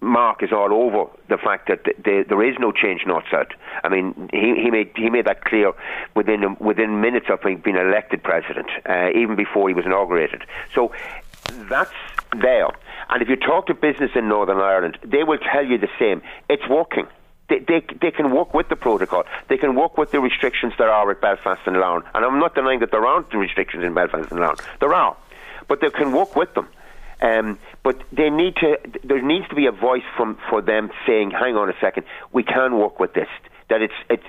mark 0.00 0.42
is 0.42 0.50
all 0.50 0.74
over 0.74 1.08
the 1.28 1.38
fact 1.38 1.68
that 1.68 1.84
the, 1.84 1.92
the, 2.02 2.24
there 2.28 2.42
is 2.42 2.56
no 2.58 2.72
change 2.72 3.02
north 3.06 3.26
south. 3.30 3.46
I 3.84 3.88
mean, 3.88 4.28
he, 4.32 4.60
he 4.60 4.70
made 4.72 4.90
he 4.96 5.08
made 5.08 5.26
that 5.26 5.44
clear 5.44 5.72
within 6.16 6.56
within 6.58 7.00
minutes 7.00 7.26
of 7.30 7.40
being 7.42 7.76
elected 7.76 8.24
president, 8.24 8.66
uh, 8.84 9.10
even 9.14 9.36
before 9.36 9.68
he 9.68 9.74
was 9.74 9.86
inaugurated. 9.86 10.42
So 10.74 10.90
that's 11.70 11.94
there. 12.42 12.70
And 13.10 13.22
if 13.22 13.28
you 13.28 13.36
talk 13.36 13.68
to 13.68 13.74
business 13.74 14.10
in 14.16 14.28
Northern 14.28 14.58
Ireland, 14.58 14.98
they 15.04 15.22
will 15.22 15.38
tell 15.38 15.64
you 15.64 15.78
the 15.78 15.90
same. 15.96 16.22
It's 16.48 16.68
working 16.68 17.06
they, 17.48 17.58
they, 17.58 17.82
they 18.00 18.10
can 18.10 18.34
work 18.34 18.54
with 18.54 18.68
the 18.68 18.76
protocol. 18.76 19.24
They 19.48 19.58
can 19.58 19.74
work 19.74 19.98
with 19.98 20.10
the 20.10 20.20
restrictions 20.20 20.72
there 20.78 20.90
are 20.90 21.10
at 21.10 21.20
Belfast 21.20 21.60
and 21.66 21.76
Larne. 21.76 22.02
And 22.14 22.24
I'm 22.24 22.38
not 22.38 22.54
denying 22.54 22.80
that 22.80 22.90
there 22.90 23.04
aren't 23.04 23.32
restrictions 23.34 23.84
in 23.84 23.92
Belfast 23.94 24.30
and 24.30 24.40
Larne. 24.40 24.56
There 24.80 24.94
are. 24.94 25.16
But 25.68 25.80
they 25.80 25.90
can 25.90 26.12
work 26.12 26.36
with 26.36 26.54
them. 26.54 26.68
Um, 27.20 27.58
but 27.82 28.02
they 28.12 28.28
need 28.28 28.56
to. 28.56 28.76
There 29.02 29.22
needs 29.22 29.48
to 29.48 29.54
be 29.54 29.66
a 29.66 29.72
voice 29.72 30.02
from 30.16 30.36
for 30.50 30.60
them 30.60 30.90
saying, 31.06 31.30
"Hang 31.30 31.56
on 31.56 31.70
a 31.70 31.74
second, 31.80 32.04
we 32.32 32.42
can 32.42 32.76
work 32.76 32.98
with 32.98 33.14
this." 33.14 33.28
That 33.70 33.80
it's 33.80 33.94
it's 34.10 34.24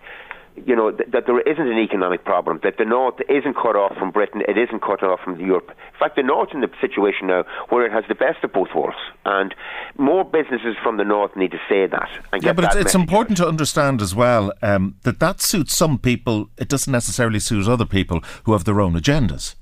you 0.65 0.75
know, 0.75 0.91
th- 0.91 1.09
that 1.11 1.25
there 1.25 1.39
isn't 1.41 1.67
an 1.67 1.77
economic 1.77 2.23
problem, 2.23 2.59
that 2.63 2.77
the 2.77 2.85
North 2.85 3.15
isn't 3.29 3.55
cut 3.55 3.75
off 3.75 3.95
from 3.97 4.11
Britain, 4.11 4.41
it 4.47 4.57
isn't 4.57 4.81
cut 4.81 5.03
off 5.03 5.19
from 5.23 5.39
Europe. 5.39 5.69
In 5.69 5.99
fact, 5.99 6.15
the 6.15 6.23
North's 6.23 6.53
in 6.53 6.61
the 6.61 6.69
situation 6.79 7.27
now 7.27 7.43
where 7.69 7.85
it 7.85 7.91
has 7.91 8.03
the 8.07 8.15
best 8.15 8.43
of 8.43 8.53
both 8.53 8.69
worlds, 8.75 8.97
and 9.25 9.53
more 9.97 10.23
businesses 10.23 10.75
from 10.81 10.97
the 10.97 11.03
North 11.03 11.35
need 11.35 11.51
to 11.51 11.59
say 11.69 11.87
that. 11.87 12.09
yeah, 12.41 12.53
but 12.53 12.65
it's, 12.65 12.75
it's 12.75 12.95
important 12.95 13.37
to 13.37 13.47
understand 13.47 14.01
as 14.01 14.15
well 14.15 14.53
um, 14.61 14.95
that 15.03 15.19
that 15.19 15.41
suits 15.41 15.75
some 15.75 15.97
people. 15.97 16.49
It 16.57 16.69
doesn't 16.69 16.91
necessarily 16.91 17.39
suit 17.39 17.67
other 17.67 17.85
people 17.85 18.21
who 18.43 18.53
have 18.53 18.63
their 18.63 18.79
own 18.79 18.93
agendas. 18.93 19.55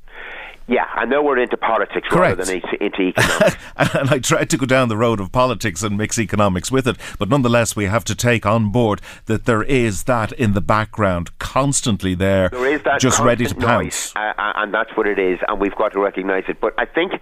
Yeah, 0.67 0.85
I 0.93 1.05
know 1.05 1.21
we're 1.21 1.39
into 1.39 1.57
politics 1.57 2.07
Correct. 2.09 2.39
rather 2.39 2.45
than 2.45 2.61
into 2.79 3.01
economics. 3.01 3.57
and 3.75 4.09
I 4.09 4.19
tried 4.19 4.49
to 4.51 4.57
go 4.57 4.65
down 4.65 4.87
the 4.87 4.97
road 4.97 5.19
of 5.19 5.31
politics 5.31 5.83
and 5.83 5.97
mix 5.97 6.17
economics 6.17 6.71
with 6.71 6.87
it, 6.87 6.97
but 7.19 7.27
nonetheless, 7.27 7.75
we 7.75 7.85
have 7.85 8.05
to 8.05 8.15
take 8.15 8.45
on 8.45 8.71
board 8.71 9.01
that 9.25 9.45
there 9.45 9.63
is 9.63 10.03
that 10.03 10.31
in 10.33 10.53
the 10.53 10.61
background, 10.61 11.37
constantly 11.39 12.15
there, 12.15 12.49
there 12.49 12.73
is 12.73 12.81
that 12.83 13.01
just 13.01 13.19
ready 13.19 13.45
to 13.45 13.55
pounce. 13.55 14.15
Uh, 14.15 14.33
and 14.37 14.73
that's 14.73 14.95
what 14.95 15.05
it 15.05 15.19
is, 15.19 15.39
and 15.47 15.59
we've 15.59 15.75
got 15.75 15.91
to 15.93 15.99
recognise 15.99 16.43
it. 16.47 16.61
But 16.61 16.73
I 16.77 16.85
think 16.85 17.13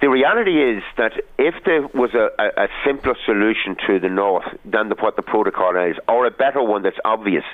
the 0.00 0.08
reality 0.08 0.62
is 0.62 0.82
that 0.96 1.12
if 1.38 1.54
there 1.64 1.82
was 1.88 2.14
a, 2.14 2.30
a, 2.40 2.64
a 2.64 2.68
simpler 2.86 3.16
solution 3.26 3.76
to 3.86 3.98
the 3.98 4.08
North 4.08 4.46
than 4.64 4.88
the, 4.88 4.94
what 4.94 5.16
the 5.16 5.22
protocol 5.22 5.76
is, 5.76 5.96
or 6.08 6.24
a 6.26 6.30
better 6.30 6.62
one 6.62 6.82
that's 6.82 6.98
obvious, 7.04 7.44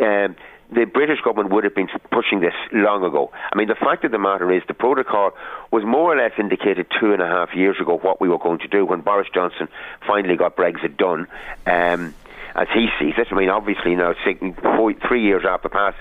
um, 0.00 0.36
the 0.72 0.84
British 0.84 1.20
government 1.20 1.52
would 1.52 1.64
have 1.64 1.74
been 1.74 1.88
pushing 2.10 2.40
this 2.40 2.54
long 2.72 3.04
ago. 3.04 3.30
I 3.52 3.56
mean, 3.56 3.68
the 3.68 3.74
fact 3.74 4.04
of 4.04 4.12
the 4.12 4.18
matter 4.18 4.52
is 4.52 4.62
the 4.68 4.74
protocol 4.74 5.32
was 5.70 5.84
more 5.84 6.12
or 6.12 6.16
less 6.16 6.32
indicated 6.38 6.86
two 7.00 7.12
and 7.12 7.20
a 7.20 7.26
half 7.26 7.54
years 7.54 7.76
ago 7.80 7.98
what 7.98 8.20
we 8.20 8.28
were 8.28 8.38
going 8.38 8.60
to 8.60 8.68
do 8.68 8.86
when 8.86 9.00
Boris 9.00 9.28
Johnson 9.32 9.68
finally 10.06 10.36
got 10.36 10.56
Brexit 10.56 10.96
done. 10.96 11.26
Um, 11.66 12.14
as 12.54 12.66
he 12.74 12.88
sees 12.98 13.14
it, 13.16 13.28
I 13.30 13.34
mean, 13.34 13.48
obviously 13.48 13.94
now 13.94 14.14
four, 14.62 14.92
three 15.06 15.22
years 15.22 15.44
after 15.48 15.68
pass, 15.68 15.94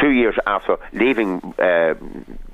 two 0.00 0.10
years 0.10 0.34
after 0.46 0.76
leaving 0.92 1.40
uh, 1.58 1.94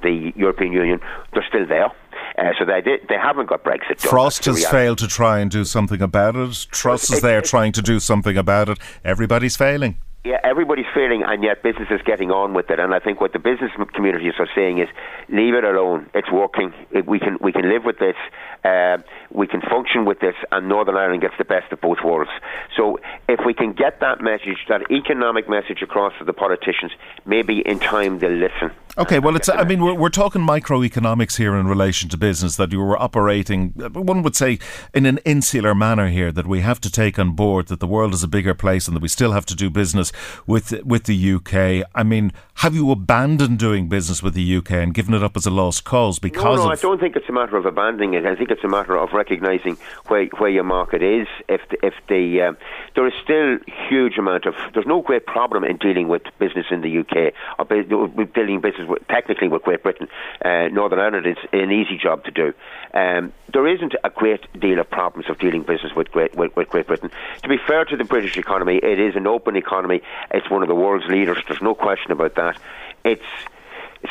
the 0.03 0.33
European 0.35 0.73
Union, 0.73 1.01
they're 1.33 1.45
still 1.49 1.67
there. 1.67 1.93
Uh, 2.39 2.53
so 2.59 2.65
they 2.65 2.81
did, 2.81 3.07
they 3.09 3.17
haven't 3.17 3.47
got 3.47 3.63
Brexit 3.63 4.03
done. 4.03 4.11
Frost 4.11 4.45
has 4.47 4.67
failed 4.67 4.99
to 4.99 5.07
try 5.07 5.39
and 5.39 5.51
do 5.51 5.65
something 5.65 6.03
about 6.03 6.35
it. 6.37 6.67
Truss 6.71 7.11
is 7.11 7.21
there 7.21 7.41
trying 7.41 7.73
to 7.73 7.83
do 7.83 8.01
something 8.01 8.37
about 8.37 8.69
it. 8.69 8.79
Everybody's 9.05 9.57
failing 9.57 9.97
yeah, 10.27 10.41
everybody's 10.43 10.87
failing, 10.93 11.23
and 11.23 11.45
yet 11.45 11.63
business 11.63 11.89
is 11.91 12.01
getting 12.03 12.33
on 12.33 12.53
with 12.53 12.69
it. 12.71 12.81
And 12.81 12.93
I 12.93 12.99
think 12.99 13.21
what 13.21 13.33
the 13.33 13.39
business 13.39 13.71
communities 13.95 14.35
are 14.41 14.49
saying 14.57 14.79
is, 14.79 14.89
leave 15.29 15.55
it 15.55 15.63
alone. 15.63 16.11
It's 16.15 16.31
working. 16.33 16.75
We 17.07 17.21
can 17.21 17.39
we 17.41 17.53
can 17.53 17.69
live 17.69 17.85
with 17.85 17.99
this. 17.99 18.17
Uh, 18.65 18.99
we 19.31 19.47
can 19.47 19.61
function 19.61 20.05
with 20.05 20.19
this, 20.19 20.35
and 20.51 20.69
Northern 20.69 20.97
Ireland 20.97 21.23
gets 21.23 21.35
the 21.39 21.45
best 21.45 21.73
of 21.73 21.81
both 21.81 21.99
worlds. 22.05 22.31
So 22.77 22.99
if 23.29 23.41
we 23.47 23.55
can 23.55 23.73
get 23.73 24.01
that 24.01 24.21
message, 24.21 24.59
that 24.69 24.91
economic 24.91 25.49
message 25.49 25.81
across 25.81 26.13
to 26.19 26.25
the 26.25 26.33
politicians, 26.33 26.91
maybe 27.25 27.61
in 27.61 27.79
time 27.79 28.19
they'll 28.19 28.31
listen. 28.33 28.73
Okay, 28.99 29.19
well, 29.19 29.37
it's. 29.37 29.49
I 29.49 29.63
mean, 29.63 29.85
we're, 29.85 29.95
we're 29.95 30.09
talking 30.09 30.43
microeconomics 30.43 31.37
here 31.37 31.55
in 31.55 31.69
relation 31.69 32.09
to 32.09 32.17
business. 32.17 32.57
That 32.57 32.73
you 32.73 32.81
were 32.81 33.01
operating, 33.01 33.71
one 33.93 34.23
would 34.23 34.35
say, 34.35 34.59
in 34.93 35.07
an 35.07 35.19
insular 35.19 35.75
manner 35.75 36.09
here. 36.09 36.33
That 36.33 36.47
we 36.47 36.61
have 36.63 36.81
to 36.81 36.91
take 36.91 37.19
on 37.19 37.33
board 37.33 37.69
that 37.69 37.79
the 37.79 37.87
world 37.87 38.15
is 38.15 38.25
a 38.25 38.29
bigger 38.29 38.55
place, 38.55 38.89
and 38.89 38.97
that 38.97 39.03
we 39.03 39.09
still 39.09 39.33
have 39.33 39.47
to 39.47 39.55
do 39.55 39.71
business 39.71 40.13
with 40.47 40.73
with 40.85 41.05
the 41.05 41.33
UK. 41.35 41.89
I 41.95 42.03
mean, 42.03 42.33
have 42.57 42.75
you 42.75 42.91
abandoned 42.91 43.59
doing 43.59 43.89
business 43.89 44.23
with 44.23 44.35
the 44.35 44.57
UK 44.57 44.73
and 44.73 44.95
given 44.95 45.15
it 45.15 45.23
up 45.23 45.37
as 45.37 45.47
a 45.47 45.51
lost 45.51 45.85
cause 45.85 46.19
because? 46.19 46.59
No, 46.59 46.67
no, 46.67 46.71
I 46.71 46.77
don't 46.77 47.01
think 47.01 47.17
it's 47.17 47.29
a 47.29 47.33
matter 47.33 47.57
of 47.57 47.67
abandoning 47.67 48.15
it. 48.15 48.27
I 48.27 48.35
think 48.35 48.51
it's 48.51 48.65
a 48.65 48.69
matter 48.69 48.97
of 48.97 49.13
recognising 49.13 49.77
where 50.09 50.27
where 50.39 50.51
your 50.51 50.65
market 50.65 51.03
is. 51.03 51.29
If 51.49 51.61
if 51.83 51.95
the 52.09 52.41
uh, 52.41 52.53
there 52.95 53.07
is 53.07 53.15
still 53.23 53.59
huge 53.89 54.19
amount 54.19 54.47
of 54.47 54.55
there's 54.75 54.87
no 54.87 55.03
great 55.03 55.27
problem 55.27 55.65
in 55.65 55.77
dealing 55.77 56.09
with 56.09 56.23
business 56.39 56.67
in 56.71 56.81
the 56.81 56.99
UK 56.99 57.33
or 57.59 58.09
dealing 58.35 58.61
business 58.61 58.89
with, 58.89 59.07
technically 59.09 59.49
with 59.49 59.63
Great 59.63 59.83
Britain, 59.83 60.09
uh, 60.45 60.69
Northern 60.69 60.99
Ireland 60.99 61.27
is 61.27 61.37
an 61.53 61.71
easy 61.71 61.99
job 61.99 62.25
to 62.25 62.31
do. 62.31 62.53
Um, 62.95 63.33
there 63.53 63.67
isn't 63.67 63.95
a 64.05 64.11
great 64.11 64.41
deal 64.59 64.79
of 64.79 64.91
problems 64.91 65.29
of 65.29 65.39
dealing 65.39 65.63
business 65.63 65.95
with 65.95 66.11
Great, 66.11 66.35
with, 66.35 66.55
with 66.57 66.69
Great 66.69 66.87
Britain. 66.87 67.11
To 67.43 67.49
be 67.49 67.59
fair 67.59 67.85
to 67.85 67.97
the 67.97 68.05
British 68.05 68.37
economy, 68.37 68.79
it 68.83 68.99
is 68.99 69.17
an 69.17 69.27
open 69.27 69.57
economy. 69.57 70.03
It's 70.31 70.51
one 70.51 70.63
of 70.63 70.69
the 70.69 70.75
world's 70.75 71.07
leaders. 71.07 71.39
There's 71.47 71.63
no 71.63 71.75
question 71.75 72.13
about 72.13 72.35
that. 72.37 72.59
It's 73.05 73.23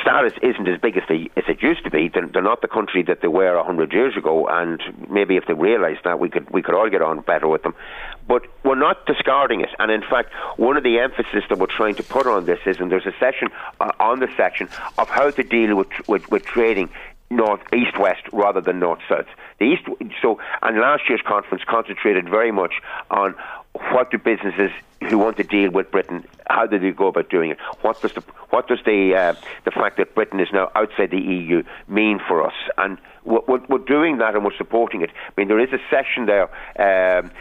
status 0.01 0.33
isn't 0.41 0.67
as 0.67 0.79
big 0.79 0.97
as, 0.97 1.03
as 1.09 1.43
it 1.47 1.61
used 1.61 1.83
to 1.83 1.91
be. 1.91 2.09
They're, 2.09 2.27
they're 2.27 2.41
not 2.41 2.61
the 2.61 2.67
country 2.67 3.03
that 3.03 3.21
they 3.21 3.27
were 3.27 3.61
hundred 3.63 3.93
years 3.93 4.15
ago, 4.17 4.47
and 4.47 4.81
maybe 5.09 5.37
if 5.37 5.45
they 5.47 5.53
realised 5.53 6.01
that, 6.03 6.19
we 6.19 6.29
could 6.29 6.49
we 6.49 6.61
could 6.61 6.75
all 6.75 6.89
get 6.89 7.01
on 7.01 7.21
better 7.21 7.47
with 7.47 7.63
them. 7.63 7.75
But 8.27 8.43
we're 8.63 8.75
not 8.75 9.05
discarding 9.05 9.61
it, 9.61 9.69
and 9.79 9.91
in 9.91 10.01
fact, 10.01 10.33
one 10.57 10.77
of 10.77 10.83
the 10.83 10.99
emphasis 10.99 11.43
that 11.49 11.57
we're 11.57 11.67
trying 11.67 11.95
to 11.95 12.03
put 12.03 12.27
on 12.27 12.45
this 12.45 12.59
is, 12.65 12.79
and 12.79 12.91
there's 12.91 13.05
a 13.05 13.13
session 13.19 13.49
uh, 13.79 13.91
on 13.99 14.19
the 14.19 14.29
section 14.35 14.69
of 14.97 15.09
how 15.09 15.29
to 15.29 15.43
deal 15.43 15.75
with 15.75 15.87
with, 16.07 16.29
with 16.31 16.45
trading 16.45 16.89
north 17.29 17.61
east 17.73 17.97
west 17.99 18.21
rather 18.31 18.61
than 18.61 18.79
north 18.79 18.99
south. 19.09 19.25
The 19.59 19.65
east 19.65 19.83
so 20.21 20.39
and 20.61 20.77
last 20.79 21.03
year's 21.09 21.21
conference 21.21 21.63
concentrated 21.67 22.29
very 22.29 22.51
much 22.51 22.73
on 23.09 23.35
what 23.91 24.11
do 24.11 24.17
businesses 24.17 24.71
who 25.09 25.17
want 25.17 25.37
to 25.37 25.43
deal 25.43 25.71
with 25.71 25.91
Britain, 25.91 26.25
how 26.49 26.65
do 26.65 26.79
they 26.79 26.91
go 26.91 27.07
about 27.07 27.29
doing 27.29 27.51
it? 27.51 27.57
What 27.81 28.01
does 28.01 28.13
the 28.13 28.21
what 28.49 28.67
does 28.67 28.79
the 28.85 29.15
uh, 29.15 29.33
the 29.65 29.71
fact 29.71 29.97
that 29.97 30.15
Britain 30.15 30.39
is 30.39 30.49
now 30.53 30.71
outside 30.75 31.11
the 31.11 31.21
EU 31.21 31.63
mean 31.87 32.19
for 32.27 32.45
us? 32.45 32.53
And 32.77 32.97
we're, 33.23 33.41
we're, 33.67 33.79
doing 33.79 34.19
that 34.19 34.35
and 34.35 34.45
we're 34.45 34.55
supporting 34.55 35.01
it. 35.01 35.09
I 35.09 35.33
mean, 35.35 35.47
there 35.47 35.59
is 35.59 35.73
a 35.73 35.79
session 35.89 36.27
there. 36.27 36.49
Um, 36.79 37.31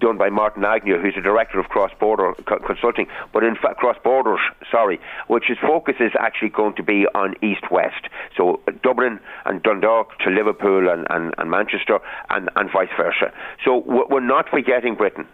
done 0.00 0.18
by 0.18 0.28
Martin 0.28 0.64
Agnew, 0.64 0.98
who's 1.00 1.14
the 1.14 1.22
director 1.22 1.58
of 1.58 1.66
Cross 1.70 1.92
Border 1.98 2.34
Co- 2.46 2.58
Consulting, 2.58 3.06
but 3.32 3.42
in 3.42 3.56
fact, 3.56 3.78
Cross 3.78 3.96
Borders, 4.04 4.40
sorry, 4.70 5.00
which 5.28 5.44
his 5.48 5.56
focus 5.58 5.94
is 5.98 6.12
actually 6.18 6.50
going 6.50 6.74
to 6.74 6.82
be 6.82 7.06
on 7.14 7.34
East 7.42 7.70
West. 7.70 8.08
So 8.36 8.60
Dublin 8.82 9.18
and 9.46 9.62
Dundalk 9.62 10.18
to 10.18 10.30
Liverpool 10.30 10.90
and, 10.90 11.06
and, 11.08 11.34
and 11.38 11.50
Manchester 11.50 12.00
and, 12.28 12.50
and 12.56 12.70
vice 12.70 12.90
versa. 12.98 13.32
So 13.64 13.78
we're 13.78 14.20
not 14.20 14.50
forgetting 14.50 14.94
Britain. 14.94 15.26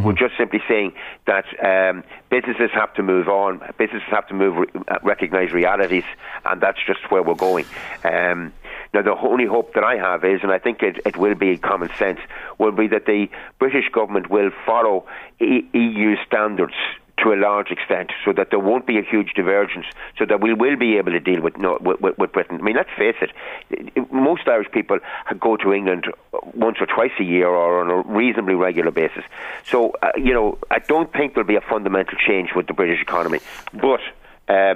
Mm-hmm. 0.00 0.06
We're 0.06 0.28
just 0.28 0.36
simply 0.38 0.60
saying 0.68 0.92
that 1.26 1.44
um, 1.64 2.04
businesses 2.30 2.70
have 2.72 2.92
to 2.94 3.02
move 3.02 3.28
on, 3.28 3.60
businesses 3.78 4.08
have 4.10 4.26
to 4.28 4.34
move, 4.34 4.66
uh, 4.88 4.98
recognise 5.02 5.52
realities, 5.52 6.04
and 6.44 6.60
that's 6.60 6.78
just 6.86 7.10
where 7.10 7.22
we're 7.22 7.34
going. 7.34 7.66
Um, 8.04 8.52
Now, 8.92 9.02
the 9.02 9.16
only 9.16 9.46
hope 9.46 9.74
that 9.74 9.84
I 9.84 9.96
have 9.96 10.24
is, 10.24 10.40
and 10.42 10.50
I 10.50 10.58
think 10.58 10.82
it, 10.82 11.00
it 11.06 11.16
will 11.16 11.36
be 11.36 11.56
common 11.58 11.90
sense, 11.96 12.18
will 12.58 12.72
be 12.72 12.88
that 12.88 13.06
the 13.06 13.28
British 13.60 13.88
government 13.92 14.30
will 14.30 14.50
follow 14.66 15.06
e- 15.40 15.64
EU 15.72 16.16
standards 16.26 16.74
to 17.22 17.32
a 17.32 17.36
large 17.36 17.70
extent, 17.70 18.10
so 18.24 18.32
that 18.32 18.50
there 18.50 18.58
won't 18.58 18.86
be 18.86 18.98
a 18.98 19.02
huge 19.02 19.32
divergence, 19.34 19.86
so 20.18 20.24
that 20.24 20.40
we 20.40 20.54
will 20.54 20.76
be 20.76 20.96
able 20.96 21.12
to 21.12 21.20
deal 21.20 21.40
with, 21.40 21.56
no, 21.58 21.78
with, 21.80 22.16
with 22.18 22.32
Britain. 22.32 22.58
I 22.60 22.62
mean, 22.62 22.76
let's 22.76 22.90
face 22.96 23.16
it, 23.20 24.12
most 24.12 24.48
Irish 24.48 24.70
people 24.72 24.98
go 25.38 25.56
to 25.56 25.72
England 25.72 26.06
once 26.54 26.78
or 26.80 26.86
twice 26.86 27.12
a 27.18 27.24
year 27.24 27.48
or 27.48 27.80
on 27.82 27.90
a 27.90 28.08
reasonably 28.10 28.54
regular 28.54 28.90
basis. 28.90 29.24
So, 29.64 29.92
uh, 30.02 30.12
you 30.16 30.32
know, 30.32 30.58
I 30.70 30.78
don't 30.78 31.12
think 31.12 31.34
there'll 31.34 31.46
be 31.46 31.56
a 31.56 31.60
fundamental 31.60 32.16
change 32.18 32.50
with 32.54 32.66
the 32.66 32.74
British 32.74 33.00
economy. 33.02 33.40
But 33.72 34.00
uh, 34.48 34.74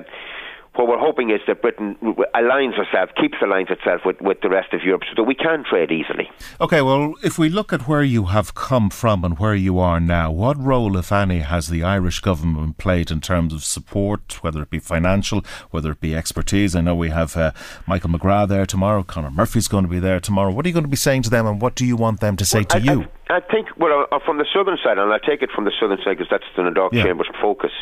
what 0.74 0.88
we're 0.88 0.98
hoping 0.98 1.30
is 1.30 1.40
that 1.46 1.62
Britain 1.62 1.96
aligns 2.34 2.76
herself, 2.76 3.10
keeps 3.20 3.38
aligns 3.38 3.70
itself 3.70 4.00
with, 4.04 4.20
with 4.20 4.40
the 4.40 4.48
rest 4.48 4.72
of 4.72 4.82
Europe 4.82 5.02
so 5.08 5.14
that 5.16 5.22
we 5.22 5.34
can 5.34 5.64
trade 5.68 5.92
easily. 5.92 6.28
Okay, 6.60 6.82
well, 6.82 7.14
if 7.22 7.38
we 7.38 7.48
look 7.48 7.72
at 7.72 7.86
where 7.86 8.02
you 8.02 8.26
have 8.26 8.54
come 8.54 8.90
from 8.90 9.24
and 9.24 9.38
where 9.38 9.54
you 9.54 9.78
are 9.78 10.00
now, 10.00 10.32
what 10.32 10.60
role, 10.60 10.96
if 10.96 11.12
any, 11.12 11.40
has 11.40 11.68
the 11.68 11.84
Irish 11.84 12.20
government 12.20 12.76
played 12.78 13.10
in 13.12 13.20
terms 13.20 13.52
of 13.52 13.62
support, 13.62 14.42
whether 14.42 14.62
it 14.62 14.70
be 14.70 14.80
financial, 14.80 15.44
whether 15.70 15.92
it 15.92 16.00
be 16.00 16.14
expertise? 16.14 16.74
I 16.74 16.80
know 16.80 16.96
we 16.96 17.10
have 17.10 17.36
uh, 17.36 17.52
Michael 17.86 18.10
McGrath 18.10 18.48
there 18.48 18.66
tomorrow, 18.66 19.04
Conor 19.04 19.30
Murphy's 19.30 19.68
going 19.68 19.84
to 19.84 19.90
be 19.90 20.00
there 20.00 20.18
tomorrow. 20.18 20.50
What 20.50 20.66
are 20.66 20.68
you 20.68 20.74
going 20.74 20.84
to 20.84 20.88
be 20.88 20.96
saying 20.96 21.22
to 21.22 21.30
them 21.30 21.46
and 21.46 21.60
what 21.60 21.76
do 21.76 21.86
you 21.86 21.96
want 21.96 22.20
them 22.20 22.36
to 22.36 22.44
say 22.44 22.58
well, 22.58 22.64
to 22.64 22.76
I, 22.76 22.80
you? 22.80 23.06
I, 23.30 23.36
I, 23.36 23.40
think, 23.40 23.68
well, 23.76 24.06
uh, 24.10 24.18
from 24.24 24.38
the 24.38 24.46
southern 24.52 24.78
side, 24.82 24.98
and 24.98 25.12
I 25.12 25.18
take 25.18 25.42
it 25.42 25.50
from 25.54 25.64
the 25.64 25.72
southern 25.80 25.98
side 25.98 26.18
because 26.18 26.28
that's 26.30 26.44
the 26.56 26.64
Dundalk 26.64 26.92
yeah. 26.92 27.04
Chamber's 27.04 27.30
focus, 27.40 27.72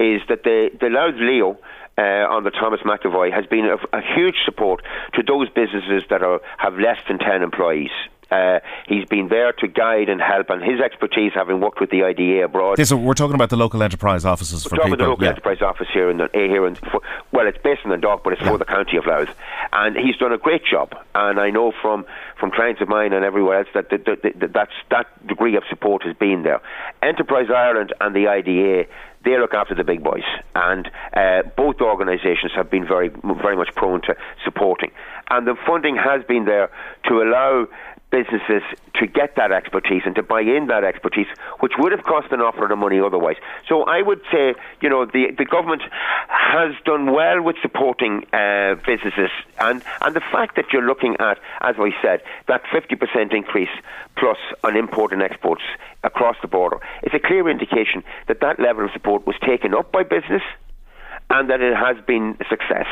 is 0.00 0.20
that 0.28 0.42
the, 0.42 0.70
the 0.80 0.88
Louth 0.88 1.14
Leo 1.16 1.58
uh, 1.98 2.02
on 2.02 2.44
the 2.44 2.50
Thomas 2.50 2.80
McAvoy 2.80 3.32
has 3.32 3.46
been 3.46 3.66
a, 3.66 3.76
a, 3.96 4.00
huge 4.14 4.36
support 4.44 4.82
to 5.14 5.22
those 5.22 5.48
businesses 5.50 6.04
that 6.10 6.22
are, 6.22 6.40
have 6.58 6.78
less 6.78 6.98
than 7.08 7.18
10 7.18 7.42
employees. 7.42 7.90
Uh, 8.30 8.60
he's 8.86 9.04
been 9.06 9.28
there 9.28 9.52
to 9.52 9.66
guide 9.66 10.08
and 10.08 10.20
help, 10.20 10.50
and 10.50 10.62
his 10.62 10.80
expertise, 10.80 11.32
having 11.34 11.60
worked 11.60 11.80
with 11.80 11.90
the 11.90 12.04
IDA 12.04 12.44
abroad. 12.44 12.78
So 12.86 12.96
we're 12.96 13.14
talking 13.14 13.34
about 13.34 13.50
the 13.50 13.56
local 13.56 13.82
enterprise 13.82 14.24
offices 14.24 14.64
we're 14.64 14.70
for 14.70 14.76
talking 14.76 14.92
people. 14.92 14.94
About 14.94 15.04
the 15.04 15.10
local 15.10 15.24
yeah. 15.24 15.30
enterprise 15.30 15.62
office 15.62 15.88
here 15.92 16.08
in 16.10 16.18
the 16.18 16.24
uh, 16.24 16.28
here 16.32 16.64
in 16.64 16.76
for, 16.76 17.02
well, 17.32 17.48
it's 17.48 17.58
based 17.58 17.80
in 17.82 17.90
the 17.90 17.96
dock, 17.96 18.22
but 18.22 18.32
it's 18.32 18.42
yeah. 18.42 18.52
for 18.52 18.58
the 18.58 18.64
county 18.64 18.96
of 18.96 19.06
Louth, 19.06 19.34
and 19.72 19.96
he's 19.96 20.16
done 20.16 20.32
a 20.32 20.38
great 20.38 20.64
job. 20.64 20.94
And 21.12 21.40
I 21.40 21.50
know 21.50 21.72
from 21.82 22.06
from 22.38 22.52
clients 22.52 22.80
of 22.80 22.88
mine 22.88 23.12
and 23.12 23.24
everywhere 23.24 23.58
else 23.58 23.68
that 23.74 23.90
the, 23.90 23.98
the, 23.98 24.32
the, 24.38 24.46
that's 24.46 24.72
that 24.90 25.26
degree 25.26 25.56
of 25.56 25.64
support 25.68 26.04
has 26.04 26.14
been 26.16 26.44
there. 26.44 26.60
Enterprise 27.02 27.48
Ireland 27.50 27.92
and 28.00 28.14
the 28.14 28.28
IDA 28.28 28.86
they 29.24 29.38
look 29.38 29.52
after 29.54 29.74
the 29.74 29.84
big 29.84 30.02
boys, 30.02 30.24
and 30.54 30.90
uh, 31.14 31.42
both 31.56 31.76
organisations 31.80 32.52
have 32.56 32.70
been 32.70 32.86
very, 32.86 33.08
very 33.08 33.56
much 33.56 33.68
prone 33.74 34.00
to 34.02 34.14
supporting. 34.44 34.90
And 35.28 35.46
the 35.46 35.56
funding 35.66 35.96
has 35.96 36.24
been 36.26 36.44
there 36.44 36.70
to 37.08 37.22
allow 37.22 37.66
businesses 38.10 38.62
to 38.94 39.06
get 39.06 39.36
that 39.36 39.52
expertise 39.52 40.02
and 40.04 40.14
to 40.16 40.22
buy 40.22 40.40
in 40.40 40.66
that 40.66 40.84
expertise, 40.84 41.26
which 41.60 41.72
would 41.78 41.92
have 41.92 42.04
cost 42.04 42.32
an 42.32 42.40
awful 42.40 42.62
lot 42.62 42.72
of 42.72 42.78
money 42.78 43.00
otherwise. 43.00 43.36
So 43.68 43.84
I 43.84 44.02
would 44.02 44.20
say, 44.32 44.54
you 44.82 44.88
know, 44.88 45.06
the 45.06 45.32
the 45.36 45.44
government 45.44 45.82
has 46.28 46.74
done 46.84 47.12
well 47.12 47.42
with 47.42 47.56
supporting 47.62 48.26
uh, 48.32 48.74
businesses, 48.86 49.30
and 49.58 49.82
and 50.02 50.14
the 50.14 50.20
fact 50.20 50.56
that 50.56 50.66
you're 50.72 50.86
looking 50.86 51.16
at, 51.20 51.38
as 51.60 51.76
I 51.78 51.90
said, 52.02 52.22
that 52.48 52.62
50% 52.64 53.32
increase 53.32 53.74
plus 54.16 54.38
on 54.64 54.76
import 54.76 55.12
and 55.12 55.22
exports 55.22 55.62
across 56.02 56.36
the 56.42 56.48
border 56.48 56.78
is 57.02 57.12
a 57.14 57.18
clear 57.18 57.48
indication 57.48 58.02
that 58.28 58.40
that 58.40 58.58
level 58.58 58.84
of 58.84 58.90
support 58.92 59.26
was 59.26 59.36
taken 59.46 59.74
up 59.74 59.92
by 59.92 60.02
business, 60.02 60.42
and 61.30 61.48
that 61.48 61.60
it 61.60 61.76
has 61.76 61.96
been 62.06 62.36
a 62.40 62.44
success. 62.48 62.86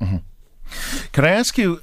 Mm-hmm. 0.00 0.16
Can 1.12 1.24
I 1.24 1.30
ask 1.30 1.56
you 1.56 1.80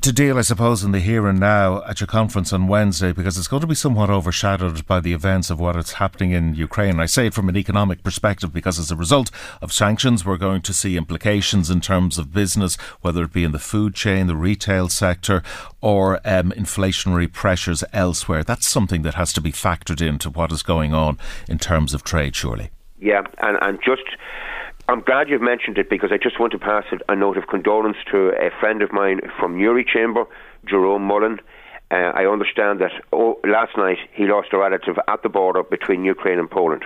to 0.00 0.12
deal, 0.12 0.38
I 0.38 0.42
suppose, 0.42 0.82
in 0.82 0.90
the 0.90 0.98
here 0.98 1.28
and 1.28 1.38
now 1.38 1.84
at 1.84 2.00
your 2.00 2.08
conference 2.08 2.52
on 2.52 2.66
Wednesday 2.66 3.12
because 3.12 3.38
it's 3.38 3.46
going 3.46 3.60
to 3.60 3.66
be 3.66 3.76
somewhat 3.76 4.10
overshadowed 4.10 4.86
by 4.86 5.00
the 5.00 5.12
events 5.12 5.50
of 5.50 5.60
what 5.60 5.76
is 5.76 5.92
happening 5.92 6.32
in 6.32 6.54
Ukraine. 6.54 6.98
I 6.98 7.06
say 7.06 7.28
it 7.28 7.34
from 7.34 7.48
an 7.48 7.56
economic 7.56 8.02
perspective 8.02 8.52
because 8.52 8.78
as 8.78 8.90
a 8.90 8.96
result 8.96 9.30
of 9.62 9.72
sanctions, 9.72 10.24
we're 10.24 10.36
going 10.36 10.62
to 10.62 10.72
see 10.72 10.96
implications 10.96 11.70
in 11.70 11.80
terms 11.80 12.18
of 12.18 12.32
business, 12.32 12.74
whether 13.02 13.22
it 13.22 13.32
be 13.32 13.44
in 13.44 13.52
the 13.52 13.58
food 13.58 13.94
chain, 13.94 14.26
the 14.26 14.36
retail 14.36 14.88
sector, 14.88 15.42
or 15.80 16.16
um, 16.24 16.50
inflationary 16.52 17.32
pressures 17.32 17.84
elsewhere. 17.92 18.42
That's 18.42 18.66
something 18.66 19.02
that 19.02 19.14
has 19.14 19.32
to 19.34 19.40
be 19.40 19.52
factored 19.52 20.06
into 20.06 20.28
what 20.28 20.50
is 20.50 20.62
going 20.62 20.92
on 20.92 21.18
in 21.48 21.58
terms 21.58 21.94
of 21.94 22.02
trade, 22.02 22.34
surely. 22.34 22.70
Yeah, 22.98 23.22
and, 23.38 23.58
and 23.62 23.78
just 23.84 24.02
I'm 24.86 25.00
glad 25.00 25.30
you've 25.30 25.40
mentioned 25.40 25.78
it 25.78 25.88
because 25.88 26.10
I 26.12 26.18
just 26.18 26.38
want 26.38 26.52
to 26.52 26.58
pass 26.58 26.84
a 27.08 27.16
note 27.16 27.38
of 27.38 27.46
condolence 27.46 27.96
to 28.10 28.32
a 28.38 28.50
friend 28.60 28.82
of 28.82 28.92
mine 28.92 29.20
from 29.38 29.56
Newry 29.56 29.82
Chamber, 29.82 30.24
Jerome 30.66 31.02
Mullen. 31.02 31.40
Uh, 31.90 32.12
I 32.14 32.26
understand 32.26 32.80
that 32.80 32.92
oh, 33.10 33.38
last 33.44 33.78
night 33.78 33.96
he 34.12 34.26
lost 34.26 34.48
a 34.52 34.58
relative 34.58 34.98
at 35.08 35.22
the 35.22 35.30
border 35.30 35.62
between 35.62 36.04
Ukraine 36.04 36.38
and 36.38 36.50
Poland. 36.50 36.84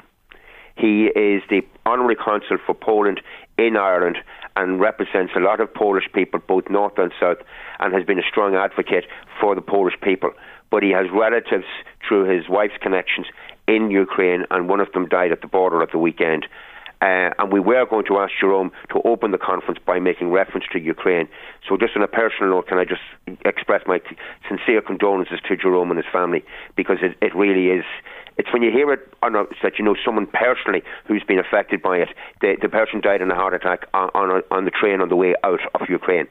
He 0.76 1.06
is 1.06 1.42
the 1.50 1.62
honorary 1.86 2.14
consul 2.14 2.58
for 2.64 2.72
Poland 2.72 3.20
in 3.58 3.76
Ireland 3.76 4.18
and 4.54 4.78
represents 4.78 5.32
a 5.34 5.40
lot 5.40 5.60
of 5.60 5.74
Polish 5.74 6.08
people, 6.14 6.38
both 6.46 6.70
north 6.70 6.98
and 6.98 7.12
south, 7.18 7.38
and 7.80 7.92
has 7.92 8.04
been 8.04 8.20
a 8.20 8.28
strong 8.30 8.54
advocate 8.54 9.06
for 9.40 9.56
the 9.56 9.60
Polish 9.60 9.94
people. 10.00 10.30
But 10.70 10.84
he 10.84 10.90
has 10.90 11.06
relatives 11.12 11.66
through 12.06 12.32
his 12.32 12.48
wife's 12.48 12.78
connections 12.80 13.26
in 13.66 13.90
Ukraine, 13.90 14.44
and 14.52 14.68
one 14.68 14.78
of 14.78 14.92
them 14.92 15.08
died 15.08 15.32
at 15.32 15.40
the 15.40 15.48
border 15.48 15.82
at 15.82 15.90
the 15.90 15.98
weekend. 15.98 16.46
Uh, 17.00 17.30
and 17.38 17.52
we 17.52 17.60
were 17.60 17.86
going 17.86 18.04
to 18.06 18.18
ask 18.18 18.32
Jerome 18.40 18.72
to 18.90 19.00
open 19.04 19.30
the 19.30 19.38
conference 19.38 19.78
by 19.84 20.00
making 20.00 20.30
reference 20.30 20.66
to 20.72 20.80
Ukraine. 20.80 21.28
So, 21.68 21.76
just 21.76 21.94
on 21.96 22.02
a 22.02 22.08
personal 22.08 22.50
note, 22.50 22.66
can 22.66 22.78
I 22.78 22.84
just 22.84 23.02
express 23.44 23.82
my 23.86 24.00
sincere 24.48 24.80
condolences 24.80 25.38
to 25.48 25.56
Jerome 25.56 25.90
and 25.90 25.98
his 25.98 26.10
family 26.12 26.44
because 26.74 26.98
it, 27.02 27.16
it 27.20 27.34
really 27.36 27.68
is. 27.68 27.84
It's 28.36 28.52
when 28.52 28.62
you 28.62 28.70
hear 28.70 28.92
it 28.92 29.00
on 29.22 29.36
a, 29.36 29.44
that 29.62 29.78
you 29.78 29.84
know 29.84 29.96
someone 30.04 30.26
personally 30.26 30.82
who's 31.06 31.22
been 31.22 31.38
affected 31.38 31.82
by 31.82 31.98
it. 31.98 32.08
The, 32.40 32.56
the 32.60 32.68
person 32.68 33.00
died 33.00 33.20
in 33.20 33.30
a 33.30 33.34
heart 33.34 33.54
attack 33.54 33.86
on, 33.94 34.10
on, 34.14 34.30
a, 34.30 34.54
on 34.54 34.64
the 34.64 34.70
train 34.70 35.00
on 35.00 35.08
the 35.08 35.16
way 35.16 35.34
out 35.44 35.60
of 35.74 35.88
Ukraine. 35.88 36.26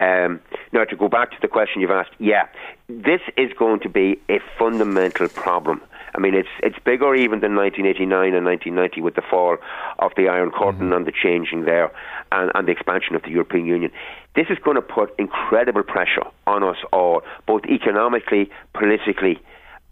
Um, 0.00 0.40
now, 0.72 0.84
to 0.84 0.96
go 0.96 1.08
back 1.08 1.32
to 1.32 1.36
the 1.42 1.48
question 1.48 1.80
you've 1.80 1.90
asked, 1.90 2.12
yeah, 2.18 2.46
this 2.88 3.20
is 3.36 3.50
going 3.58 3.80
to 3.80 3.88
be 3.88 4.20
a 4.30 4.38
fundamental 4.58 5.28
problem 5.28 5.82
I 6.14 6.18
mean, 6.20 6.34
it's 6.34 6.48
it's 6.62 6.78
bigger 6.84 7.14
even 7.14 7.40
than 7.40 7.54
1989 7.54 8.34
and 8.34 8.44
1990 8.46 9.00
with 9.00 9.14
the 9.14 9.22
fall 9.22 9.56
of 9.98 10.12
the 10.16 10.28
Iron 10.28 10.50
Curtain 10.50 10.88
mm-hmm. 10.88 10.92
and 10.92 11.06
the 11.06 11.12
changing 11.12 11.64
there 11.64 11.92
and, 12.32 12.50
and 12.54 12.66
the 12.66 12.72
expansion 12.72 13.14
of 13.14 13.22
the 13.22 13.30
European 13.30 13.66
Union. 13.66 13.90
This 14.34 14.46
is 14.50 14.58
going 14.58 14.76
to 14.76 14.82
put 14.82 15.14
incredible 15.18 15.82
pressure 15.82 16.24
on 16.46 16.62
us 16.62 16.76
all, 16.92 17.22
both 17.46 17.64
economically, 17.66 18.50
politically, 18.72 19.40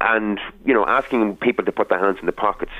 and 0.00 0.38
you 0.64 0.74
know, 0.74 0.84
asking 0.86 1.36
people 1.36 1.64
to 1.64 1.72
put 1.72 1.88
their 1.88 1.98
hands 1.98 2.18
in 2.20 2.26
the 2.26 2.32
pockets. 2.32 2.72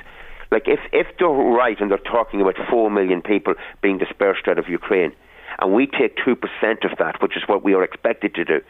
Like 0.51 0.69
if 0.69 0.81
if 0.93 1.07
they're 1.19 1.29
right 1.29 1.81
and 1.81 1.91
they're 1.91 1.99
talking 1.99 2.41
about 2.41 2.57
four 2.71 2.91
million 2.91 3.23
people 3.23 3.55
being 3.83 3.99
dispersed 3.99 4.47
out 4.49 4.59
of 4.59 4.69
Ukraine, 4.69 5.13
and 5.59 5.73
we 5.73 5.87
take 5.87 6.17
two 6.25 6.37
percent 6.37 6.85
of 6.85 6.99
that, 6.99 7.21
which 7.21 7.37
is 7.37 7.43
what 7.47 7.65
we 7.65 7.75
are 7.75 7.83
expected 7.83 8.35
to 8.37 8.45
do, 8.45 8.61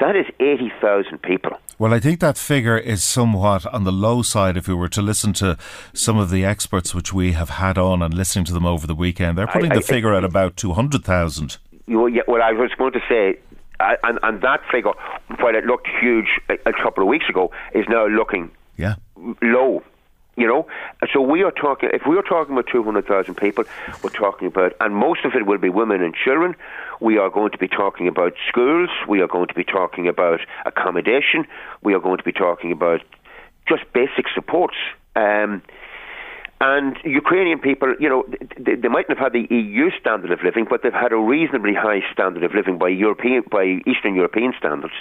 that 0.00 0.16
is 0.16 0.26
80,000 0.40 1.22
people. 1.22 1.52
Well, 1.78 1.92
I 1.92 2.00
think 2.00 2.20
that 2.20 2.36
figure 2.36 2.76
is 2.76 3.02
somewhat 3.02 3.66
on 3.66 3.84
the 3.84 3.92
low 3.92 4.22
side 4.22 4.56
if 4.56 4.68
we 4.68 4.74
were 4.74 4.88
to 4.88 5.02
listen 5.02 5.32
to 5.34 5.56
some 5.92 6.18
of 6.18 6.30
the 6.30 6.44
experts 6.44 6.94
which 6.94 7.12
we 7.12 7.32
have 7.32 7.50
had 7.50 7.78
on 7.78 8.02
and 8.02 8.14
listening 8.14 8.44
to 8.46 8.52
them 8.52 8.66
over 8.66 8.86
the 8.86 8.94
weekend. 8.94 9.38
They're 9.38 9.46
putting 9.46 9.72
I, 9.72 9.76
I, 9.76 9.78
the 9.78 9.84
figure 9.84 10.14
at 10.14 10.24
about 10.24 10.56
200,000. 10.56 11.58
You, 11.86 12.06
yeah, 12.08 12.22
well, 12.26 12.42
I 12.42 12.52
was 12.52 12.70
going 12.76 12.92
to 12.92 13.00
say, 13.08 13.38
and, 13.80 14.18
and 14.22 14.42
that 14.42 14.60
figure, 14.70 14.92
while 15.38 15.54
it 15.54 15.64
looked 15.64 15.88
huge 16.00 16.40
a, 16.48 16.54
a 16.66 16.72
couple 16.72 17.02
of 17.02 17.08
weeks 17.08 17.28
ago, 17.28 17.50
is 17.74 17.84
now 17.88 18.06
looking 18.06 18.50
yeah. 18.76 18.94
low. 19.42 19.82
You 20.36 20.48
know, 20.48 20.66
so 21.12 21.20
we 21.20 21.44
are 21.44 21.52
talking. 21.52 21.90
If 21.92 22.02
we 22.08 22.16
are 22.16 22.22
talking 22.22 22.54
about 22.54 22.66
two 22.70 22.82
hundred 22.82 23.06
thousand 23.06 23.36
people, 23.36 23.64
we're 24.02 24.10
talking 24.10 24.48
about, 24.48 24.72
and 24.80 24.94
most 24.94 25.24
of 25.24 25.32
it 25.34 25.46
will 25.46 25.58
be 25.58 25.68
women 25.68 26.02
and 26.02 26.12
children. 26.12 26.56
We 27.00 27.18
are 27.18 27.30
going 27.30 27.52
to 27.52 27.58
be 27.58 27.68
talking 27.68 28.08
about 28.08 28.32
schools. 28.48 28.90
We 29.08 29.20
are 29.20 29.28
going 29.28 29.46
to 29.46 29.54
be 29.54 29.62
talking 29.62 30.08
about 30.08 30.40
accommodation. 30.66 31.46
We 31.82 31.94
are 31.94 32.00
going 32.00 32.18
to 32.18 32.24
be 32.24 32.32
talking 32.32 32.72
about 32.72 33.00
just 33.68 33.84
basic 33.92 34.26
supports. 34.34 34.74
Um, 35.14 35.62
and 36.60 36.96
Ukrainian 37.04 37.58
people, 37.58 37.94
you 38.00 38.08
know, 38.08 38.24
they, 38.58 38.74
they 38.74 38.88
mightn't 38.88 39.16
have 39.18 39.32
had 39.32 39.32
the 39.32 39.46
EU 39.54 39.90
standard 40.00 40.32
of 40.32 40.42
living, 40.42 40.66
but 40.68 40.82
they've 40.82 40.92
had 40.92 41.12
a 41.12 41.16
reasonably 41.16 41.74
high 41.74 42.00
standard 42.12 42.42
of 42.42 42.54
living 42.54 42.78
by 42.78 42.88
European, 42.88 43.44
by 43.50 43.82
Eastern 43.86 44.14
European 44.14 44.52
standards. 44.58 44.94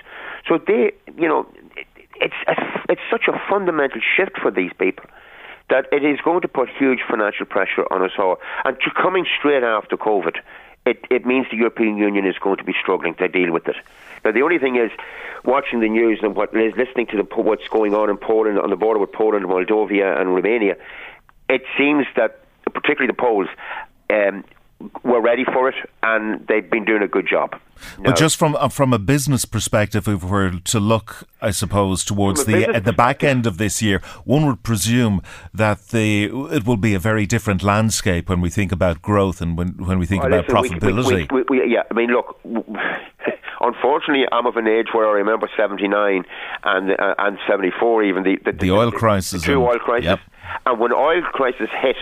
So 0.47 0.59
they, 0.59 0.91
you 1.17 1.27
know, 1.27 1.47
it's 2.17 2.35
it's 2.89 3.01
such 3.09 3.27
a 3.27 3.41
fundamental 3.49 4.01
shift 4.15 4.37
for 4.39 4.51
these 4.51 4.71
people 4.77 5.05
that 5.73 5.87
it 5.91 6.05
is 6.05 6.21
going 6.21 6.41
to 6.41 6.47
put 6.47 6.69
huge 6.69 6.99
financial 7.09 7.47
pressure 7.47 7.83
on 7.89 8.03
us 8.03 8.11
all. 8.19 8.37
And 8.63 8.77
coming 8.95 9.25
straight 9.39 9.63
after 9.63 9.97
COVID, 9.97 10.35
it, 10.85 11.03
it 11.09 11.25
means 11.25 11.47
the 11.49 11.57
European 11.57 11.97
Union 11.97 12.27
is 12.27 12.37
going 12.37 12.57
to 12.57 12.63
be 12.63 12.75
struggling 12.79 13.15
to 13.15 13.27
deal 13.27 13.51
with 13.51 13.67
it. 13.67 13.77
Now, 14.23 14.33
the 14.33 14.43
only 14.43 14.59
thing 14.59 14.75
is, 14.75 14.91
watching 15.43 15.79
the 15.79 15.89
news 15.89 16.19
and 16.21 16.35
what 16.35 16.55
is 16.55 16.73
listening 16.77 17.07
to 17.07 17.17
the, 17.17 17.23
what's 17.41 17.67
going 17.69 17.95
on 17.95 18.11
in 18.11 18.17
Poland, 18.17 18.59
on 18.59 18.69
the 18.69 18.75
border 18.75 18.99
with 18.99 19.11
Poland, 19.11 19.45
Moldova, 19.45 20.21
and 20.21 20.35
Romania, 20.35 20.77
it 21.49 21.63
seems 21.75 22.05
that, 22.17 22.41
particularly 22.71 23.07
the 23.07 23.19
Poles, 23.19 23.47
um, 24.11 24.43
were 25.03 25.21
ready 25.21 25.43
for 25.45 25.69
it, 25.69 25.75
and 26.01 26.45
they've 26.47 26.69
been 26.69 26.85
doing 26.85 27.01
a 27.03 27.07
good 27.07 27.27
job. 27.27 27.55
But 28.03 28.15
just 28.15 28.37
from 28.37 28.55
uh, 28.55 28.69
from 28.69 28.93
a 28.93 28.99
business 28.99 29.45
perspective, 29.45 30.07
if 30.07 30.23
we 30.23 30.29
were 30.29 30.51
to 30.51 30.79
look, 30.79 31.27
I 31.41 31.51
suppose, 31.51 32.05
towards 32.05 32.45
the 32.45 32.63
at 32.73 32.85
the 32.85 32.93
back 32.93 33.23
end 33.23 33.45
of 33.45 33.57
this 33.57 33.81
year, 33.81 33.99
one 34.25 34.45
would 34.45 34.63
presume 34.63 35.21
that 35.53 35.87
the 35.89 36.25
it 36.51 36.65
will 36.65 36.77
be 36.77 36.93
a 36.93 36.99
very 36.99 37.25
different 37.25 37.61
landscape 37.63 38.29
when 38.29 38.41
we 38.41 38.49
think 38.49 38.71
about 38.71 39.01
growth 39.01 39.41
and 39.41 39.57
when 39.57 39.69
when 39.85 39.99
we 39.99 40.05
think 40.05 40.23
Well, 40.23 40.33
about 40.33 40.49
listen, 40.49 40.79
profitability. 40.79 41.31
we- 41.31 41.43
we- 41.49 41.59
we- 41.59 41.73
yeah, 41.73 41.83
I 41.89 41.93
mean, 41.93 42.09
look. 42.11 42.39
Unfortunately, 43.61 44.25
I'm 44.31 44.45
of 44.45 44.57
an 44.57 44.67
age 44.67 44.87
where 44.93 45.07
I 45.07 45.13
remember 45.13 45.49
'79 45.55 46.25
and 46.63 46.91
uh, 46.91 47.15
and 47.17 47.37
'74, 47.47 48.03
even 48.03 48.23
the 48.23 48.37
the, 48.43 48.51
the 48.51 48.71
oil 48.71 48.91
crisis, 48.91 49.41
the 49.41 49.45
two 49.47 49.53
and- 49.61 49.69
oil 49.69 49.79
crisis, 49.79 50.05
Yep. 50.05 50.19
and 50.65 50.79
when 50.79 50.91
oil 50.91 51.21
crisis 51.31 51.69
hit, 51.81 51.95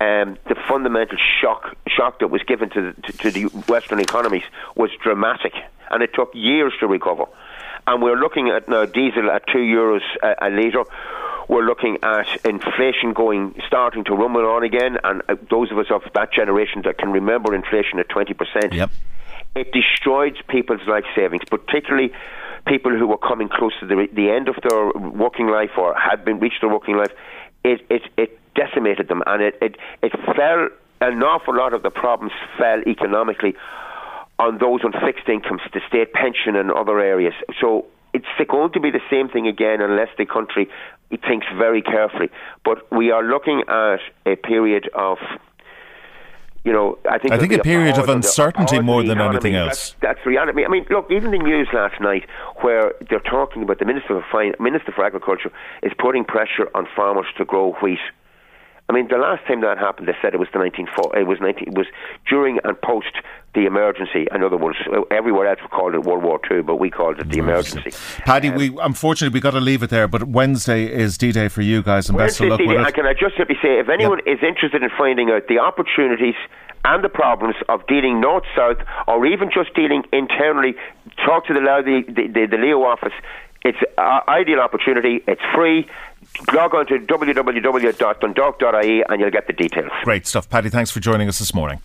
um, 0.00 0.36
the 0.46 0.56
fundamental 0.68 1.18
shock 1.40 1.76
shock 1.88 2.18
that 2.20 2.28
was 2.28 2.42
given 2.42 2.70
to 2.70 2.92
the, 2.92 3.02
to, 3.02 3.12
to 3.18 3.30
the 3.30 3.44
Western 3.68 4.00
economies 4.00 4.44
was 4.74 4.90
dramatic, 5.02 5.54
and 5.90 6.02
it 6.02 6.10
took 6.14 6.30
years 6.34 6.72
to 6.80 6.86
recover. 6.86 7.24
And 7.86 8.02
we're 8.02 8.18
looking 8.18 8.48
at 8.48 8.68
now 8.68 8.84
diesel 8.84 9.30
at 9.30 9.46
two 9.46 9.58
euros 9.58 10.02
a, 10.22 10.46
a 10.46 10.50
litre. 10.50 10.84
We're 11.48 11.64
looking 11.64 11.98
at 12.02 12.26
inflation 12.44 13.12
going 13.12 13.54
starting 13.66 14.02
to 14.04 14.14
rumble 14.14 14.46
on 14.46 14.64
again, 14.64 14.98
and 15.04 15.22
uh, 15.28 15.36
those 15.48 15.70
of 15.70 15.78
us 15.78 15.86
of 15.90 16.02
that 16.14 16.32
generation 16.32 16.82
that 16.84 16.98
can 16.98 17.12
remember 17.12 17.54
inflation 17.54 18.00
at 18.00 18.08
twenty 18.08 18.34
percent. 18.34 18.72
Yep. 18.72 18.90
It 19.54 19.72
destroyed 19.72 20.36
people's 20.48 20.86
life 20.86 21.04
savings, 21.14 21.44
particularly 21.48 22.12
people 22.66 22.90
who 22.90 23.06
were 23.06 23.16
coming 23.16 23.48
close 23.48 23.72
to 23.80 23.86
the, 23.86 24.08
the 24.12 24.28
end 24.28 24.48
of 24.48 24.56
their 24.68 24.90
working 25.10 25.46
life 25.46 25.70
or 25.78 25.94
had 25.94 26.24
been 26.24 26.40
reached 26.40 26.60
their 26.60 26.68
working 26.68 26.96
life. 26.96 27.12
It 27.64 27.86
it, 27.88 28.02
it 28.18 28.40
decimated 28.56 29.08
them, 29.08 29.22
and 29.26 29.42
it, 29.42 29.58
it 29.60 29.76
it 30.02 30.12
fell. 30.34 30.68
An 30.98 31.22
awful 31.22 31.54
lot 31.54 31.74
of 31.74 31.82
the 31.82 31.90
problems 31.90 32.32
fell 32.56 32.80
economically 32.86 33.54
on 34.38 34.58
those 34.58 34.80
on 34.82 34.92
fixed 34.92 35.28
incomes, 35.28 35.60
the 35.74 35.80
state 35.86 36.12
pension 36.14 36.56
and 36.56 36.72
other 36.72 37.00
areas. 37.00 37.34
So 37.60 37.84
it's 38.14 38.26
going 38.48 38.72
to 38.72 38.80
be 38.80 38.90
the 38.90 39.02
same 39.10 39.28
thing 39.28 39.46
again 39.46 39.82
unless 39.82 40.08
the 40.16 40.24
country 40.24 40.68
thinks 41.28 41.46
very 41.56 41.82
carefully. 41.82 42.30
But 42.64 42.90
we 42.90 43.10
are 43.10 43.22
looking 43.22 43.62
at 43.68 44.00
a 44.24 44.36
period 44.36 44.88
of 44.94 45.18
you 46.64 46.72
know, 46.72 46.98
I 47.08 47.18
think 47.18 47.32
I 47.32 47.38
think 47.38 47.52
a 47.52 47.62
period 47.62 47.94
of 47.96 48.00
on 48.00 48.06
the- 48.06 48.12
uncertainty 48.14 48.80
more 48.80 49.02
than 49.02 49.12
economy. 49.18 49.36
anything 49.36 49.54
else. 49.54 49.94
That's, 50.00 50.18
reality. 50.26 50.64
I 50.64 50.68
mean, 50.68 50.84
look, 50.90 51.08
even 51.12 51.30
the 51.30 51.38
news 51.38 51.68
last 51.72 52.00
night, 52.00 52.24
where 52.62 52.92
they're 53.08 53.20
talking 53.20 53.62
about 53.62 53.78
the 53.78 53.84
minister 53.84 54.20
for 54.20 54.24
fin- 54.32 54.56
minister 54.58 54.90
for 54.90 55.04
agriculture 55.04 55.52
is 55.84 55.92
putting 55.96 56.24
pressure 56.24 56.68
on 56.74 56.88
farmers 56.96 57.26
to 57.38 57.44
grow 57.44 57.72
wheat. 57.80 58.00
I 58.88 58.92
mean, 58.92 59.08
the 59.08 59.18
last 59.18 59.44
time 59.46 59.62
that 59.62 59.78
happened, 59.78 60.06
they 60.06 60.14
said 60.22 60.32
it 60.32 60.38
was 60.38 60.48
the 60.52 60.60
1940. 60.60 61.18
It 61.18 61.26
was 61.26 61.40
19, 61.40 61.68
It 61.68 61.74
was 61.74 61.86
during 62.28 62.60
and 62.62 62.80
post 62.82 63.18
the 63.54 63.66
emergency. 63.66 64.28
In 64.32 64.44
other 64.44 64.56
words, 64.56 64.78
everywhere 65.10 65.48
else 65.48 65.58
we 65.60 65.68
called 65.68 65.94
it 65.94 66.04
World 66.04 66.22
War 66.22 66.38
Two, 66.48 66.62
but 66.62 66.76
we 66.76 66.90
called 66.90 67.18
it 67.18 67.28
the 67.28 67.38
emergency. 67.38 67.90
Paddy, 68.18 68.48
um, 68.48 68.54
we 68.54 68.78
unfortunately 68.80 69.34
we 69.34 69.40
got 69.40 69.52
to 69.52 69.60
leave 69.60 69.82
it 69.82 69.90
there. 69.90 70.06
But 70.06 70.24
Wednesday 70.24 70.84
is 70.86 71.18
D 71.18 71.32
Day 71.32 71.48
for 71.48 71.62
you 71.62 71.82
guys, 71.82 72.08
and 72.08 72.16
best 72.16 72.38
of 72.38 72.48
luck 72.48 72.60
Wednesday, 72.60 72.76
with 72.78 72.88
it. 72.88 72.94
can 72.94 73.06
I 73.06 73.14
just 73.14 73.36
simply 73.36 73.56
say, 73.60 73.80
if 73.80 73.88
anyone 73.88 74.20
is 74.26 74.38
interested 74.42 74.82
in 74.82 74.90
finding 74.96 75.30
out 75.30 75.48
the 75.48 75.58
opportunities 75.58 76.36
and 76.84 77.02
the 77.02 77.08
problems 77.08 77.56
of 77.68 77.84
dealing 77.88 78.20
north 78.20 78.44
south, 78.54 78.78
or 79.08 79.26
even 79.26 79.50
just 79.52 79.74
dealing 79.74 80.04
internally, 80.12 80.76
talk 81.24 81.46
to 81.46 81.54
the 81.54 81.60
the, 81.60 82.04
the, 82.06 82.28
the, 82.28 82.46
the 82.46 82.56
Leo 82.56 82.82
office. 82.82 83.14
It's 83.64 83.78
an 83.98 84.20
ideal 84.28 84.60
opportunity. 84.60 85.24
It's 85.26 85.40
free. 85.52 85.88
Log 86.52 86.74
on 86.74 86.86
to 86.86 86.98
www.dundalk.ie 86.98 89.04
and 89.08 89.20
you'll 89.20 89.30
get 89.30 89.46
the 89.46 89.52
details. 89.52 89.90
Great 90.04 90.26
stuff, 90.26 90.48
Paddy. 90.48 90.70
Thanks 90.70 90.90
for 90.90 91.00
joining 91.00 91.28
us 91.28 91.38
this 91.38 91.54
morning. 91.54 91.80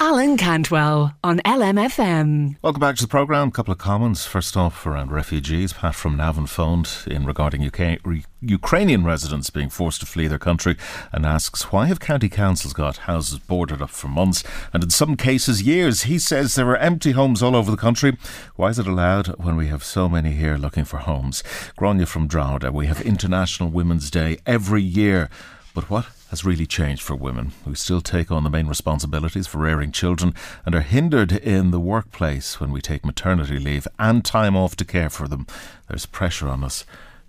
Alan 0.00 0.36
Cantwell 0.36 1.12
on 1.24 1.40
LMFM. 1.40 2.54
Welcome 2.62 2.80
back 2.80 2.94
to 2.96 3.02
the 3.02 3.08
programme. 3.08 3.48
A 3.48 3.50
couple 3.50 3.72
of 3.72 3.78
comments. 3.78 4.24
First 4.24 4.56
off, 4.56 4.86
around 4.86 5.08
um, 5.08 5.14
refugees. 5.14 5.72
Pat 5.72 5.96
from 5.96 6.16
Navan 6.16 6.46
phoned 6.46 6.88
in 7.08 7.26
regarding 7.26 7.66
UK, 7.66 7.98
re, 8.04 8.24
Ukrainian 8.40 9.04
residents 9.04 9.50
being 9.50 9.68
forced 9.68 9.98
to 10.00 10.06
flee 10.06 10.28
their 10.28 10.38
country 10.38 10.76
and 11.10 11.26
asks, 11.26 11.72
why 11.72 11.86
have 11.86 11.98
county 11.98 12.28
councils 12.28 12.72
got 12.72 13.08
houses 13.08 13.40
boarded 13.40 13.82
up 13.82 13.90
for 13.90 14.06
months 14.06 14.44
and 14.72 14.84
in 14.84 14.90
some 14.90 15.16
cases 15.16 15.62
years? 15.62 16.02
He 16.02 16.20
says 16.20 16.54
there 16.54 16.70
are 16.70 16.76
empty 16.76 17.10
homes 17.10 17.42
all 17.42 17.56
over 17.56 17.72
the 17.72 17.76
country. 17.76 18.16
Why 18.54 18.68
is 18.68 18.78
it 18.78 18.86
allowed 18.86 19.26
when 19.42 19.56
we 19.56 19.66
have 19.66 19.82
so 19.82 20.08
many 20.08 20.30
here 20.32 20.56
looking 20.58 20.84
for 20.84 20.98
homes? 20.98 21.42
Grania 21.76 22.06
from 22.06 22.28
Drogheda, 22.28 22.70
we 22.70 22.86
have 22.86 23.00
International 23.00 23.68
Women's 23.68 24.12
Day 24.12 24.38
every 24.46 24.82
year. 24.82 25.28
But 25.74 25.90
what 25.90 26.06
has 26.30 26.44
really 26.44 26.66
changed 26.66 27.02
for 27.02 27.14
women 27.14 27.52
who 27.64 27.74
still 27.74 28.00
take 28.00 28.30
on 28.30 28.44
the 28.44 28.50
main 28.50 28.66
responsibilities 28.66 29.46
for 29.46 29.58
rearing 29.58 29.92
children 29.92 30.34
and 30.66 30.74
are 30.74 30.80
hindered 30.80 31.32
in 31.32 31.70
the 31.70 31.80
workplace 31.80 32.60
when 32.60 32.70
we 32.70 32.80
take 32.80 33.04
maternity 33.04 33.58
leave 33.58 33.88
and 33.98 34.24
time 34.24 34.56
off 34.56 34.76
to 34.76 34.84
care 34.84 35.10
for 35.10 35.26
them? 35.26 35.46
There's 35.88 36.06
pressure 36.06 36.48
on 36.48 36.62
us 36.62 36.84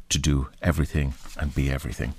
to 0.10 0.20
do 0.20 0.50
everything 0.62 1.14
and 1.38 1.56
be 1.56 1.72
everything. 1.72 2.14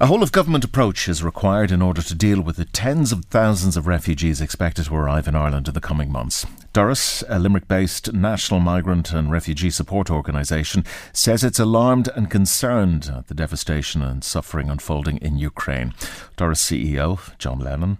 A 0.00 0.06
whole 0.06 0.22
of 0.22 0.30
government 0.30 0.62
approach 0.62 1.08
is 1.08 1.24
required 1.24 1.72
in 1.72 1.82
order 1.82 2.02
to 2.02 2.14
deal 2.14 2.40
with 2.40 2.54
the 2.54 2.66
tens 2.66 3.10
of 3.10 3.24
thousands 3.24 3.76
of 3.76 3.88
refugees 3.88 4.40
expected 4.40 4.84
to 4.84 4.94
arrive 4.94 5.26
in 5.26 5.34
Ireland 5.34 5.66
in 5.66 5.74
the 5.74 5.80
coming 5.80 6.12
months. 6.12 6.46
Doras, 6.72 7.24
a 7.28 7.40
Limerick 7.40 7.66
based 7.66 8.12
national 8.12 8.60
migrant 8.60 9.12
and 9.12 9.28
refugee 9.28 9.70
support 9.70 10.08
organisation, 10.08 10.84
says 11.12 11.42
it's 11.42 11.58
alarmed 11.58 12.08
and 12.14 12.30
concerned 12.30 13.10
at 13.12 13.26
the 13.26 13.34
devastation 13.34 14.00
and 14.00 14.22
suffering 14.22 14.70
unfolding 14.70 15.16
in 15.16 15.36
Ukraine. 15.36 15.92
Doras 16.36 16.60
CEO, 16.60 17.36
John 17.38 17.58
Lennon, 17.58 17.98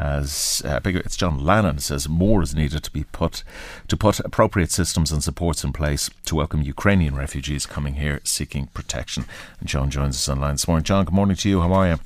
has 0.00 0.62
uh, 0.64 0.80
it's 0.84 1.16
John 1.16 1.44
Lannon 1.44 1.78
says 1.78 2.08
more 2.08 2.42
is 2.42 2.54
needed 2.54 2.82
to 2.84 2.90
be 2.90 3.04
put 3.04 3.44
to 3.88 3.96
put 3.96 4.20
appropriate 4.20 4.70
systems 4.70 5.12
and 5.12 5.22
supports 5.22 5.62
in 5.62 5.72
place 5.72 6.08
to 6.24 6.36
welcome 6.36 6.62
Ukrainian 6.62 7.14
refugees 7.14 7.66
coming 7.66 7.94
here 7.94 8.20
seeking 8.24 8.66
protection. 8.68 9.26
And 9.60 9.68
John 9.68 9.90
joins 9.90 10.16
us 10.16 10.28
online 10.28 10.54
this 10.54 10.66
morning. 10.66 10.84
John, 10.84 11.04
good 11.04 11.14
morning 11.14 11.36
to 11.36 11.48
you. 11.48 11.60
How 11.60 11.72
are 11.72 11.88
you? 11.88 11.98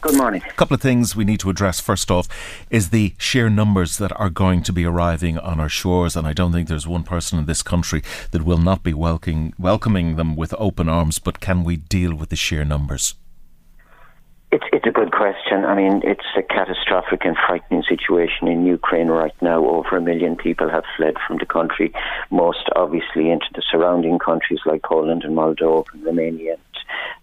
Good 0.00 0.16
morning. 0.16 0.42
A 0.48 0.52
couple 0.54 0.74
of 0.74 0.80
things 0.80 1.14
we 1.14 1.26
need 1.26 1.40
to 1.40 1.50
address. 1.50 1.78
First 1.78 2.10
off, 2.10 2.26
is 2.70 2.88
the 2.88 3.14
sheer 3.18 3.50
numbers 3.50 3.98
that 3.98 4.18
are 4.18 4.30
going 4.30 4.62
to 4.62 4.72
be 4.72 4.84
arriving 4.84 5.38
on 5.38 5.60
our 5.60 5.68
shores, 5.68 6.16
and 6.16 6.26
I 6.26 6.32
don't 6.32 6.52
think 6.52 6.68
there's 6.68 6.86
one 6.86 7.04
person 7.04 7.38
in 7.38 7.44
this 7.44 7.62
country 7.62 8.02
that 8.30 8.44
will 8.44 8.58
not 8.58 8.82
be 8.82 8.94
welcoming 8.94 9.52
welcoming 9.58 10.16
them 10.16 10.34
with 10.34 10.54
open 10.58 10.88
arms. 10.88 11.18
But 11.18 11.40
can 11.40 11.64
we 11.64 11.76
deal 11.76 12.14
with 12.14 12.30
the 12.30 12.36
sheer 12.36 12.64
numbers? 12.64 13.14
It's 14.50 14.64
it's 14.72 14.86
a 14.86 14.90
good 14.90 15.12
question. 15.12 15.66
I 15.66 15.74
mean, 15.74 16.00
it's 16.04 16.24
a 16.36 16.42
catastrophic 16.42 17.24
and 17.24 17.36
frightening 17.36 17.82
situation 17.82 18.48
in 18.48 18.64
Ukraine 18.64 19.08
right 19.08 19.34
now. 19.42 19.62
Over 19.64 19.98
a 19.98 20.00
million 20.00 20.36
people 20.36 20.70
have 20.70 20.84
fled 20.96 21.16
from 21.26 21.36
the 21.36 21.44
country, 21.44 21.92
most 22.30 22.70
obviously 22.74 23.30
into 23.30 23.46
the 23.54 23.62
surrounding 23.70 24.18
countries 24.18 24.60
like 24.64 24.82
Poland 24.82 25.22
and 25.24 25.36
Moldova 25.36 25.84
and 25.92 26.04
Romania 26.04 26.56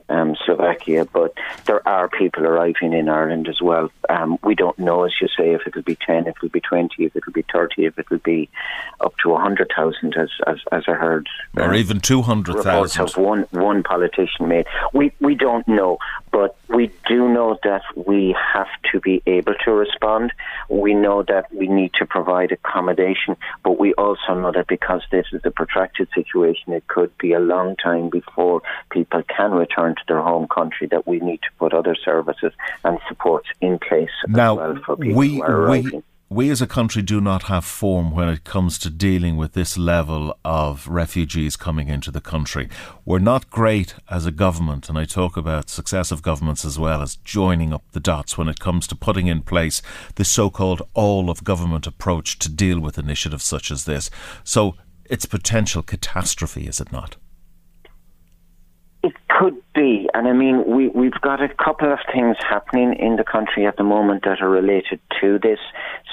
um, 0.10 0.36
Slovakia. 0.45 1.06
But 1.06 1.34
there 1.65 1.86
are 1.88 2.07
people 2.07 2.45
arriving 2.45 2.94
in 2.94 3.10
Ireland 3.10 3.48
as 3.48 3.61
well. 3.61 3.90
Um, 4.10 4.38
we 4.44 4.56
don't 4.56 4.77
know, 4.77 5.03
as 5.03 5.14
you 5.22 5.27
say, 5.27 5.53
if 5.53 5.61
it'll 5.68 5.82
be 5.82 5.98
10, 6.06 6.27
if 6.27 6.36
it'll 6.38 6.49
be 6.49 6.61
20, 6.61 7.03
if 7.03 7.15
it'll 7.15 7.34
be 7.34 7.45
30, 7.52 7.86
if 7.86 7.98
it'll 7.99 8.18
be 8.19 8.49
up 9.02 9.14
to 9.23 9.30
100,000, 9.30 10.15
as, 10.18 10.30
as, 10.48 10.57
as 10.72 10.84
I 10.88 10.94
heard. 10.94 11.27
Or 11.56 11.64
um, 11.64 11.76
even 11.76 11.99
200,000. 11.99 13.02
of 13.02 13.18
one 13.18 13.45
one 13.52 13.84
politician 13.84 14.48
made. 14.48 14.65
We 14.94 15.11
we 15.19 15.36
don't 15.36 15.68
know, 15.68 15.98
but 16.32 16.56
we 16.69 16.91
do 17.07 17.30
know 17.30 17.57
that 17.64 17.82
we 17.95 18.36
have 18.53 18.68
to 18.91 18.99
be 18.99 19.22
able 19.26 19.53
to 19.65 19.72
respond. 19.72 20.32
We 20.69 20.94
know 20.94 21.23
that 21.23 21.53
we 21.53 21.68
need 21.68 21.94
to 21.99 22.06
provide 22.06 22.52
accommodation, 22.52 23.38
but 23.64 23.80
we 23.80 23.94
also 23.94 24.34
know 24.34 24.52
that 24.52 24.68
because 24.68 25.02
this 25.11 25.26
is 25.32 25.41
a 25.45 25.52
protracted 25.52 26.10
situation, 26.14 26.73
it 26.73 26.88
could 26.88 27.15
be 27.18 27.34
a 27.34 27.40
long 27.40 27.76
time 27.77 28.10
before 28.10 28.61
people 28.90 29.23
can 29.23 29.52
return 29.52 29.94
to 29.95 30.03
their 30.07 30.22
home 30.22 30.47
country. 30.47 30.88
That 30.88 31.07
we 31.07 31.19
need 31.19 31.41
to 31.43 31.49
put 31.57 31.73
other 31.73 31.95
services 31.95 32.53
and 32.84 32.99
supports 33.07 33.49
in 33.61 33.80
place 33.80 34.09
Now, 34.27 34.53
as 34.53 34.57
well 34.57 34.84
for 34.85 34.97
people 34.97 35.17
we 35.17 35.35
who 35.35 35.43
are 35.43 35.69
we 35.69 36.03
we 36.27 36.49
as 36.49 36.61
a 36.61 36.67
country 36.67 37.03
do 37.03 37.22
not 37.22 37.43
have 37.43 37.63
form 37.63 38.09
when 38.11 38.27
it 38.27 38.43
comes 38.43 38.80
to 38.80 38.89
dealing 38.89 39.38
with 39.38 39.53
this 39.53 39.77
level 39.77 40.38
of 40.43 40.88
refugees 40.88 41.55
coming 41.55 41.88
into 41.88 42.09
the 42.09 42.19
country. 42.19 42.67
We're 43.05 43.19
not 43.19 43.51
great 43.51 43.93
as 44.09 44.26
a 44.26 44.31
government, 44.31 44.89
and 44.89 44.97
I 44.97 45.05
talk 45.05 45.38
about 45.38 45.69
successive 45.69 46.23
governments 46.23 46.65
as 46.65 46.80
well 46.80 47.03
as 47.03 47.17
joining 47.17 47.73
up 47.73 47.84
the 47.91 47.99
dots 47.99 48.38
when 48.38 48.49
it 48.49 48.59
comes 48.59 48.88
to 48.88 48.95
putting 48.95 49.27
in 49.27 49.41
place 49.41 49.84
the 50.15 50.26
so-called 50.26 50.81
all 50.95 51.30
of 51.30 51.43
government 51.43 51.85
approach 51.85 52.39
to 52.39 52.49
deal 52.49 52.80
with 52.80 52.97
initiatives 52.97 53.43
such 53.43 53.69
as 53.69 53.85
this. 53.85 54.09
So 54.43 54.76
it's 55.05 55.27
potential 55.27 55.84
catastrophe, 55.84 56.65
is 56.67 56.81
it 56.81 56.91
not? 56.91 57.17
And 60.15 60.29
I 60.29 60.31
mean, 60.31 60.63
we, 60.65 60.87
we've 60.87 61.19
got 61.19 61.43
a 61.43 61.49
couple 61.49 61.91
of 61.91 61.99
things 62.13 62.37
happening 62.39 62.93
in 62.93 63.17
the 63.17 63.25
country 63.25 63.67
at 63.67 63.75
the 63.75 63.83
moment 63.83 64.23
that 64.23 64.41
are 64.41 64.49
related 64.49 65.01
to 65.19 65.39
this. 65.39 65.59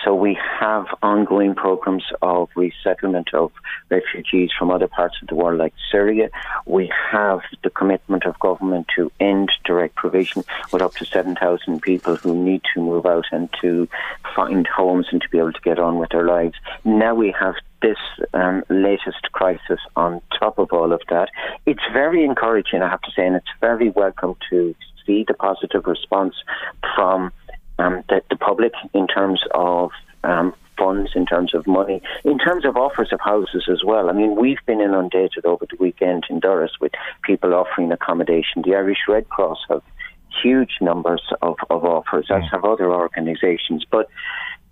So 0.04 0.12
we 0.12 0.36
have 0.58 0.86
ongoing 1.04 1.54
programs 1.54 2.02
of 2.20 2.48
resettlement 2.56 3.32
of 3.32 3.52
refugees 3.90 4.50
from 4.58 4.72
other 4.72 4.88
parts 4.88 5.14
of 5.22 5.28
the 5.28 5.36
world, 5.36 5.60
like 5.60 5.72
Syria. 5.92 6.30
We 6.66 6.92
have 7.12 7.42
the 7.62 7.70
commitment 7.70 8.24
of 8.24 8.36
government 8.40 8.88
to 8.96 9.12
end 9.20 9.52
direct 9.64 9.94
provision 9.94 10.42
with 10.72 10.82
up 10.82 10.94
to 10.94 11.04
7,000 11.04 11.80
people 11.80 12.16
who 12.16 12.34
need 12.34 12.62
to 12.74 12.80
move 12.80 13.06
out 13.06 13.26
and 13.30 13.48
to 13.60 13.88
find 14.34 14.66
homes 14.66 15.06
and 15.12 15.22
to 15.22 15.28
be 15.28 15.38
able 15.38 15.52
to 15.52 15.60
get 15.60 15.78
on 15.78 15.98
with 15.98 16.10
their 16.10 16.26
lives. 16.26 16.56
Now 16.84 17.14
we 17.14 17.32
have 17.38 17.54
this 17.82 17.98
um, 18.34 18.62
latest 18.68 19.32
crisis 19.32 19.80
on 19.96 20.20
top 20.38 20.59
of 20.59 20.72
all 20.72 20.92
of 20.92 21.00
that. 21.10 21.28
It's 21.66 21.82
very 21.92 22.24
encouraging, 22.24 22.82
I 22.82 22.88
have 22.88 23.02
to 23.02 23.10
say, 23.10 23.26
and 23.26 23.36
it's 23.36 23.46
very 23.60 23.90
welcome 23.90 24.36
to 24.50 24.74
see 25.06 25.24
the 25.26 25.34
positive 25.34 25.86
response 25.86 26.34
from 26.94 27.32
um, 27.78 28.04
the, 28.09 28.22
the, 28.30 28.36
public 28.36 28.72
in 28.94 29.06
terms 29.09 29.42
of 29.54 29.90
um, 30.22 30.54
funds, 30.78 31.10
in 31.14 31.26
terms 31.26 31.54
of 31.54 31.66
money, 31.66 32.00
in 32.24 32.38
terms 32.38 32.64
of 32.64 32.76
offers 32.76 33.12
of 33.12 33.20
houses 33.20 33.64
as 33.70 33.82
well. 33.84 34.09
I 34.09 34.12
mean, 34.12 34.36
we've 34.36 34.64
been 34.66 34.80
inundated 34.80 35.44
over 35.44 35.66
the 35.68 35.76
weekend 35.78 36.24
in 36.30 36.40
Doras 36.40 36.80
with 36.80 36.92
people 37.22 37.54
offering 37.54 37.90
accommodation. 37.90 38.62
The 38.64 38.74
Irish 38.74 38.98
Red 39.09 39.28
Cross 39.28 39.59
have 39.68 39.82
huge 40.42 40.72
numbers 40.80 41.22
of, 41.42 41.56
of 41.70 41.84
offers, 41.84 42.26
as 42.30 42.42
have 42.50 42.64
other 42.64 42.92
organisations. 42.92 43.84
But 43.90 44.09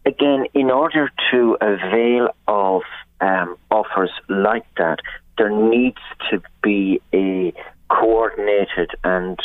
again, 0.05 0.47
in 0.55 0.71
order 0.71 1.11
to 1.31 1.57
avail 1.61 2.31
of 2.49 2.83
um, 3.21 3.57
offers 3.71 4.11
like 4.29 4.67
that, 4.77 4.99
there 5.39 5.51
needs 5.51 6.01
to 6.31 6.43
be 6.63 7.01
a 7.13 7.53
coordinated 7.89 8.91
and 9.05 9.39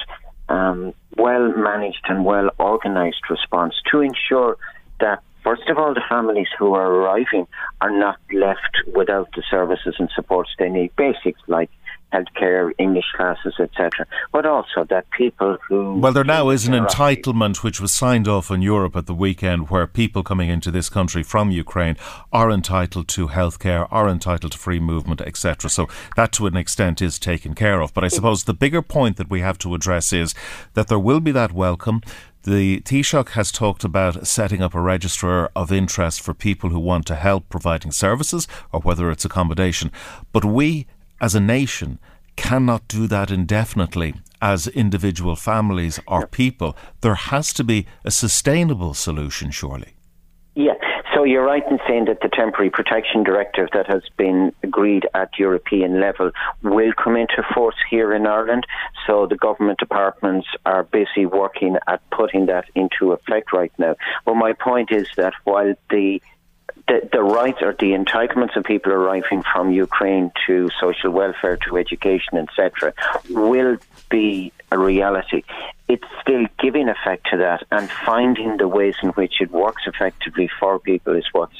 um, 0.49 0.93
well 1.17 1.51
managed 1.55 2.05
and 2.07 2.25
well 2.25 2.49
organised 2.59 3.29
response 3.29 3.73
to 3.91 4.01
ensure 4.01 4.57
that, 4.99 5.21
first 5.43 5.67
of 5.69 5.77
all, 5.77 5.93
the 5.93 6.03
families 6.07 6.47
who 6.57 6.73
are 6.73 6.91
arriving 6.91 7.47
are 7.81 7.91
not 7.91 8.17
left 8.31 8.77
without 8.93 9.29
the 9.35 9.43
services 9.49 9.95
and 9.99 10.09
supports 10.15 10.51
they 10.59 10.69
need, 10.69 10.95
basics 10.95 11.41
like 11.47 11.69
healthcare, 12.15 12.71
English 12.77 13.05
classes, 13.15 13.55
etc. 13.59 14.05
But 14.31 14.45
also 14.45 14.83
that 14.89 15.09
people 15.11 15.57
who 15.67 15.99
well, 15.99 16.13
there 16.13 16.23
now 16.23 16.49
is 16.49 16.67
an 16.67 16.73
entitlement 16.73 17.63
which 17.63 17.79
was 17.79 17.91
signed 17.91 18.27
off 18.27 18.51
in 18.51 18.61
Europe 18.61 18.95
at 18.95 19.05
the 19.05 19.13
weekend, 19.13 19.69
where 19.69 19.87
people 19.87 20.23
coming 20.23 20.49
into 20.49 20.71
this 20.71 20.89
country 20.89 21.23
from 21.23 21.51
Ukraine 21.51 21.97
are 22.31 22.49
entitled 22.51 23.07
to 23.09 23.27
healthcare, 23.27 23.87
are 23.91 24.07
entitled 24.09 24.51
to 24.53 24.57
free 24.57 24.79
movement, 24.79 25.21
etc. 25.21 25.69
So 25.69 25.87
that, 26.15 26.31
to 26.33 26.47
an 26.47 26.57
extent, 26.57 27.01
is 27.01 27.19
taken 27.19 27.53
care 27.53 27.81
of. 27.81 27.93
But 27.93 28.03
I 28.03 28.09
suppose 28.09 28.43
the 28.43 28.53
bigger 28.53 28.81
point 28.81 29.17
that 29.17 29.29
we 29.29 29.41
have 29.41 29.57
to 29.59 29.75
address 29.75 30.13
is 30.13 30.33
that 30.73 30.87
there 30.87 30.99
will 30.99 31.19
be 31.19 31.31
that 31.31 31.51
welcome. 31.51 32.01
The 32.43 32.81
Taoiseach 32.81 33.29
has 33.29 33.51
talked 33.51 33.83
about 33.83 34.27
setting 34.27 34.61
up 34.61 34.75
a 34.75 34.79
register 34.79 35.49
of 35.55 35.71
interest 35.71 36.21
for 36.21 36.35
people 36.35 36.69
who 36.69 36.79
want 36.79 37.07
to 37.07 37.15
help 37.15 37.49
providing 37.49 37.91
services 37.91 38.47
or 38.71 38.81
whether 38.81 39.09
it's 39.09 39.25
accommodation. 39.25 39.91
But 40.31 40.45
we 40.45 40.85
as 41.25 41.33
a 41.33 41.39
nation 41.39 41.97
cannot 42.35 42.87
do 42.87 43.07
that 43.07 43.31
indefinitely 43.31 44.13
as 44.43 44.67
individual 44.67 45.35
families 45.35 45.99
or 46.07 46.27
people. 46.27 46.77
There 47.01 47.15
has 47.15 47.51
to 47.53 47.63
be 47.63 47.87
a 48.03 48.11
sustainable 48.11 48.93
solution, 48.93 49.49
surely. 49.49 49.95
Yeah, 50.53 50.75
so 51.15 51.23
you're 51.23 51.43
right 51.43 51.63
in 51.71 51.79
saying 51.87 52.05
that 52.05 52.19
the 52.21 52.29
temporary 52.29 52.69
protection 52.69 53.23
directive 53.23 53.69
that 53.73 53.87
has 53.87 54.03
been 54.17 54.53
agreed 54.61 55.07
at 55.15 55.39
European 55.39 55.99
level 55.99 56.29
will 56.61 56.93
come 57.03 57.15
into 57.15 57.41
force 57.55 57.79
here 57.89 58.13
in 58.13 58.27
Ireland. 58.27 58.67
So 59.07 59.25
the 59.25 59.37
government 59.37 59.79
departments 59.79 60.47
are 60.65 60.83
busy 60.83 61.25
working 61.25 61.77
at 61.87 62.07
putting 62.11 62.45
that 62.45 62.65
into 62.75 63.13
effect 63.13 63.51
right 63.51 63.71
now. 63.79 63.95
But 64.25 64.35
my 64.35 64.53
point 64.53 64.91
is 64.91 65.07
that 65.17 65.33
while 65.43 65.73
the 65.89 66.21
the, 66.87 67.09
the 67.11 67.21
rights 67.21 67.59
or 67.61 67.73
the 67.73 67.91
entitlements 67.91 68.55
of 68.55 68.63
people 68.63 68.91
arriving 68.91 69.43
from 69.51 69.71
Ukraine 69.71 70.31
to 70.45 70.69
social 70.79 71.11
welfare, 71.11 71.57
to 71.67 71.77
education, 71.77 72.37
etc., 72.37 72.93
will 73.29 73.77
be 74.09 74.51
a 74.71 74.77
reality. 74.77 75.43
It's 75.87 76.05
still 76.21 76.45
giving 76.59 76.89
effect 76.89 77.27
to 77.31 77.37
that 77.37 77.63
and 77.71 77.89
finding 77.89 78.57
the 78.57 78.67
ways 78.67 78.95
in 79.01 79.09
which 79.09 79.35
it 79.39 79.51
works 79.51 79.83
effectively 79.87 80.49
for 80.59 80.79
people 80.79 81.15
is 81.15 81.25
what's 81.31 81.57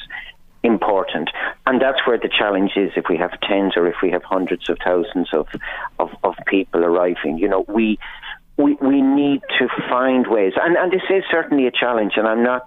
important. 0.62 1.30
And 1.66 1.80
that's 1.80 2.06
where 2.06 2.18
the 2.18 2.28
challenge 2.28 2.72
is 2.76 2.92
if 2.96 3.06
we 3.08 3.16
have 3.16 3.40
tens 3.40 3.74
or 3.76 3.86
if 3.86 3.96
we 4.02 4.10
have 4.10 4.22
hundreds 4.22 4.68
of 4.68 4.78
thousands 4.84 5.32
of, 5.32 5.46
of, 5.98 6.10
of 6.22 6.34
people 6.46 6.84
arriving. 6.84 7.38
You 7.38 7.48
know, 7.48 7.64
we 7.68 7.98
we, 8.56 8.72
we 8.80 9.02
need 9.02 9.42
to 9.58 9.68
find 9.90 10.26
ways, 10.26 10.54
and, 10.56 10.78
and 10.78 10.90
this 10.90 11.02
is 11.10 11.24
certainly 11.30 11.66
a 11.66 11.70
challenge, 11.70 12.14
and 12.16 12.26
I'm 12.26 12.42
not 12.42 12.66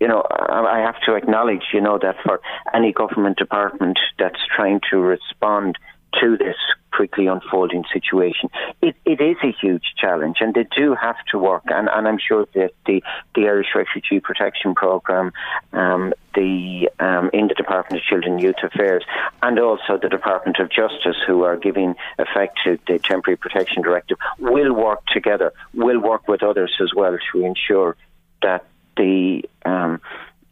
you 0.00 0.06
know, 0.06 0.22
I 0.30 0.78
have 0.80 1.00
to 1.06 1.14
acknowledge, 1.14 1.64
you 1.72 1.80
know, 1.80 1.98
that 1.98 2.16
for 2.22 2.40
any 2.72 2.92
government 2.92 3.38
department 3.38 3.98
that's 4.18 4.40
trying 4.54 4.80
to 4.90 4.98
respond 4.98 5.76
to 6.20 6.36
this 6.38 6.56
quickly 6.92 7.26
unfolding 7.26 7.84
situation, 7.92 8.48
it, 8.80 8.96
it 9.04 9.20
is 9.20 9.36
a 9.42 9.52
huge 9.60 9.94
challenge, 9.98 10.36
and 10.40 10.54
they 10.54 10.66
do 10.76 10.94
have 10.94 11.16
to 11.30 11.38
work. 11.38 11.62
And, 11.66 11.88
and 11.92 12.08
I'm 12.08 12.18
sure 12.18 12.46
that 12.54 12.72
the, 12.86 13.02
the 13.34 13.42
Irish 13.42 13.68
Refugee 13.74 14.20
Protection 14.20 14.74
Programme, 14.74 15.32
um, 15.72 16.14
the 16.34 16.88
um, 16.98 17.30
in 17.32 17.48
the 17.48 17.54
Department 17.54 18.00
of 18.00 18.06
Children 18.06 18.34
and 18.34 18.42
Youth 18.42 18.62
Affairs, 18.62 19.04
and 19.42 19.58
also 19.58 19.98
the 20.00 20.08
Department 20.08 20.58
of 20.60 20.70
Justice, 20.70 21.16
who 21.26 21.42
are 21.42 21.56
giving 21.56 21.94
effect 22.18 22.58
to 22.64 22.78
the 22.86 22.98
Temporary 22.98 23.36
Protection 23.36 23.82
Directive, 23.82 24.16
will 24.38 24.72
work 24.72 25.04
together. 25.06 25.52
Will 25.74 26.00
work 26.00 26.26
with 26.28 26.42
others 26.42 26.74
as 26.80 26.94
well 26.94 27.18
to 27.32 27.44
ensure 27.44 27.96
that 28.42 28.64
the 28.98 29.42
um, 29.64 30.00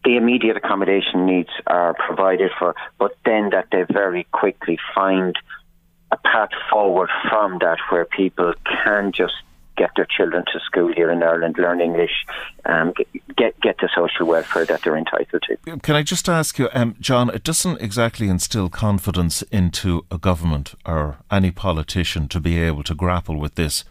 the 0.05 0.17
immediate 0.17 0.57
accommodation 0.57 1.27
needs 1.27 1.51
are 1.67 1.95
provided 1.95 2.53
for, 2.59 2.75
but 2.99 3.17
then 3.25 3.51
that 3.51 3.67
they 3.73 3.83
very 3.93 4.25
quickly 4.33 4.79
find 4.95 5.37
a 6.13 6.17
path 6.17 6.51
forward 6.71 7.11
from 7.29 7.59
that 7.59 7.79
where 7.91 8.05
people 8.05 8.55
can 8.85 9.11
just 9.13 9.35
get 9.77 9.91
their 9.97 10.07
children 10.07 10.45
to 10.53 10.61
school 10.61 10.93
here 10.93 11.11
in 11.11 11.23
Ireland, 11.23 11.57
learn 11.59 11.81
English, 11.81 12.25
um, 12.65 12.95
get 13.37 13.61
get 13.61 13.77
the 13.79 13.89
social 13.95 14.27
welfare 14.27 14.65
that 14.65 14.83
they're 14.83 14.97
entitled 14.97 15.43
to. 15.43 15.79
Can 15.81 15.97
I 15.97 16.03
just 16.03 16.29
ask 16.29 16.59
you, 16.59 16.69
um, 16.73 16.97
John? 17.01 17.29
It 17.31 17.45
doesn't 17.45 17.81
exactly 17.81 18.29
instill 18.29 18.69
confidence 18.69 19.43
into 19.51 20.07
a 20.11 20.19
government 20.19 20.75
or 20.87 21.19
any 21.31 21.51
politician 21.51 22.29
to 22.29 22.41
be 22.41 22.59
able 22.59 22.85
to 22.85 22.95
grapple 22.95 23.39
with 23.39 23.57
this 23.57 23.85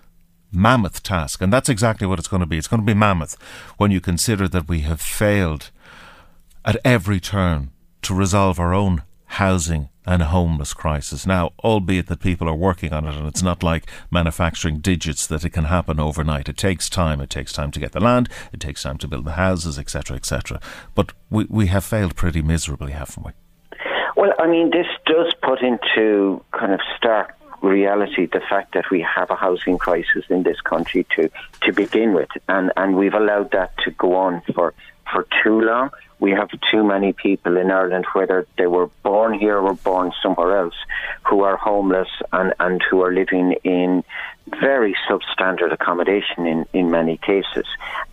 mammoth 0.56 1.04
task. 1.04 1.42
And 1.42 1.52
that's 1.52 1.70
exactly 1.70 2.08
what 2.08 2.20
it's 2.20 2.28
going 2.28 2.42
to 2.42 2.46
be. 2.46 2.58
It's 2.58 2.68
going 2.68 2.82
to 2.82 2.86
be 2.86 2.94
mammoth 2.94 3.38
when 3.78 3.92
you 3.92 4.02
consider 4.02 4.48
that 4.48 4.68
we 4.68 4.82
have 4.82 5.02
failed 5.02 5.72
at 6.64 6.78
every 6.84 7.20
turn 7.20 7.72
to 8.02 8.14
resolve 8.14 8.60
our 8.60 8.74
own 8.74 9.04
housing 9.26 9.90
and 10.06 10.22
homeless 10.22 10.74
crisis. 10.74 11.26
Now, 11.26 11.52
albeit 11.64 12.08
that 12.08 12.20
people 12.20 12.48
are 12.48 12.56
working 12.56 12.94
on 12.94 13.06
it, 13.06 13.16
and 13.16 13.28
it's 13.28 13.42
not 13.42 13.64
like 13.64 13.90
manufacturing 14.12 14.80
digits 14.80 15.26
that 15.28 15.44
it 15.44 15.50
can 15.50 15.66
happen 15.66 16.00
overnight. 16.00 16.48
It 16.48 16.58
takes 16.58 16.90
time. 16.90 17.20
It 17.22 17.30
takes 17.30 17.52
time 17.52 17.72
to 17.72 17.80
get 17.80 17.92
the 17.92 18.00
land. 18.00 18.30
It 18.54 18.60
takes 18.60 18.84
time 18.84 18.98
to 19.00 19.08
build 19.08 19.26
the 19.26 19.34
houses, 19.34 19.80
etc., 19.80 20.18
etc. 20.18 20.60
But 20.94 21.14
we 21.30 21.46
we 21.50 21.68
have 21.68 21.84
failed 21.84 22.16
pretty 22.16 22.42
miserably, 22.42 22.92
haven't 22.92 23.26
we? 23.26 23.32
Well, 24.16 24.32
I 24.40 24.48
mean, 24.48 24.70
this 24.70 24.88
does 25.06 25.34
put 25.42 25.62
into 25.62 26.44
kind 26.52 26.72
of 26.72 26.80
stark 26.98 27.36
reality 27.66 28.26
the 28.26 28.42
fact 28.42 28.74
that 28.74 28.90
we 28.90 29.02
have 29.02 29.30
a 29.30 29.36
housing 29.36 29.78
crisis 29.78 30.26
in 30.30 30.44
this 30.44 30.62
country 30.62 31.06
to 31.16 31.30
to 31.64 31.74
begin 31.74 32.14
with, 32.14 32.30
and 32.48 32.72
and 32.78 32.96
we've 32.96 33.14
allowed 33.14 33.52
that 33.52 33.78
to 33.80 33.92
go 33.92 34.16
on 34.16 34.42
for 34.54 34.74
for 35.12 35.28
too 35.44 35.62
long. 35.62 35.90
We 36.20 36.32
have 36.32 36.50
too 36.72 36.84
many 36.84 37.12
people 37.12 37.58
in 37.58 37.70
Ireland, 37.72 38.06
whether 38.14 38.48
they 38.58 38.68
were 38.68 38.88
born 39.04 39.38
here 39.38 39.58
or 39.58 39.74
born 39.74 40.14
somewhere 40.24 40.58
else, 40.58 40.76
who 41.28 41.42
are 41.42 41.58
homeless 41.58 42.08
and, 42.32 42.54
and 42.58 42.82
who 42.90 43.02
are 43.02 43.14
living 43.14 43.56
in 43.66 44.04
very 44.48 44.96
substandard 45.10 45.74
accommodation 45.74 46.46
in, 46.48 46.66
in 46.74 46.90
many 46.90 47.18
cases. 47.18 47.66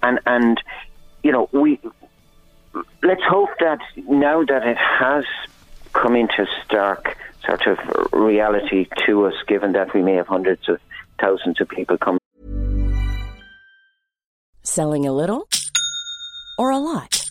And 0.03 0.19
and 0.27 0.61
you 1.23 1.33
know, 1.33 1.49
we 1.53 1.79
let's 3.03 3.23
hope 3.23 3.51
that 3.61 3.81
now 3.97 4.45
that 4.45 4.67
it 4.67 4.79
has 4.79 5.25
come 5.93 6.17
into 6.17 6.47
stark 6.65 7.17
sort 7.47 7.67
of 7.67 7.79
reality 8.13 8.87
to 9.07 9.27
us, 9.27 9.35
given 9.47 9.73
that 9.73 9.95
we 9.95 10.03
may 10.03 10.15
have 10.15 10.27
hundreds 10.27 10.69
of 10.69 10.79
thousands 11.21 11.61
of 11.61 11.69
people 11.69 11.99
come. 11.99 12.19
Selling 14.63 15.07
a 15.07 15.13
little 15.13 15.49
or 16.59 16.71
a 16.71 16.79
lot? 16.79 17.31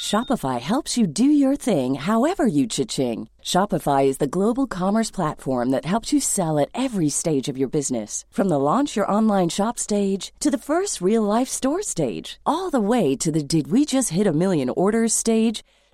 Shopify 0.00 0.58
helps 0.58 0.96
you 0.96 1.06
do 1.06 1.24
your 1.24 1.54
thing 1.56 1.94
however 1.94 2.46
you 2.46 2.66
cha-ching. 2.66 3.28
Shopify 3.42 4.06
is 4.06 4.16
the 4.16 4.26
global 4.26 4.66
commerce 4.66 5.10
platform 5.10 5.70
that 5.70 5.84
helps 5.84 6.12
you 6.12 6.20
sell 6.20 6.58
at 6.58 6.70
every 6.74 7.10
stage 7.10 7.48
of 7.48 7.58
your 7.58 7.68
business. 7.68 8.24
From 8.30 8.48
the 8.48 8.58
launch 8.58 8.96
your 8.96 9.10
online 9.10 9.50
shop 9.50 9.78
stage 9.78 10.32
to 10.40 10.50
the 10.50 10.58
first 10.58 11.02
real 11.02 11.22
life 11.22 11.48
store 11.48 11.82
stage, 11.82 12.40
all 12.46 12.70
the 12.70 12.80
way 12.80 13.14
to 13.16 13.30
the 13.30 13.42
did 13.42 13.70
we 13.70 13.84
just 13.84 14.08
hit 14.10 14.26
a 14.26 14.32
million 14.32 14.70
orders 14.70 15.12
stage. 15.12 15.62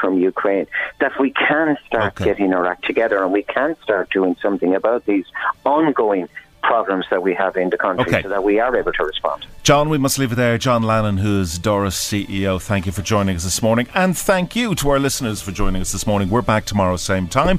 From 0.00 0.18
Ukraine, 0.18 0.66
that 0.98 1.12
we 1.20 1.30
can 1.30 1.76
start 1.86 2.14
Okay. 2.14 2.24
getting 2.24 2.52
our 2.52 2.66
act 2.66 2.84
together 2.84 3.22
and 3.22 3.32
we 3.32 3.44
can 3.44 3.76
start 3.80 4.10
doing 4.10 4.34
something 4.42 4.74
about 4.74 5.06
these 5.06 5.24
ongoing 5.64 6.28
problems 6.64 7.04
that 7.10 7.22
we 7.22 7.32
have 7.34 7.56
in 7.56 7.70
the 7.70 7.76
country 7.76 8.04
Okay. 8.12 8.22
so 8.24 8.28
that 8.28 8.42
we 8.42 8.58
are 8.58 8.74
able 8.76 8.92
to 8.92 9.04
respond. 9.04 9.46
John, 9.62 9.88
we 9.88 9.96
must 9.96 10.18
leave 10.18 10.32
it 10.32 10.34
there. 10.34 10.58
John 10.58 10.82
Lannon, 10.82 11.18
who's 11.18 11.60
Doras 11.60 11.94
CEO, 11.94 12.60
thank 12.60 12.86
you 12.86 12.92
for 12.92 13.02
joining 13.02 13.36
us 13.36 13.44
this 13.44 13.62
morning. 13.62 13.86
And 13.94 14.18
thank 14.18 14.56
you 14.56 14.74
to 14.74 14.90
our 14.90 14.98
listeners 14.98 15.40
for 15.40 15.52
joining 15.52 15.80
us 15.80 15.92
this 15.92 16.08
morning. 16.08 16.28
We're 16.28 16.42
back 16.42 16.64
tomorrow, 16.64 16.96
same 16.96 17.28
time. 17.28 17.58